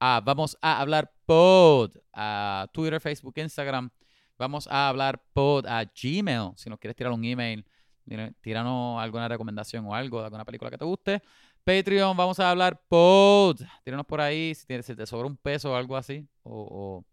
Ah, 0.00 0.20
vamos 0.22 0.58
a 0.60 0.80
hablar 0.80 1.14
pod 1.24 1.96
a 2.12 2.68
Twitter, 2.72 3.00
Facebook, 3.00 3.34
Instagram. 3.36 3.90
Vamos 4.36 4.66
a 4.66 4.88
hablar 4.88 5.22
pod 5.32 5.66
a 5.66 5.84
Gmail. 5.84 6.52
Si 6.56 6.68
nos 6.68 6.78
quieres 6.78 6.96
tirar 6.96 7.12
un 7.12 7.24
email, 7.24 7.64
tíranos 8.40 9.02
alguna 9.02 9.28
recomendación 9.28 9.86
o 9.86 9.94
algo 9.94 10.18
de 10.18 10.26
alguna 10.26 10.44
película 10.44 10.70
que 10.70 10.78
te 10.78 10.84
guste. 10.84 11.22
Patreon, 11.64 12.16
vamos 12.16 12.38
a 12.40 12.50
hablar 12.50 12.82
pod. 12.88 13.60
Tíranos 13.84 14.06
por 14.06 14.20
ahí 14.20 14.54
si, 14.54 14.66
tienes, 14.66 14.84
si 14.84 14.94
te 14.94 15.06
sobra 15.06 15.26
un 15.26 15.36
peso 15.36 15.72
o 15.72 15.76
algo 15.76 15.96
así. 15.96 16.28
O, 16.42 17.04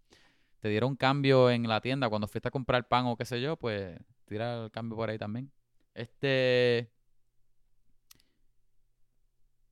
te 0.59 0.69
dieron 0.69 0.95
cambio 0.95 1.49
en 1.49 1.67
la 1.67 1.81
tienda 1.81 2.09
cuando 2.09 2.27
fuiste 2.27 2.49
a 2.49 2.51
comprar 2.51 2.87
pan 2.87 3.05
o 3.07 3.15
qué 3.15 3.25
sé 3.25 3.41
yo, 3.41 3.57
pues 3.57 3.97
tira 4.25 4.65
el 4.65 4.71
cambio 4.71 4.97
por 4.97 5.09
ahí 5.09 5.17
también. 5.17 5.51
Este. 5.93 6.91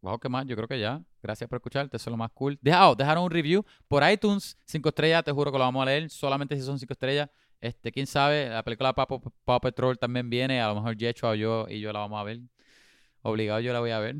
Wow, 0.02 0.18
¿qué 0.20 0.30
más? 0.30 0.46
Yo 0.46 0.56
creo 0.56 0.68
que 0.68 0.80
ya. 0.80 1.02
Gracias 1.22 1.50
por 1.50 1.58
escuchar. 1.58 1.88
Eso 1.88 1.98
es 1.98 2.08
lo 2.08 2.18
más 2.18 2.32
cool. 2.32 2.58
Deja, 2.62 2.90
oh, 2.90 2.96
dejaron 2.96 3.26
un 3.26 3.32
review 3.32 3.66
por 3.88 4.10
iTunes. 4.10 4.58
Cinco 4.66 4.90
estrellas. 4.90 5.24
Te 5.26 5.32
juro 5.32 5.52
que 5.52 5.58
lo 5.58 5.66
vamos 5.66 5.82
a 5.82 5.86
leer. 5.86 6.10
Solamente 6.10 6.56
si 6.56 6.62
son 6.62 6.80
cinco 6.80 6.94
estrellas. 6.94 7.30
Este, 7.62 7.92
quién 7.92 8.08
sabe. 8.08 8.50
La 8.50 8.64
película 8.64 8.94
Paw, 8.94 9.22
Paw 9.44 9.60
Patrol 9.60 9.98
también 9.98 10.30
viene. 10.30 10.62
A 10.62 10.68
lo 10.70 10.76
mejor 10.76 10.98
Jecho 10.98 11.30
o 11.30 11.36
yo 11.36 11.66
y 11.70 11.80
yo 11.80 11.92
la 11.92 12.00
vamos 12.00 12.20
a 12.20 12.24
ver. 12.24 12.40
Obligado 13.22 13.60
yo 13.60 13.74
la 13.74 13.80
voy 13.80 13.92
a 13.92 14.00
ver. 14.00 14.16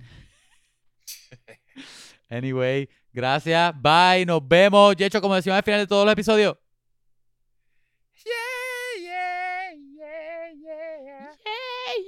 anyway, 2.30 2.90
gracias. 3.14 3.74
Bye. 3.82 4.26
Nos 4.26 4.46
vemos. 4.46 4.96
Jecho, 4.98 5.22
como 5.22 5.36
decíamos 5.36 5.58
al 5.60 5.64
final 5.64 5.80
de 5.82 5.88
todos 5.88 6.06
los 6.06 6.14
episodios. 6.14 6.58
Yeah, 8.26 9.02
yeah, 9.02 9.74
yeah, 9.74 10.54
yeah. 10.54 11.32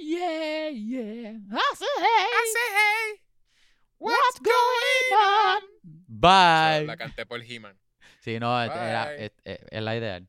Yeah, 0.00 0.68
yeah, 0.68 0.70
yeah. 0.70 1.30
I 1.50 1.74
say, 1.74 1.86
I 1.96 2.52
say, 2.52 2.68
hey, 2.76 3.20
what's 3.98 4.38
going 4.38 5.18
on? 5.18 5.62
Bye. 6.06 6.84
La 6.86 6.96
canté 6.96 7.24
por 7.24 7.40
He-Man. 7.42 7.78
Sí, 8.20 8.38
no, 8.38 8.62
era, 8.62 9.06
Bye. 9.06 9.80
la 9.80 9.96
ideal. 9.96 10.28